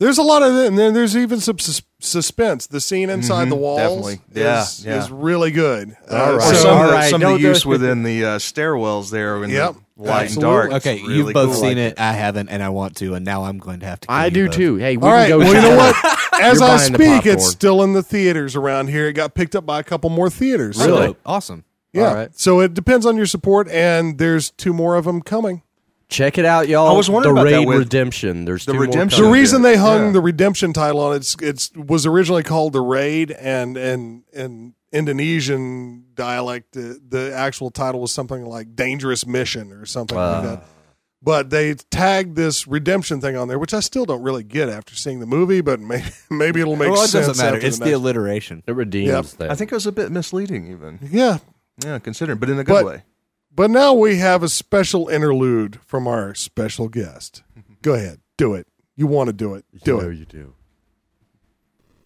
There's 0.00 0.18
a 0.18 0.22
lot 0.22 0.44
of 0.44 0.54
it, 0.54 0.68
and 0.68 0.78
then 0.78 0.94
there's 0.94 1.16
even 1.16 1.40
some 1.40 1.58
sus- 1.58 1.82
suspense. 1.98 2.68
The 2.68 2.80
scene 2.80 3.10
inside 3.10 3.48
the 3.50 3.56
walls 3.56 3.80
definitely. 3.80 4.20
Yeah, 4.32 4.62
is, 4.62 4.84
yeah. 4.86 5.02
is 5.02 5.10
really 5.10 5.50
good. 5.50 5.96
Uh, 6.08 6.14
All 6.16 6.36
right. 6.36 6.52
Or 6.52 6.54
so- 6.54 6.62
some, 6.62 6.68
All 6.78 6.84
of 6.84 6.90
the, 7.10 7.26
of 7.26 7.32
the 7.42 7.48
use 7.48 7.66
within 7.66 8.04
the 8.04 8.24
uh, 8.24 8.38
stairwells 8.38 9.10
there 9.10 9.42
in 9.42 9.50
Yep, 9.50 9.74
the 9.96 10.02
light 10.04 10.26
absolutely. 10.26 10.34
and 10.34 10.40
dark. 10.70 10.72
okay, 10.74 11.02
really 11.02 11.14
you've 11.16 11.32
both 11.32 11.50
cool. 11.52 11.60
seen 11.62 11.78
it. 11.78 11.98
I 11.98 12.12
haven't, 12.12 12.48
and 12.48 12.62
I 12.62 12.68
want 12.68 12.96
to, 12.98 13.14
and 13.14 13.24
now 13.24 13.42
I'm 13.42 13.58
going 13.58 13.80
to 13.80 13.86
have 13.86 13.98
to. 14.02 14.06
kill 14.06 14.14
I 14.16 14.26
you 14.26 14.30
do 14.30 14.46
both. 14.46 14.54
too. 14.54 14.76
Hey, 14.76 14.96
we 14.96 15.02
All 15.08 15.12
right. 15.12 15.28
can 15.30 15.38
go. 15.40 15.44
Well, 15.44 15.54
you 15.54 15.60
know 15.62 15.76
what? 15.76 15.96
As 16.40 16.62
I 16.62 16.76
speak, 16.78 17.26
it's 17.26 17.48
still 17.50 17.82
in 17.82 17.92
the 17.92 18.02
theaters 18.02 18.56
around 18.56 18.88
here. 18.88 19.08
It 19.08 19.14
got 19.14 19.34
picked 19.34 19.54
up 19.56 19.64
by 19.66 19.80
a 19.80 19.82
couple 19.84 20.10
more 20.10 20.30
theaters. 20.30 20.76
So, 20.78 20.86
Really? 20.86 21.16
Awesome. 21.26 21.64
yeah. 21.92 22.08
All 22.08 22.14
right. 22.14 22.38
So 22.38 22.60
it 22.60 22.74
depends 22.74 23.06
on 23.06 23.16
your 23.16 23.26
support, 23.26 23.68
and 23.68 24.18
there's 24.18 24.50
two 24.50 24.72
more 24.72 24.96
of 24.96 25.04
them 25.04 25.22
coming. 25.22 25.62
Check 26.10 26.38
it 26.38 26.46
out, 26.46 26.68
y'all. 26.68 26.88
I 26.88 26.92
was 26.96 27.10
wondering 27.10 27.34
the 27.34 27.40
about 27.42 27.50
that 27.50 27.56
Raid 27.58 27.68
with- 27.68 27.78
Redemption. 27.78 28.46
There's 28.46 28.64
The 28.64 28.72
two 28.72 28.78
more 28.78 28.86
Redemption. 28.86 29.24
The 29.24 29.30
reason 29.30 29.60
they 29.62 29.76
hung 29.76 30.06
Yeah. 30.06 30.12
the 30.12 30.20
redemption 30.22 30.72
title 30.72 31.00
on 31.00 31.12
it, 31.12 31.16
it's 31.16 31.36
it's 31.42 31.70
was 31.76 32.06
originally 32.06 32.42
called 32.42 32.72
the 32.72 32.80
raid, 32.80 33.30
and 33.30 33.76
and 33.76 34.22
and 34.34 34.72
Indonesian 34.90 36.04
dialect, 36.14 36.72
the, 36.72 36.98
the 37.06 37.34
actual 37.34 37.70
title 37.70 38.00
was 38.00 38.12
something 38.12 38.46
like 38.46 38.74
dangerous 38.74 39.26
mission 39.26 39.70
or 39.72 39.84
something 39.84 40.16
like 40.16 40.42
that. 40.44 40.64
But 41.20 41.50
they 41.50 41.74
tagged 41.74 42.36
this 42.36 42.66
redemption 42.68 43.20
thing 43.20 43.36
on 43.36 43.48
there, 43.48 43.58
which 43.58 43.74
I 43.74 43.80
still 43.80 44.04
don't 44.04 44.22
really 44.22 44.44
get 44.44 44.68
after 44.68 44.94
seeing 44.94 45.18
the 45.18 45.26
movie, 45.26 45.60
but 45.60 45.80
maybe, 45.80 46.04
maybe 46.30 46.60
it'll 46.60 46.76
make 46.76 46.90
well, 46.92 47.02
it 47.02 47.08
sense. 47.08 47.26
doesn't 47.26 47.44
matter. 47.44 47.56
after 47.56 47.66
It's 47.66 47.78
the, 47.78 47.86
next- 47.86 47.96
alliteration. 47.96 48.62
It 48.66 48.72
redeems 48.72 49.08
Yep. 49.08 49.24
that. 49.38 49.50
I 49.50 49.54
think 49.56 49.72
it 49.72 49.74
was 49.74 49.86
a 49.86 49.92
bit 49.92 50.12
misleading, 50.12 50.70
even. 50.70 51.00
yeah. 51.10 51.38
Yeah, 51.84 51.98
considering, 51.98 52.38
but 52.38 52.48
in 52.50 52.58
a 52.58 52.64
good 52.64 52.72
But- 52.72 52.84
way. 52.84 53.02
But 53.54 53.70
now 53.72 53.92
we 53.92 54.18
have 54.18 54.44
a 54.44 54.48
special 54.48 55.08
interlude 55.08 55.80
from 55.84 56.06
our 56.06 56.32
special 56.36 56.88
guest. 56.88 57.42
Go 57.82 57.94
ahead, 57.94 58.20
do 58.36 58.54
it. 58.54 58.68
You 58.94 59.08
want 59.08 59.26
to 59.28 59.32
do 59.32 59.54
it? 59.54 59.64
Do 59.84 59.92
You 59.96 60.00
know 60.02 60.10
it. 60.10 60.16
you 60.18 60.24
do. 60.24 60.54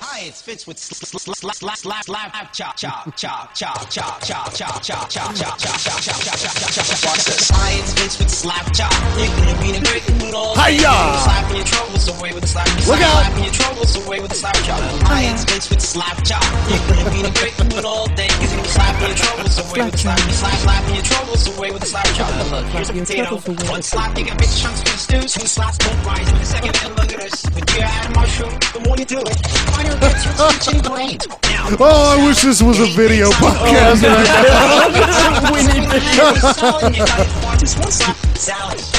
Hi, 0.03 0.27
it's 0.27 0.43
Vince 0.43 0.67
with 0.67 0.83
slap 0.83 1.23
slap 1.23 1.55
slap 1.55 1.79
slap 1.79 2.03
slap 2.03 2.51
chop 2.51 2.75
chop 2.75 3.15
chop 3.15 3.55
chop 3.55 3.87
chop 3.87 4.19
chop 4.19 4.51
chop 4.51 4.83
chop 4.83 4.83
chop 4.83 5.39
chop 5.39 5.39
chop 5.39 5.79
chop 5.79 5.79
chop 5.79 6.19
chop 6.19 6.59
chop 6.59 6.75
chop 6.75 6.99
Watch 7.07 7.23
this. 7.23 7.47
Hi, 7.55 7.79
it's 7.79 7.95
Vince 7.95 8.19
with 8.19 8.27
slap 8.27 8.67
chop. 8.75 8.91
You're 9.15 9.31
gonna 9.31 9.55
be 9.63 9.71
in 9.71 9.79
a 9.79 9.85
great 9.87 10.03
mood 10.19 10.35
all 10.35 10.59
day. 10.59 10.83
Hi-ya! 10.83 11.23
Slapping 11.23 11.55
your 11.55 11.67
troubles 11.71 12.09
away 12.19 12.35
with 12.35 12.43
a 12.43 12.51
slap. 12.51 12.67
Look 12.83 12.99
out! 12.99 13.31
Slapping 13.31 13.47
your 13.47 13.55
troubles 13.55 13.95
away 14.03 14.19
with 14.19 14.33
a 14.33 14.39
slap 14.43 14.59
chop. 14.67 14.83
Hi, 15.07 15.23
it's 15.31 15.47
Vince 15.47 15.71
with 15.71 15.79
slap 15.79 16.19
chop. 16.27 16.43
You're 16.67 16.83
gonna 16.83 17.07
be 17.07 17.23
in 17.23 17.27
a 17.31 17.35
great 17.39 17.55
mood 17.63 17.87
all 17.87 18.11
day. 18.19 18.27
You're 18.43 18.59
gonna 18.59 18.67
be 18.67 18.75
slapping 18.75 19.07
your 19.07 19.19
troubles 19.23 19.55
away 19.63 19.87
with 19.87 19.95
a 19.95 20.03
slap. 20.03 20.19
You 20.19 20.35
slap 20.35 20.59
slapping 20.67 20.95
your 20.99 21.07
troubles 21.07 21.47
away 21.47 21.71
with 21.71 21.83
a 21.87 21.87
slap 21.87 22.11
chop. 22.19 22.27
Look, 22.51 22.67
here's 22.75 22.91
a 22.91 22.95
potato. 22.99 23.39
One 23.71 23.83
slap, 23.87 24.19
you 24.19 24.27
got 24.27 24.35
big 24.35 24.51
chunks 24.51 24.83
of 24.83 24.99
stew. 24.99 25.23
Two 25.31 25.47
slaps, 25.47 25.79
don't 25.79 25.95
rise. 26.03 26.27
In 26.27 26.43
a 26.43 26.45
second, 26.45 26.75
and 26.83 26.91
look 26.99 27.07
at 27.15 27.23
this. 27.23 27.47
When 27.55 27.63
you 27.71 27.87
add 27.87 28.11
a 28.11 28.19
mushroom, 28.19 28.51
the 28.75 28.83
more 28.83 28.99
you 28.99 29.07
do 29.07 29.23
it, 29.23 29.39
the 29.39 29.63
finer 29.71 29.92
it 29.92 29.92
gets 29.92 29.92
your 29.92 29.92
speech 30.01 30.75
and 30.75 30.83
brains. 30.85 31.27
Now, 31.29 31.77
Oh, 31.79 32.19
I 32.19 32.27
wish 32.27 32.43
this 32.43 32.63
was 32.63 32.81
a 32.81 32.87
video 32.87 33.31
podcast. 33.31 34.03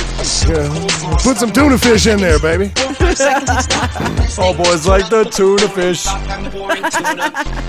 Put 1.23 1.37
some 1.37 1.51
tuna 1.51 1.77
fish 1.77 2.07
in 2.07 2.19
there, 2.19 2.39
baby. 2.39 2.71
Oh, 4.35 4.51
boys 4.55 4.87
like 4.87 5.09
the 5.09 5.25
tuna 5.25 5.67
fish. 5.69 6.07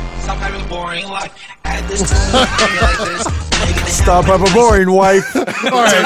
Stop 0.28 0.38
having 0.38 0.66
boring 0.68 1.02
tuna. 1.04 1.04
Stop 1.04 1.04
having 1.04 1.08
boring 1.08 1.08
life. 1.08 1.32
Add 1.64 1.88
this 1.90 2.08
tuna 2.08 2.38
like 2.82 2.98
this. 3.08 3.24
Now 3.26 3.66
you 3.68 3.74
get 3.74 3.84
the 3.84 3.90
Stop 3.90 4.24
have 4.26 4.40
a 4.42 4.54
boring 4.54 4.90
wife. 4.90 5.36
All 5.36 5.82
right. 5.84 6.04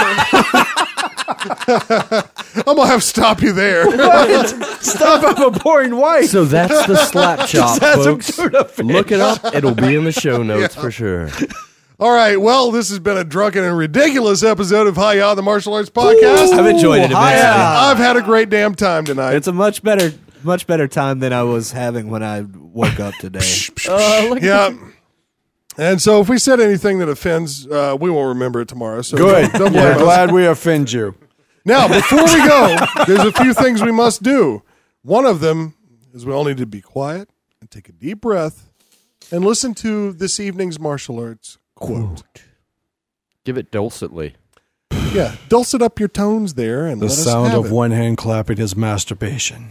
I'm 2.66 2.76
gonna 2.76 2.86
have 2.86 3.00
to 3.00 3.06
stop 3.06 3.42
you 3.42 3.52
there. 3.52 3.84
Stop 4.80 5.22
have 5.22 5.40
a 5.40 5.50
boring 5.58 5.96
wife. 5.96 6.26
So 6.30 6.44
that's 6.44 6.86
the 6.86 6.96
slap 6.96 7.46
chop, 7.48 7.78
That's 7.80 8.02
some 8.04 8.14
folks. 8.14 8.34
tuna 8.36 8.64
fish. 8.64 8.86
Look 8.86 9.12
it 9.12 9.20
up. 9.20 9.54
It'll 9.54 9.74
be 9.74 9.94
in 9.94 10.04
the 10.04 10.12
show 10.12 10.42
notes 10.42 10.74
for 10.74 10.90
sure. 10.90 11.28
All 12.00 12.12
right. 12.12 12.40
Well, 12.40 12.70
this 12.70 12.88
has 12.90 12.98
been 13.00 13.16
a 13.18 13.24
drunken 13.24 13.64
and 13.64 13.76
ridiculous 13.76 14.42
episode 14.42 14.86
of 14.86 14.96
Hi 14.96 15.14
Ya, 15.14 15.34
the 15.34 15.42
martial 15.42 15.74
arts 15.74 15.90
podcast. 15.90 16.52
I've 16.52 16.66
enjoyed 16.66 17.00
it 17.02 17.10
immensely. 17.10 17.18
I've 17.40 17.98
had 17.98 18.16
a 18.16 18.22
great 18.22 18.50
damn 18.50 18.74
time 18.74 19.04
tonight. 19.04 19.34
It's 19.34 19.48
a 19.48 19.52
much 19.52 19.82
better, 19.82 20.12
much 20.43 20.66
better 20.66 20.89
time 20.89 21.19
than 21.20 21.32
I 21.32 21.43
was 21.43 21.73
having 21.73 22.10
when 22.10 22.23
I 22.23 22.43
woke 22.43 23.01
up 23.01 23.15
today. 23.20 23.40
yeah. 23.86 24.70
And 25.77 26.02
so, 26.02 26.20
if 26.20 26.28
we 26.28 26.39
said 26.39 26.59
anything 26.60 26.98
that 26.98 27.09
offends, 27.09 27.66
uh, 27.69 27.97
we 28.01 28.10
won't 28.10 28.28
remember 28.31 28.60
it 28.60 28.69
tomorrow. 28.69 29.02
So 29.02 29.16
Good. 29.16 29.52
Don't, 29.52 29.59
don't 29.60 29.73
We're 29.74 29.81
blame 29.82 29.97
us. 29.97 30.02
glad 30.02 30.32
we 30.32 30.47
offend 30.47 30.90
you. 30.90 31.15
Now, 31.65 31.86
before 31.86 32.24
we 32.24 32.47
go, 32.47 32.77
there's 33.06 33.20
a 33.24 33.32
few 33.32 33.55
things 33.55 33.82
we 33.82 33.93
must 33.93 34.23
do. 34.23 34.62
One 35.02 35.24
of 35.24 35.39
them 35.40 35.74
is 36.12 36.27
we 36.27 36.32
all 36.32 36.44
need 36.44 36.56
to 36.56 36.66
be 36.66 36.81
quiet 36.81 37.28
and 37.60 37.70
take 37.70 37.89
a 37.89 37.93
deep 37.93 38.20
breath 38.20 38.70
and 39.31 39.44
listen 39.44 39.74
to 39.74 40.12
this 40.12 40.40
evening's 40.40 40.81
martial 40.81 41.20
arts 41.20 41.59
quote. 41.77 42.23
Give 43.44 43.56
it 43.56 43.70
dulcetly. 43.70 44.35
Yeah, 45.18 45.34
dulcet 45.48 45.82
up 45.82 45.98
your 45.98 46.08
tones 46.08 46.54
there, 46.54 46.86
and 46.86 47.00
The 47.00 47.06
let 47.06 47.12
us 47.12 47.24
sound 47.24 47.48
have 47.50 47.58
of 47.64 47.66
it. 47.66 47.72
one 47.72 47.90
hand 47.90 48.16
clapping 48.18 48.58
is 48.58 48.76
masturbation. 48.76 49.70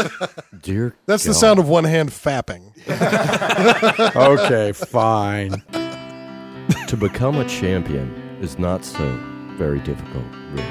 Dear 0.62 0.94
That's 1.06 1.24
the 1.24 1.30
God. 1.32 1.38
sound 1.38 1.58
of 1.58 1.68
one 1.68 1.84
hand 1.84 2.10
fapping. 2.10 2.70
Okay, 4.16 4.72
fine. 4.72 5.62
To 6.88 6.96
become 6.96 7.36
a 7.36 7.44
champion 7.48 8.08
is 8.40 8.58
not 8.58 8.84
so 8.84 9.04
very 9.56 9.80
difficult, 9.80 10.24
really. 10.52 10.62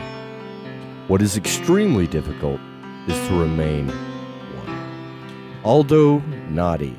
What 1.08 1.22
is 1.22 1.36
extremely 1.38 2.08
difficult 2.08 2.60
is 3.08 3.28
to 3.28 3.40
remain 3.40 3.88
one. 3.90 5.62
Aldo 5.66 6.20
Nadi 6.50 6.96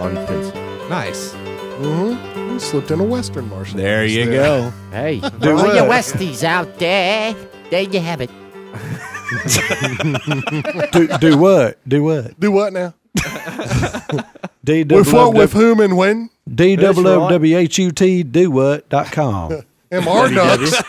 on 0.00 0.14
fencing. 0.26 0.88
nice. 0.88 1.32
Mm-hmm. 1.32 2.37
You 2.58 2.64
slipped 2.64 2.90
in 2.90 2.98
a 2.98 3.04
Western 3.04 3.48
martial. 3.48 3.76
There 3.76 4.00
arts 4.00 4.12
you 4.12 4.24
go. 4.24 4.72
Hey, 4.90 5.20
Do 5.40 5.56
All 5.56 5.76
you? 5.76 5.82
Westies 5.82 6.42
out 6.42 6.80
there, 6.80 7.32
there 7.70 7.82
you 7.82 8.00
have 8.00 8.20
it. 8.20 8.30
Do, 10.92 11.06
do 11.18 11.38
what? 11.38 11.78
Do 11.88 12.02
what? 12.02 12.40
Do 12.40 12.50
what 12.50 12.72
now? 12.72 12.94
D 14.64 14.82
With 14.82 15.12
what? 15.12 15.34
With 15.34 15.52
whom 15.52 15.78
and 15.78 15.96
when? 15.96 16.30
D 16.52 16.74
W 16.74 17.04
W 17.04 17.58
H 17.58 17.78
U 17.78 17.92
T 17.92 18.24
do 18.24 18.50
what 18.50 18.88
dot 18.88 19.12
com. 19.12 19.62
MR 19.92 20.34
ducks. 20.34 20.82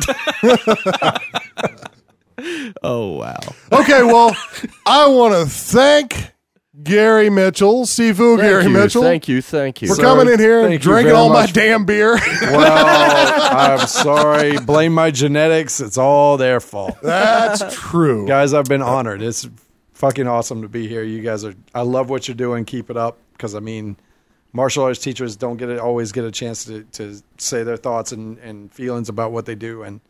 Oh 2.82 3.14
wow. 3.14 3.38
Okay, 3.72 4.02
well, 4.02 4.36
I 4.88 5.06
want 5.08 5.36
to 5.36 5.46
thank 5.46 6.32
Gary 6.84 7.30
Mitchell, 7.30 7.86
Sifu 7.86 8.38
thank 8.38 8.42
Gary 8.42 8.64
you, 8.64 8.70
Mitchell, 8.70 9.04
thank 9.04 9.28
you, 9.28 9.42
thank 9.42 9.82
you. 9.82 9.90
for 9.90 9.96
Sir, 9.96 10.02
coming 10.04 10.32
in 10.32 10.40
here 10.40 10.66
and 10.66 10.80
drinking 10.80 11.14
all 11.14 11.30
my 11.30 11.46
damn 11.46 11.86
beer. 11.86 12.18
Well, 12.42 13.80
I'm 13.80 13.88
sorry. 13.88 14.58
Blame 14.60 14.94
my 14.94 15.12
genetics. 15.12 15.80
It's 15.80 15.98
all 15.98 16.38
their 16.38 16.60
fault. 16.60 16.98
That's 17.02 17.64
true. 17.76 18.28
Guys, 18.28 18.54
I've 18.54 18.66
been 18.66 18.82
honored. 18.82 19.22
It's 19.22 19.48
fucking 19.94 20.28
awesome 20.28 20.62
to 20.62 20.70
be 20.70 20.88
here. 20.88 21.04
You 21.04 21.22
guys 21.22 21.44
are 21.44 21.54
I 21.76 21.82
love 21.82 22.10
what 22.10 22.28
you're 22.28 22.36
doing. 22.36 22.66
Keep 22.66 22.90
it 22.90 22.98
up 22.98 23.18
because 23.34 23.56
I 23.56 23.60
mean 23.60 23.98
martial 24.54 24.84
arts 24.84 25.00
teachers 25.00 25.36
don't 25.36 25.58
get 25.58 25.70
it 25.70 25.80
always 25.80 26.12
get 26.12 26.24
a 26.26 26.32
chance 26.32 26.66
to, 26.66 26.84
to 26.92 27.22
say 27.38 27.64
their 27.64 27.78
thoughts 27.78 28.12
and, 28.12 28.38
and 28.40 28.72
feelings 28.72 29.10
about 29.10 29.32
what 29.32 29.46
they 29.46 29.56
do 29.56 29.84
and 29.84 30.02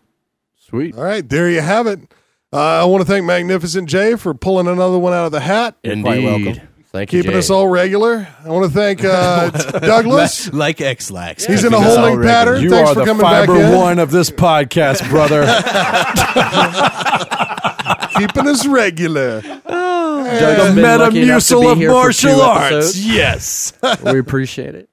Sweet. 0.60 0.96
All 0.96 1.04
right, 1.04 1.28
there 1.28 1.50
you 1.50 1.62
have 1.62 1.88
it. 1.88 2.00
Uh, 2.54 2.82
I 2.82 2.86
want 2.86 3.02
to 3.02 3.08
thank 3.12 3.26
Magnificent 3.26 3.90
Jay 3.90 4.16
for 4.16 4.34
pulling 4.34 4.68
another 4.68 5.00
one 5.00 5.14
out 5.14 5.26
of 5.26 5.32
the 5.32 5.40
hat, 5.42 5.76
Indeed. 5.84 6.04
quite 6.04 6.24
welcome. 6.24 6.68
Thank 6.94 7.14
you, 7.14 7.22
keeping 7.22 7.32
Jay. 7.32 7.38
us 7.40 7.50
all 7.50 7.70
regular. 7.70 8.28
I 8.44 8.50
want 8.50 8.66
to 8.66 8.72
thank 8.78 9.04
uh, 9.06 9.50
Douglas. 9.80 10.48
Like 10.54 10.82
Ex-Lax. 10.82 11.46
He's 11.46 11.64
in 11.64 11.74
a 11.74 11.78
Keeping 11.78 11.92
holding 11.96 12.22
pattern. 12.22 12.62
You 12.62 12.70
Thanks 12.70 12.92
are 12.92 12.94
for 12.96 13.00
the 13.00 13.06
coming 13.06 13.22
back 13.22 13.48
fiber 13.48 13.62
in. 13.62 13.76
one 13.78 14.00
of 14.00 14.12
this 14.12 14.30
podcast, 14.30 15.08
brother. 15.10 15.44
keeping 18.18 18.48
us 18.48 18.66
regular. 18.68 19.42
Doug's 19.42 19.64
the 19.66 20.72
been 20.76 21.00
lucky 21.00 21.22
enough 21.22 21.48
to 21.48 21.56
Metamucil 21.56 21.72
of 21.72 21.78
here 21.78 21.90
for 21.90 21.94
martial 21.94 22.42
arts. 22.42 22.72
episodes. 22.74 23.08
Yes. 23.08 23.74
we 24.04 24.20
appreciate 24.20 24.76
it. 24.76 24.90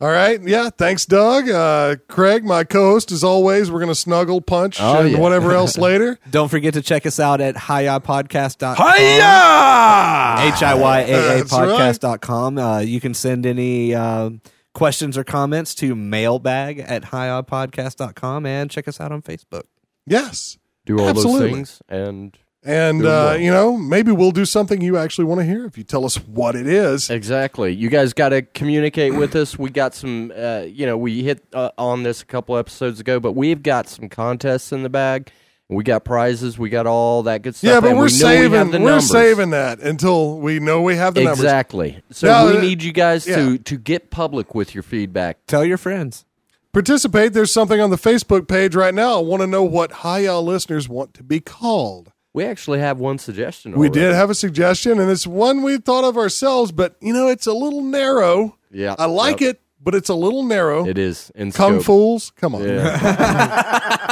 All 0.00 0.08
right, 0.08 0.40
yeah. 0.42 0.70
Thanks, 0.70 1.06
Doug. 1.06 1.48
Uh, 1.50 1.96
Craig, 2.08 2.44
my 2.44 2.62
co-host, 2.62 3.10
as 3.10 3.24
always. 3.24 3.68
We're 3.68 3.80
going 3.80 3.88
to 3.88 3.96
snuggle, 3.96 4.40
punch, 4.40 4.80
Oh, 4.80 5.00
and 5.00 5.10
yeah. 5.10 5.18
whatever 5.18 5.52
else 5.52 5.76
later. 5.88 6.20
Don't 6.30 6.48
forget 6.48 6.74
to 6.74 6.82
check 6.82 7.04
us 7.04 7.18
out 7.18 7.40
at 7.40 7.56
highpodcast.com. 7.56 8.76
Hiya! 8.76 10.54
H-I-Y-A-A 10.54 11.38
That's 11.38 11.52
right. 11.52 11.68
podcast.com. 11.68 12.58
Uh, 12.58 12.78
you 12.78 13.00
can 13.00 13.12
send 13.12 13.44
any 13.44 13.92
um, 13.94 14.40
questions 14.72 15.18
or 15.18 15.24
comments 15.24 15.74
to 15.76 15.96
mailbag 15.96 16.78
at 16.78 17.02
highpodcast.com 17.04 18.46
and 18.46 18.70
check 18.70 18.86
us 18.86 19.00
out 19.00 19.10
on 19.10 19.22
Facebook. 19.22 19.62
Yes. 20.06 20.58
Do 20.86 21.00
all 21.00 21.08
Absolutely. 21.08 21.48
those 21.48 21.54
things 21.56 21.82
and 21.88 22.38
And, 22.68 23.06
uh, 23.06 23.34
you 23.40 23.50
know, 23.50 23.78
maybe 23.78 24.12
we'll 24.12 24.30
do 24.30 24.44
something 24.44 24.82
you 24.82 24.98
actually 24.98 25.24
want 25.24 25.40
to 25.40 25.46
hear 25.46 25.64
if 25.64 25.78
you 25.78 25.84
tell 25.84 26.04
us 26.04 26.16
what 26.16 26.54
it 26.54 26.66
is. 26.66 27.08
Exactly. 27.08 27.72
You 27.72 27.88
guys 27.88 28.12
got 28.12 28.28
to 28.28 28.42
communicate 28.42 29.14
with 29.14 29.34
us. 29.36 29.58
We 29.58 29.70
got 29.70 29.94
some, 29.94 30.30
uh, 30.36 30.64
you 30.68 30.84
know, 30.84 30.98
we 30.98 31.22
hit 31.22 31.42
uh, 31.54 31.70
on 31.78 32.02
this 32.02 32.20
a 32.20 32.26
couple 32.26 32.58
episodes 32.58 33.00
ago, 33.00 33.20
but 33.20 33.32
we've 33.32 33.62
got 33.62 33.88
some 33.88 34.10
contests 34.10 34.70
in 34.70 34.82
the 34.82 34.90
bag, 34.90 35.30
We 35.70 35.82
got 35.82 36.04
prizes. 36.04 36.58
We 36.58 36.68
got 36.68 36.86
all 36.86 37.22
that 37.22 37.40
good 37.40 37.54
stuff. 37.54 37.70
Yeah, 37.70 37.80
but 37.80 37.90
and 37.90 37.98
we're 37.98 38.04
we 38.04 38.10
know 38.10 38.28
we 38.28 38.36
saving 38.42 38.70
the 38.70 38.80
we're 38.80 39.00
saving 39.00 39.50
that 39.50 39.80
until 39.80 40.38
we 40.38 40.60
know 40.60 40.82
we 40.82 40.96
have 40.96 41.14
the 41.14 41.24
numbers. 41.24 41.40
exactly. 41.40 42.02
So 42.10 42.26
Now, 42.26 42.46
we 42.48 42.58
uh, 42.58 42.60
need 42.60 42.82
you 42.82 42.92
guys 42.92 43.26
yeah. 43.26 43.36
to 43.36 43.58
to 43.58 43.78
get 43.78 44.10
public 44.10 44.54
with 44.54 44.74
your 44.74 44.82
feedback. 44.82 45.38
Tell 45.46 45.64
your 45.64 45.78
friends. 45.78 46.26
Participate. 46.74 47.32
There's 47.32 47.52
something 47.52 47.80
on 47.80 47.88
the 47.88 47.96
Facebook 47.96 48.46
page 48.46 48.74
right 48.74 48.94
now. 48.94 49.16
I 49.18 49.22
want 49.22 49.40
to 49.40 49.46
know 49.46 49.62
what 49.64 49.90
Hi 49.90 50.18
Y'all 50.18 50.44
listeners 50.44 50.86
want 50.86 51.14
to 51.14 51.22
be 51.22 51.40
called. 51.40 52.12
We 52.38 52.44
actually 52.44 52.78
have 52.78 52.98
one 53.00 53.18
suggestion. 53.18 53.72
We 53.72 53.88
already. 53.88 53.98
did 53.98 54.14
have 54.14 54.30
a 54.30 54.34
suggestion, 54.36 55.00
and 55.00 55.10
it's 55.10 55.26
one 55.26 55.64
we 55.64 55.76
thought 55.78 56.04
of 56.04 56.16
ourselves, 56.16 56.70
but 56.70 56.94
you 57.00 57.12
know, 57.12 57.26
it's 57.26 57.48
a 57.48 57.52
little 57.52 57.82
narrow. 57.82 58.56
Yeah, 58.70 58.94
I 58.96 59.06
like 59.06 59.40
yep. 59.40 59.56
it, 59.56 59.62
but 59.82 59.96
it's 59.96 60.08
a 60.08 60.14
little 60.14 60.44
narrow. 60.44 60.86
It 60.86 60.98
is 60.98 61.32
in 61.34 61.50
Kung 61.50 61.80
scope. 61.80 61.86
Fools, 61.86 62.30
come 62.36 62.54
on. 62.54 62.62
Yeah. 62.62 64.04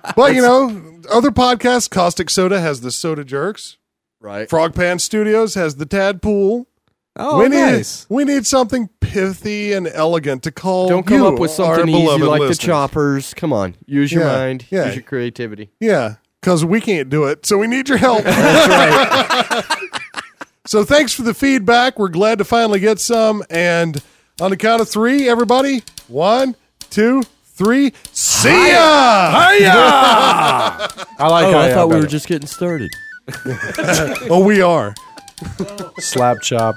But 0.16 0.34
you 0.34 0.40
know, 0.40 1.02
other 1.10 1.30
podcasts, 1.30 1.90
Caustic 1.90 2.30
Soda 2.30 2.58
has 2.58 2.80
the 2.80 2.90
Soda 2.90 3.22
Jerks. 3.24 3.76
right. 4.20 4.48
FrogPants 4.48 5.02
Studios 5.02 5.52
has 5.52 5.76
the 5.76 5.84
Tadpool. 5.84 6.64
Oh, 7.16 7.40
we 7.40 7.50
need 7.50 7.56
nice. 7.60 8.06
we 8.08 8.24
need 8.24 8.46
something 8.46 8.88
pithy 9.00 9.74
and 9.74 9.86
elegant 9.86 10.44
to 10.44 10.50
call. 10.50 10.88
Don't 10.88 11.06
come 11.06 11.18
you, 11.18 11.26
up 11.26 11.38
with 11.38 11.50
something 11.50 11.90
easy 11.90 12.22
like 12.22 12.40
listeners. 12.40 12.58
the 12.58 12.64
choppers. 12.64 13.34
Come 13.34 13.52
on, 13.52 13.74
use 13.84 14.10
your 14.10 14.22
Yeah, 14.22 14.32
mind. 14.32 14.64
yeah. 14.70 14.86
Use 14.86 14.94
your 14.94 15.04
creativity. 15.04 15.70
Yeah, 15.78 16.14
because 16.46 16.64
we 16.64 16.80
can't 16.80 17.10
do 17.10 17.24
it, 17.24 17.44
so 17.44 17.58
we 17.58 17.66
need 17.66 17.88
your 17.88 17.98
help. 17.98 18.20
so 20.64 20.84
thanks 20.84 21.12
for 21.12 21.22
the 21.22 21.34
feedback. 21.34 21.98
We're 21.98 22.06
glad 22.06 22.38
to 22.38 22.44
finally 22.44 22.78
get 22.78 23.00
some. 23.00 23.42
And 23.50 24.00
on 24.40 24.52
the 24.52 24.56
count 24.56 24.80
of 24.80 24.88
three, 24.88 25.28
everybody, 25.28 25.82
one, 26.06 26.54
two, 26.88 27.24
three. 27.46 27.92
See 28.12 28.48
ya! 28.48 28.78
I 28.78 29.58
like. 31.18 31.46
Oh, 31.46 31.58
I 31.58 31.74
thought 31.74 31.88
we 31.88 31.96
were 31.96 32.06
just 32.06 32.28
getting 32.28 32.46
started. 32.46 32.90
Oh, 34.30 34.44
we 34.46 34.62
are. 34.62 34.94
slap 35.98 36.42
chop. 36.42 36.76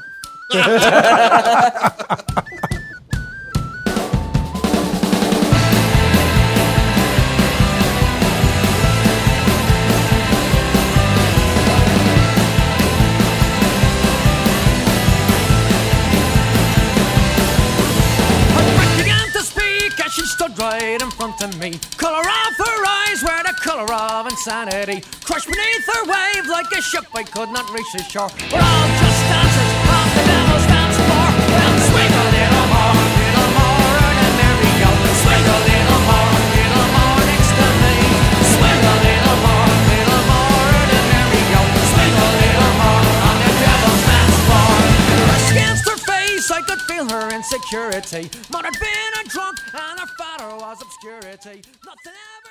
Right 20.80 21.02
in 21.02 21.12
front 21.12 21.42
of 21.44 21.60
me. 21.60 21.80
Color 21.98 22.20
of 22.20 22.54
her 22.66 22.86
eyes 22.86 23.22
were 23.24 23.44
the 23.44 23.56
color 23.62 23.92
of 23.94 24.28
insanity. 24.28 25.02
Crushed 25.24 25.48
beneath 25.48 25.86
her 25.94 26.04
wave 26.06 26.48
like 26.48 26.72
a 26.72 26.82
ship 26.82 27.06
I 27.14 27.24
could 27.24 27.50
not 27.50 27.70
reach 27.72 27.92
the 27.94 28.04
shore. 28.04 28.30
We're 28.52 28.60
all 28.60 28.88
just 29.02 29.22
dancers 29.32 29.72
of 29.98 30.08
the 30.16 30.24
devil's 30.32 30.69
Her 47.10 47.30
insecurity. 47.34 48.30
Mother 48.52 48.70
had 48.72 48.80
been 48.80 49.26
a 49.26 49.30
drunk, 49.30 49.58
and 49.74 50.00
her 50.00 50.06
father 50.16 50.56
was 50.58 50.80
obscurity. 50.80 51.62
Nothing 51.84 52.14
ever. 52.38 52.49